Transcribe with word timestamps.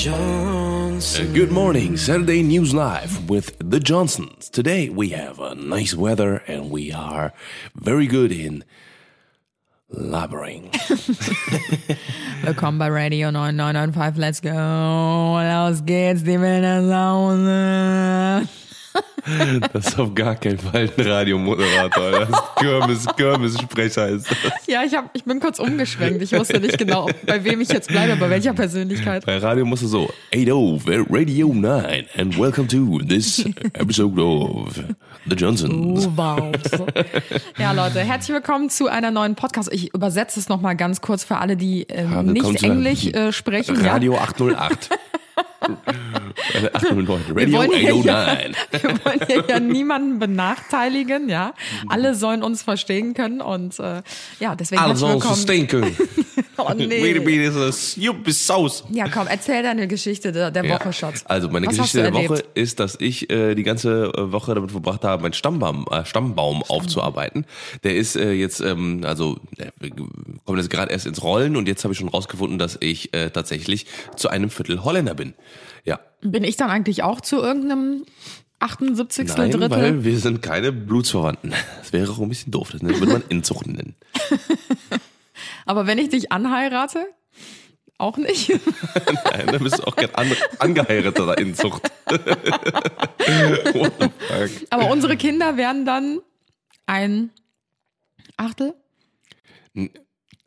Johnsons. 0.00 1.20
Uh, 1.20 1.30
Good 1.34 1.52
morning, 1.52 1.98
Saturday 1.98 2.42
News 2.42 2.72
Live 2.72 3.28
with 3.28 3.54
the 3.58 3.78
Johnsons. 3.78 4.48
Today 4.48 4.88
we 4.88 5.10
have 5.10 5.38
a 5.38 5.54
nice 5.54 5.94
weather 5.94 6.42
and 6.46 6.70
we 6.70 6.90
are 6.90 7.34
very 7.74 8.06
good 8.06 8.32
in 8.32 8.64
laboring. 9.90 10.70
Willkommen 12.42 12.78
bei 12.78 12.88
Radio 12.88 13.30
9995. 13.30 14.16
Let's 14.16 14.40
go. 14.40 14.48
Los 15.36 15.82
geht's, 15.84 16.22
die 16.22 16.38
wilde 16.38 16.80
Laune. 16.80 18.48
Das 19.72 19.88
ist 19.88 19.98
auf 19.98 20.14
gar 20.14 20.34
keinen 20.34 20.58
Fall 20.58 20.90
ein 20.96 21.06
Radiomoderator. 21.06 22.10
Das 22.10 22.28
ist 22.28 22.56
Kirmes, 22.56 23.06
Kirmes-Sprecher 23.16 24.08
ist 24.08 24.30
das. 24.30 24.66
Ja, 24.66 24.82
ich, 24.82 24.94
hab, 24.94 25.10
ich 25.14 25.24
bin 25.24 25.40
kurz 25.40 25.58
umgeschwenkt. 25.58 26.22
Ich 26.22 26.32
wusste 26.32 26.58
nicht 26.58 26.78
genau, 26.78 27.08
bei 27.26 27.44
wem 27.44 27.60
ich 27.60 27.68
jetzt 27.68 27.88
bleibe, 27.88 28.16
bei 28.16 28.30
welcher 28.30 28.54
Persönlichkeit. 28.54 29.26
Bei 29.26 29.38
Radio 29.38 29.64
musst 29.64 29.82
du 29.82 29.86
so, 29.86 30.10
80 30.34 31.06
Radio 31.10 31.52
9 31.52 32.06
and 32.16 32.38
welcome 32.38 32.66
to 32.66 32.98
this 33.06 33.44
episode 33.74 34.20
of 34.20 34.80
The 35.26 35.36
Johnsons. 35.36 36.06
Oh, 36.06 36.12
wow. 36.16 36.52
Ja, 37.58 37.72
Leute, 37.72 38.00
herzlich 38.00 38.34
willkommen 38.34 38.70
zu 38.70 38.88
einer 38.88 39.10
neuen 39.10 39.34
Podcast. 39.34 39.72
Ich 39.72 39.94
übersetze 39.94 40.40
es 40.40 40.48
nochmal 40.48 40.76
ganz 40.76 41.00
kurz 41.00 41.24
für 41.24 41.36
alle, 41.36 41.56
die 41.56 41.82
ähm, 41.88 42.32
nicht 42.32 42.62
Englisch 42.62 43.06
äh, 43.06 43.32
sprechen. 43.32 43.76
Radio 43.76 44.16
808. 44.16 44.90
Äh, 45.60 46.70
809. 46.72 47.20
Wir 47.34 47.42
Radio 47.46 47.58
wollen, 47.58 47.70
hier 47.72 47.94
ja, 47.96 48.24
809. 48.24 48.54
wir 48.70 49.04
wollen 49.04 49.20
hier 49.26 49.44
ja 49.48 49.60
niemanden 49.60 50.18
benachteiligen, 50.18 51.28
ja. 51.28 51.54
Alle 51.88 52.14
sollen 52.14 52.42
uns 52.42 52.62
verstehen 52.62 53.14
können 53.14 53.40
und 53.40 53.78
äh, 53.78 54.02
ja, 54.40 54.54
deswegen 54.56 54.80
Alles 54.80 55.02
herzlich 55.02 55.22
aus 55.32 55.46
willkommen. 55.46 55.92
stinken. 55.92 55.96
Oh, 56.62 56.74
nee. 56.76 57.00
Ja, 58.90 59.08
komm, 59.08 59.26
erzähl 59.28 59.62
deine 59.62 59.88
Geschichte 59.88 60.30
der, 60.30 60.50
der 60.50 60.62
Ja. 60.64 60.74
Woche, 60.78 60.92
Schatz. 60.92 61.24
Also 61.26 61.48
meine 61.48 61.66
Was 61.66 61.76
Geschichte 61.76 62.02
der 62.02 62.12
Woche 62.12 62.44
ist, 62.52 62.80
dass 62.80 62.96
ich 63.00 63.30
äh, 63.30 63.54
die 63.54 63.62
ganze 63.62 64.12
äh, 64.14 64.30
Woche 64.30 64.54
damit 64.54 64.70
verbracht 64.70 65.02
habe, 65.04 65.22
meinen 65.22 65.32
Stammbaum, 65.32 65.86
äh, 65.90 66.04
Stammbaum 66.04 66.62
aufzuarbeiten. 66.62 67.46
Der 67.82 67.96
ist 67.96 68.14
äh, 68.16 68.32
jetzt, 68.32 68.60
ähm, 68.60 69.00
also 69.04 69.38
der 69.58 69.72
kommt 70.44 70.58
jetzt 70.58 70.68
gerade 70.68 70.92
erst 70.92 71.06
ins 71.06 71.22
Rollen 71.22 71.56
und 71.56 71.66
jetzt 71.66 71.82
habe 71.84 71.94
ich 71.94 71.98
schon 71.98 72.08
rausgefunden, 72.08 72.58
dass 72.58 72.76
ich 72.80 73.14
äh, 73.14 73.30
tatsächlich 73.30 73.86
zu 74.16 74.28
einem 74.28 74.50
Viertel 74.50 74.84
Holländer 74.84 75.14
bin. 75.14 75.32
Ja. 75.84 76.00
Bin 76.20 76.44
ich 76.44 76.56
dann 76.56 76.70
eigentlich 76.70 77.02
auch 77.02 77.20
zu 77.20 77.36
irgendeinem 77.36 78.04
78. 78.60 79.28
Nein, 79.28 79.50
Drittel? 79.50 79.70
weil 79.70 80.04
wir 80.04 80.18
sind 80.18 80.42
keine 80.42 80.70
Blutsverwandten. 80.72 81.54
Das 81.78 81.92
wäre 81.92 82.12
auch 82.12 82.18
ein 82.18 82.28
bisschen 82.28 82.52
doof. 82.52 82.70
Das 82.72 82.82
würde 82.82 83.06
man 83.06 83.22
Inzucht 83.28 83.66
nennen. 83.66 83.96
Aber 85.66 85.86
wenn 85.86 85.98
ich 85.98 86.10
dich 86.10 86.30
anheirate, 86.30 87.06
auch 87.96 88.16
nicht. 88.16 88.48
Nein, 89.24 89.46
dann 89.46 89.62
bist 89.62 89.78
du 89.78 89.86
auch 89.86 89.96
kein 89.96 90.14
an 90.14 90.32
angeheirateter 90.58 91.38
Inzucht. 91.38 91.90
What 92.06 93.92
the 94.00 94.08
fuck? 94.18 94.50
Aber 94.70 94.90
unsere 94.90 95.16
Kinder 95.16 95.56
werden 95.56 95.84
dann 95.84 96.20
ein 96.86 97.30
Achtel. 98.36 98.74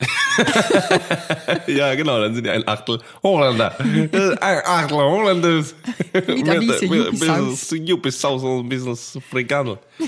Ja, 1.67 1.95
genau, 1.95 2.19
dann 2.21 2.33
sind 2.35 2.45
die 2.45 2.49
ein 2.49 2.67
Achtel 2.67 2.99
Holländer. 3.21 3.75
Äh, 3.79 4.35
Ein 4.41 4.61
Achtel 4.65 4.97
Holländer. 4.97 5.63
Mit 6.13 6.49
ein 6.49 8.01
bisschen 8.01 8.11
Sauce 8.11 8.43
und 8.43 8.65
ein 8.65 8.69
bisschen 8.69 9.21
Frikandel. 9.21 9.77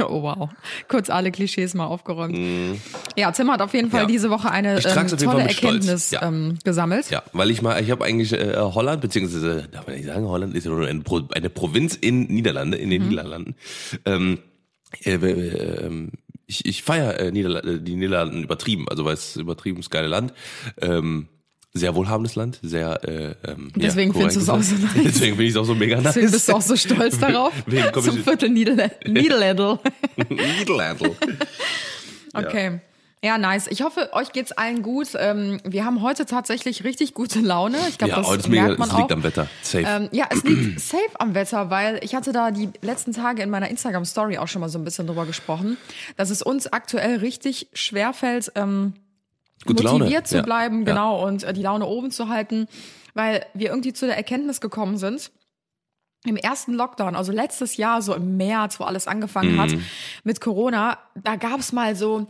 Oh 0.00 0.22
wow. 0.22 0.50
Kurz 0.88 1.08
alle 1.08 1.30
Klischees 1.30 1.72
mal 1.74 1.86
aufgeräumt. 1.86 2.36
Ja, 3.14 3.30
Tim 3.30 3.48
hat 3.52 3.62
auf 3.62 3.72
jeden 3.74 3.92
Fall 3.92 4.00
Ja. 4.02 4.06
diese 4.06 4.28
Woche 4.28 4.50
eine 4.50 4.78
ähm, 4.84 5.06
tolle. 5.16 5.42
Erkenntnis 5.42 6.10
Ja. 6.10 6.26
ähm, 6.26 6.58
gesammelt. 6.64 7.10
Ja, 7.12 7.22
weil 7.32 7.48
ich 7.52 7.62
mal, 7.62 7.80
ich 7.80 7.92
habe 7.92 8.04
eigentlich 8.04 8.32
äh, 8.32 8.56
Holland, 8.56 9.00
beziehungsweise, 9.00 9.68
darf 9.70 9.86
man 9.86 9.94
nicht 9.94 10.06
sagen, 10.06 10.26
Holland 10.26 10.56
ist 10.56 10.64
ja 10.64 10.72
nur 10.72 10.84
eine, 10.88 11.00
Pro, 11.02 11.20
eine 11.32 11.48
Provinz 11.48 11.94
in 11.94 12.22
Niederlande, 12.24 12.76
in 12.76 12.90
den 12.90 13.02
Mhm. 13.04 13.08
Niederlanden. 13.10 13.54
Ähm, 14.04 14.40
äh, 15.04 15.12
äh, 15.14 16.08
ich 16.46 16.66
ich 16.66 16.82
feiere 16.82 17.18
äh, 17.20 17.30
Niederla 17.32 17.60
die 17.78 17.96
Niederlanden 17.96 18.42
übertrieben, 18.42 18.88
also 18.88 19.04
weil 19.04 19.14
es 19.14 19.36
übertrieben 19.36 19.78
das 19.78 19.90
geile 19.90 20.08
Land. 20.08 20.32
Ähm, 20.80 21.28
sehr 21.76 21.96
wohlhabendes 21.96 22.36
Land, 22.36 22.60
sehr 22.62 23.02
äh, 23.02 23.34
ähm, 23.44 23.72
Deswegen 23.74 24.12
ja, 24.12 24.18
findest 24.18 24.36
du 24.36 24.40
es 24.42 24.48
auch 24.48 24.62
so 24.62 24.76
nice. 24.76 24.92
Deswegen 24.94 25.32
finde 25.32 25.44
ich 25.44 25.50
es 25.50 25.56
auch 25.56 25.64
so 25.64 25.74
mega 25.74 25.96
nice. 25.96 26.14
Deswegen 26.14 26.30
bist 26.30 26.48
du 26.48 26.52
auch 26.52 26.62
so 26.62 26.76
stolz 26.76 27.18
darauf. 27.20 27.52
Wegen 27.66 27.92
Zum 27.92 28.18
Viertel 28.18 28.48
Niederl 28.50 28.92
Niederländel. 29.06 29.80
Niederlande. 30.28 31.16
Okay. 32.32 32.64
Ja, 32.66 32.80
nice. 33.38 33.66
Ich 33.68 33.82
hoffe, 33.82 34.10
euch 34.12 34.32
geht's 34.32 34.52
allen 34.52 34.82
gut. 34.82 35.08
Ähm, 35.16 35.58
wir 35.64 35.84
haben 35.86 36.02
heute 36.02 36.26
tatsächlich 36.26 36.84
richtig 36.84 37.14
gute 37.14 37.40
Laune. 37.40 37.78
Ich 37.88 37.96
glaube, 37.98 38.10
Ja, 38.10 38.16
das 38.20 38.36
ist 38.36 38.48
mega, 38.48 38.64
merkt 38.64 38.78
man 38.78 38.88
es 38.90 38.94
liegt 38.96 39.10
auch. 39.10 39.16
am 39.16 39.22
Wetter. 39.22 39.48
Safe. 39.62 39.84
Ähm, 39.88 40.08
ja, 40.12 40.26
es 40.30 40.42
liegt 40.44 40.78
safe 40.80 41.02
am 41.18 41.34
Wetter, 41.34 41.70
weil 41.70 41.98
ich 42.02 42.14
hatte 42.14 42.32
da 42.32 42.50
die 42.50 42.68
letzten 42.82 43.12
Tage 43.12 43.42
in 43.42 43.48
meiner 43.50 43.68
Instagram-Story 43.70 44.36
auch 44.38 44.48
schon 44.48 44.60
mal 44.60 44.68
so 44.68 44.78
ein 44.78 44.84
bisschen 44.84 45.06
drüber 45.06 45.24
gesprochen, 45.26 45.78
dass 46.16 46.28
es 46.30 46.42
uns 46.42 46.66
aktuell 46.72 47.16
richtig 47.18 47.68
schwerfällt, 47.72 48.52
ähm, 48.56 48.92
Gute 49.64 49.82
motiviert 49.84 50.12
Laune. 50.12 50.24
zu 50.24 50.36
Ja. 50.36 50.42
bleiben, 50.42 50.78
Ja. 50.80 50.84
genau, 50.92 51.26
und 51.26 51.44
äh, 51.44 51.52
die 51.54 51.62
Laune 51.62 51.86
oben 51.86 52.10
zu 52.10 52.28
halten, 52.28 52.68
weil 53.14 53.46
wir 53.54 53.70
irgendwie 53.70 53.94
zu 53.94 54.04
der 54.06 54.16
Erkenntnis 54.18 54.60
gekommen 54.60 54.98
sind, 54.98 55.30
im 56.26 56.36
ersten 56.36 56.72
Lockdown, 56.72 57.16
also 57.16 57.32
letztes 57.32 57.76
Jahr, 57.76 58.00
so 58.00 58.14
im 58.14 58.38
März, 58.38 58.80
wo 58.80 58.84
alles 58.84 59.06
angefangen 59.06 59.60
hat 59.60 59.72
Mhm. 59.72 59.82
mit 60.24 60.40
Corona, 60.40 60.96
da 61.14 61.36
gab's 61.36 61.70
mal 61.72 61.94
so 61.96 62.26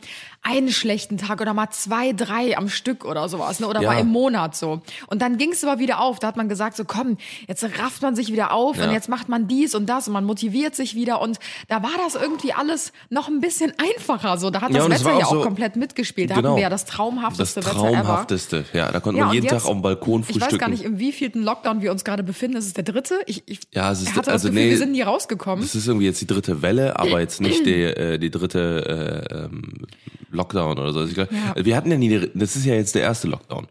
einen 0.46 0.68
schlechten 0.70 1.16
Tag 1.18 1.40
oder 1.40 1.54
mal 1.54 1.70
zwei, 1.70 2.12
drei 2.12 2.56
am 2.56 2.68
Stück 2.68 3.04
oder 3.04 3.28
sowas, 3.28 3.60
ne? 3.60 3.66
oder 3.66 3.80
Ja. 3.80 3.92
mal 3.92 4.00
im 4.00 4.08
Monat 4.08 4.54
so. 4.54 4.82
Und 5.06 5.22
dann 5.22 5.38
ging's 5.38 5.64
aber 5.64 5.78
wieder 5.80 6.00
auf. 6.00 6.18
Da 6.18 6.26
hat 6.28 6.36
man 6.36 6.48
gesagt, 6.48 6.76
so 6.76 6.84
komm, 6.84 7.16
jetzt 7.48 7.64
rafft 7.78 8.02
man 8.02 8.14
sich 8.14 8.30
wieder 8.30 8.52
auf 8.52 8.76
Ja. 8.76 8.84
und 8.84 8.92
jetzt 8.92 9.08
macht 9.08 9.28
man 9.30 9.48
dies 9.48 9.74
und 9.74 9.86
das 9.86 10.06
und 10.06 10.12
man 10.12 10.24
motiviert 10.24 10.76
sich 10.76 10.94
wieder. 10.94 11.20
Und 11.22 11.38
da 11.68 11.82
war 11.82 11.90
das 12.04 12.14
irgendwie 12.14 12.52
alles 12.52 12.92
noch 13.10 13.28
ein 13.28 13.40
bisschen 13.40 13.72
einfacher. 13.96 14.36
So, 14.38 14.50
da 14.50 14.60
hat 14.60 14.70
Ja, 14.70 14.86
das 14.86 14.86
es 14.86 14.92
Wetter 15.00 15.04
war 15.14 15.18
ja 15.20 15.26
auch 15.26 15.30
auch 15.30 15.34
so- 15.36 15.42
komplett 15.42 15.76
mitgespielt. 15.76 16.30
Da 16.30 16.34
Genau. 16.36 16.48
hatten 16.50 16.56
wir 16.58 16.62
ja 16.62 16.68
das 16.70 16.84
Das 16.84 16.94
traumhafteste 16.94 17.64
Wetter 17.64 17.70
ever. 17.70 17.78
traumhafteste. 17.80 18.64
Ja, 18.74 18.92
da 18.92 19.00
konnte 19.00 19.20
man 19.20 19.28
und 19.30 19.34
jeden 19.34 19.44
jetzt- 19.46 19.52
Tag 19.54 19.64
auf 19.64 19.70
dem 19.72 19.80
Balkon 19.82 20.20
Ich 20.20 20.26
frühstücken. 20.26 20.52
weiß 20.52 20.58
gar 20.58 20.68
nicht, 20.68 20.82
im 20.84 20.98
wievielten 20.98 21.42
Lockdown 21.42 21.80
wir 21.80 21.90
uns 21.90 22.04
gerade 22.04 22.22
befinden. 22.22 22.58
Ist 22.58 22.66
es 22.66 22.74
der 22.74 22.84
dritte? 22.84 23.18
Ich, 23.26 23.42
ich 23.46 23.60
Ja, 23.72 23.90
es 23.90 24.02
ist- 24.02 24.14
hatte 24.14 24.30
also 24.30 24.48
das 24.48 24.52
Gefühl, 24.52 24.64
nee, 24.66 24.70
wir 24.70 24.78
sind 24.78 24.92
nie 24.92 25.00
rausgekommen. 25.02 25.64
Das 25.64 25.74
ist 25.74 25.86
irgendwie 25.88 26.04
jetzt 26.06 26.20
die 26.20 26.26
dritte 26.26 26.60
Welle, 26.60 26.98
aber 26.98 27.20
jetzt 27.20 27.40
nicht 27.40 27.64
die, 27.64 27.82
äh, 27.82 28.18
die 28.18 28.30
dritte 28.30 29.24
äh, 29.30 29.44
ähm, 29.44 29.72
Lockdown 30.34 30.78
oder 30.78 30.92
so. 30.92 31.00
Also 31.00 31.08
ich 31.10 31.14
glaub, 31.14 31.30
Ja. 31.32 31.64
Wir 31.64 31.76
hatten 31.76 31.90
ja 31.90 31.96
nie, 31.96 32.30
das 32.34 32.56
ist 32.56 32.64
ja 32.64 32.74
jetzt 32.74 32.94
der 32.94 33.02
erste 33.02 33.28
Lockdown. 33.28 33.66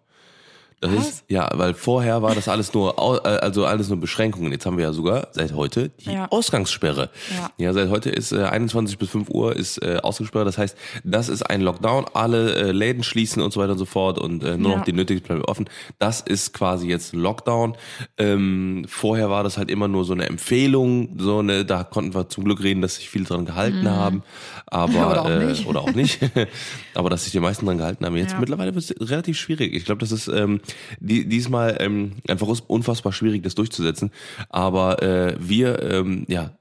Das 0.84 0.98
Was? 0.98 1.08
ist, 1.10 1.24
ja, 1.30 1.50
weil 1.54 1.74
vorher 1.74 2.22
war 2.22 2.36
das 2.36 2.48
alles 2.48 2.74
nur, 2.74 2.96
äh, 3.24 3.28
also 3.28 3.66
alles 3.66 3.88
nur 3.90 4.00
Beschränkungen. 4.00 4.52
Jetzt 4.52 4.66
haben 4.66 4.78
wir 4.78 4.84
ja 4.86 4.94
sogar 4.94 5.30
seit 5.32 5.54
heute 5.54 5.90
die 5.90 6.12
Ja. 6.12 6.28
Ausgangssperre. 6.30 7.10
Ja. 7.58 7.74
seit 7.74 7.90
heute 7.90 8.10
ist 8.10 8.32
äh, 8.34 8.44
21 8.44 8.98
bis 8.98 9.10
5 9.10 9.30
Uhr 9.30 9.56
ist 9.56 9.78
äh, 9.82 10.00
Ausgangssperre. 10.04 10.46
Das 10.46 10.58
heißt, 10.58 10.78
das 11.04 11.30
ist 11.30 11.44
ein 11.44 11.62
Lockdown. 11.62 12.06
Alle 12.14 12.54
äh, 12.56 12.72
Läden 12.72 13.04
schließen 13.04 13.42
und 13.42 13.54
so 13.54 13.62
weiter 13.62 13.72
und 13.74 13.78
so 13.78 13.86
fort 13.86 14.20
und 14.20 14.44
äh, 14.44 14.58
nur 14.58 14.72
Ja. 14.72 14.78
noch 14.78 14.84
die 14.86 14.94
nötigsten 14.94 15.28
bleiben 15.28 15.46
offen. 15.46 15.70
Das 16.00 16.20
ist 16.22 16.54
quasi 16.54 16.88
jetzt 16.88 17.14
Lockdown. 17.14 17.76
Ähm, 18.18 18.86
vorher 18.88 19.30
war 19.30 19.44
das 19.44 19.58
halt 19.58 19.72
immer 19.72 19.88
nur 19.88 20.04
so 20.06 20.14
eine 20.14 20.26
Empfehlung, 20.28 21.16
so 21.18 21.40
eine, 21.40 21.66
da 21.66 21.84
konnten 21.84 22.14
wir 22.14 22.28
zum 22.30 22.44
Glück 22.44 22.62
reden, 22.62 22.82
dass 22.82 22.96
sich 22.96 23.10
viele 23.10 23.26
dran 23.26 23.46
gehalten 23.46 23.90
haben, 23.90 24.24
aber 24.68 24.94
Mhm. 24.94 24.98
Oder 25.14 25.22
auch 25.26 25.30
äh, 25.30 25.46
nicht. 25.46 25.66
oder 25.68 25.82
auch 25.82 25.94
nicht, 25.94 26.20
aber 26.94 27.10
dass 27.10 27.24
sich 27.24 27.32
die 27.32 27.40
meisten 27.40 27.66
dran 27.66 27.78
gehalten 27.78 28.06
haben. 28.06 28.16
Jetzt 28.18 28.34
Ja. 28.34 28.40
mittlerweile 28.40 28.76
wird 28.76 28.84
es 28.84 29.10
relativ 29.10 29.38
schwierig. 29.38 29.74
Ich 29.74 29.86
glaube, 29.86 30.00
das 30.00 30.12
ist 30.12 30.28
ähm, 30.28 30.60
die, 31.00 31.28
diesmal 31.28 31.78
ähm, 31.80 32.14
einfach 32.28 32.48
unfassbar 32.68 33.14
schwierig, 33.14 33.44
das 33.44 33.56
durchzusetzen. 33.56 34.12
Aber 34.50 35.02
äh, 35.02 35.36
wir, 35.40 35.82
ähm, 35.82 36.26
ja 36.28 36.58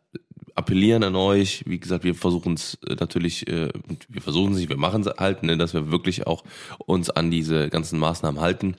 appellieren 0.55 1.03
an 1.03 1.17
euch, 1.17 1.65
wie 1.67 1.79
gesagt, 1.79 2.05
wir 2.05 2.15
versuchen 2.15 2.55
es 2.55 2.79
natürlich, 3.01 3.49
äh, 3.49 3.71
wir 4.09 4.21
versuchen 4.21 4.53
es 4.53 4.59
nicht, 4.59 4.69
wir 4.69 4.77
machen 4.77 5.01
es 5.01 5.09
halt, 5.19 5.43
ne, 5.43 5.57
dass 5.57 5.73
wir 5.73 5.91
wirklich 5.91 6.27
auch 6.27 6.45
uns 6.79 7.11
an 7.11 7.31
diese 7.31 7.71
ganzen 7.71 7.99
Maßnahmen 7.99 8.41
halten 8.41 8.77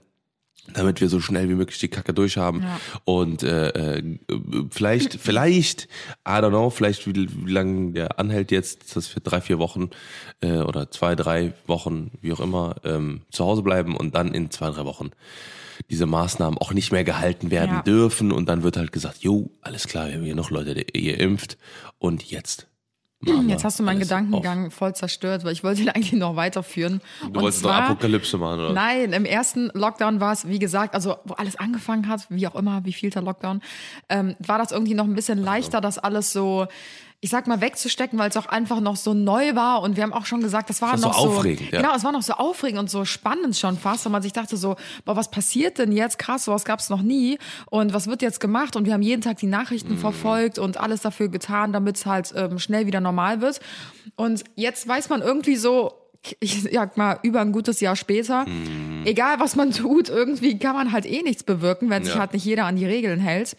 damit 0.72 1.02
wir 1.02 1.10
so 1.10 1.20
schnell 1.20 1.50
wie 1.50 1.56
möglich 1.56 1.80
die 1.80 1.90
Kacke 1.90 2.14
durchhaben 2.14 2.62
Ja. 2.64 2.80
und 3.04 3.44
äh, 3.44 3.98
äh, 3.98 4.18
vielleicht, 4.72 5.16
vielleicht, 5.16 5.84
I 6.28 6.32
don't 6.32 6.50
know, 6.50 6.70
vielleicht 6.70 7.06
wie, 7.06 7.14
wie 7.46 7.52
lange 7.52 7.92
der 7.92 8.20
anhält 8.20 8.52
jetzt, 8.52 8.96
dass 8.96 9.14
wir 9.14 9.22
drei, 9.22 9.42
vier 9.42 9.60
Wochen 9.60 9.90
äh, 10.42 10.60
oder 10.60 10.90
zwei, 10.90 11.16
drei 11.16 11.54
Wochen, 11.68 12.12
wie 12.22 12.32
auch 12.32 12.40
immer, 12.40 12.76
ähm, 12.86 13.22
zu 13.32 13.44
Hause 13.44 13.62
bleiben 13.62 13.96
und 13.98 14.16
dann 14.16 14.34
in 14.34 14.52
zwei, 14.52 14.70
drei 14.70 14.86
Wochen 14.86 15.12
diese 15.90 16.06
Maßnahmen 16.06 16.58
auch 16.60 16.72
nicht 16.72 16.92
mehr 16.92 17.04
gehalten 17.04 17.52
werden 17.52 17.78
Ja. 17.78 17.82
dürfen 17.82 18.32
und 18.32 18.48
dann 18.48 18.64
wird 18.64 18.78
halt 18.78 18.92
gesagt, 18.92 19.18
jo, 19.24 19.50
alles 19.62 19.88
klar, 19.88 20.08
wir 20.08 20.16
haben 20.16 20.24
hier 20.24 20.36
noch 20.36 20.50
Leute, 20.52 20.76
die 20.76 20.98
ihr 21.00 21.20
impft 21.20 21.58
und 22.00 22.24
jetzt. 22.24 22.68
Wir 23.26 23.42
Jetzt 23.50 23.64
hast 23.64 23.80
du 23.80 23.84
meinen 23.84 24.00
Gedankengang 24.00 24.72
voll 24.72 24.94
zerstört, 24.96 25.44
weil 25.44 25.54
ich 25.54 25.64
wollte 25.64 25.82
ihn 25.82 25.90
eigentlich 25.90 26.14
noch 26.14 26.36
weiterführen. 26.36 27.02
Auf. 27.22 27.32
Du 27.32 27.42
wolltest 27.42 27.64
noch 27.64 27.72
Apokalypse 27.72 28.38
machen, 28.38 28.60
oder? 28.60 28.74
Nein, 28.74 29.14
im 29.14 29.26
ersten 29.26 29.70
Lockdown 29.74 30.20
war 30.20 30.34
es, 30.34 30.48
wie 30.48 30.60
gesagt, 30.60 30.94
also 30.96 31.16
wo 31.26 31.34
alles 31.34 31.56
angefangen 31.56 32.08
hat, 32.08 32.26
wie 32.30 32.48
auch 32.48 32.56
immer, 32.56 32.86
wie 32.86 32.94
vielter 32.94 33.22
Lockdown, 33.22 33.62
ähm, 34.10 34.36
war 34.40 34.58
das 34.58 34.72
irgendwie 34.72 34.94
noch 34.94 35.06
ein 35.06 35.16
bisschen 35.16 35.40
leichter, 35.40 35.82
das 35.82 35.98
alles 35.98 36.32
so 36.32 36.68
ich 37.24 37.30
sag 37.30 37.48
mal, 37.48 37.62
wegzustecken, 37.62 38.20
weil 38.20 38.30
es 38.30 38.36
auch 38.36 38.48
einfach 38.48 38.82
noch 38.82 38.98
so 38.98 39.14
neu 39.14 39.56
war. 39.56 39.82
Und 39.82 39.96
wir 39.96 40.04
haben 40.04 40.12
auch 40.12 40.26
schon 40.26 40.42
gesagt, 40.42 40.70
das 40.70 40.82
war 40.82 40.92
Das 40.92 41.04
war 41.04 41.10
noch 41.12 41.18
so 41.18 41.32
so. 41.32 41.38
aufregend, 41.38 41.72
ja. 41.72 41.80
Genau, 41.82 41.96
es 41.96 42.04
war 42.04 42.12
noch 42.12 42.22
so 42.22 42.34
aufregend 42.34 42.80
und 42.82 42.90
so 42.90 43.06
spannend 43.06 43.56
schon 43.56 43.78
fast. 43.78 44.06
Und 44.06 44.12
man 44.12 44.22
sich 44.22 44.34
dachte 44.34 44.58
so, 44.58 44.76
boah, 45.06 45.16
was 45.16 45.32
passiert 45.32 45.78
denn 45.78 45.94
jetzt? 45.94 46.20
Krass, 46.20 46.44
sowas 46.44 46.66
gab 46.66 46.80
es 46.82 46.90
noch 46.90 47.02
nie. 47.02 47.38
Und 47.70 47.94
was 47.94 48.08
wird 48.08 48.22
jetzt 48.22 48.42
gemacht? 48.42 48.76
Und 48.76 48.86
wir 48.86 48.92
haben 48.94 49.02
jeden 49.02 49.22
Tag 49.22 49.38
die 49.38 49.46
Mhm. 49.46 49.52
Nachrichten 49.54 49.98
verfolgt 49.98 50.60
und 50.60 50.76
alles 50.76 51.00
dafür 51.02 51.30
getan, 51.30 51.72
damit 51.72 51.96
es 51.96 52.06
halt 52.06 52.34
ähm, 52.36 52.60
schnell 52.60 52.88
wieder 52.88 53.00
normal 53.00 53.40
wird. 53.40 53.62
Und 54.18 54.44
jetzt 54.56 54.86
weiß 54.86 55.08
man 55.08 55.22
irgendwie 55.22 55.56
so, 55.56 55.94
ich 56.42 56.64
sag 56.74 56.98
mal, 56.98 57.20
über 57.24 57.40
ein 57.40 57.54
gutes 57.54 57.80
Jahr 57.80 57.96
später, 57.96 58.46
Mhm. 58.46 59.04
egal 59.06 59.40
was 59.40 59.56
man 59.56 59.72
tut, 59.72 60.10
irgendwie 60.10 60.60
kann 60.60 60.76
man 60.76 60.92
halt 60.92 61.06
eh 61.06 61.22
nichts 61.22 61.44
bewirken, 61.44 61.90
wenn 61.90 62.04
sich 62.04 62.16
Ja. 62.16 62.20
halt 62.20 62.34
nicht 62.34 62.44
jeder 62.44 62.66
an 62.66 62.76
die 62.76 62.86
Regeln 62.86 63.22
hält. 63.22 63.56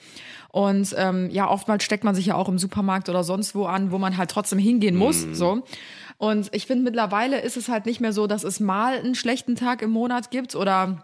Und 0.55 0.95
ähm, 0.97 1.31
ja, 1.33 1.51
oftmals 1.51 1.83
steckt 1.83 2.05
man 2.05 2.15
sich 2.15 2.27
ja 2.27 2.37
auch 2.37 2.49
im 2.49 2.59
Supermarkt 2.61 3.09
oder 3.09 3.25
sonst 3.25 3.57
wo 3.57 3.65
an, 3.65 3.91
wo 3.91 3.99
man 3.99 4.17
halt 4.17 4.31
trotzdem 4.31 4.61
hingehen 4.61 4.95
muss. 4.95 5.27
Mhm. 5.27 5.35
So. 5.35 5.65
Und 6.17 6.55
ich 6.55 6.69
finde, 6.69 6.85
mittlerweile 6.85 7.41
ist 7.41 7.57
es 7.57 7.69
halt 7.69 7.87
nicht 7.87 8.01
mehr 8.01 8.13
so, 8.13 8.29
dass 8.29 8.45
es 8.45 8.61
mal 8.61 8.97
einen 8.99 9.17
schlechten 9.17 9.57
Tag 9.57 9.83
im 9.83 9.91
Monat 9.91 10.31
gibt 10.31 10.55
oder 10.55 11.03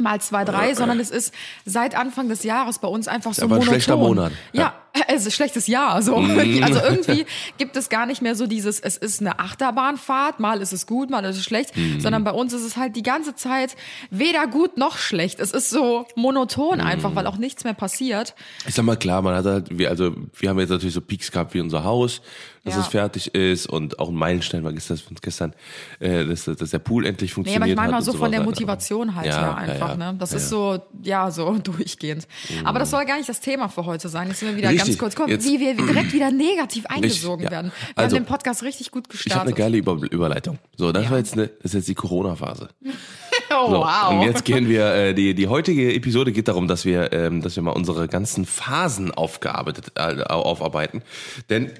mal 0.00 0.20
zwei, 0.20 0.44
drei, 0.44 0.74
sondern 0.74 1.00
es 1.00 1.10
ist 1.10 1.32
seit 1.64 1.96
Anfang 1.96 2.28
des 2.28 2.42
Jahres 2.44 2.78
bei 2.78 2.88
uns 2.88 3.08
einfach 3.08 3.32
so 3.34 3.42
ein 3.42 3.48
monoton. 3.48 3.68
schlechter 3.68 3.96
Monat. 3.96 4.32
Ja, 4.52 4.62
Ja. 4.62 4.74
es 5.08 5.22
ist 5.22 5.26
ein 5.26 5.30
schlechtes 5.32 5.66
Jahr. 5.66 6.00
So. 6.02 6.16
Mhm. 6.18 6.62
Also 6.62 6.80
irgendwie 6.80 7.26
gibt 7.58 7.76
es 7.76 7.88
gar 7.90 8.06
nicht 8.06 8.22
mehr 8.22 8.34
so 8.34 8.46
dieses, 8.46 8.80
es 8.80 8.96
ist 8.96 9.20
eine 9.20 9.38
Achterbahnfahrt, 9.38 10.40
mal 10.40 10.60
ist 10.62 10.72
es 10.72 10.86
gut, 10.86 11.10
mal 11.10 11.24
ist 11.24 11.36
es 11.36 11.44
schlecht, 11.44 11.76
Mhm. 11.76 12.00
sondern 12.00 12.24
bei 12.24 12.30
uns 12.30 12.52
ist 12.52 12.62
es 12.64 12.76
halt 12.76 12.96
die 12.96 13.02
ganze 13.02 13.34
Zeit 13.34 13.76
weder 14.10 14.46
gut 14.46 14.76
noch 14.78 14.96
schlecht. 14.96 15.38
Es 15.40 15.52
ist 15.52 15.70
so 15.70 16.06
monoton 16.16 16.80
einfach, 16.80 17.14
weil 17.14 17.26
auch 17.26 17.36
nichts 17.36 17.64
mehr 17.64 17.74
passiert. 17.74 18.34
Ich 18.66 18.74
sag 18.74 18.84
mal 18.84 18.96
klar, 18.96 19.20
man 19.22 19.34
hat 19.34 19.44
halt, 19.44 19.78
wir, 19.78 19.90
also 19.90 20.14
wir 20.38 20.48
haben 20.48 20.58
jetzt 20.58 20.70
natürlich 20.70 20.94
so 20.94 21.00
Peaks 21.00 21.30
gehabt 21.30 21.52
wie 21.54 21.60
unser 21.60 21.84
Haus, 21.84 22.20
dass 22.66 22.74
Ja. 22.74 22.80
es 22.82 22.86
fertig 22.88 23.34
ist 23.34 23.66
und 23.66 23.98
auch 23.98 24.10
ein 24.10 24.14
Meilenstein 24.14 24.62
war 24.64 24.72
gestern, 24.72 25.00
gestern 25.22 25.54
äh, 26.00 26.24
dass, 26.26 26.44
dass 26.44 26.70
der 26.70 26.78
Pool 26.80 27.06
endlich 27.06 27.30
Nee, 27.30 27.34
funktioniert 27.34 27.62
aber 27.62 27.70
ich 27.70 27.76
meine 27.76 27.92
mal 27.92 28.02
so 28.02 28.12
von 28.12 28.30
der. 28.30 28.42
Motivation 28.42 29.14
halt 29.16 29.26
Ja, 29.26 29.32
her 29.32 29.42
ja, 29.42 29.54
einfach. 29.72 29.88
ja. 29.98 30.12
Ne? 30.12 30.16
Das 30.18 30.32
Ja, 30.32 30.36
ist 30.36 30.42
ja. 30.44 30.48
so, 30.50 30.78
ja, 31.02 31.30
so 31.30 31.56
durchgehend. 31.62 32.28
Aber 32.64 32.78
das 32.78 32.90
soll 32.90 33.04
gar 33.06 33.16
nicht 33.16 33.28
das 33.28 33.40
Thema 33.40 33.68
für 33.68 33.86
heute 33.86 34.08
sein. 34.08 34.28
Jetzt 34.28 34.40
sind 34.40 34.48
wir 34.50 34.56
wieder 34.56 34.68
ganz 34.68 34.82
Richtig. 34.82 34.98
kurz, 34.98 35.16
komm, 35.16 35.28
Jetzt- 35.30 35.46
wie 35.46 35.58
wir 35.60 35.74
direkt 35.76 36.12
wieder 36.12 36.30
negativ 36.30 36.84
eingesogen 36.86 37.44
ja. 37.44 37.50
werden. 37.50 37.72
Wir 37.94 38.04
Also, 38.04 38.16
haben 38.16 38.24
den 38.24 38.28
Podcast 38.28 38.62
richtig 38.62 38.90
gut 38.90 39.04
Ich 39.12 39.20
habe 39.32 39.42
eine 39.42 39.52
gestartet. 39.52 39.56
geile 39.56 39.76
Über 39.78 39.92
Überleitung. 40.10 40.58
So, 40.76 40.92
das 40.92 41.08
war 41.10 41.18
jetzt 41.18 41.32
eine, 41.34 41.46
das 41.48 41.66
ist 41.66 41.74
jetzt 41.74 41.88
die 41.88 41.94
Corona-Phase. 41.94 42.68
oh, 43.50 43.70
So, 43.70 43.76
wow. 43.78 44.10
Und 44.10 44.22
jetzt 44.22 44.44
gehen 44.44 44.68
wir, 44.68 44.92
äh, 44.94 45.14
die, 45.14 45.34
die 45.34 45.46
heutige 45.48 45.94
Episode 45.94 46.32
geht 46.32 46.48
darum, 46.48 46.66
dass 46.68 46.84
wir, 46.84 47.12
ähm, 47.12 47.42
dass 47.42 47.56
wir 47.56 47.62
mal 47.62 47.72
unsere 47.72 48.08
ganzen 48.08 48.44
Phasen 48.44 49.12
aufgearbeitet, 49.12 49.92
äh, 49.94 50.22
aufarbeiten. 50.22 51.02
Denn 51.50 51.70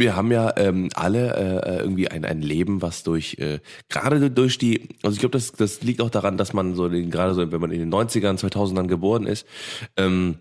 wir 0.00 0.16
haben 0.16 0.30
ja 0.32 0.52
ähm, 0.56 0.88
alle 0.94 1.62
äh, 1.64 1.78
irgendwie 1.78 2.08
ein, 2.08 2.24
ein 2.24 2.42
Leben, 2.42 2.82
was 2.82 3.02
durch, 3.02 3.36
äh, 3.38 3.60
gerade 3.88 4.30
durch 4.30 4.58
die, 4.58 4.88
also 5.02 5.14
ich 5.14 5.20
glaube, 5.20 5.32
das, 5.38 5.52
das 5.52 5.82
liegt 5.82 6.00
auch 6.00 6.10
daran, 6.10 6.36
dass 6.36 6.52
man 6.52 6.74
so, 6.74 6.88
gerade 6.90 7.34
so, 7.34 7.50
wenn 7.52 7.60
man 7.60 7.70
in 7.70 7.80
den 7.80 7.92
90ern, 7.92 8.38
2000ern 8.38 8.86
geboren 8.86 9.26
ist, 9.26 9.46
ähm, 9.96 10.38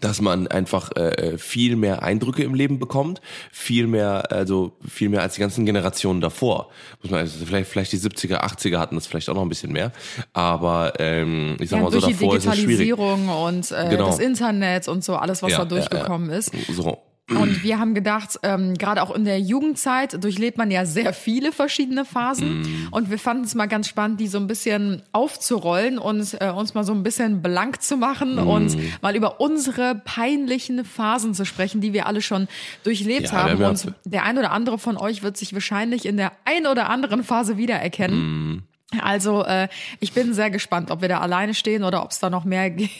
dass 0.00 0.20
man 0.20 0.46
einfach 0.46 0.94
äh, 0.94 1.36
viel 1.36 1.74
mehr 1.74 2.04
Eindrücke 2.04 2.44
im 2.44 2.54
Leben 2.54 2.78
bekommt, 2.78 3.20
viel 3.50 3.88
mehr, 3.88 4.30
also 4.30 4.76
viel 4.88 5.08
mehr 5.08 5.20
als 5.22 5.34
die 5.34 5.40
ganzen 5.40 5.66
Generationen 5.66 6.20
davor. 6.20 6.68
Muss 7.02 7.10
man, 7.10 7.18
also 7.20 7.44
vielleicht, 7.44 7.68
vielleicht 7.68 7.90
die 7.92 7.98
70er, 7.98 8.36
80er 8.40 8.78
hatten 8.78 8.94
das 8.94 9.08
vielleicht 9.08 9.28
auch 9.28 9.34
noch 9.34 9.42
ein 9.42 9.48
bisschen 9.48 9.72
mehr, 9.72 9.90
aber 10.32 10.92
ähm, 11.00 11.56
ich 11.58 11.70
sag 11.70 11.78
Ja, 11.78 11.82
mal 11.82 11.90
so, 11.90 11.98
durch 11.98 12.16
die 12.16 12.20
davor 12.22 12.36
ist 12.36 12.46
es 12.46 12.54
schwierig. 12.58 12.78
Digitalisierung 12.78 13.28
und 13.30 13.72
äh, 13.72 13.88
Genau. 13.90 14.06
das 14.06 14.20
Internet 14.20 14.86
und 14.86 15.02
so 15.02 15.16
alles, 15.16 15.42
was 15.42 15.50
Ja, 15.50 15.58
da 15.58 15.64
durchgekommen 15.64 16.30
ja. 16.30 16.36
ist. 16.36 16.52
So. 16.72 16.98
Und 17.30 17.62
wir 17.62 17.78
haben 17.78 17.94
gedacht, 17.94 18.38
ähm, 18.42 18.74
gerade 18.74 19.02
auch 19.02 19.14
in 19.14 19.24
der 19.24 19.40
Jugendzeit 19.40 20.22
durchlebt 20.22 20.58
man 20.58 20.70
ja 20.70 20.84
sehr 20.84 21.12
viele 21.12 21.52
verschiedene 21.52 22.04
Phasen. 22.04 22.60
Mhm. 22.60 22.88
Und 22.90 23.10
wir 23.10 23.18
fanden 23.18 23.44
es 23.44 23.54
mal 23.54 23.66
ganz 23.66 23.88
spannend, 23.88 24.20
die 24.20 24.26
so 24.26 24.38
ein 24.38 24.46
bisschen 24.46 25.02
aufzurollen 25.12 25.98
und 25.98 26.36
äh, 26.40 26.50
uns 26.50 26.74
mal 26.74 26.84
so 26.84 26.92
ein 26.92 27.02
bisschen 27.02 27.42
blank 27.42 27.82
zu 27.82 27.96
machen 27.96 28.36
Mhm. 28.36 28.46
und 28.46 28.76
mal 29.02 29.14
über 29.14 29.40
unsere 29.40 29.94
peinlichen 30.04 30.84
Phasen 30.84 31.34
zu 31.34 31.44
sprechen, 31.44 31.80
die 31.80 31.92
wir 31.92 32.06
alle 32.06 32.22
schon 32.22 32.48
durchlebt 32.84 33.26
Ja, 33.26 33.44
haben. 33.44 33.62
Und 33.62 33.92
der 34.04 34.24
ein 34.24 34.36
oder 34.38 34.50
andere 34.50 34.78
von 34.78 34.96
euch 34.96 35.22
wird 35.22 35.36
sich 35.36 35.52
wahrscheinlich 35.54 36.06
in 36.06 36.16
der 36.16 36.32
ein 36.44 36.66
oder 36.66 36.88
anderen 36.90 37.22
Phase 37.24 37.56
wiedererkennen. 37.56 38.18
Mhm. 38.18 38.62
Also 39.00 39.44
äh, 39.44 39.68
ich 40.00 40.12
bin 40.12 40.34
sehr 40.34 40.50
gespannt, 40.50 40.90
ob 40.90 41.00
wir 41.00 41.08
da 41.08 41.20
alleine 41.20 41.54
stehen 41.54 41.84
oder 41.84 42.02
ob 42.02 42.10
es 42.10 42.18
da 42.18 42.28
noch 42.28 42.44
mehr 42.44 42.70
gibt, 42.70 42.90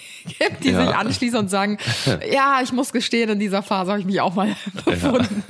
die 0.63 0.71
Ja. 0.71 0.87
sich 0.87 0.95
anschließen 0.95 1.39
und 1.39 1.49
sagen, 1.51 1.79
ja, 2.33 2.61
ich 2.63 2.73
muss 2.73 2.93
gestehen, 2.93 3.29
in 3.31 3.41
dieser 3.41 3.63
Phase 3.63 3.91
habe 3.91 4.01
ich 4.01 4.07
mich 4.07 4.21
auch 4.21 4.35
mal 4.35 4.55
befunden. 4.85 5.43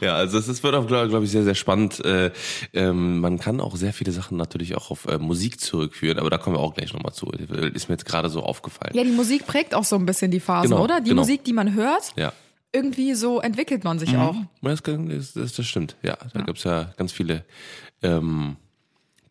Ja, 0.00 0.14
also 0.14 0.38
es 0.38 0.46
es 0.48 0.62
wird 0.62 0.74
auch, 0.76 0.86
glaube 0.86 1.08
glaub 1.08 1.22
ich, 1.24 1.30
sehr, 1.30 1.42
sehr 1.42 1.54
spannend. 1.56 2.04
Äh, 2.04 2.30
ähm, 2.72 3.18
man 3.20 3.38
kann 3.38 3.60
auch 3.60 3.74
sehr 3.76 3.92
viele 3.92 4.12
Sachen 4.12 4.36
natürlich 4.36 4.76
auch 4.76 4.90
auf 4.92 5.06
äh, 5.06 5.18
Musik 5.18 5.60
zurückführen, 5.60 6.18
aber 6.18 6.30
da 6.30 6.38
kommen 6.38 6.56
wir 6.56 6.60
auch 6.60 6.74
gleich 6.74 6.92
nochmal 6.92 7.12
zu. 7.12 7.26
Ist 7.30 7.88
mir 7.88 7.94
jetzt 7.94 8.04
gerade 8.06 8.28
so 8.28 8.42
aufgefallen. 8.42 8.92
Ja, 8.94 9.02
die 9.02 9.10
Musik 9.10 9.46
prägt 9.46 9.74
auch 9.74 9.84
so 9.84 9.96
ein 9.96 10.06
bisschen 10.06 10.30
die 10.30 10.40
Phasen, 10.40 10.70
Genau, 10.70 10.82
oder? 10.84 11.00
Die 11.00 11.10
genau. 11.10 11.22
Musik, 11.22 11.44
die 11.44 11.52
man 11.52 11.74
hört, 11.74 12.12
Ja. 12.16 12.32
irgendwie 12.72 13.14
so 13.14 13.40
entwickelt 13.40 13.82
man 13.84 13.98
sich 13.98 14.16
auch. 14.16 14.36
Das, 14.62 14.82
das, 15.34 15.52
das, 15.54 15.66
stimmt. 15.66 15.96
Ja, 16.02 16.16
da 16.32 16.42
gibt's 16.42 16.62
ja 16.64 16.92
ganz 16.96 17.10
viele 17.12 17.44
ähm, 18.02 18.56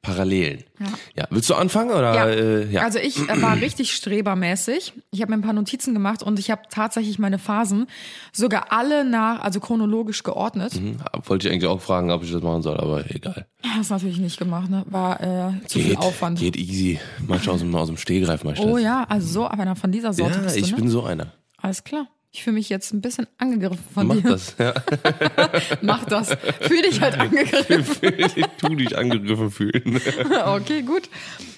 Parallelen. 0.06 0.64
Ja. 0.80 0.86
Ja. 1.16 1.28
Willst 1.32 1.50
du 1.50 1.56
anfangen 1.56 1.90
oder? 1.90 2.14
Ja. 2.14 2.28
Äh, 2.28 2.72
ja. 2.72 2.84
Also 2.84 3.00
ich 3.00 3.18
äh, 3.28 3.42
war 3.42 3.56
richtig 3.62 3.94
strebermäßig. 3.96 4.94
Ich 5.12 5.22
habe 5.22 5.32
mir 5.32 5.38
ein 5.38 5.42
paar 5.42 5.54
Notizen 5.54 5.94
gemacht 5.94 6.22
und 6.22 6.38
ich 6.38 6.52
habe 6.52 6.62
tatsächlich 6.70 7.18
meine 7.18 7.40
Phasen 7.40 7.88
sogar 8.32 8.72
alle 8.72 9.04
nach, 9.04 9.42
also 9.44 9.60
chronologisch 9.60 10.22
geordnet. 10.24 10.74
Hm, 10.76 10.98
Wollte 11.24 11.48
ich 11.48 11.54
eigentlich 11.54 11.68
auch 11.70 11.82
fragen, 11.82 12.12
ob 12.12 12.24
ich 12.24 12.32
das 12.32 12.42
machen 12.44 12.62
soll, 12.62 12.78
aber 12.78 13.10
egal. 13.10 13.48
Das 13.64 13.82
ist 13.82 13.90
natürlich 13.90 14.20
nicht 14.20 14.38
gemacht, 14.38 14.70
ne? 14.70 14.84
War 14.88 15.22
äh, 15.22 15.66
zu 15.68 15.80
viel 15.80 15.96
Aufwand. 15.98 16.38
Geht 16.40 16.56
easy. 16.56 17.00
Manchmal 17.26 17.56
aus 17.56 17.62
dem, 17.62 17.74
aus 17.76 17.88
dem 17.88 17.98
Stehgreif 17.98 18.44
mal 18.44 18.54
Oh 18.60 18.78
ja, 18.78 19.06
also 19.10 19.28
so 19.28 19.48
einer 19.48 19.76
von 19.76 19.92
dieser 19.92 20.14
Sorte 20.14 20.36
Ja, 20.38 20.42
bist 20.44 20.58
ich 20.58 20.66
du, 20.66 20.72
ne? 20.72 20.82
bin 20.82 20.90
so 20.90 21.04
einer. 21.04 21.32
Alles 21.58 21.84
klar. 21.84 22.08
Ich 22.36 22.44
fühle 22.44 22.56
mich 22.56 22.68
jetzt 22.68 22.92
ein 22.94 23.00
bisschen 23.00 23.28
angegriffen 23.38 23.80
von 23.94 24.08
Mach 24.08 24.16
dir. 24.18 24.24
das. 24.24 24.56
Ja. 24.60 24.74
Mach 25.82 26.04
das. 26.04 26.36
Fühl 26.64 26.82
dich 26.82 27.00
halt 27.00 27.18
angegriffen. 27.20 28.14
tu 28.58 28.76
dich 28.76 28.98
angegriffen 28.98 29.52
fühlen. 29.52 30.02
Okay, 30.46 30.82
gut. 30.82 31.04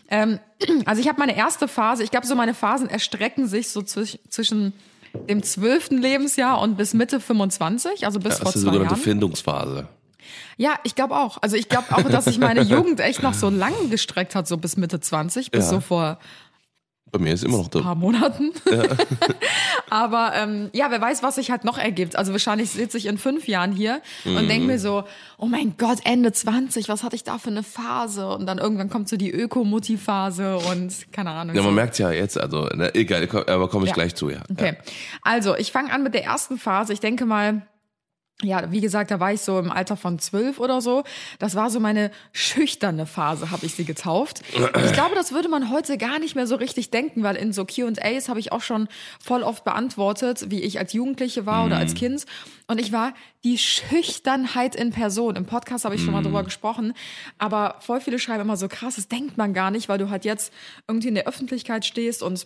Ähm, 0.07 0.37
also 0.85 1.01
ich 1.01 1.07
habe 1.07 1.17
meine 1.17 1.35
erste 1.35 1.67
Phase, 1.67 2.03
ich 2.03 2.11
glaube, 2.11 2.27
so 2.27 2.35
meine 2.35 2.53
Phasen 2.53 2.91
erstrecken 2.91 3.47
sich 3.47 3.69
so 3.69 3.81
zwisch, 3.81 4.19
zwischen 4.29 4.71
dem 5.27 5.41
zwölften 5.41 5.97
Lebensjahr 5.97 6.61
und 6.61 6.77
bis 6.77 6.93
Mitte 6.93 7.19
25, 7.19 8.05
also 8.05 8.19
bis 8.19 8.33
Das 8.35 8.39
vor 8.39 8.49
ist 8.49 8.53
die 8.57 8.59
zwei 8.59 8.65
sogenannte 8.65 8.93
Jahren. 8.93 9.03
Findungsphase. 9.03 9.87
Ja, 10.57 10.75
ich 10.83 10.93
glaube 10.93 11.15
auch. 11.15 11.39
Also 11.41 11.55
ich 11.55 11.69
glaube 11.69 11.87
auch, 11.89 12.03
dass 12.03 12.25
sich 12.25 12.37
meine 12.37 12.61
Jugend 12.61 12.99
echt 12.99 13.23
noch 13.23 13.33
so 13.33 13.49
lang 13.49 13.73
gestreckt 13.89 14.35
hat, 14.35 14.47
so 14.47 14.57
bis 14.57 14.77
Mitte 14.77 14.99
20, 14.99 15.49
bis 15.49 15.65
Ja. 15.65 15.69
so 15.71 15.79
vor 15.79 16.19
Bei 17.11 17.19
mir 17.19 17.33
ist 17.33 17.43
immer 17.43 17.57
noch 17.57 17.65
ein 17.65 17.71
da. 17.71 17.81
paar 17.81 17.95
Monaten. 17.95 18.51
Aber 19.89 20.31
ähm, 20.35 20.69
ja, 20.73 20.91
wer 20.91 20.99
weiß, 21.01 21.23
was 21.23 21.35
sich 21.35 21.51
halt 21.51 21.63
noch 21.63 21.77
ergibt. 21.77 22.15
Also 22.15 22.31
wahrscheinlich 22.33 22.71
sitze 22.71 22.97
ich 22.97 23.05
in 23.05 23.17
fünf 23.17 23.47
Jahren 23.47 23.71
hier 23.71 24.01
und 24.25 24.33
Mhm. 24.43 24.47
denke 24.47 24.67
mir 24.67 24.79
so, 24.79 25.03
oh 25.37 25.45
mein 25.45 25.75
Gott, 25.77 25.99
Ende 26.03 26.31
20, 26.31 26.89
was 26.89 27.03
hatte 27.03 27.15
ich 27.15 27.23
da 27.23 27.37
für 27.37 27.49
eine 27.49 27.63
Phase? 27.63 28.27
Und 28.27 28.45
dann 28.45 28.57
irgendwann 28.57 28.89
kommt 28.89 29.07
so 29.09 29.15
die 29.17 29.31
Ökomutti-Phase 29.31 30.57
und 30.57 31.11
keine 31.13 31.31
Ahnung. 31.31 31.55
Ja, 31.55 31.61
so. 31.61 31.67
man 31.67 31.75
merkt's 31.75 31.97
ja 31.97 32.11
jetzt, 32.11 32.37
also, 32.39 32.63
ne, 32.75 32.93
egal, 32.95 33.27
aber 33.47 33.69
komme 33.69 33.85
ich 33.85 33.89
Ja. 33.89 33.93
gleich 33.95 34.15
zu, 34.15 34.29
ja. 34.29 34.41
Okay, 34.51 34.75
also 35.21 35.55
ich 35.55 35.71
fange 35.71 35.91
an 35.93 36.03
mit 36.03 36.13
der 36.13 36.25
ersten 36.25 36.57
Phase. 36.57 36.91
Ich 36.93 36.99
denke 36.99 37.25
mal, 37.25 37.61
ja, 38.43 38.71
wie 38.71 38.81
gesagt, 38.81 39.09
da 39.09 39.19
war 39.19 39.33
ich 39.33 39.41
so 39.41 39.57
im 39.57 39.71
Alter 39.71 39.97
von 39.97 40.19
zwölf 40.19 40.59
oder 40.59 40.79
so. 40.79 41.03
Das 41.39 41.55
war 41.55 41.71
so 41.71 41.79
meine 41.79 42.11
schüchterne 42.33 43.07
Phase, 43.07 43.49
habe 43.49 43.65
ich 43.65 43.73
sie 43.73 43.83
getauft. 43.83 44.41
Ich 44.53 44.93
glaube, 44.93 45.15
das 45.15 45.31
würde 45.31 45.49
man 45.49 45.71
heute 45.71 45.97
gar 45.97 46.19
nicht 46.19 46.35
mehr 46.35 46.45
so 46.45 46.55
richtig 46.55 46.91
denken, 46.91 47.23
weil 47.23 47.35
in 47.35 47.51
so 47.51 47.65
Q&As 47.65 48.29
habe 48.29 48.39
ich 48.39 48.51
auch 48.51 48.61
schon 48.61 48.89
voll 49.19 49.41
oft 49.41 49.63
beantwortet, 49.63 50.51
wie 50.51 50.61
ich 50.61 50.77
als 50.77 50.93
Jugendliche 50.93 51.47
war 51.47 51.65
oder 51.65 51.77
als 51.77 51.95
Kind. 51.95 52.25
Und 52.67 52.79
ich 52.79 52.91
war 52.91 53.13
die 53.43 53.57
Schüchternheit 53.57 54.75
in 54.75 54.91
Person. 54.91 55.35
Im 55.35 55.45
Podcast 55.45 55.85
habe 55.85 55.95
ich 55.95 56.03
schon 56.03 56.13
mal 56.13 56.21
drüber 56.21 56.43
gesprochen. 56.43 56.93
Aber 57.39 57.77
voll 57.79 58.01
viele 58.01 58.19
schreiben 58.19 58.41
immer 58.41 58.57
so 58.57 58.67
krass, 58.67 58.97
das 58.97 59.07
denkt 59.07 59.37
man 59.37 59.55
gar 59.55 59.71
nicht, 59.71 59.89
weil 59.89 59.97
du 59.97 60.11
halt 60.11 60.25
jetzt 60.25 60.53
irgendwie 60.87 61.07
in 61.07 61.15
der 61.15 61.27
Öffentlichkeit 61.27 61.85
stehst 61.85 62.21
und 62.21 62.45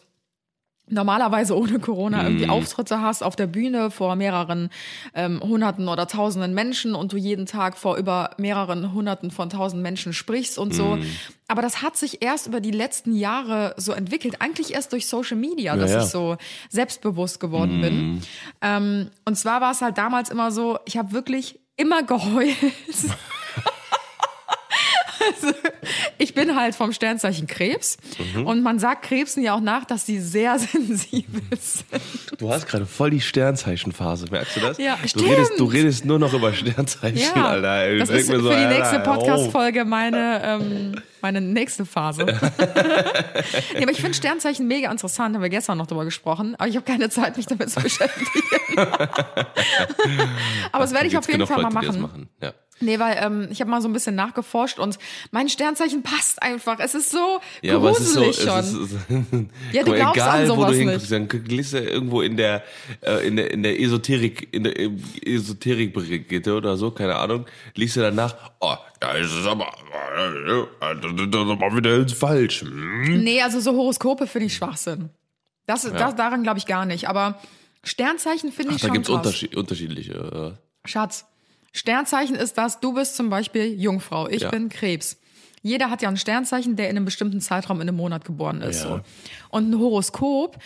normalerweise 0.92 1.58
ohne 1.58 1.80
Corona 1.80 2.24
irgendwie 2.24 2.48
Auftritte 2.50 3.02
hast 3.02 3.24
auf 3.24 3.36
der 3.36 3.48
Bühne 3.48 3.92
vor 3.92 4.16
mehreren 4.16 4.70
ähm, 5.16 5.42
Hunderten 5.42 5.88
oder 5.88 6.08
Tausenden 6.08 6.54
Menschen 6.54 6.96
und 6.96 7.14
du 7.14 7.18
jeden 7.18 7.46
Tag 7.46 7.78
vor 7.78 7.98
über 7.98 8.32
mehreren 8.38 8.94
Hunderten 8.94 9.32
von 9.32 9.50
Tausend 9.50 9.82
Menschen 9.82 10.14
sprichst 10.14 10.58
und 10.58 10.74
so. 10.74 10.98
Aber 11.48 11.62
das 11.62 11.82
hat 11.82 11.98
sich 11.98 12.22
erst 12.22 12.48
über 12.48 12.62
die 12.62 12.72
letzten 12.72 13.14
Jahre 13.14 13.74
so 13.78 13.92
entwickelt, 13.92 14.38
eigentlich 14.40 14.74
erst 14.74 14.94
durch 14.94 15.08
Social 15.08 15.38
Media, 15.38 15.76
dass 15.76 15.92
Ja, 15.92 15.98
ja. 15.98 16.04
ich 16.04 16.10
so 16.10 16.38
selbstbewusst 16.70 17.40
geworden 17.40 17.82
bin. 17.82 18.22
Ähm, 18.62 19.10
und 19.26 19.36
zwar 19.36 19.62
war 19.62 19.72
es 19.72 19.82
halt 19.82 19.98
damals 19.98 20.30
immer 20.30 20.52
so, 20.52 20.80
ich 20.86 20.98
habe 20.98 21.12
wirklich 21.12 21.60
immer 21.76 22.04
geheult. 22.04 22.56
Also, 25.22 25.54
ich 26.18 26.34
bin 26.34 26.56
halt 26.56 26.76
vom 26.76 26.92
Sternzeichen 26.94 27.48
Krebs. 27.48 27.98
Mhm. 28.34 28.46
Und 28.48 28.64
man 28.64 28.80
sagt 28.80 29.04
Krebsen 29.04 29.44
ja 29.44 29.54
auch 29.56 29.62
nach, 29.62 29.86
dass 29.86 30.06
sie 30.06 30.20
sehr 30.20 30.58
sensibel 30.60 31.42
sind. 31.60 32.02
Du 32.38 32.52
hast 32.52 32.68
gerade 32.68 32.86
voll 32.86 33.12
die 33.12 33.22
Sternzeichenphase, 33.22 34.28
merkst 34.32 34.56
du 34.56 34.60
das? 34.62 34.78
Ja, 34.78 34.98
du 35.02 35.08
stimmt. 35.08 35.30
redest, 35.30 35.52
du 35.58 35.66
redest 35.66 36.06
nur 36.06 36.20
noch 36.20 36.34
über 36.34 36.54
Sternzeichen, 36.54 37.18
Ja, 37.18 37.46
Alter. 37.46 37.92
Ich 37.92 38.00
das 38.00 38.10
ist 38.10 38.30
mir 38.30 38.36
für 38.36 38.42
so, 38.42 38.50
die 38.50 38.56
Alter, 38.56 38.78
nächste. 38.78 39.00
Podcast-Folge 39.00 39.86
meine, 39.86 40.42
ähm, 40.44 41.02
meine 41.22 41.42
nächste 41.42 41.86
Phase. 41.86 42.26
nee, 43.74 43.84
aber 43.84 43.92
ich 43.92 44.02
finde 44.02 44.14
Sternzeichen 44.16 44.68
mega 44.68 44.92
interessant, 44.92 45.36
haben 45.36 45.42
wir 45.42 45.50
gestern 45.50 45.78
noch 45.78 45.88
drüber 45.88 46.06
gesprochen, 46.06 46.56
aber 46.58 46.68
ich 46.68 46.76
habe 46.76 46.86
keine 46.86 47.10
Zeit, 47.10 47.38
mich 47.38 47.46
damit 47.46 47.70
zu 47.70 47.82
beschäftigen. 47.82 48.30
aber 50.72 50.84
das 50.84 50.94
werde 50.94 51.08
ich 51.08 51.18
auf 51.18 51.30
jeden 51.30 51.46
Fall 51.46 51.62
mal 51.62 51.74
Leute, 51.74 51.88
das 51.88 51.98
machen. 51.98 52.02
machen. 52.02 52.30
Ja. 52.42 52.54
Nee, 52.82 53.00
weil 53.00 53.18
ähm, 53.22 53.48
ich 53.52 53.62
habe 53.62 53.70
mal 53.72 53.82
so 53.82 53.88
ein 53.88 53.94
bisschen 53.94 54.16
nachgeforscht 54.16 54.80
und 54.80 54.98
mein 55.32 55.50
Sternzeichen 55.50 56.04
passt 56.04 56.42
einfach. 56.42 56.80
Es 56.80 56.96
ist 56.96 57.12
so 57.12 57.40
Ja, 57.62 57.78
es 57.90 58.00
ist 58.00 58.14
so, 58.14 58.22
gruselig 58.22 58.38
es 58.38 58.44
schon. 58.44 58.60
ist, 58.84 58.92
es 58.92 59.46
Ja, 59.72 59.84
du 59.84 59.94
glaubst 59.94 60.16
egal, 60.16 60.42
an 60.44 60.50
wo 60.50 60.56
sowas 60.56 60.72
du 60.78 60.86
nicht. 60.86 61.12
dann 61.12 61.30
liest 61.46 61.74
du 61.74 61.80
irgendwo 61.80 62.22
in 62.22 62.38
der, 62.38 62.64
äh, 63.02 63.28
in 63.28 63.36
der, 63.36 63.52
in 63.52 63.64
der 63.64 63.80
Esoterik, 63.80 64.54
in 64.54 64.64
der 64.64 64.80
äh, 64.80 64.90
Esoterik-Brigitte 65.26 66.56
oder 66.56 66.78
so, 66.78 66.92
keine 66.92 67.16
Ahnung, 67.16 67.46
liest 67.76 67.96
du 67.96 68.02
danach, 68.02 68.36
oh, 68.60 68.76
da 69.00 69.14
ist 69.14 69.32
es 69.34 69.46
aber, 69.48 69.68
das 70.16 71.12
ist 71.12 71.36
aber 71.36 71.76
wieder 71.76 72.08
falsch. 72.10 72.62
Hm? 72.62 73.24
Nee, 73.24 73.42
also 73.42 73.60
so 73.60 73.72
Horoskope 73.74 74.28
finde 74.28 74.48
ich 74.48 74.56
Schwachsinn. 74.56 75.10
Das, 75.66 75.84
das 75.84 76.16
daran 76.16 76.44
glaube 76.44 76.58
ich 76.60 76.66
gar 76.66 76.86
nicht. 76.86 77.08
Aber 77.08 77.40
Sternzeichen 77.84 78.52
finde 78.52 78.72
Ach, 78.72 78.76
ich 78.76 78.82
da 78.82 78.88
schon 78.88 78.94
gibt's 78.94 79.08
krass. 79.10 79.18
unterschied, 79.18 79.56
unterschiedliche. 79.56 80.58
äh, 80.84 80.88
Schatz, 80.90 81.26
Sternzeichen 81.72 82.36
ist 82.36 82.58
das, 82.58 82.80
du 82.80 82.94
bist 82.94 83.16
zum 83.16 83.30
Beispiel 83.30 83.80
Jungfrau, 83.80 84.28
ich 84.28 84.42
Ja. 84.44 84.50
bin 84.52 84.70
Krebs. 84.70 85.18
Jeder 85.64 85.90
hat 85.90 86.02
ja 86.02 86.10
ein 86.10 86.18
Sternzeichen, 86.18 86.76
der 86.76 86.90
in 86.90 86.96
einem 86.98 87.06
bestimmten 87.06 87.40
Zeitraum 87.40 87.78
in 87.82 87.88
einem 87.88 87.98
Monat 87.98 88.26
geboren 88.26 88.62
ist. 88.62 88.84
Ja. 88.84 88.90
So. 88.98 89.02
Und 89.50 89.70
ein 89.70 89.78
Horoskop, 89.80 90.58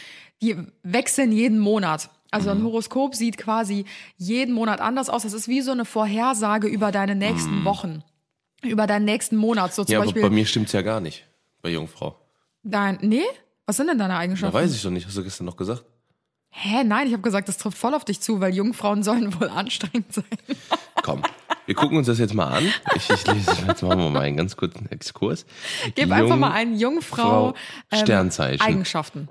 die 0.41 0.55
wechseln 0.83 1.31
jeden 1.31 1.59
Monat. 1.59 2.09
Also 2.31 2.49
Mhm. 2.53 2.61
ein 2.61 2.63
Horoskop 2.65 3.13
sieht 3.15 3.37
quasi 3.37 3.85
jeden 4.17 4.53
Monat 4.53 4.79
anders 4.81 5.09
aus. 5.09 5.23
Das 5.23 5.33
ist 5.33 5.47
wie 5.47 5.61
so 5.61 5.71
eine 5.71 5.85
Vorhersage 5.85 6.67
über 6.67 6.91
deine 6.91 7.15
nächsten 7.15 7.63
Wochen, 7.65 8.03
über 8.63 8.87
deinen 8.87 9.05
nächsten 9.05 9.35
Monat. 9.35 9.73
So 9.73 9.83
zum 9.83 9.89
Mhm. 9.89 9.93
Ja, 9.93 9.97
aber 9.99 10.05
Beispiel 10.05 10.21
bei 10.23 10.29
mir 10.29 10.45
stimmt's 10.45 10.71
ja 10.71 10.81
gar 10.81 11.01
nicht. 11.01 11.25
Bei 11.61 11.69
Jungfrau. 11.69 12.15
dein. 12.63 12.97
Nee? 13.01 13.23
Was 13.67 13.77
sind 13.77 13.87
denn 13.87 13.97
deine 13.97 14.13
Da 14.13 14.19
Eigenschaften? 14.19 14.53
weiß 14.55 14.73
ich 14.75 14.81
doch 14.81 14.91
nicht, 14.91 15.07
hast 15.07 15.17
du 15.17 15.23
gestern 15.23 15.45
noch 15.45 15.57
gesagt. 15.57 15.83
Hä, 16.57 16.85
nein, 16.85 17.07
ich 17.07 17.13
habe 17.13 17.21
gesagt, 17.21 17.49
das 17.49 17.57
trifft 17.57 17.77
voll 17.77 17.93
auf 17.93 18.05
dich 18.05 18.21
zu, 18.21 18.39
weil 18.39 18.53
Jungfrauen 18.55 19.03
sollen 19.03 19.37
wohl 19.39 19.49
anstrengend 19.49 20.13
sein. 20.13 20.23
Komm, 21.03 21.21
wir 21.65 21.75
gucken 21.75 21.97
uns 21.97 22.07
das 22.07 22.17
jetzt 22.17 22.33
mal 22.33 22.47
an. 22.47 22.71
Ich, 22.95 23.09
ich 23.09 23.27
lese, 23.27 23.51
jetzt 23.67 23.81
machen 23.83 23.99
wir 23.99 24.09
mal 24.09 24.21
einen 24.21 24.37
ganz 24.37 24.55
kurzen 24.55 24.89
Exkurs. 24.89 25.45
Gib 25.95 26.11
einfach 26.11 26.37
mal 26.37 26.51
ein 26.51 26.79
Jungfrau 26.79 27.53
Frau, 27.91 27.97
Sternzeichen. 27.97 28.65
Eigenschaften. 28.65 29.27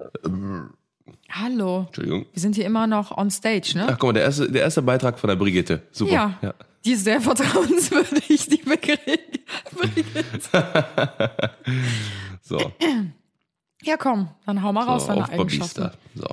Hallo. 1.30 1.84
Entschuldigung. 1.86 2.26
Wir 2.32 2.40
sind 2.42 2.56
hier 2.56 2.66
immer 2.66 2.86
noch 2.86 3.16
on 3.16 3.30
stage, 3.30 3.72
ne? 3.74 3.86
Ach, 3.88 3.98
guck 3.98 4.08
mal, 4.08 4.12
der 4.12 4.24
erste, 4.24 4.52
der 4.52 4.62
erste 4.62 4.82
Beitrag 4.82 5.18
von 5.18 5.28
der 5.28 5.36
Brigitte. 5.36 5.82
Super. 5.92 6.12
ja. 6.12 6.38
ja. 6.42 6.54
Die 6.84 6.92
ist 6.92 7.04
sehr 7.04 7.22
vertrauenswürdig, 7.22 8.48
die 8.48 8.58
Brigitte. 8.58 9.18
So, 12.42 12.72
Ja, 13.82 13.96
komm, 13.96 14.28
dann 14.44 14.62
hau 14.62 14.70
mal 14.70 14.84
raus, 14.84 15.06
so 15.06 15.08
deine 15.08 15.22
auf 15.22 15.30
Eigenschaften. 15.30 15.90
So. 16.14 16.26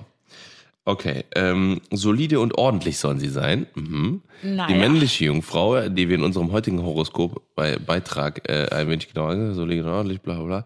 Okay, 0.84 1.26
ähm, 1.36 1.80
solide 1.92 2.40
und 2.40 2.58
ordentlich 2.58 2.98
sollen 2.98 3.20
sie 3.20 3.30
sein. 3.30 3.68
Mhm. 3.76 4.22
Naja. 4.42 4.68
Die 4.68 4.74
männliche 4.74 5.26
Jungfrau, 5.26 5.90
die 5.90 6.10
wir 6.10 6.16
in 6.16 6.24
unserem 6.24 6.52
heutigen 6.52 6.82
Horoskop 6.82 7.56
bei 7.56 7.78
Beitrag 7.78 8.50
äh, 8.50 8.68
ein 8.72 8.88
wenig 8.90 9.14
genauer, 9.14 9.54
solide 9.54 9.84
und 9.84 9.90
ordentlich, 9.90 10.22
bla 10.22 10.36
bla 10.36 10.44
bla, 10.44 10.66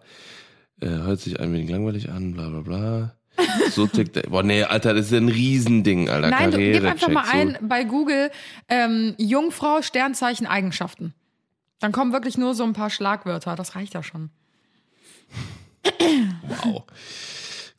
äh, 0.82 0.88
hört 1.04 1.20
sich 1.20 1.40
ein 1.40 1.52
wenig 1.52 1.70
langweilig 1.70 2.10
an, 2.10 2.34
bla 2.34 2.48
bla 2.48 2.62
bla. 2.62 3.16
So 3.72 3.88
tickt 3.88 4.16
der. 4.16 4.24
Boah, 4.24 4.44
nee, 4.44 4.64
Alter, 4.64 4.94
das 4.94 5.08
ist 5.08 5.14
ein 5.14 5.28
Riesending, 5.28 6.10
Alter. 6.10 6.30
Nein, 6.30 6.52
du 6.52 6.58
gib 6.58 6.86
einfach 6.86 7.10
mal 7.10 7.26
ein 7.30 7.58
bei 7.62 7.84
Google 7.84 8.32
ähm, 8.70 9.14
Jungfrau, 9.18 9.82
Sternzeichen, 9.82 10.48
Eigenschaften. 10.48 11.14
Dann 11.80 11.92
kommen 11.92 12.14
wirklich 12.14 12.38
nur 12.38 12.54
so 12.54 12.64
ein 12.64 12.72
paar 12.72 12.90
Schlagwörter. 12.90 13.56
Das 13.56 13.76
reicht 13.76 13.94
ja 13.94 14.04
schon. 14.04 14.30
Wow. 16.64 16.84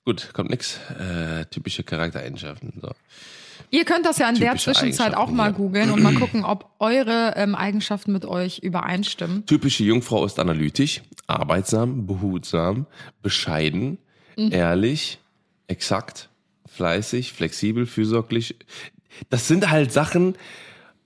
Gut, 0.06 0.30
kommt 0.32 0.50
nix. 0.50 0.78
Äh, 0.98 1.44
typische 1.46 1.82
Charaktereigenschaften. 1.82 2.72
So. 2.80 2.92
Ihr 3.70 3.84
könnt 3.84 4.06
das 4.06 4.18
ja 4.18 4.28
in 4.30 4.36
der 4.36 4.56
Zwischenzeit 4.56 5.14
auch 5.14 5.30
mal 5.30 5.50
ja. 5.50 5.50
googeln 5.50 5.90
und 5.90 6.00
mal 6.02 6.14
gucken, 6.14 6.44
ob 6.44 6.70
eure 6.78 7.34
ähm, 7.36 7.54
Eigenschaften 7.54 8.12
mit 8.12 8.24
euch 8.24 8.60
übereinstimmen. 8.60 9.44
Typische 9.46 9.82
Jungfrau 9.82 10.24
ist 10.24 10.38
analytisch, 10.38 11.02
arbeitsam, 11.26 12.06
behutsam, 12.06 12.86
bescheiden, 13.20 13.98
Mhm. 14.36 14.52
ehrlich, 14.52 15.18
exakt, 15.66 16.28
fleißig, 16.66 17.32
flexibel, 17.32 17.86
fürsorglich. 17.86 18.56
Das 19.30 19.48
sind 19.48 19.70
halt 19.70 19.92
Sachen, 19.92 20.36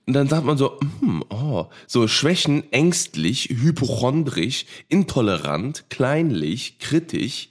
und 0.05 0.13
dann 0.13 0.27
sagt 0.27 0.45
man 0.45 0.57
so, 0.57 0.79
hm, 0.99 1.23
oh, 1.29 1.67
so 1.87 2.07
Schwächen, 2.07 2.71
ängstlich, 2.73 3.49
hypochondrisch, 3.49 4.65
intolerant, 4.89 5.85
kleinlich, 5.89 6.79
kritisch, 6.79 7.50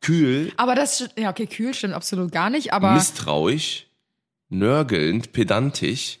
kühl, 0.00 0.52
Aber 0.56 0.74
das, 0.74 1.08
ja, 1.18 1.30
okay, 1.30 1.46
kühl 1.46 1.74
stimmt 1.74 1.94
absolut 1.94 2.32
gar 2.32 2.50
nicht, 2.50 2.72
aber 2.72 2.92
misstrauisch, 2.94 3.86
nörgelnd, 4.48 5.32
pedantisch, 5.32 6.18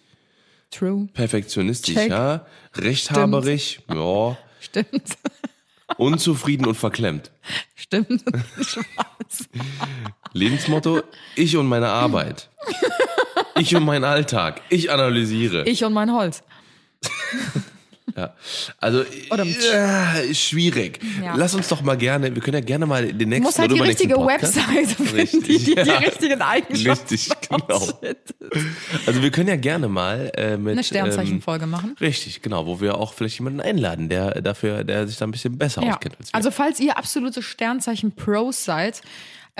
true. 0.70 1.08
perfektionistisch, 1.14 1.94
Check. 1.94 2.10
ja, 2.10 2.46
rechthaberisch, 2.74 3.80
ja, 3.88 4.36
Stimmt. 4.60 5.16
unzufrieden 5.96 6.66
und 6.66 6.74
verklemmt. 6.76 7.30
Stimmt. 7.74 8.22
Spaß. 8.60 9.48
Lebensmotto, 10.32 11.02
ich 11.34 11.56
und 11.56 11.66
meine 11.66 11.88
Arbeit. 11.88 12.50
Ich 13.58 13.74
und 13.74 13.84
mein 13.84 14.04
Alltag. 14.04 14.60
Ich 14.68 14.90
analysiere. 14.92 15.64
Ich 15.66 15.84
und 15.84 15.92
mein 15.92 16.12
Holz. 16.12 16.42
Ja. 18.16 18.34
Also, 18.78 19.02
äh, 19.02 20.34
schwierig. 20.34 21.00
Ja. 21.22 21.34
Lass 21.36 21.54
uns 21.54 21.68
doch 21.68 21.82
mal 21.82 21.96
gerne, 21.96 22.34
wir 22.34 22.42
können 22.42 22.54
ja 22.54 22.64
gerne 22.64 22.86
mal 22.86 23.06
den 23.06 23.18
Du 23.18 23.26
nächsten 23.26 23.42
musst 23.44 23.58
halt 23.58 23.72
die 23.72 23.80
richtige 23.80 24.16
Webseite 24.16 24.86
finden, 24.86 25.16
Richtig, 25.16 25.42
die 25.46 25.58
die, 25.58 25.74
die 25.74 25.88
ja. 25.88 25.98
richtigen 25.98 26.42
Eigenschaften 26.42 27.14
Richtig, 27.14 27.30
genau. 27.48 27.88
Also 29.06 29.22
wir 29.22 29.30
können 29.30 29.48
ja 29.48 29.56
gerne 29.56 29.88
mal 29.88 30.30
äh, 30.36 30.56
mit 30.56 30.72
Eine 30.72 30.84
Sternzeichenfolge 30.84 31.66
machen. 31.66 31.90
Ähm, 31.90 32.06
richtig, 32.06 32.42
genau, 32.42 32.66
wo 32.66 32.80
wir 32.80 32.98
auch 32.98 33.14
vielleicht 33.14 33.38
jemanden 33.38 33.60
einladen, 33.60 34.08
der 34.08 34.40
dafür, 34.42 34.84
der 34.84 35.06
sich 35.06 35.16
da 35.16 35.26
ein 35.26 35.30
bisschen 35.30 35.58
besser 35.58 35.82
auskennt 35.82 36.16
als 36.18 36.32
wir. 36.32 36.34
Also 36.34 36.50
falls 36.50 36.80
ihr 36.80 36.96
absolute 36.96 37.42
Sternzeichen-Pros 37.42 38.64
seid, 38.64 39.02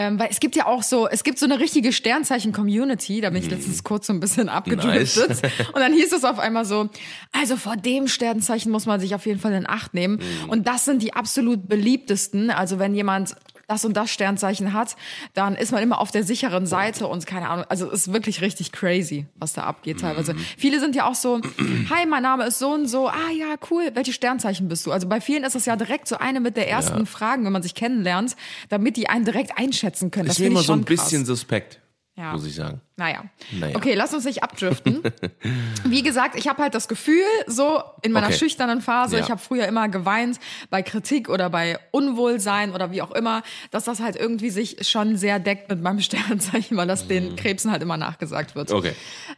ähm, 0.01 0.19
weil 0.19 0.29
es 0.31 0.41
gibt 0.41 0.57
ja 0.57 0.65
auch 0.65 0.83
so, 0.83 1.07
es 1.07 1.25
gibt 1.25 1.39
so 1.39 1.45
eine 1.45 1.61
richtige 1.61 1.93
Sternzeichen-Community, 1.93 3.21
da 3.21 3.29
bin 3.29 3.43
ich 3.43 3.51
letztens 3.51 3.85
kurz 3.85 4.07
so 4.07 4.15
ein 4.15 4.21
bisschen 4.21 4.49
abgedriftet. 4.49 5.29
Nice. 5.29 5.43
Und 5.75 5.81
dann 5.81 5.93
hieß 5.93 6.15
es 6.15 6.25
auf 6.25 6.39
einmal 6.39 6.65
so, 6.65 6.89
also 7.33 7.59
vor 7.59 7.77
dem 7.77 8.09
Sternzeichen 8.09 8.73
muss 8.73 8.87
man 8.87 8.99
sich 8.99 9.15
auf 9.15 9.27
jeden 9.27 9.39
Fall 9.39 9.53
in 9.53 9.69
Acht 9.69 9.93
nehmen. 9.93 10.21
Und 10.49 10.67
das 10.67 10.87
sind 10.87 11.03
die 11.03 11.13
absolut 11.13 11.69
beliebtesten. 11.69 12.51
Also 12.51 12.79
wenn 12.79 12.95
jemand 12.95 13.37
das 13.71 13.85
und 13.85 13.97
das 13.97 14.11
Sternzeichen 14.11 14.73
hat, 14.73 14.97
dann 15.35 15.55
ist 15.55 15.71
man 15.71 15.81
immer 15.83 16.01
auf 16.01 16.11
der 16.11 16.25
sicheren 16.25 16.67
Seite 16.67 17.07
und 17.07 17.25
keine 17.27 17.49
Ahnung, 17.49 17.65
also 17.69 17.87
es 17.87 18.09
ist 18.09 18.13
wirklich 18.13 18.41
richtig 18.41 18.73
crazy, 18.73 19.27
was 19.37 19.53
da 19.53 19.63
abgeht 19.63 20.01
teilweise. 20.01 20.35
Viele 20.59 20.81
sind 20.81 20.97
ja 20.97 21.07
auch 21.09 21.15
so, 21.15 21.41
hi, 21.91 22.05
mein 22.07 22.23
Name 22.25 22.45
ist 22.47 22.59
so 22.59 22.71
und 22.73 22.89
so, 22.89 23.09
ah 23.09 23.31
ja, 23.33 23.55
cool, 23.71 23.91
welche 23.95 24.13
Sternzeichen 24.13 24.69
bist 24.69 24.87
du? 24.87 24.93
Also 24.93 25.09
bei 25.09 25.21
vielen 25.21 25.45
ist 25.45 25.55
das 25.55 25.67
ja 25.67 25.77
direkt 25.77 26.09
so 26.09 26.17
eine 26.17 26.41
mit 26.41 26.57
der 26.57 26.69
ersten 26.69 26.99
Ja. 26.99 27.05
Fragen, 27.05 27.45
wenn 27.45 27.53
man 27.53 27.63
sich 27.63 27.77
kennenlernt, 27.77 28.35
damit 28.69 28.97
die 28.97 29.09
einen 29.09 29.25
direkt 29.25 29.57
einschätzen 29.57 30.11
können. 30.11 30.27
Das 30.27 30.39
ist 30.39 30.45
immer 30.45 30.63
so 30.63 30.73
ein 30.73 30.83
bisschen 30.85 31.21
krass. 31.21 31.29
suspekt, 31.29 31.79
Ja. 32.21 32.33
muss 32.33 32.45
ich 32.47 32.55
sagen. 32.55 32.81
Naja. 32.97 33.25
Naja. 33.51 33.75
Okay, 33.77 33.95
lass 33.95 34.13
uns 34.13 34.25
nicht 34.27 34.43
abdriften. 34.43 35.03
Wie 35.85 36.03
gesagt, 36.03 36.37
ich 36.37 36.49
habe 36.49 36.63
halt 36.63 36.75
das 36.75 36.87
Gefühl, 36.87 37.25
so 37.47 37.83
in 38.03 38.13
meiner 38.13 38.27
Okay. 38.27 38.37
schüchternen 38.37 38.83
Phase, 38.83 39.17
Ja. 39.17 39.25
ich 39.25 39.31
habe 39.31 39.41
früher 39.41 39.67
immer 39.67 39.89
geweint 39.89 40.39
bei 40.69 40.83
Kritik 40.83 41.31
oder 41.31 41.49
bei 41.49 41.79
Unwohlsein 41.93 42.73
oder 42.75 42.91
wie 42.93 43.01
auch 43.01 43.13
immer, 43.13 43.43
dass 43.71 43.85
das 43.85 44.01
halt 44.01 44.17
irgendwie 44.17 44.51
sich 44.51 44.87
schon 44.87 45.17
sehr 45.17 45.39
deckt 45.39 45.71
mit 45.71 45.81
meinem 45.81 46.01
Sternzeichen, 46.03 46.77
weil 46.77 46.87
das 46.87 47.09
den 47.09 47.37
Krebsen 47.37 47.71
halt 47.73 47.83
immer 47.83 47.97
nachgesagt 47.97 48.55
wird. 48.55 48.69
Mhm. 48.71 48.77
Okay. 48.77 48.93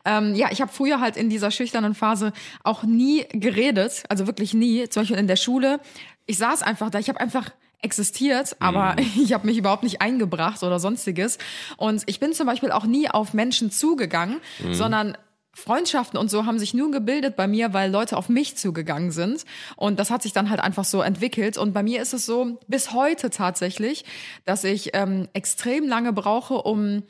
Ähm, 0.04 0.34
ja, 0.34 0.48
ich 0.50 0.60
habe 0.60 0.72
früher 0.72 1.00
halt 1.00 1.16
in 1.16 1.30
dieser 1.30 1.52
schüchternen 1.52 1.94
Phase 1.94 2.32
auch 2.64 2.82
nie 2.82 3.24
geredet, 3.30 4.02
also 4.08 4.26
wirklich 4.26 4.54
nie. 4.54 4.88
Zum 4.88 5.02
Beispiel 5.02 5.18
in 5.18 5.28
der 5.28 5.36
Schule. 5.36 5.78
Ich 6.26 6.38
saß 6.38 6.62
einfach 6.62 6.90
da, 6.90 6.98
ich 6.98 7.08
habe 7.08 7.20
einfach 7.20 7.50
existiert, 7.82 8.56
aber 8.60 8.96
ich 9.22 9.32
habe 9.32 9.46
mich 9.46 9.58
überhaupt 9.58 9.82
nicht 9.82 10.00
eingebracht 10.00 10.62
oder 10.62 10.78
sonstiges. 10.78 11.38
Und 11.76 12.02
ich 12.06 12.20
bin 12.20 12.32
zum 12.32 12.46
Beispiel 12.46 12.72
auch 12.72 12.84
nie 12.84 13.10
auf 13.10 13.34
Menschen 13.34 13.70
zugegangen, 13.70 14.40
sondern 14.70 15.16
Freundschaften 15.54 16.18
und 16.18 16.30
so 16.30 16.46
haben 16.46 16.58
sich 16.58 16.72
nur 16.72 16.90
gebildet 16.90 17.36
bei 17.36 17.46
mir, 17.46 17.74
weil 17.74 17.90
Leute 17.90 18.16
auf 18.16 18.30
mich 18.30 18.56
zugegangen 18.56 19.10
sind. 19.10 19.44
Und 19.76 19.98
das 19.98 20.10
hat 20.10 20.22
sich 20.22 20.32
dann 20.32 20.48
halt 20.48 20.60
einfach 20.60 20.84
so 20.84 21.02
entwickelt. 21.02 21.58
Und 21.58 21.74
bei 21.74 21.82
mir 21.82 22.00
ist 22.00 22.14
es 22.14 22.24
so, 22.24 22.58
bis 22.68 22.92
heute 22.92 23.28
tatsächlich, 23.28 24.04
dass 24.46 24.64
ich 24.64 24.90
ähm, 24.94 25.28
extrem 25.34 25.86
lange 25.86 26.14
brauche, 26.14 26.54
um 26.54 27.02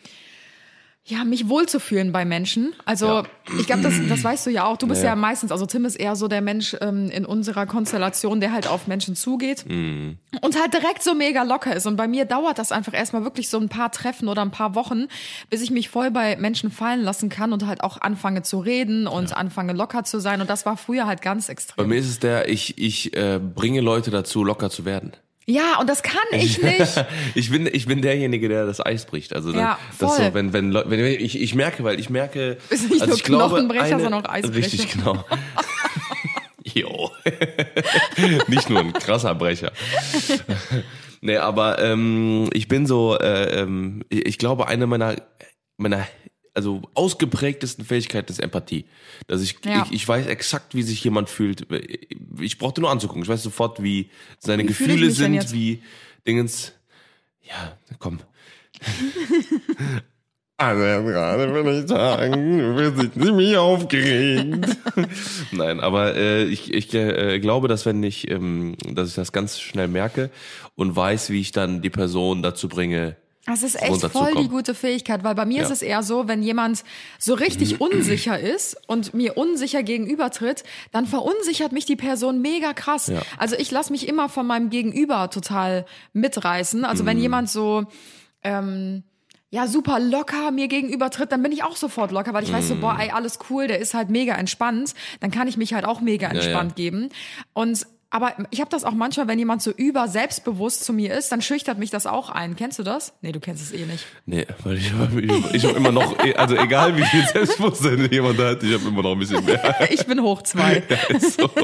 ja, 1.05 1.25
mich 1.25 1.49
wohlzufühlen 1.49 2.13
bei 2.13 2.25
Menschen. 2.25 2.73
Also 2.85 3.07
Ja. 3.07 3.23
ich 3.59 3.67
glaube, 3.67 3.83
das, 3.83 3.95
das 4.09 4.23
weißt 4.23 4.47
du 4.47 4.51
ja 4.51 4.65
auch. 4.67 4.77
Du 4.77 4.87
bist 4.87 5.03
Ja. 5.03 5.09
ja, 5.11 5.17
meistens, 5.17 5.51
also 5.51 5.67
Tim 5.67 5.85
ist 5.85 5.97
eher 5.97 6.15
so 6.15 6.29
der 6.29 6.41
Mensch 6.41 6.77
ähm, 6.81 7.11
in 7.11 7.27
unserer 7.27 7.67
Konstellation, 7.67 8.39
der 8.41 8.53
halt 8.53 8.69
auf 8.69 8.87
Menschen 8.87 9.17
zugeht 9.17 9.65
Mhm. 9.69 10.19
und 10.43 10.61
halt 10.61 10.73
direkt 10.75 11.03
so 11.03 11.15
mega 11.15 11.43
locker 11.43 11.75
ist. 11.75 11.87
Und 11.87 11.97
bei 11.97 12.07
mir 12.07 12.25
dauert 12.25 12.59
das 12.61 12.71
einfach 12.71 12.95
erstmal 12.95 13.25
wirklich 13.25 13.49
so 13.49 13.59
ein 13.59 13.69
paar 13.69 13.91
Treffen 13.91 14.29
oder 14.29 14.43
ein 14.43 14.53
paar 14.53 14.77
Wochen, 14.77 15.07
bis 15.51 15.61
ich 15.61 15.73
mich 15.73 15.89
voll 15.89 16.13
bei 16.13 16.37
Menschen 16.37 16.71
fallen 16.71 17.01
lassen 17.03 17.29
kann 17.29 17.53
und 17.53 17.67
halt 17.67 17.83
auch 17.83 18.01
anfange 18.01 18.43
zu 18.43 18.61
reden 18.61 19.09
und 19.09 19.37
anfange 19.37 19.73
locker 19.73 20.05
zu 20.05 20.21
sein. 20.21 20.41
Und 20.41 20.49
das 20.49 20.67
war 20.67 20.77
früher 20.77 21.07
halt 21.09 21.21
ganz 21.21 21.49
Bei 21.49 21.53
extrem. 21.55 21.89
mir 21.89 21.97
ist 21.99 22.09
es 22.09 22.21
der, 22.21 22.49
ich, 22.49 22.79
ich 22.79 23.17
äh, 23.17 23.41
bringe 23.41 23.81
Leute 23.81 24.13
dazu, 24.13 24.45
locker 24.45 24.71
zu 24.71 24.85
werden. 24.85 25.13
Ja, 25.53 25.79
und 25.81 25.87
das 25.91 26.03
kann 26.03 26.17
ich 26.33 26.63
nicht. 26.63 27.05
Ich 27.35 27.51
bin, 27.51 27.67
ich 27.71 27.87
bin 27.87 28.01
derjenige, 28.01 28.49
der 28.49 28.65
das 28.65 28.85
Eis 28.85 29.05
bricht. 29.05 29.35
Also 29.35 29.53
Ja, 29.53 29.79
das 29.99 30.17
voll. 30.17 30.27
so, 30.27 30.35
wenn, 30.35 30.53
wenn, 30.55 30.71
Leu- 30.71 30.85
wenn 30.87 31.05
ich, 31.05 31.39
ich 31.41 31.55
merke, 31.55 31.85
weil 31.85 32.01
ich 32.01 32.09
merke, 32.09 32.57
Bist 32.71 32.85
nicht 32.91 33.03
also 33.03 33.07
nur 33.07 33.17
ich 33.17 33.25
glaube, 33.25 33.49
Knochenbrecher, 33.57 33.85
eine, 33.85 34.03
sondern 34.03 34.25
auch 34.25 34.31
Eisbrecher. 34.31 34.57
Richtig, 34.57 34.93
genau. 34.93 35.25
Jo. 36.75 37.11
Nicht 38.47 38.71
nur 38.71 38.81
ein 38.81 38.93
krasser 38.95 39.35
Brecher. 39.35 39.73
nee, 41.21 41.37
aber 41.37 41.79
ähm, 41.81 42.49
ich 42.55 42.67
bin 42.69 42.87
so, 42.87 43.19
äh, 43.19 43.61
ähm, 43.61 44.05
ich 44.09 44.25
ich 44.27 44.39
glaube, 44.39 44.69
eine 44.69 44.87
meiner, 44.87 45.17
meiner 45.77 46.07
also 46.55 46.83
ausgeprägtesten 46.95 47.85
Fähigkeiten 47.85 48.31
ist 48.31 48.39
Empathie. 48.41 48.85
Dass 49.27 49.43
ich, 49.43 49.57
Ja. 49.65 49.85
ich, 49.87 49.93
ich 49.93 50.09
weiß 50.09 50.27
exakt, 50.27 50.75
wie 50.75 50.83
sich 50.83 51.03
jemand 51.03 51.31
fühlt. 51.31 51.67
Ich 52.41 52.59
brauchte 52.59 52.81
nur 52.81 52.91
anzugucken. 52.91 53.23
Ich 53.23 53.29
weiß 53.29 53.43
sofort, 53.43 53.83
wie 53.83 54.11
seine 54.39 54.63
Wie 54.65 54.67
Gefühle 54.69 55.11
sind, 55.11 55.53
wie 55.53 55.83
Dingens. 56.27 56.73
Ja, 57.43 57.77
komm. 57.99 58.21
Also 60.59 60.85
jetzt 60.85 61.07
gerade 61.07 61.53
will 61.55 61.81
ich 61.83 61.89
sagen, 61.89 62.59
du 62.59 62.75
bist 62.77 62.97
nicht 62.97 63.15
ziemlich 63.27 63.57
aufgeregt. 63.57 64.65
Nein, 65.51 65.81
aber 65.81 66.15
äh, 66.15 66.45
ich, 66.45 66.73
ich 66.73 66.95
äh, 66.95 67.41
glaube, 67.41 67.67
dass 67.67 67.85
wenn 67.85 68.01
ich, 68.05 68.31
ähm, 68.31 68.77
dass 68.93 69.09
ich 69.09 69.15
das 69.17 69.33
ganz 69.33 69.59
schnell 69.59 69.89
merke 69.89 70.31
und 70.77 70.95
weiß, 70.95 71.31
wie 71.31 71.41
ich 71.41 71.51
dann 71.51 71.83
die 71.83 71.91
Person 71.91 72.43
dazu 72.45 72.69
bringe. 72.69 73.17
Das 73.45 73.65
ist 73.65 73.75
echt 73.83 74.01
voll 74.13 74.35
die 74.37 74.49
gute 74.49 74.73
Fähigkeit, 74.73 75.25
weil 75.25 75.35
bei 75.35 75.45
mir 75.45 75.59
Ja. 75.59 75.63
ist 75.65 75.71
es 75.73 75.83
eher 75.83 76.05
so, 76.05 76.29
wenn 76.29 76.45
jemand 76.45 76.85
so 77.19 77.35
richtig 77.35 77.81
unsicher 77.81 78.39
ist 78.39 78.77
und 78.87 79.15
mir 79.15 79.37
unsicher 79.37 79.83
gegenübertritt, 79.83 80.63
dann 80.93 81.07
verunsichert 81.07 81.73
mich 81.73 81.85
die 81.85 81.97
Person 81.97 82.41
mega 82.41 82.73
krass. 82.73 83.09
Ja. 83.09 83.21
Also 83.39 83.57
ich 83.57 83.71
lasse 83.73 83.91
mich 83.91 84.07
immer 84.07 84.29
von 84.29 84.47
meinem 84.47 84.71
Gegenüber 84.71 85.29
total 85.29 85.87
mitreißen. 86.13 86.85
Also 86.85 87.03
Mhm. 87.03 87.07
wenn 87.09 87.19
jemand 87.19 87.51
so 87.51 87.85
ähm, 88.45 89.03
ja 89.51 89.67
super 89.67 89.99
locker 90.01 90.51
mir 90.53 90.69
gegenübertritt, 90.69 91.31
dann 91.33 91.43
bin 91.43 91.51
ich 91.53 91.63
auch 91.65 91.77
sofort 91.77 92.11
locker, 92.13 92.33
weil 92.35 92.45
ich 92.45 92.53
weiß 92.53 92.69
so, 92.69 92.75
Mhm. 92.77 92.81
boah, 92.81 92.97
ey, 92.99 93.11
alles 93.11 93.39
cool, 93.51 93.67
der 93.67 93.81
ist 93.81 93.93
halt 93.95 94.09
mega 94.09 94.35
entspannt. 94.35 94.95
Dann 95.21 95.31
kann 95.33 95.49
ich 95.49 95.57
mich 95.57 95.75
halt 95.75 95.85
auch 95.85 96.01
mega 96.01 96.29
ja. 96.29 96.35
entspannt 96.35 96.77
geben. 96.77 97.09
Und 97.55 97.87
aber 98.13 98.35
ich 98.51 98.61
habe 98.61 98.71
das 98.71 98.85
auch 98.85 98.93
manchmal, 98.93 99.27
wenn 99.27 99.39
jemand 99.39 99.63
so 99.63 99.71
über 99.71 100.07
selbstbewusst 100.07 100.85
zu 100.85 100.93
mir 100.93 101.15
ist, 101.17 101.33
dann 101.33 101.41
schüchtert 101.41 101.79
mich 101.79 101.89
das 101.89 102.07
auch 102.07 102.29
ein. 102.29 102.57
Kennst 102.57 102.79
du 102.79 102.83
das? 102.83 103.15
Nee, 103.23 103.33
du 103.33 103.41
kennst 103.41 103.63
es 103.63 103.73
eh 103.73 103.87
nicht. 103.87 104.05
Nee, 104.27 104.47
weil 104.65 104.77
ich, 104.77 104.93
ich, 105.17 105.55
ich 105.55 105.65
habe 105.65 105.79
immer 105.79 105.93
noch, 105.93 106.19
also 106.37 106.55
egal 106.57 106.95
wie 106.97 107.05
viel 107.05 107.27
Selbstbewusstsein 107.27 108.09
jemand 108.11 108.39
hat, 108.39 108.63
ich 108.63 108.75
habe 108.75 108.87
immer 108.87 109.03
noch 109.03 109.13
ein 109.13 109.19
bisschen 109.19 109.45
mehr. 109.45 109.63
Ich 109.91 110.07
bin 110.07 110.21
hoch 110.21 110.43
zwei. 110.43 110.83
Ist 111.09 111.41
so. 111.41 111.51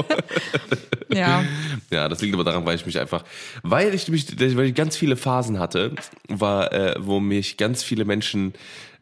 Ja. 1.11 1.43
Ja, 1.91 2.09
das 2.09 2.21
liegt 2.21 2.35
aber 2.35 2.45
daran, 2.45 2.67
weil 2.67 2.77
ich 2.77 2.85
mich 2.85 2.99
einfach, 2.99 3.25
weil 3.63 3.95
ich 3.95 4.09
mich, 4.09 4.39
weil 4.39 4.67
ich 4.67 4.75
ganz 4.75 4.95
viele 4.97 5.17
Phasen 5.17 5.59
hatte, 5.59 5.95
war, 6.29 6.73
äh, 6.73 6.97
wo 6.99 7.19
mich 7.19 7.57
ganz 7.57 7.83
viele 7.83 8.05
Menschen 8.05 8.53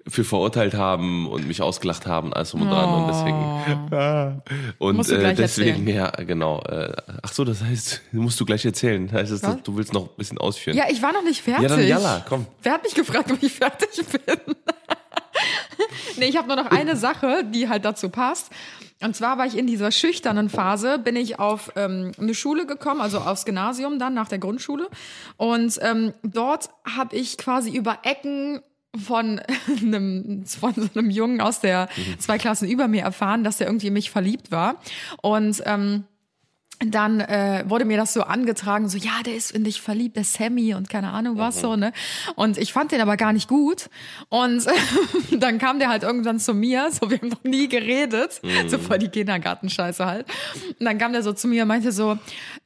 für 0.08 0.24
verurteilt 0.24 0.74
haben 0.74 1.26
und 1.28 1.46
mich 1.48 1.62
ausgelacht 1.62 2.06
haben, 2.06 2.32
alles 2.32 2.50
drum 2.50 2.62
und 2.62 2.70
dran 2.70 2.94
und 2.94 3.08
deswegen. 3.08 3.90
Ja. 3.90 4.42
Und 4.78 4.90
Oh. 4.90 4.92
Musst 4.92 5.10
du 5.10 5.16
äh, 5.16 5.34
deswegen, 5.34 5.86
ja, 5.88 6.10
genau. 6.10 6.60
Äh, 6.62 6.92
ach 7.22 7.32
so, 7.32 7.44
das 7.44 7.62
heißt, 7.62 8.02
musst 8.12 8.38
du 8.40 8.44
gleich 8.44 8.64
erzählen. 8.64 9.10
Heißt 9.10 9.32
das, 9.32 9.42
Was? 9.42 9.62
du 9.62 9.76
willst 9.76 9.92
noch 9.92 10.04
ein 10.04 10.16
bisschen 10.16 10.38
ausführen? 10.38 10.76
Ja, 10.76 10.84
ich 10.88 11.02
war 11.02 11.12
noch 11.12 11.24
nicht 11.24 11.42
fertig. 11.42 11.62
Ja, 11.62 11.76
dann 11.76 11.86
jalla, 11.86 12.24
komm. 12.28 12.46
Wer 12.62 12.72
hat 12.74 12.84
mich 12.84 12.94
gefragt, 12.94 13.30
ob 13.32 13.42
ich 13.42 13.52
fertig 13.52 13.88
bin? 14.06 14.36
nee, 16.18 16.26
ich 16.26 16.36
habe 16.36 16.46
nur 16.48 16.56
noch 16.56 16.70
eine 16.70 16.96
Sache, 16.96 17.44
die 17.44 17.68
halt 17.68 17.84
dazu 17.84 18.08
passt. 18.08 18.50
Und 19.02 19.14
zwar 19.14 19.36
war 19.36 19.46
ich 19.46 19.58
in 19.58 19.66
dieser 19.66 19.90
schüchternen 19.90 20.48
Phase, 20.48 20.98
bin 20.98 21.16
ich 21.16 21.38
auf 21.38 21.70
ähm, 21.76 22.12
eine 22.18 22.34
Schule 22.34 22.64
gekommen, 22.66 23.00
also 23.02 23.18
aufs 23.18 23.44
Gymnasium 23.44 23.98
dann 23.98 24.14
nach 24.14 24.28
der 24.28 24.38
Grundschule. 24.38 24.88
Und 25.36 25.78
ähm, 25.82 26.14
dort 26.22 26.70
habe 26.96 27.14
ich 27.16 27.36
quasi 27.36 27.70
über 27.70 27.98
Ecken 28.04 28.62
von 28.98 29.40
einem, 29.80 30.44
von 30.46 30.74
so 30.74 30.88
einem 30.94 31.10
Jungen 31.10 31.40
aus 31.40 31.60
der 31.60 31.88
zwei 32.18 32.38
Klassen 32.38 32.68
über 32.68 32.88
mir 32.88 33.02
erfahren, 33.02 33.44
dass 33.44 33.58
der 33.58 33.66
irgendwie 33.66 33.88
in 33.88 33.92
mich 33.92 34.10
verliebt 34.10 34.50
war. 34.50 34.76
Und 35.22 35.62
ähm, 35.66 36.04
dann 36.80 37.20
äh, 37.20 37.64
wurde 37.66 37.84
mir 37.84 37.96
das 37.96 38.12
so 38.12 38.22
angetragen, 38.22 38.88
so 38.88 38.98
ja, 38.98 39.22
der 39.24 39.34
ist 39.34 39.50
in 39.50 39.64
dich 39.64 39.80
verliebt, 39.80 40.16
der 40.16 40.24
Sammy 40.24 40.74
und 40.74 40.90
keine 40.90 41.10
Ahnung 41.10 41.38
was 41.38 41.60
so, 41.60 41.76
ne? 41.76 41.92
Und 42.34 42.58
ich 42.58 42.72
fand 42.72 42.92
den 42.92 43.00
aber 43.00 43.16
gar 43.16 43.32
nicht 43.32 43.48
gut. 43.48 43.88
Und 44.28 44.66
dann 45.32 45.58
kam 45.58 45.78
der 45.78 45.88
halt 45.88 46.02
irgendwann 46.02 46.38
zu 46.38 46.52
mir, 46.52 46.90
so 46.90 47.10
wir 47.10 47.18
haben 47.18 47.28
noch 47.28 47.44
nie 47.44 47.68
geredet, 47.68 48.40
so 48.66 48.78
voll 48.78 48.98
die 48.98 49.08
Kindergartenscheiße 49.08 50.04
halt. 50.04 50.26
Und 50.78 50.84
dann 50.84 50.98
kam 50.98 51.12
der 51.12 51.22
so 51.22 51.32
zu 51.32 51.48
mir 51.48 51.62
und 51.62 51.68
meinte 51.68 51.92
so, 51.92 52.18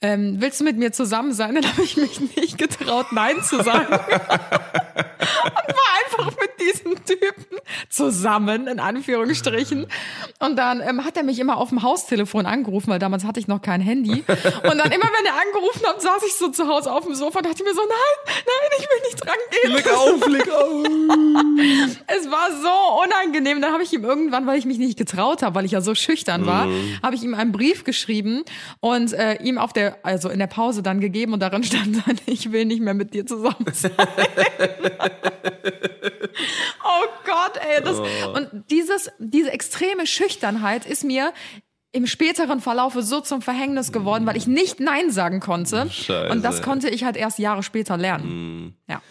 ähm, 0.02 0.36
willst 0.38 0.60
du 0.60 0.64
mit 0.64 0.76
mir 0.76 0.92
zusammen 0.92 1.32
sein? 1.32 1.54
Dann 1.54 1.66
habe 1.66 1.82
ich 1.82 1.96
mich 1.96 2.20
nicht 2.36 2.58
getraut, 2.58 3.06
nein 3.12 3.42
zu 3.42 3.62
sagen. 3.62 3.92
und 3.92 4.00
war 5.76 5.90
einfach 6.04 6.32
diesem 6.60 6.94
Typen 7.04 7.58
zusammen, 7.88 8.66
in 8.66 8.78
Anführungsstrichen. 8.80 9.86
Und 10.38 10.56
dann 10.56 10.80
ähm, 10.80 11.04
hat 11.04 11.16
er 11.16 11.22
mich 11.22 11.38
immer 11.38 11.56
auf 11.56 11.70
dem 11.70 11.82
Haustelefon 11.82 12.46
angerufen, 12.46 12.90
weil 12.90 12.98
damals 12.98 13.24
hatte 13.24 13.40
ich 13.40 13.48
noch 13.48 13.62
kein 13.62 13.80
Handy. 13.80 14.12
Und 14.12 14.78
dann 14.78 14.90
immer, 14.92 15.08
wenn 15.18 15.26
er 15.26 15.34
angerufen 15.40 15.86
hat, 15.86 16.00
saß 16.02 16.22
ich 16.26 16.34
so 16.34 16.48
zu 16.48 16.66
Hause 16.68 16.92
auf 16.92 17.04
dem 17.04 17.14
Sofa 17.14 17.38
und 17.38 17.46
dachte 17.46 17.64
mir 17.64 17.74
so, 17.74 17.80
nein, 17.80 18.34
nein, 18.46 18.70
ich 18.78 18.84
will 18.84 19.00
nicht 19.08 19.24
dran 19.24 19.34
gehen. 19.50 19.72
Leg 19.72 19.92
auf, 19.92 20.26
leg 20.28 20.50
auf. 20.50 20.86
Es 22.06 22.30
war 22.30 22.48
so 22.50 23.02
unangenehm. 23.04 23.60
Dann 23.60 23.72
habe 23.72 23.82
ich 23.82 23.92
ihm 23.92 24.04
irgendwann, 24.04 24.46
weil 24.46 24.58
ich 24.58 24.64
mich 24.66 24.78
nicht 24.78 24.98
getraut 24.98 25.42
habe, 25.42 25.54
weil 25.54 25.64
ich 25.64 25.72
ja 25.72 25.80
so 25.80 25.94
schüchtern 25.94 26.46
war, 26.46 26.66
Mhm. 26.66 26.98
habe 27.02 27.14
ich 27.14 27.22
ihm 27.22 27.34
einen 27.34 27.52
Brief 27.52 27.84
geschrieben 27.84 28.42
und 28.80 29.12
äh, 29.12 29.34
ihm 29.42 29.58
auf 29.58 29.72
der, 29.72 29.98
also 30.04 30.28
in 30.28 30.38
der 30.38 30.46
Pause 30.46 30.82
dann 30.82 31.00
gegeben 31.00 31.32
und 31.32 31.40
darin 31.40 31.62
stand 31.70 32.06
dann, 32.06 32.18
ich 32.26 32.52
will 32.52 32.64
nicht 32.66 32.80
mehr 32.80 32.94
mit 32.94 33.14
dir 33.14 33.24
zusammen 33.26 33.66
sein. 33.72 33.92
oh 36.84 37.06
Gott, 37.24 37.56
ey. 37.56 37.82
Das, 37.82 37.98
Oh. 37.98 38.36
Und 38.36 38.48
dieses, 38.70 39.10
diese 39.18 39.50
extreme 39.52 40.06
Schüchternheit 40.06 40.86
ist 40.86 41.04
mir 41.04 41.32
im 41.92 42.06
späteren 42.06 42.60
Verlaufe 42.60 43.02
so 43.02 43.20
zum 43.20 43.42
Verhängnis 43.42 43.90
geworden, 43.92 44.24
weil 44.26 44.36
ich 44.36 44.46
nicht 44.46 44.78
Nein 44.80 45.10
sagen 45.10 45.40
konnte. 45.40 45.90
Scheiße. 45.90 46.30
Und 46.30 46.42
das 46.44 46.62
konnte 46.62 46.88
ich 46.88 47.04
halt 47.04 47.16
erst 47.16 47.38
Jahre 47.38 47.62
später 47.62 47.96
lernen. 47.96 48.76
Ja. 48.88 49.02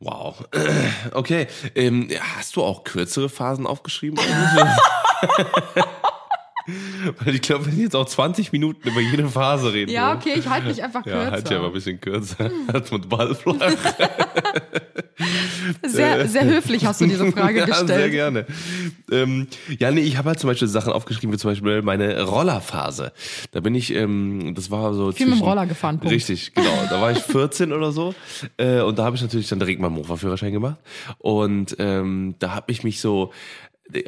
Wow. 0.00 0.44
Okay. 1.12 1.46
Ähm, 1.74 2.08
hast 2.36 2.56
du 2.56 2.62
auch 2.62 2.84
kürzere 2.84 3.28
Phasen 3.28 3.66
aufgeschrieben? 3.66 4.18
Weil 7.24 7.34
ich 7.34 7.42
glaube, 7.42 7.66
wenn 7.66 7.74
ich 7.74 7.80
jetzt 7.80 7.96
auch 7.96 8.06
20 8.06 8.52
Minuten 8.52 8.88
über 8.88 9.00
jede 9.00 9.28
Phase 9.28 9.72
reden 9.72 9.90
Ja, 9.90 10.14
okay, 10.14 10.34
ich 10.36 10.48
halte 10.48 10.68
mich 10.68 10.82
einfach 10.82 11.04
Ja, 11.06 11.12
kürzer. 11.12 11.30
halt 11.32 11.50
ja 11.50 11.58
mal 11.58 11.66
ein 11.66 11.72
bisschen 11.72 12.00
kürzer. 12.00 12.50
Als 12.72 12.90
mit 12.90 13.08
Ball 13.08 13.34
flach. 13.34 13.56
Sehr, 15.86 16.28
sehr 16.28 16.44
höflich 16.44 16.84
hast 16.86 17.00
du 17.00 17.06
diese 17.06 17.30
Frage 17.32 17.58
ja, 17.60 17.66
sehr 17.66 17.84
gestellt. 17.84 18.12
gerne. 18.12 18.46
Ähm, 19.10 19.46
ja, 19.78 19.90
nee, 19.90 20.00
ich 20.00 20.16
habe 20.16 20.28
halt 20.30 20.38
zum 20.40 20.48
Beispiel 20.48 20.68
Sachen 20.68 20.92
aufgeschrieben, 20.92 21.32
wie 21.32 21.38
zum 21.38 21.50
Beispiel 21.50 21.82
meine 21.82 22.22
Rollerphase. 22.22 23.12
Da 23.52 23.60
bin 23.60 23.74
ich, 23.74 23.94
ähm, 23.94 24.54
das 24.54 24.70
war 24.70 24.94
so 24.94 25.12
Viel 25.12 25.26
mit 25.26 25.34
dem 25.34 25.38
zwischen- 25.38 25.48
Roller 25.48 25.66
gefahren, 25.66 25.98
Punkt. 25.98 26.12
Richtig, 26.12 26.54
genau. 26.54 26.84
Da 26.88 27.00
war 27.00 27.12
ich 27.12 27.18
14 27.22 27.72
oder 27.72 27.92
so. 27.92 28.14
Äh, 28.56 28.80
und 28.80 28.98
da 28.98 29.04
habe 29.04 29.16
ich 29.16 29.22
natürlich 29.22 29.48
dann 29.48 29.58
direkt 29.58 29.80
meinen 29.80 29.94
Mofa-Führerschein 29.94 30.52
gemacht. 30.52 30.76
Und 31.18 31.76
ähm, 31.78 32.34
da 32.38 32.54
habe 32.54 32.70
ich 32.72 32.84
mich 32.84 33.00
so 33.00 33.32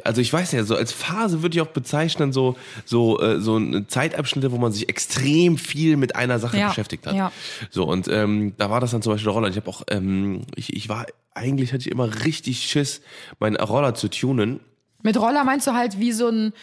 also 0.03 0.21
ich 0.21 0.31
weiß 0.31 0.51
ja, 0.53 0.63
so 0.63 0.75
als 0.75 0.91
Phase 0.91 1.41
würde 1.41 1.55
ich 1.55 1.61
auch 1.61 1.67
bezeichnen, 1.67 2.31
so, 2.33 2.55
so, 2.85 3.19
äh, 3.21 3.39
so 3.41 3.55
eine 3.55 3.87
Zeitabschnitte, 3.87 4.51
wo 4.51 4.57
man 4.57 4.71
sich 4.71 4.89
extrem 4.89 5.57
viel 5.57 5.97
mit 5.97 6.15
einer 6.15 6.39
Sache 6.39 6.57
Ja, 6.57 6.67
beschäftigt 6.69 7.05
hat. 7.07 7.15
ja. 7.15 7.31
So, 7.69 7.85
und 7.85 8.07
ähm, 8.07 8.53
da 8.57 8.69
war 8.69 8.79
das 8.79 8.91
dann 8.91 9.01
zum 9.01 9.13
Beispiel 9.13 9.25
der 9.25 9.33
Roller. 9.33 9.49
Ich 9.49 9.55
habe 9.57 9.69
auch, 9.69 9.83
ähm, 9.89 10.41
ich, 10.55 10.73
ich 10.75 10.89
war, 10.89 11.05
eigentlich 11.33 11.73
hatte 11.73 11.81
ich 11.81 11.91
immer 11.91 12.23
richtig 12.25 12.59
Schiss, 12.65 13.01
meinen 13.39 13.55
Roller 13.57 13.95
zu 13.95 14.09
tunen. 14.09 14.59
Mit 15.01 15.17
Roller 15.17 15.43
meinst 15.43 15.67
du 15.67 15.73
halt 15.73 15.99
wie 15.99 16.11
so 16.11 16.29
ein, 16.29 16.53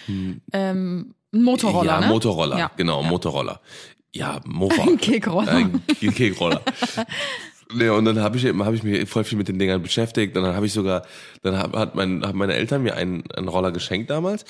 ähm, 0.53 1.15
ein 1.33 1.43
Motorroller, 1.43 1.87
ja, 1.93 2.01
ne? 2.01 2.07
Motorroller, 2.09 2.59
Ja. 2.59 2.71
genau, 2.77 3.03
Motorroller. 3.03 3.61
Ja, 4.13 4.41
Mofa. 4.45 4.83
Ein 4.83 4.97
Kickroller. 4.99 5.53
Ein 5.53 5.83
Kickroller. 6.15 6.63
Nee, 7.73 7.89
und 7.89 8.05
dann 8.05 8.21
habe 8.21 8.37
ich, 8.37 8.45
hab 8.45 8.75
ich 8.75 8.83
mich 8.83 9.09
voll 9.09 9.25
viel 9.25 9.39
mit 9.39 9.49
den 9.49 9.59
Dingern 9.59 9.83
beschäftigt. 9.83 10.37
Und 10.37 10.43
dann 10.45 10.57
habe 10.57 10.67
ich 10.67 10.73
sogar, 10.73 11.03
dann 11.43 11.59
hab, 11.59 11.75
hat 11.77 11.95
mein, 11.95 12.25
haben 12.25 12.39
meine 12.39 12.55
Eltern 12.55 12.83
mir 12.83 12.97
einen, 12.97 13.25
einen 13.33 13.49
Roller 13.49 13.73
geschenkt 13.73 14.11
damals. 14.11 14.45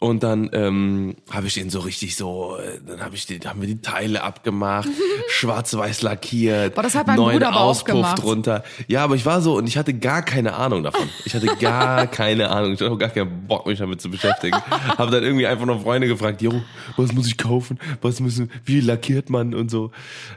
Und 0.00 0.22
dann 0.24 0.50
ähm, 0.52 1.14
habe 1.30 1.46
ich 1.46 1.54
den 1.54 1.70
so 1.70 1.78
richtig 1.78 2.16
so, 2.16 2.56
äh, 2.58 2.80
dann 2.86 3.00
habe 3.00 3.14
ich 3.14 3.26
den, 3.26 3.42
haben 3.44 3.60
wir 3.60 3.68
die 3.68 3.80
Teile 3.80 4.22
abgemacht, 4.24 4.88
schwarz-weiß 5.28 6.02
lackiert, 6.02 6.74
Boah, 6.74 6.82
das 6.82 6.94
hat 6.96 7.06
mein 7.06 7.16
neuen 7.16 7.34
Bruder 7.34 7.48
aber 7.48 7.60
auch 7.60 7.70
Auspuff 7.70 7.94
gemacht. 7.94 8.22
drunter. 8.22 8.64
Ja, 8.88 9.04
aber 9.04 9.14
ich 9.14 9.24
war 9.24 9.40
so 9.40 9.56
und 9.56 9.66
ich 9.66 9.78
hatte 9.78 9.94
gar 9.94 10.22
keine 10.22 10.54
Ahnung 10.54 10.82
davon. 10.82 11.08
Ich 11.24 11.34
hatte 11.34 11.46
gar 11.46 12.06
keine 12.08 12.50
Ahnung. 12.50 12.72
Ich 12.74 12.80
hatte 12.80 12.90
auch 12.90 12.98
gar 12.98 13.08
keinen 13.10 13.46
Bock, 13.46 13.66
mich 13.66 13.78
damit 13.78 14.00
zu 14.00 14.10
beschäftigen. 14.10 14.56
habe 14.98 15.10
dann 15.12 15.22
irgendwie 15.22 15.46
einfach 15.46 15.64
noch 15.64 15.82
Freunde 15.82 16.08
gefragt, 16.08 16.42
jo, 16.42 16.52
was 16.96 17.12
muss 17.12 17.26
ich 17.26 17.38
kaufen? 17.38 17.78
Was 18.02 18.20
müssen, 18.20 18.50
wie 18.64 18.80
lackiert 18.80 19.30
man 19.30 19.54
und 19.54 19.70
so. 19.70 19.92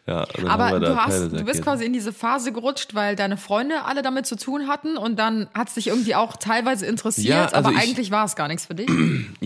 Ja, 0.05 0.21
und 0.21 0.43
dann 0.43 0.49
haben 0.51 0.61
Aber 0.61 0.71
wir 0.73 0.79
da 0.87 0.93
du, 0.93 0.97
hast, 0.97 1.09
Teile 1.09 1.23
du 1.25 1.29
bist 1.31 1.45
lackiert. 1.47 1.63
quasi 1.63 1.85
in 1.85 1.93
diese 1.93 2.13
Phase 2.13 2.51
gerutscht, 2.53 2.93
weil 2.95 3.15
deine 3.15 3.37
Freunde 3.37 3.85
alle 3.85 4.01
damit 4.03 4.27
zu 4.27 4.37
tun 4.37 4.67
hatten 4.67 4.97
und 4.97 5.17
dann 5.17 5.47
hat 5.53 5.67
es 5.69 5.73
dich 5.73 5.87
irgendwie 5.87 6.15
auch 6.15 6.37
teilweise 6.37 6.85
interessiert, 6.85 7.27
Ja, 7.27 7.43
also 7.45 7.55
aber 7.69 7.71
ich- 7.71 7.77
eigentlich 7.81 8.11
war 8.11 8.23
es 8.23 8.35
gar 8.35 8.47
nichts 8.47 8.65
für 8.67 8.75
dich. 8.75 8.87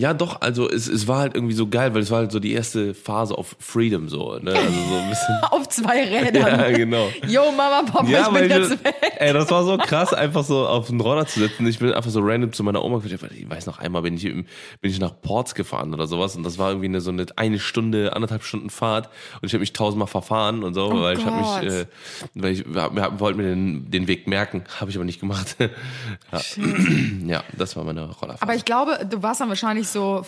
Ja, 0.02 0.14
doch, 0.14 0.40
also 0.40 0.68
es, 0.68 0.88
es 0.88 1.06
war 1.06 1.20
halt 1.20 1.36
irgendwie 1.36 1.54
so 1.54 1.68
geil, 1.68 1.94
weil 1.94 2.02
es 2.02 2.10
war 2.10 2.18
halt 2.18 2.32
so 2.32 2.40
die 2.40 2.54
erste 2.54 2.92
Phase 2.92 3.38
of 3.38 3.54
Freedom 3.60 4.08
so, 4.08 4.36
ne? 4.36 4.50
Also 4.50 4.68
so 4.68 4.96
ein 4.96 5.08
bisschen. 5.08 5.34
Auf 5.52 5.68
zwei 5.68 6.02
Rädern. 6.02 6.44
ja, 6.60 6.70
genau. 6.72 7.08
Yo, 7.28 7.52
Mama, 7.56 7.82
Papa, 7.88 8.08
ich 8.08 8.18
aber 8.18 8.40
bin 8.40 8.50
ich- 8.50 8.56
jetzt 8.56 8.84
weg. 8.84 8.96
Ey, 9.18 9.32
das 9.32 9.48
war 9.52 9.62
so 9.62 9.78
krass, 9.78 10.12
einfach 10.12 10.42
so 10.42 10.66
auf 10.66 10.88
den 10.88 11.00
Roller 11.00 11.24
zu 11.26 11.38
sitzen. 11.38 11.64
Ich 11.68 11.78
bin 11.78 11.92
einfach 11.92 12.10
so 12.10 12.18
random 12.20 12.52
zu 12.52 12.64
meiner 12.64 12.84
Oma 12.84 12.98
gefahren. 12.98 13.30
Ich 13.38 13.48
weiß 13.48 13.66
noch 13.66 13.78
einmal 13.78 14.02
bin 14.02 14.14
ich 14.16 14.24
bin 14.24 14.44
ich 14.82 14.98
nach 14.98 15.12
Ports 15.22 15.54
gefahren 15.54 15.94
oder 15.94 16.08
sowas 16.08 16.34
und 16.34 16.42
das 16.42 16.58
war 16.58 16.70
irgendwie 16.70 16.86
eine, 16.88 17.00
so 17.00 17.10
eine 17.12 17.26
eine 17.36 17.60
Stunde, 17.60 18.12
anderthalb 18.16 18.42
Stunden 18.42 18.70
Fahrt 18.70 19.08
und 19.40 19.46
ich 19.46 19.52
habe 19.52 19.60
mich 19.60 19.72
tausendmal 19.72 20.08
verfahren 20.08 20.64
und 20.64 20.74
so, 20.74 20.86
Oh 20.90 21.00
weil 21.00 21.16
ich 21.16 21.24
mich, 21.24 21.72
äh, 21.72 21.86
weil 22.34 22.52
ich 22.54 22.64
wir, 22.66 22.90
wir 22.92 23.20
wollten 23.20 23.38
mir 23.40 23.44
den, 23.54 23.88
den 23.88 24.08
Weg 24.08 24.26
merken, 24.26 24.64
habe 24.80 24.90
ich 24.90 24.96
aber 24.96 25.04
nicht 25.04 25.20
gemacht. 25.20 25.54
ja. 26.32 26.40
ja, 27.26 27.44
das 27.56 27.76
war 27.76 27.84
meine 27.84 28.00
Rollerfahrt. 28.10 28.42
Aber 28.42 28.56
ich 28.56 28.64
glaube, 28.64 29.06
du 29.08 29.22
warst 29.22 29.40
dann 29.40 29.48
wahrscheinlich 29.48 29.91
so 29.92 30.26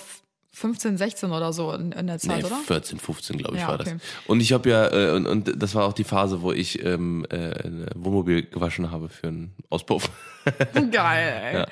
15, 0.52 0.96
16 0.96 1.32
oder 1.32 1.52
so 1.52 1.72
in, 1.72 1.90
in 1.92 2.06
der 2.06 2.18
Zeit, 2.18 2.38
Nee, 2.42 2.44
oder? 2.44 2.56
14, 2.56 2.98
15, 3.00 3.38
glaube 3.38 3.56
ich, 3.56 3.62
Ja, 3.62 3.68
war 3.68 3.80
okay. 3.80 3.94
das. 3.94 4.02
Und 4.28 4.40
ich 4.40 4.52
habe 4.52 4.70
ja, 4.70 4.92
äh, 4.92 5.10
und, 5.10 5.26
und 5.26 5.52
das 5.60 5.74
war 5.74 5.84
auch 5.84 5.92
die 5.92 6.04
Phase, 6.04 6.42
wo 6.42 6.52
ich 6.52 6.82
ähm, 6.84 7.26
äh, 7.30 7.36
ein 7.66 7.86
Wohnmobil 7.96 8.42
gewaschen 8.44 8.90
habe 8.92 9.08
für 9.08 9.28
einen 9.28 9.54
Auspuff. 9.70 10.08
Geil, 10.90 11.42
ey. 11.44 11.54
ja, 11.58 11.66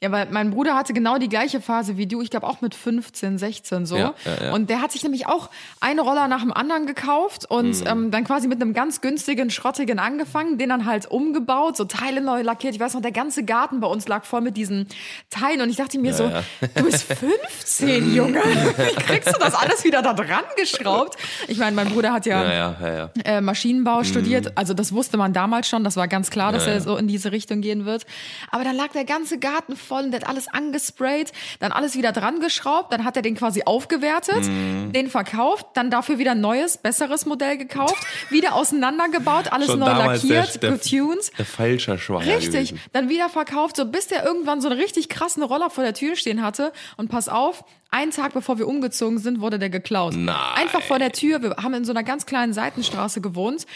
Ja, 0.00 0.12
weil 0.12 0.28
mein 0.30 0.50
Bruder 0.52 0.76
hatte 0.76 0.92
genau 0.92 1.18
die 1.18 1.28
gleiche 1.28 1.60
Phase 1.60 1.96
wie 1.96 2.06
du, 2.06 2.22
ich 2.22 2.30
glaube 2.30 2.46
auch 2.46 2.60
mit 2.60 2.74
15, 2.74 3.36
16 3.38 3.84
so. 3.86 3.96
Ja, 3.96 4.14
ja, 4.24 4.44
ja. 4.46 4.52
Und 4.52 4.70
der 4.70 4.80
hat 4.80 4.92
sich 4.92 5.02
nämlich 5.02 5.26
auch 5.26 5.50
einen 5.80 5.98
Roller 5.98 6.28
nach 6.28 6.40
dem 6.42 6.52
anderen 6.52 6.86
gekauft 6.86 7.46
und 7.50 7.80
Mhm. 7.80 7.86
ähm, 7.86 8.10
dann 8.12 8.22
quasi 8.24 8.46
mit 8.46 8.62
einem 8.62 8.74
ganz 8.74 9.00
günstigen, 9.00 9.50
schrottigen 9.50 9.98
angefangen, 9.98 10.56
den 10.56 10.68
dann 10.68 10.84
halt 10.86 11.10
umgebaut, 11.10 11.76
so 11.76 11.84
Teile 11.84 12.20
neu 12.20 12.42
lackiert. 12.42 12.74
Ich 12.74 12.80
weiß 12.80 12.94
noch, 12.94 13.02
der 13.02 13.10
ganze 13.10 13.44
Garten 13.44 13.80
bei 13.80 13.88
uns 13.88 14.06
lag 14.06 14.24
voll 14.24 14.40
mit 14.40 14.56
diesen 14.56 14.86
Teilen 15.30 15.60
und 15.62 15.68
ich 15.70 15.76
dachte 15.76 15.98
mir 15.98 16.14
so, 16.14 16.24
ja. 16.24 16.42
du 16.76 16.84
bist 16.84 17.02
15, 17.12 18.14
Junge. 18.14 18.38
Wie 18.76 18.94
kriegst 19.02 19.34
du 19.34 19.38
das 19.40 19.54
alles 19.54 19.82
wieder 19.82 20.00
da 20.02 20.12
dran 20.14 20.44
geschraubt? 20.56 21.16
Ich 21.48 21.58
meine, 21.58 21.74
mein 21.74 21.88
Bruder 21.88 22.12
hat 22.12 22.24
ja, 22.26 22.42
Ja, 22.44 22.52
ja, 22.52 22.76
ja, 22.80 22.96
ja. 22.96 23.10
äh, 23.24 23.40
Maschinenbau 23.40 24.04
studiert. 24.04 24.52
Also 24.56 24.74
das 24.74 24.92
wusste 24.92 25.16
man 25.16 25.32
damals 25.32 25.68
schon. 25.68 25.82
Das 25.82 25.96
war 25.96 26.06
ganz 26.06 26.30
klar, 26.30 26.52
dass 26.52 26.62
Mhm. 26.62 26.68
Ja, 26.68 26.72
er 26.74 26.78
ja. 26.78 26.84
so 26.84 26.96
in 26.96 27.08
diese 27.08 27.32
Richtung 27.32 27.60
gehen 27.60 27.84
wird. 27.84 28.06
Aber 28.50 28.64
dann 28.64 28.76
lag 28.76 28.88
der 28.92 29.04
ganze 29.04 29.38
Garten 29.38 29.76
voll 29.76 30.04
und 30.04 30.10
der 30.12 30.20
hat 30.20 30.28
alles 30.28 30.48
angesprayt, 30.48 31.32
dann 31.60 31.72
alles 31.72 31.96
wieder 31.96 32.12
dran 32.12 32.40
geschraubt. 32.40 32.92
Dann 32.92 33.04
hat 33.04 33.16
er 33.16 33.22
den 33.22 33.34
quasi 33.34 33.62
aufgewertet, 33.64 34.44
Mhm. 34.46 34.92
den 34.92 35.10
verkauft, 35.10 35.66
dann 35.74 35.90
dafür 35.90 36.18
wieder 36.18 36.32
ein 36.32 36.40
neues, 36.40 36.76
besseres 36.78 37.26
Modell 37.26 37.56
gekauft, 37.58 37.96
wieder 38.30 38.54
auseinandergebaut, 38.54 39.52
alles 39.52 39.66
Schon 39.68 39.80
neu 39.80 39.86
lackiert, 39.86 40.62
der, 40.62 40.70
der, 40.70 40.78
getuned. 40.78 41.30
der 41.38 41.44
Feilscherschwager 41.44 42.26
Richtig, 42.26 42.70
gewesen. 42.70 42.80
dann 42.92 43.08
wieder 43.08 43.28
verkauft, 43.28 43.76
so 43.76 43.84
bis 43.86 44.06
der 44.08 44.24
irgendwann 44.24 44.60
so 44.60 44.68
einen 44.68 44.78
richtig 44.80 45.08
krassen 45.08 45.42
Roller 45.42 45.70
vor 45.70 45.84
der 45.84 45.94
Tür 45.94 46.16
stehen 46.16 46.42
hatte. 46.42 46.72
Und 46.96 47.08
pass 47.10 47.28
auf, 47.28 47.64
einen 47.90 48.10
Tag 48.10 48.34
bevor 48.34 48.58
wir 48.58 48.66
umgezogen 48.68 49.18
sind, 49.18 49.40
wurde 49.40 49.58
der 49.58 49.70
geklaut. 49.70 50.14
Nein. 50.14 50.36
Einfach 50.56 50.82
vor 50.82 50.98
der 50.98 51.12
Tür. 51.12 51.42
Wir 51.42 51.56
haben 51.56 51.74
in 51.74 51.84
so 51.84 51.92
einer 51.92 52.02
ganz 52.02 52.26
kleinen 52.26 52.52
Seitenstraße 52.52 53.20
gewohnt. 53.20 53.66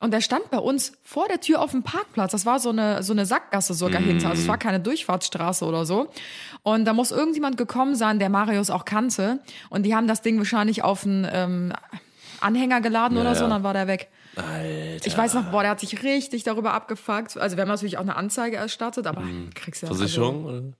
Und 0.00 0.10
der 0.10 0.20
stand 0.20 0.50
bei 0.50 0.58
uns 0.58 0.92
vor 1.02 1.26
der 1.26 1.40
Tür 1.40 1.62
auf 1.62 1.70
dem 1.70 1.82
Parkplatz. 1.82 2.32
Das 2.32 2.44
war 2.44 2.60
so 2.60 2.68
eine, 2.68 3.02
so 3.02 3.12
eine 3.14 3.24
Sackgasse 3.24 3.72
sogar 3.72 4.02
hinter. 4.02 4.28
Also 4.28 4.42
es 4.42 4.48
war 4.48 4.58
keine 4.58 4.78
Durchfahrtsstraße 4.78 5.64
oder 5.64 5.86
so. 5.86 6.08
Und 6.62 6.84
da 6.84 6.92
muss 6.92 7.12
irgendjemand 7.12 7.56
gekommen 7.56 7.94
sein, 7.94 8.18
der 8.18 8.28
Marius 8.28 8.68
auch 8.68 8.84
kannte. 8.84 9.40
Und 9.70 9.84
die 9.84 9.94
haben 9.94 10.06
das 10.06 10.20
Ding 10.20 10.36
wahrscheinlich 10.36 10.84
auf 10.84 11.06
einen 11.06 11.26
ähm, 11.32 11.72
Anhänger 12.40 12.82
geladen 12.82 13.16
oder 13.16 13.34
so. 13.34 13.40
ja. 13.40 13.44
Und 13.44 13.50
dann 13.50 13.62
war 13.62 13.72
der 13.72 13.86
weg. 13.86 14.08
Alter. 14.36 15.06
Ich 15.06 15.16
weiß 15.16 15.32
noch, 15.32 15.50
boah, 15.50 15.62
der 15.62 15.70
hat 15.70 15.80
sich 15.80 16.02
richtig 16.02 16.42
darüber 16.42 16.74
abgefuckt. 16.74 17.38
Also 17.38 17.56
wir 17.56 17.62
haben 17.62 17.68
natürlich 17.68 17.96
auch 17.96 18.02
eine 18.02 18.16
Anzeige 18.16 18.56
erstattet, 18.56 19.06
aber 19.06 19.22
kriegst 19.54 19.82
du 19.82 19.86
ja 19.86 19.94
Versicherung? 19.94 20.44
oder? 20.44 20.54
Also, 20.56 20.72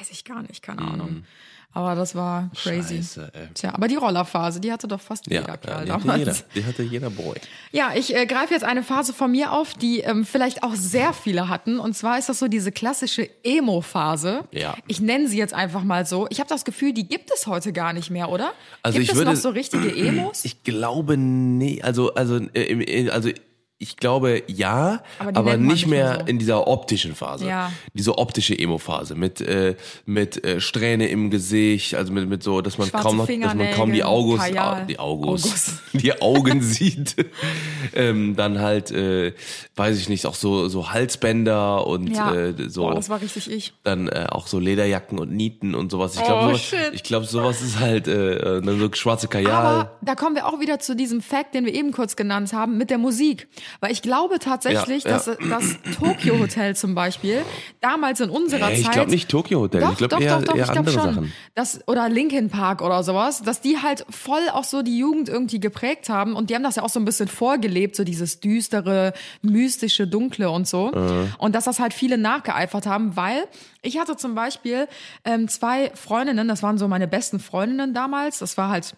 weiß 0.00 0.10
ich 0.10 0.24
gar 0.24 0.42
nicht, 0.42 0.62
keine 0.62 0.82
Ahnung. 0.82 1.24
Aber 1.72 1.94
das 1.94 2.14
war 2.14 2.48
crazy. 2.56 2.96
Scheiße, 2.96 3.30
ey. 3.34 3.48
Tja, 3.52 3.74
aber 3.74 3.86
die 3.86 3.96
Rollerphase, 3.96 4.60
die 4.60 4.72
hatte 4.72 4.88
doch 4.88 5.00
fast 5.00 5.26
Ja, 5.26 5.40
jeder 5.40 5.48
ja 5.52 5.56
Kerl 5.58 5.84
die, 5.84 5.92
hatte 5.92 6.06
damals. 6.06 6.18
jeder, 6.20 6.34
die 6.54 6.64
hatte 6.64 6.82
jeder 6.82 7.10
Boy. 7.10 7.36
Ja, 7.70 7.90
ich 7.94 8.14
äh, 8.16 8.24
greife 8.24 8.54
jetzt 8.54 8.64
eine 8.64 8.82
Phase 8.82 9.12
von 9.12 9.30
mir 9.30 9.52
auf, 9.52 9.74
die 9.74 10.00
ähm, 10.00 10.24
vielleicht 10.24 10.62
auch 10.62 10.74
sehr 10.74 11.12
viele 11.12 11.50
hatten. 11.50 11.78
Und 11.78 11.94
zwar 11.94 12.18
ist 12.18 12.30
das 12.30 12.38
so 12.38 12.48
diese 12.48 12.72
klassische 12.72 13.28
Emo-Phase. 13.44 14.44
Ja. 14.52 14.74
Ich 14.86 15.00
nenne 15.00 15.28
sie 15.28 15.36
jetzt 15.36 15.52
einfach 15.52 15.82
mal 15.82 16.06
so. 16.06 16.26
Ich 16.30 16.40
habe 16.40 16.48
das 16.48 16.64
Gefühl, 16.64 16.94
die 16.94 17.06
gibt 17.08 17.30
es 17.34 17.46
heute 17.46 17.72
gar 17.74 17.92
nicht 17.92 18.10
mehr, 18.10 18.30
oder? 18.30 18.52
Also 18.82 18.96
gibt 18.98 19.04
ich 19.04 19.10
es 19.10 19.16
würde- 19.16 19.32
noch 19.32 19.36
so 19.36 19.50
richtige 19.50 19.94
Emos? 19.94 20.44
Ich 20.46 20.62
glaube, 20.64 21.16
nee, 21.18 21.82
also, 21.82 22.14
also, 22.14 22.36
äh, 22.54 22.72
äh, 22.72 23.10
also, 23.10 23.28
ich 23.78 23.96
glaube 23.98 24.42
ja, 24.46 25.02
Aber 25.18 25.36
aber, 25.36 25.56
nicht 25.58 25.86
mehr 25.86 26.20
so. 26.20 26.26
in 26.26 26.38
dieser 26.38 26.66
optischen 26.66 27.14
Phase. 27.14 27.46
Ja. 27.46 27.72
Diese 27.92 28.16
optische 28.16 28.58
Emo-Phase 28.58 29.14
mit 29.14 29.40
äh, 29.42 29.76
mit 30.06 30.42
äh, 30.44 30.60
Strähne 30.60 31.08
im 31.08 31.30
Gesicht, 31.30 31.94
also 31.94 32.12
mit 32.12 32.26
mit 32.28 32.42
so, 32.42 32.62
dass 32.62 32.78
man 32.78 32.88
Schwarze 32.88 33.06
kaum 33.06 33.16
noch, 33.18 33.26
dass 33.26 33.54
man 33.54 33.70
kaum 33.72 33.92
die 33.92 34.02
August, 34.02 34.44
Kajal. 34.44 34.86
die 34.86 34.98
August, 34.98 35.46
August. 35.46 35.72
die 35.92 36.22
Augen 36.22 36.62
sieht. 36.62 37.16
ähm, 37.94 38.34
dann 38.34 38.60
halt, 38.60 38.90
äh, 38.92 39.34
weiß 39.74 39.98
ich 39.98 40.08
nicht, 40.08 40.24
auch 40.26 40.34
so 40.34 40.68
so 40.68 40.90
Halsbänder 40.92 41.86
und 41.86 42.14
Ja. 42.16 42.34
äh, 42.34 42.54
so. 42.68 42.82
Boah, 42.84 42.94
das 42.94 43.08
war 43.10 43.20
richtig 43.20 43.50
ich. 43.50 43.74
dann 43.82 44.08
äh, 44.08 44.26
auch 44.30 44.46
so 44.46 44.58
Lederjacken 44.58 45.18
und 45.18 45.32
Nieten 45.32 45.74
und 45.74 45.90
sowas. 45.90 46.14
Ich 46.14 46.22
Oh, 46.22 46.24
glaube, 46.26 46.46
sowas, 46.48 46.62
shit. 46.62 46.90
ich 46.94 47.02
glaube, 47.02 47.26
sowas 47.26 47.60
ist 47.60 47.78
halt 47.78 48.08
äh, 48.08 48.62
so 48.64 48.90
schwarze 48.94 49.28
Kajal. 49.28 49.52
Aber 49.52 49.96
da 50.00 50.14
kommen 50.14 50.34
wir 50.34 50.46
auch 50.46 50.60
wieder 50.60 50.78
zu 50.78 50.96
diesem 50.96 51.20
Fact, 51.20 51.54
den 51.54 51.66
wir 51.66 51.74
eben 51.74 51.92
kurz 51.92 52.16
genannt 52.16 52.52
haben, 52.52 52.78
mit 52.78 52.88
der 52.90 52.98
Musik. 52.98 53.48
Weil 53.80 53.92
ich 53.92 54.02
glaube 54.02 54.38
tatsächlich, 54.38 55.04
Ja, 55.04 55.10
ja. 55.10 55.16
dass 55.16 55.24
das 55.48 55.76
Tokyo 55.98 56.38
Hotel 56.38 56.76
zum 56.76 56.94
Beispiel 56.94 57.42
damals 57.80 58.20
in 58.20 58.30
unserer 58.30 58.68
Nee, 58.68 58.74
ich 58.76 58.84
Zeit. 58.84 58.92
glaube 58.92 59.10
nicht 59.10 59.28
Tokyo 59.28 59.60
Hotel. 59.60 59.80
Doch, 59.80 59.92
ich 59.92 59.98
glaube 59.98 60.14
doch, 60.16 60.20
eher, 60.20 60.36
doch, 60.38 60.44
doch, 60.44 60.56
eher 60.56 60.64
ich 60.64 60.70
andere 60.70 60.94
schon. 60.94 61.14
Sachen. 61.14 61.32
Das, 61.54 61.80
oder 61.86 62.08
Linkin 62.08 62.48
Park 62.50 62.82
oder 62.82 63.02
sowas, 63.02 63.42
dass 63.42 63.60
die 63.60 63.78
halt 63.82 64.04
voll 64.10 64.48
auch 64.52 64.64
so 64.64 64.82
die 64.82 64.98
Jugend 64.98 65.28
irgendwie 65.28 65.60
geprägt 65.60 66.08
haben 66.08 66.34
und 66.34 66.50
die 66.50 66.54
haben 66.54 66.62
das 66.62 66.76
ja 66.76 66.82
auch 66.82 66.88
so 66.88 67.00
ein 67.00 67.04
bisschen 67.04 67.28
vorgelebt, 67.28 67.96
so 67.96 68.04
dieses 68.04 68.40
düstere, 68.40 69.12
mystische, 69.42 70.06
dunkle 70.06 70.50
und 70.50 70.66
so. 70.68 70.90
Und 71.38 71.54
dass 71.54 71.64
das 71.64 71.78
halt 71.80 71.94
viele 71.94 72.18
nachgeeifert 72.18 72.86
haben, 72.86 73.16
weil 73.16 73.44
ich 73.82 73.98
hatte 73.98 74.16
zum 74.16 74.34
Beispiel 74.34 74.88
ähm, 75.24 75.48
zwei 75.48 75.90
Freundinnen, 75.94 76.48
das 76.48 76.62
waren 76.62 76.78
so 76.78 76.88
meine 76.88 77.06
besten 77.08 77.38
Freundinnen 77.40 77.94
damals, 77.94 78.38
das 78.38 78.56
war 78.56 78.68
halt 78.70 78.94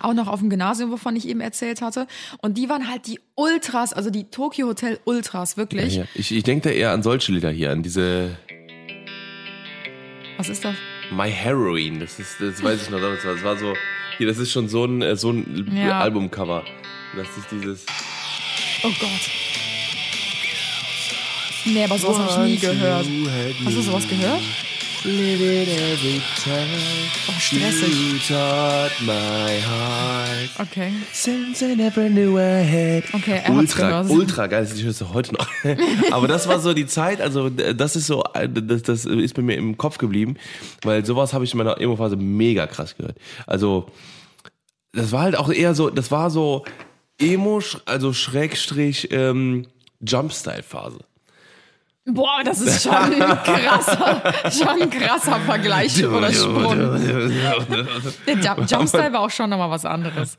auch 0.00 0.14
noch 0.14 0.26
auf 0.26 0.40
dem 0.40 0.50
Gymnasium, 0.50 0.90
wovon 0.90 1.14
ich 1.16 1.28
eben 1.28 1.40
erzählt 1.40 1.80
hatte. 1.80 2.06
Und 2.42 2.58
die 2.58 2.68
waren 2.68 2.88
halt 2.90 3.06
die 3.06 3.20
Ultras, 3.36 3.92
also 3.92 4.10
die 4.10 4.24
Tokyo 4.30 4.66
Hotel 4.68 4.98
Ultras, 5.04 5.56
wirklich. 5.56 5.96
Ja, 5.96 6.04
ich 6.14 6.32
ich 6.34 6.42
denke 6.42 6.68
da 6.70 6.74
eher 6.74 6.90
an 6.92 7.02
solche 7.02 7.32
Lieder 7.32 7.50
hier, 7.50 7.70
an 7.70 7.82
diese 7.82 8.36
Was 10.38 10.48
ist 10.48 10.64
das? 10.64 10.74
My 11.12 11.30
Heroine. 11.30 12.00
Das 12.00 12.18
ist, 12.18 12.40
das 12.40 12.62
weiß 12.62 12.82
ich 12.82 12.90
noch 12.90 13.00
damals. 13.00 13.22
Das 13.22 13.44
war 13.44 13.56
so, 13.56 13.74
hier, 14.18 14.26
das 14.26 14.38
ist 14.38 14.50
schon 14.50 14.68
so 14.68 14.84
ein, 14.84 15.02
äh, 15.02 15.14
so 15.16 15.30
ein 15.30 15.70
Ja. 15.72 16.00
Albumcover. 16.00 16.64
Das 17.16 17.28
ist 17.38 17.46
dieses. 17.52 17.86
Oh 18.82 18.88
Gott. 19.00 19.10
Nee, 21.64 21.84
aber 21.84 21.98
sowas 21.98 22.18
habe 22.36 22.48
ich 22.48 22.54
nie 22.54 22.66
gehört. 22.66 23.06
Hast 23.64 23.76
du 23.76 23.82
sowas 23.82 24.08
gehört? 24.08 24.40
Oh, 27.28 27.32
stressig. 27.38 27.94
You 27.94 28.18
taught 28.18 28.92
my 29.02 29.60
heart. 29.60 30.50
Okay. 30.60 30.92
Since 31.12 31.62
I 31.62 31.74
never 31.74 32.08
knew 32.08 32.38
I 32.38 32.64
had. 32.64 33.04
Okay, 33.14 33.40
er 33.44 33.52
ultra, 33.54 34.02
ultra 34.08 34.46
geil. 34.46 34.66
Ich 34.74 34.82
höre 34.82 34.90
es 34.90 35.02
heute 35.12 35.34
noch. 35.34 35.48
Aber 36.10 36.28
das 36.28 36.48
war 36.48 36.60
so 36.60 36.72
die 36.74 36.86
Zeit, 36.86 37.20
also 37.20 37.50
das 37.50 37.96
ist 37.96 38.06
so, 38.06 38.24
das, 38.48 38.82
das 38.82 39.04
ist 39.04 39.34
bei 39.34 39.42
mir 39.42 39.56
im 39.56 39.76
Kopf 39.76 39.98
geblieben, 39.98 40.36
weil 40.82 41.04
sowas 41.04 41.32
habe 41.32 41.44
ich 41.44 41.52
in 41.52 41.58
meiner 41.58 41.80
Emo-Phase 41.80 42.16
mega 42.16 42.66
krass 42.66 42.96
gehört. 42.96 43.18
Also, 43.46 43.86
das 44.92 45.12
war 45.12 45.22
halt 45.22 45.36
auch 45.36 45.50
eher 45.50 45.74
so, 45.74 45.90
das 45.90 46.10
war 46.10 46.30
so 46.30 46.64
Emo, 47.18 47.60
also 47.84 48.12
Schrägstrich, 48.12 49.08
ähm, 49.12 49.66
Jump-Style-Phase. 50.00 50.98
Boah, 52.08 52.42
das 52.44 52.60
ist 52.60 52.84
schon 52.84 52.94
ein 52.94 53.18
krasser, 53.18 54.22
schon 54.52 54.82
ein 54.82 54.90
krasser 54.90 55.40
Vergleich 55.40 56.06
oder 56.06 56.32
Sprung. 56.32 56.78
Der 58.26 58.34
Jump 58.36 58.70
Jumpstyle 58.70 59.12
war 59.12 59.20
auch 59.20 59.30
schon 59.30 59.50
nochmal 59.50 59.70
was 59.70 59.84
anderes. 59.84 60.36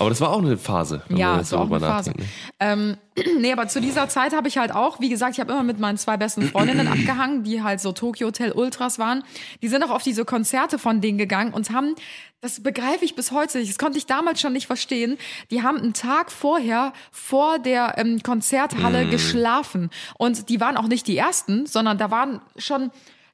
Aber 0.00 0.08
das 0.10 0.20
war 0.20 0.30
auch 0.30 0.38
eine 0.38 0.56
Phase. 0.58 1.02
Ja, 1.10 1.36
jetzt 1.38 1.50
so 1.50 1.58
auch 1.58 1.70
eine 1.70 1.78
Phase. 1.78 2.10
ne? 2.10 2.24
Ähm, 2.58 2.96
nee, 3.38 3.52
aber 3.52 3.68
zu 3.68 3.80
dieser 3.80 4.08
Zeit 4.08 4.34
habe 4.34 4.48
ich 4.48 4.58
halt 4.58 4.72
auch, 4.72 4.98
wie 4.98 5.08
gesagt, 5.10 5.34
ich 5.34 5.40
habe 5.40 5.52
immer 5.52 5.62
mit 5.62 5.78
meinen 5.78 5.98
zwei 5.98 6.16
besten 6.16 6.42
Freundinnen 6.42 6.88
abgehangen, 6.88 7.44
die 7.44 7.62
halt 7.62 7.80
so 7.80 7.92
Tokyo 7.92 8.28
Hotel 8.28 8.52
Ultras 8.52 8.98
waren. 8.98 9.22
Die 9.62 9.68
sind 9.68 9.84
auch 9.84 9.90
auf 9.90 10.02
diese 10.02 10.24
Konzerte 10.24 10.78
von 10.78 11.00
denen 11.00 11.18
gegangen 11.18 11.52
und 11.52 11.70
haben, 11.70 11.94
das 12.40 12.62
begreife 12.62 13.04
ich 13.04 13.14
bis 13.14 13.30
heute 13.30 13.58
nicht, 13.58 13.70
das 13.70 13.78
konnte 13.78 13.98
ich 13.98 14.06
damals 14.06 14.40
schon 14.40 14.54
nicht 14.54 14.66
verstehen, 14.66 15.18
die 15.50 15.62
haben 15.62 15.76
einen 15.78 15.92
Tag 15.92 16.32
vorher 16.32 16.92
vor 17.12 17.58
der 17.58 17.94
ähm, 17.98 18.22
Konzerthalle 18.22 19.04
Mm. 19.04 19.10
geschlafen. 19.10 19.90
Und 20.16 20.48
die 20.48 20.60
waren 20.60 20.76
auch 20.78 20.88
nicht 20.88 21.06
die 21.06 21.18
Ersten, 21.18 21.66
sondern 21.66 21.98
da 21.98 22.10
waren 22.10 22.40
schon 22.56 22.90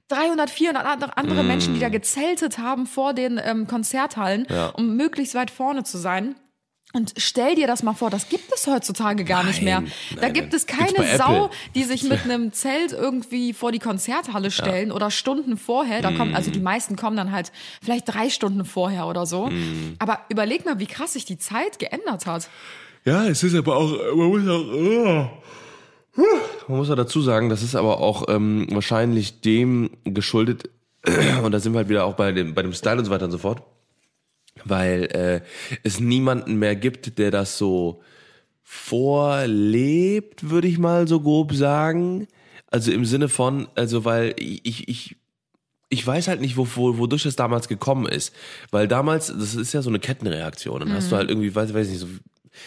300, 0.09 0.50
400 0.50 1.16
andere- 1.18 1.42
Menschen, 1.44 1.74
die 1.74 1.81
da 1.81 1.88
gezeltet 1.88 2.59
haben 2.59 2.87
vor 2.87 3.12
den 3.14 3.40
ähm, 3.42 3.66
Konzerthallen, 3.68 4.42
Mm. 4.48 4.52
Ja. 4.52 4.66
um 4.70 4.96
möglichst 4.96 5.35
weit 5.37 5.50
vorne 5.52 5.85
zu 5.85 5.98
sein. 5.98 6.35
Und 6.96 7.12
stell 7.18 7.56
dir 7.56 7.66
das 7.66 7.82
mal 7.82 7.92
vor, 7.92 8.09
das 8.09 8.30
gibt 8.30 8.50
es 8.54 8.66
heutzutage 8.66 9.24
gar 9.24 9.44
nicht 9.44 9.61
mehr. 9.61 9.82
Nein, 9.82 9.92
da 10.14 10.22
nein, 10.22 10.32
gibt 10.32 10.46
nein. 10.46 10.56
es 10.56 10.66
keine 10.66 11.18
Sau, 11.18 11.44
Apple. 11.44 11.56
die 11.74 11.85
sich 11.85 12.04
mit 12.04 12.20
einem 12.24 12.54
Zelt 12.54 12.92
irgendwie 12.92 13.52
vor 13.52 13.70
die 13.70 13.78
Konzerthalle 13.78 14.50
stellen 14.50 14.90
oder 14.90 15.11
Stunden 15.11 15.59
vorher. 15.59 16.00
Da 16.00 16.12
kommen, 16.12 16.35
also 16.35 16.50
die 16.50 16.59
meisten 16.59 16.96
kommen 16.96 17.18
dann 17.18 17.32
halt 17.32 17.52
vielleicht 17.82 18.09
drei 18.09 18.30
Stunden 18.30 18.64
vorher 18.64 19.06
oder 19.09 19.26
so. 19.26 19.50
Aber 19.98 20.20
überleg 20.30 20.64
mal, 20.64 20.78
wie 20.78 20.87
krass 20.87 21.12
sich 21.12 21.26
die 21.26 21.37
Zeit 21.37 21.78
geändert 21.78 22.24
hat. 22.24 22.48
Ja, 23.04 23.26
es 23.26 23.42
ist 23.42 23.54
aber 23.54 23.76
auch, 23.76 23.90
man 24.16 24.28
muss 24.28 24.48
auch, 24.48 24.64
oh. 24.64 26.22
man 26.68 26.78
muss 26.78 26.90
auch 26.90 26.96
dazu 26.96 27.20
sagen, 27.20 27.50
das 27.50 27.62
ist 27.62 27.76
aber 27.76 28.00
auch 28.00 28.24
ähm, 28.28 28.68
wahrscheinlich 28.70 29.42
dem 29.42 29.90
geschuldet, 30.04 30.70
und 31.42 31.52
da 31.52 31.61
sind 31.61 31.74
wir 31.74 31.80
halt 31.80 31.90
wieder 31.90 32.06
auch 32.06 32.14
bei 32.14 32.32
dem, 32.32 32.54
bei 32.54 32.62
dem 32.62 32.72
Style 32.72 32.96
und 32.96 33.04
so 33.04 33.11
weiter 33.11 33.26
und 33.26 33.32
so 33.32 33.38
fort, 33.38 33.62
weil 34.64 35.04
äh, 35.04 35.40
es 35.82 36.00
niemanden 36.00 36.56
mehr 36.56 36.76
gibt, 36.76 37.18
der 37.18 37.30
das 37.30 37.58
so 37.58 38.02
vorlebt, 38.62 40.50
würde 40.50 40.68
ich 40.68 40.78
mal 40.78 41.06
so 41.06 41.20
grob 41.20 41.54
sagen. 41.54 42.26
Also 42.68 42.90
im 42.90 43.04
Sinne 43.04 43.28
von, 43.28 43.68
also 43.74 44.04
weil 44.04 44.34
ich, 44.38 44.88
ich, 44.88 45.16
ich 45.88 46.06
weiß 46.06 46.28
halt 46.28 46.40
nicht, 46.40 46.56
wo, 46.56 46.66
wo, 46.74 46.98
wodurch 46.98 47.22
das 47.22 47.36
damals 47.36 47.68
gekommen 47.68 48.06
ist. 48.06 48.34
Weil 48.70 48.88
damals, 48.88 49.28
das 49.28 49.54
ist 49.54 49.72
ja 49.72 49.82
so 49.82 49.90
eine 49.90 50.00
Kettenreaktion. 50.00 50.80
Dann 50.80 50.92
hast 50.92 51.12
du 51.12 51.16
halt 51.16 51.30
irgendwie, 51.30 51.54
weiß, 51.54 51.72
weiß 51.72 51.88
nicht, 51.88 52.00
so, 52.00 52.08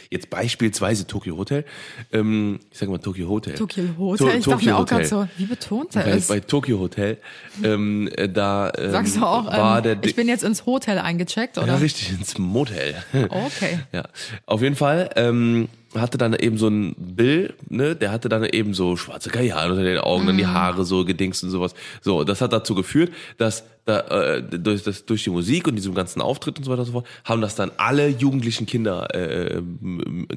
jetzt 0.10 0.30
beispielsweise 0.30 1.08
Tokyo 1.08 1.38
Hotel. 1.38 1.65
Ähm, 2.12 2.60
ich 2.71 2.78
sag 2.78 2.89
mal 2.89 2.97
Tokyo 2.99 3.28
Hotel. 3.30 3.56
Tokyo 3.56 3.84
Hotel. 3.97 4.38
ich 4.39 4.45
dachte 4.45 4.65
mir 4.65 4.78
auch 4.78 4.86
gerade 4.86 5.06
so, 5.06 5.28
wie 5.38 5.45
betont 5.45 5.95
er 5.95 6.04
Bei, 6.04 6.12
es? 6.12 6.28
bei 6.28 6.39
Tokyo 6.39 6.80
Hotel, 6.80 7.17
ähm, 7.63 8.10
äh, 8.15 8.28
da 8.30 8.71
ähm, 8.78 8.91
Sagst 8.91 9.17
du 9.17 9.23
auch, 9.23 9.45
war 9.45 9.78
ähm, 9.78 9.84
der, 9.84 9.97
ich 10.10 10.15
bin 10.15 10.28
jetzt 10.28 10.43
ins 10.43 10.65
Hotel 10.65 10.97
eingecheckt, 10.97 11.58
oder? 11.58 11.67
ja, 11.67 11.75
richtig, 11.75 12.12
ins 12.12 12.38
Motel. 12.38 12.95
Okay. 13.30 13.80
Ja, 13.91 14.04
auf 14.45 14.62
jeden 14.62 14.75
Fall 14.75 15.10
ähm, 15.15 15.69
hatte 15.95 16.17
dann 16.17 16.34
eben 16.34 16.58
so 16.58 16.67
ein 16.67 16.95
Bill, 16.97 17.54
ne, 17.69 17.95
der 17.95 18.12
hatte 18.12 18.30
dann 18.30 18.43
eben 18.43 18.73
so 18.73 18.95
schwarze 18.95 19.30
Kajal 19.30 19.71
unter 19.71 19.84
den 19.84 19.97
Augen, 19.97 20.28
dann 20.28 20.38
die 20.38 20.43
Mhm. 20.43 20.54
Haare 20.54 20.86
so 20.86 21.04
gedingst 21.06 21.43
und 21.43 21.49
sowas. 21.49 21.73
So, 22.02 22.23
das 22.23 22.41
hat 22.41 22.54
dazu 22.54 22.75
geführt, 22.75 23.12
dass 23.38 23.63
da, 23.89 24.02
äh, 24.02 24.43
durch, 24.43 24.84
das, 24.84 25.06
durch 25.06 25.23
die 25.23 25.32
Musik 25.32 25.67
und 25.67 25.75
diesem 25.75 25.95
ganzen 25.95 26.21
Auftritt 26.21 26.58
und 26.58 26.63
so 26.63 26.71
weiter 26.71 26.82
und 26.82 26.86
so 26.86 26.91
fort, 26.93 27.08
haben 27.25 27.41
das 27.41 27.56
dann 27.56 27.71
alle 27.78 28.08
jugendlichen 28.08 28.65
Kinder, 28.65 29.13
äh, 29.15 29.62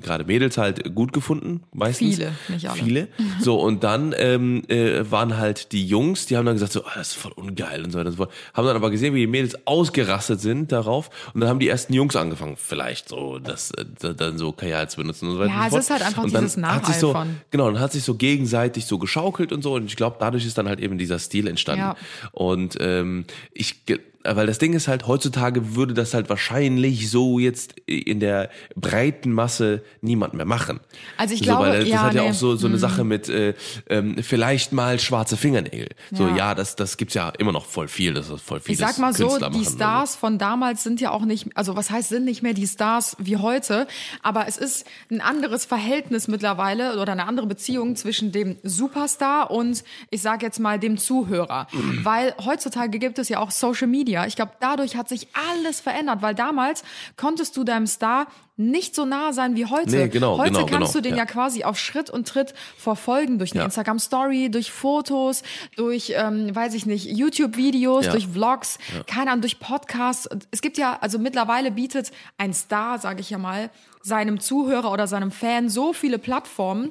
gerade 0.00 0.24
Mädels 0.24 0.56
halt 0.58 0.94
gut 0.94 1.12
gefunden, 1.12 1.62
meistens. 1.72 2.16
Viele, 2.16 2.32
nicht 2.48 2.68
alle. 2.68 2.82
Viele. 2.82 3.08
So, 3.40 3.60
und 3.60 3.82
dann 3.82 4.14
ähm, 4.16 4.62
äh, 4.68 5.10
waren 5.10 5.36
halt 5.36 5.72
die 5.72 5.84
Jungs, 5.84 6.26
die 6.26 6.36
haben 6.36 6.46
dann 6.46 6.54
gesagt 6.54 6.72
so, 6.72 6.84
ah, 6.84 6.92
das 6.94 7.08
ist 7.08 7.14
voll 7.14 7.32
ungeil 7.32 7.82
und 7.84 7.90
so 7.90 7.98
weiter 7.98 8.08
und 8.08 8.12
so 8.12 8.24
fort. 8.24 8.32
Haben 8.54 8.66
dann 8.66 8.76
aber 8.76 8.90
gesehen, 8.90 9.14
wie 9.14 9.20
die 9.20 9.26
Mädels 9.26 9.66
ausgerastet 9.66 10.40
sind 10.40 10.70
darauf 10.70 11.10
und 11.34 11.40
dann 11.40 11.48
haben 11.48 11.58
die 11.58 11.68
ersten 11.68 11.92
Jungs 11.92 12.14
angefangen, 12.14 12.56
vielleicht 12.56 13.08
so, 13.08 13.38
das 13.38 13.72
äh, 13.72 14.14
dann 14.14 14.38
so 14.38 14.52
Kajal 14.52 14.88
zu 14.88 14.98
benutzen 14.98 15.28
und 15.28 15.34
so 15.34 15.40
weiter 15.40 15.52
Ja, 15.52 15.64
und 15.64 15.70
so 15.70 15.78
es 15.78 15.84
ist 15.84 15.90
halt 15.90 16.02
einfach 16.02 16.24
und 16.24 16.34
dann 16.34 16.44
dieses 16.44 16.62
hat 16.62 16.86
sich 16.86 16.96
so, 16.96 17.12
Nacheifern. 17.12 17.40
Genau, 17.50 17.70
dann 17.70 17.80
hat 17.80 17.92
sich 17.92 18.04
so 18.04 18.14
gegenseitig 18.14 18.86
so 18.86 18.98
geschaukelt 18.98 19.52
und 19.52 19.62
so 19.62 19.74
und 19.74 19.86
ich 19.86 19.96
glaube, 19.96 20.16
dadurch 20.20 20.46
ist 20.46 20.56
dann 20.56 20.68
halt 20.68 20.80
eben 20.80 20.98
dieser 20.98 21.18
Stil 21.18 21.48
entstanden. 21.48 21.82
Ja. 21.82 21.96
Und 22.32 22.76
ähm, 22.80 23.24
ich 23.52 23.84
weil 24.24 24.46
das 24.46 24.58
Ding 24.58 24.72
ist 24.74 24.88
halt, 24.88 25.06
heutzutage 25.06 25.74
würde 25.74 25.94
das 25.94 26.14
halt 26.14 26.28
wahrscheinlich 26.28 27.10
so 27.10 27.38
jetzt 27.38 27.74
in 27.86 28.20
der 28.20 28.50
breiten 28.76 29.32
Masse 29.32 29.82
niemand 30.00 30.34
mehr 30.34 30.46
machen. 30.46 30.80
Also 31.16 31.34
ich 31.34 31.40
so, 31.40 31.46
glaube, 31.46 31.66
weil 31.66 31.80
das 31.80 31.88
ja, 31.88 32.02
hat 32.02 32.14
ja 32.14 32.22
nee. 32.22 32.30
auch 32.30 32.34
so, 32.34 32.56
so 32.56 32.66
eine 32.66 32.78
Sache 32.78 33.04
mit 33.04 33.28
äh, 33.28 33.54
ähm, 33.88 34.16
vielleicht 34.22 34.72
mal 34.72 34.98
schwarze 34.98 35.36
Fingernägel. 35.36 35.88
So, 36.12 36.28
Ja. 36.28 36.36
ja, 36.36 36.54
das, 36.54 36.76
das 36.76 36.96
gibt's 36.96 37.14
ja 37.14 37.30
immer 37.30 37.52
noch 37.52 37.66
voll 37.66 37.88
viel. 37.88 38.14
Das 38.14 38.28
ist 38.28 38.42
voll 38.42 38.60
viel. 38.60 38.72
Ich 38.72 38.78
sag 38.78 38.98
mal 38.98 39.12
so, 39.12 39.38
die 39.50 39.64
Stars 39.64 40.16
von 40.16 40.38
damals 40.38 40.82
sind 40.82 41.00
ja 41.00 41.10
auch 41.10 41.24
nicht, 41.24 41.56
also 41.56 41.76
was 41.76 41.90
heißt, 41.90 42.10
sind 42.10 42.24
nicht 42.24 42.42
mehr 42.42 42.54
die 42.54 42.66
Stars 42.66 43.16
wie 43.18 43.36
heute, 43.36 43.86
aber 44.22 44.46
es 44.46 44.56
ist 44.56 44.86
ein 45.10 45.20
anderes 45.20 45.64
Verhältnis 45.64 46.28
mittlerweile 46.28 47.00
oder 47.00 47.12
eine 47.12 47.26
andere 47.26 47.46
Beziehung 47.46 47.96
zwischen 47.96 48.32
dem 48.32 48.58
Superstar 48.62 49.50
und 49.50 49.84
ich 50.10 50.22
sag 50.22 50.42
jetzt 50.42 50.60
mal 50.60 50.78
dem 50.78 50.98
Zuhörer. 50.98 51.66
Weil 52.02 52.34
heutzutage 52.44 52.98
gibt 52.98 53.18
es 53.18 53.28
ja 53.28 53.38
auch 53.38 53.50
Social 53.50 53.88
Media. 53.88 54.11
Ich 54.26 54.36
glaube, 54.36 54.52
dadurch 54.60 54.96
hat 54.96 55.08
sich 55.08 55.28
alles 55.50 55.80
verändert, 55.80 56.22
weil 56.22 56.34
damals 56.34 56.82
konntest 57.16 57.56
du 57.56 57.64
deinem 57.64 57.86
Star 57.86 58.26
nicht 58.56 58.94
so 58.94 59.04
nah 59.04 59.32
sein 59.32 59.56
wie 59.56 59.66
heute. 59.66 59.90
Nee, 59.90 60.08
genau, 60.08 60.38
heute 60.38 60.52
genau, 60.52 60.66
kannst 60.66 60.92
genau, 60.92 60.92
du 60.92 61.00
den 61.00 61.12
ja. 61.12 61.18
ja. 61.18 61.26
quasi 61.26 61.64
auf 61.64 61.78
Schritt 61.78 62.10
und 62.10 62.28
Tritt 62.28 62.54
verfolgen 62.76 63.38
durch 63.38 63.52
eine 63.52 63.60
Ja. 63.60 63.64
Instagram 63.64 63.98
Story, 63.98 64.50
durch 64.50 64.70
Fotos, 64.70 65.42
durch, 65.76 66.12
ähm, 66.14 66.54
weiß 66.54 66.74
ich 66.74 66.86
nicht, 66.86 67.06
YouTube-Videos, 67.06 68.06
Ja. 68.06 68.12
durch 68.12 68.28
Vlogs, 68.28 68.78
keine 69.06 69.30
Ahnung, 69.30 69.40
durch 69.40 69.58
Podcasts. 69.58 70.28
Es 70.50 70.60
gibt 70.60 70.76
ja, 70.78 70.98
also 71.00 71.18
mittlerweile 71.18 71.70
bietet 71.70 72.12
ein 72.38 72.52
Star, 72.52 72.98
sage 72.98 73.20
ich 73.20 73.30
ja 73.30 73.38
mal, 73.38 73.70
seinem 74.02 74.38
Zuhörer 74.38 74.92
oder 74.92 75.06
seinem 75.06 75.30
Fan 75.30 75.68
so 75.68 75.92
viele 75.92 76.18
Plattformen, 76.18 76.90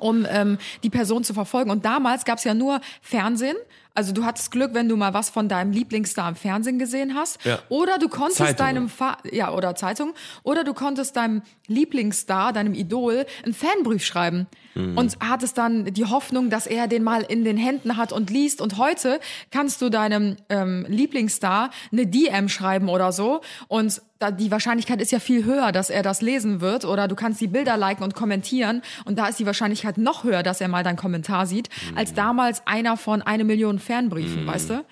um 0.00 0.26
ähm, 0.28 0.58
die 0.82 0.90
Person 0.90 1.24
zu 1.24 1.34
verfolgen. 1.34 1.70
Und 1.70 1.84
damals 1.84 2.24
gab 2.24 2.38
es 2.38 2.44
ja 2.44 2.54
nur 2.54 2.80
Fernsehen. 3.00 3.56
Also 3.94 4.12
du 4.12 4.24
hattest 4.24 4.50
Glück, 4.50 4.74
wenn 4.74 4.88
du 4.88 4.96
mal 4.96 5.14
was 5.14 5.30
von 5.30 5.48
deinem 5.48 5.72
Lieblingsstar 5.72 6.28
im 6.28 6.34
Fernsehen 6.34 6.78
gesehen 6.78 7.14
hast. 7.14 7.44
Ja. 7.44 7.58
Oder 7.68 7.98
du 7.98 8.08
konntest 8.08 8.38
Zeitungen. 8.38 8.56
deinem 8.58 8.88
Fa 8.88 9.18
ja 9.30 9.52
oder 9.52 9.74
Zeitung 9.74 10.14
oder 10.42 10.64
du 10.64 10.74
konntest 10.74 11.16
deinem 11.16 11.42
Lieblingsstar, 11.66 12.52
deinem 12.52 12.74
Idol, 12.74 13.26
einen 13.44 13.54
Fanbrief 13.54 14.04
schreiben 14.04 14.46
Mhm. 14.74 14.96
und 14.96 15.16
hattest 15.20 15.58
dann 15.58 15.84
die 15.92 16.06
Hoffnung, 16.06 16.48
dass 16.48 16.66
er 16.66 16.86
den 16.86 17.02
mal 17.02 17.20
in 17.22 17.44
den 17.44 17.58
Händen 17.58 17.98
hat 17.98 18.10
und 18.10 18.30
liest. 18.30 18.62
Und 18.62 18.78
heute 18.78 19.20
kannst 19.50 19.82
du 19.82 19.90
deinem 19.90 20.36
ähm, 20.48 20.86
Lieblingsstar 20.88 21.70
eine 21.92 22.06
DM 22.06 22.48
schreiben 22.48 22.88
oder 22.88 23.12
so 23.12 23.42
und 23.68 24.00
die 24.30 24.50
Wahrscheinlichkeit 24.50 25.00
ist 25.02 25.10
ja 25.12 25.18
viel 25.18 25.44
höher, 25.44 25.72
dass 25.72 25.90
er 25.90 26.02
das 26.02 26.20
lesen 26.22 26.60
wird 26.60 26.84
oder 26.84 27.08
du 27.08 27.14
kannst 27.14 27.40
die 27.40 27.48
Bilder 27.48 27.76
liken 27.76 28.04
und 28.04 28.14
kommentieren 28.14 28.82
und 29.04 29.18
da 29.18 29.26
ist 29.26 29.38
die 29.38 29.46
Wahrscheinlichkeit 29.46 29.98
noch 29.98 30.24
höher, 30.24 30.42
dass 30.42 30.60
er 30.60 30.68
mal 30.68 30.84
deinen 30.84 30.96
Kommentar 30.96 31.46
sieht, 31.46 31.68
Mhm. 31.90 31.98
als 31.98 32.14
damals 32.14 32.62
einer 32.66 32.96
von 32.96 33.22
eine 33.22 33.44
Million 33.44 33.78
Fanbriefen, 33.78 34.46
weißt 34.46 34.70
du? 34.70 34.84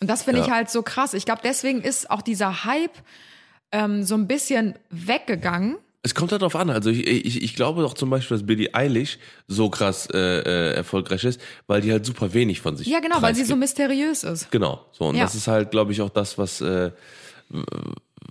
Und 0.00 0.08
das 0.08 0.22
finde 0.22 0.40
Ja. 0.40 0.46
ich 0.46 0.52
halt 0.52 0.70
so 0.70 0.82
krass. 0.82 1.14
Ich 1.14 1.24
glaube, 1.26 1.42
deswegen 1.44 1.82
ist 1.82 2.10
auch 2.10 2.22
dieser 2.22 2.64
Hype 2.64 2.92
ähm, 3.72 4.02
so 4.02 4.14
ein 4.16 4.26
bisschen 4.26 4.74
weggegangen. 4.90 5.76
Es 6.02 6.14
kommt 6.14 6.32
halt 6.32 6.40
drauf 6.40 6.56
an. 6.56 6.70
Also 6.70 6.88
ich, 6.88 7.06
ich, 7.06 7.42
ich 7.42 7.54
glaube 7.54 7.82
doch 7.82 7.92
zum 7.92 8.08
Beispiel, 8.08 8.38
dass 8.38 8.46
Billie 8.46 8.70
Eilish 8.74 9.18
so 9.48 9.68
krass 9.68 10.08
äh, 10.12 10.18
äh, 10.40 10.72
erfolgreich 10.74 11.22
ist, 11.24 11.38
weil 11.66 11.82
die 11.82 11.92
halt 11.92 12.06
super 12.06 12.32
wenig 12.32 12.62
von 12.62 12.76
sich 12.78 12.86
Ja, 12.86 13.00
genau, 13.00 13.20
weil 13.20 13.34
sie 13.34 13.42
so 13.44 13.54
preisgibt. 13.54 13.60
mysteriös 13.90 14.24
ist. 14.24 14.50
Genau. 14.50 14.86
So 14.92 15.04
und 15.04 15.16
Ja. 15.16 15.24
das 15.24 15.34
ist 15.34 15.46
halt, 15.46 15.70
glaube 15.70 15.92
ich, 15.92 16.00
auch 16.00 16.08
das, 16.08 16.38
was 16.38 16.62
äh, 16.62 16.90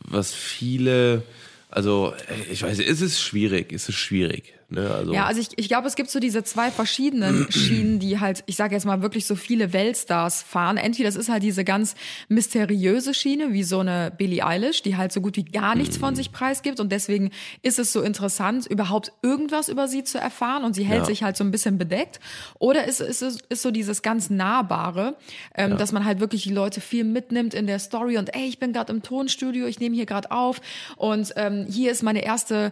was 0.10 0.34
viele, 0.34 1.24
also 1.70 2.14
ich 2.52 2.64
weiß, 2.64 2.80
es 2.80 3.02
ist 3.02 3.22
schwierig, 3.22 3.72
es 3.72 3.90
ist 3.90 3.96
schwierig. 3.96 4.59
Ne? 4.70 4.90
Also 4.90 5.14
Ja, 5.14 5.26
also 5.26 5.42
ich, 5.42 5.50
ich 5.58 5.68
glaube, 5.68 5.88
es 5.88 5.96
gibt 5.96 6.10
so 6.12 6.20
diese 6.20 6.44
zwei 6.44 6.72
verschiedenen 6.72 7.48
Schienen, 7.52 8.00
die 8.00 8.20
halt, 8.20 8.44
ich 8.46 8.56
sage 8.56 8.76
jetzt 8.76 8.86
mal 8.86 9.02
wirklich 9.02 9.26
so 9.26 9.36
viele 9.36 9.74
Weltstars 9.74 10.44
fahren. 10.44 10.78
Entweder 10.78 11.10
das 11.10 11.16
ist 11.16 11.30
halt 11.30 11.42
diese 11.44 11.64
ganz 11.64 11.96
mysteriöse 12.28 13.14
Schiene, 13.14 13.52
wie 13.54 13.64
so 13.64 13.80
eine 13.80 14.12
Billie 14.16 14.46
Eilish, 14.46 14.82
die 14.84 14.96
halt 14.96 15.12
so 15.12 15.22
gut 15.22 15.36
wie 15.38 15.44
gar 15.44 15.76
nichts 15.76 15.98
von 15.98 16.16
sich 16.16 16.32
preisgibt 16.32 16.80
und 16.80 16.92
deswegen 16.92 17.32
ist 17.64 17.80
es 17.80 17.92
so 17.92 18.02
interessant, 18.02 18.68
überhaupt 18.68 19.12
irgendwas 19.22 19.70
über 19.70 19.88
sie 19.88 20.04
zu 20.04 20.20
erfahren 20.20 20.64
und 20.64 20.74
sie 20.74 20.84
hält 20.84 21.00
Ja. 21.00 21.06
sich 21.06 21.24
halt 21.24 21.36
so 21.36 21.44
ein 21.44 21.52
bisschen 21.52 21.78
bedeckt. 21.78 22.20
Oder 22.60 22.86
ist, 22.86 23.02
ist, 23.02 23.22
ist, 23.22 23.42
ist 23.50 23.62
so 23.62 23.72
dieses 23.72 24.02
ganz 24.02 24.30
Nahbare, 24.30 25.18
ähm, 25.56 25.78
dass 25.78 25.92
man 25.92 26.06
halt 26.06 26.20
wirklich 26.20 26.44
die 26.44 26.54
Leute 26.54 26.80
viel 26.82 27.04
mitnimmt 27.04 27.54
in 27.54 27.66
der 27.68 27.80
Story 27.80 28.18
und 28.18 28.36
ey, 28.36 28.46
ich 28.48 28.60
bin 28.60 28.74
gerade 28.74 28.94
im 28.94 29.02
Tonstudio, 29.02 29.66
ich 29.66 29.80
nehme 29.80 29.96
hier 29.96 30.06
gerade 30.06 30.32
auf 30.32 30.62
und 30.98 31.34
ähm, 31.36 31.66
hier 31.70 31.92
ist 31.92 32.04
meine 32.04 32.24
erste 32.24 32.72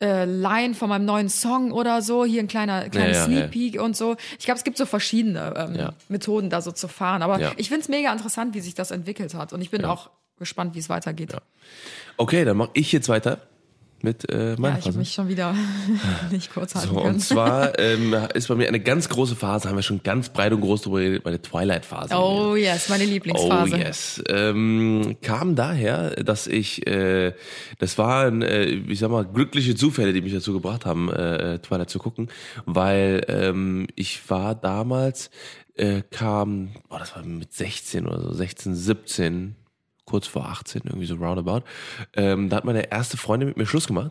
äh, 0.00 0.24
Line 0.24 0.74
von 0.74 0.88
meinem 0.88 1.04
neuen 1.04 1.28
Song 1.28 1.72
oder 1.72 2.02
so, 2.02 2.24
hier 2.24 2.40
ein 2.42 2.48
kleiner, 2.48 2.88
kleiner 2.88 3.08
Ja, 3.10 3.14
ja, 3.16 3.24
Sneak 3.24 3.40
ja. 3.40 3.46
Peek 3.48 3.80
und 3.82 3.96
so. 3.96 4.16
Ich 4.38 4.44
glaube, 4.44 4.58
es 4.58 4.64
gibt 4.64 4.76
so 4.76 4.86
verschiedene 4.86 5.54
ähm, 5.56 5.74
Ja. 5.74 5.92
Methoden, 6.08 6.50
da 6.50 6.60
so 6.60 6.70
zu 6.72 6.86
fahren. 6.88 7.22
Aber 7.22 7.40
Ja. 7.40 7.52
ich 7.56 7.68
find's 7.68 7.88
mega 7.88 8.12
interessant, 8.12 8.54
wie 8.54 8.60
sich 8.60 8.74
das 8.74 8.90
entwickelt 8.90 9.34
hat. 9.34 9.52
Und 9.52 9.60
ich 9.60 9.70
bin 9.70 9.84
auch 9.84 10.10
gespannt, 10.38 10.74
wie 10.74 10.78
es 10.78 10.88
weitergeht. 10.88 11.34
Okay, 12.16 12.44
dann 12.44 12.56
mache 12.56 12.70
ich 12.74 12.92
jetzt 12.92 13.08
weiter. 13.08 13.40
Mit 14.02 14.30
äh, 14.30 14.54
meiner 14.58 14.74
Ja, 14.74 14.78
ich 14.78 14.82
habe 14.82 14.82
Phase. 14.82 14.98
mich 14.98 15.12
schon 15.12 15.28
wieder 15.28 15.54
nicht 16.30 16.52
kurz 16.52 16.74
halten 16.74 16.88
So, 16.88 16.94
können. 16.96 17.14
und 17.14 17.20
zwar 17.20 17.78
ähm, 17.80 18.14
ist 18.34 18.48
bei 18.48 18.54
mir 18.54 18.68
eine 18.68 18.80
ganz 18.80 19.08
große 19.08 19.36
Phase, 19.36 19.68
haben 19.68 19.76
wir 19.76 19.82
schon 19.82 20.02
ganz 20.02 20.28
breit 20.28 20.52
und 20.52 20.60
groß 20.60 20.82
drüber 20.82 21.00
geredet, 21.00 21.24
meine 21.24 21.40
Twilight-Phase. 21.42 22.14
Oh 22.14 22.54
yes, 22.56 22.88
meine 22.88 23.04
Lieblingsphase. 23.04 23.74
Oh 23.74 23.78
yes. 23.78 24.22
Ähm, 24.28 25.16
kam 25.22 25.54
daher, 25.56 26.10
dass 26.22 26.46
ich, 26.46 26.86
äh, 26.86 27.32
das 27.78 27.98
waren, 27.98 28.42
äh, 28.42 28.64
ich 28.66 28.98
sag 28.98 29.10
mal, 29.10 29.24
glückliche 29.24 29.74
Zufälle, 29.74 30.12
die 30.12 30.20
mich 30.20 30.32
dazu 30.32 30.52
gebracht 30.52 30.86
haben, 30.86 31.10
äh, 31.10 31.58
Twilight 31.58 31.90
zu 31.90 31.98
gucken, 31.98 32.28
weil 32.66 33.24
ähm, 33.28 33.86
ich 33.96 34.28
war 34.30 34.54
damals, 34.54 35.30
äh, 35.76 36.02
kam, 36.10 36.70
boah, 36.88 36.98
das 36.98 37.14
war 37.14 37.22
mit 37.22 37.52
16 37.52 38.06
oder 38.06 38.20
so, 38.20 38.32
16, 38.32 38.74
17, 38.74 39.54
kurz 40.08 40.26
vor 40.26 40.46
18, 40.46 40.82
irgendwie 40.86 41.06
so 41.06 41.16
roundabout, 41.16 41.62
ähm, 42.16 42.48
da 42.48 42.56
hat 42.56 42.64
meine 42.64 42.90
erste 42.90 43.16
Freundin 43.16 43.48
mit 43.48 43.56
mir 43.56 43.66
Schluss 43.66 43.86
gemacht. 43.86 44.10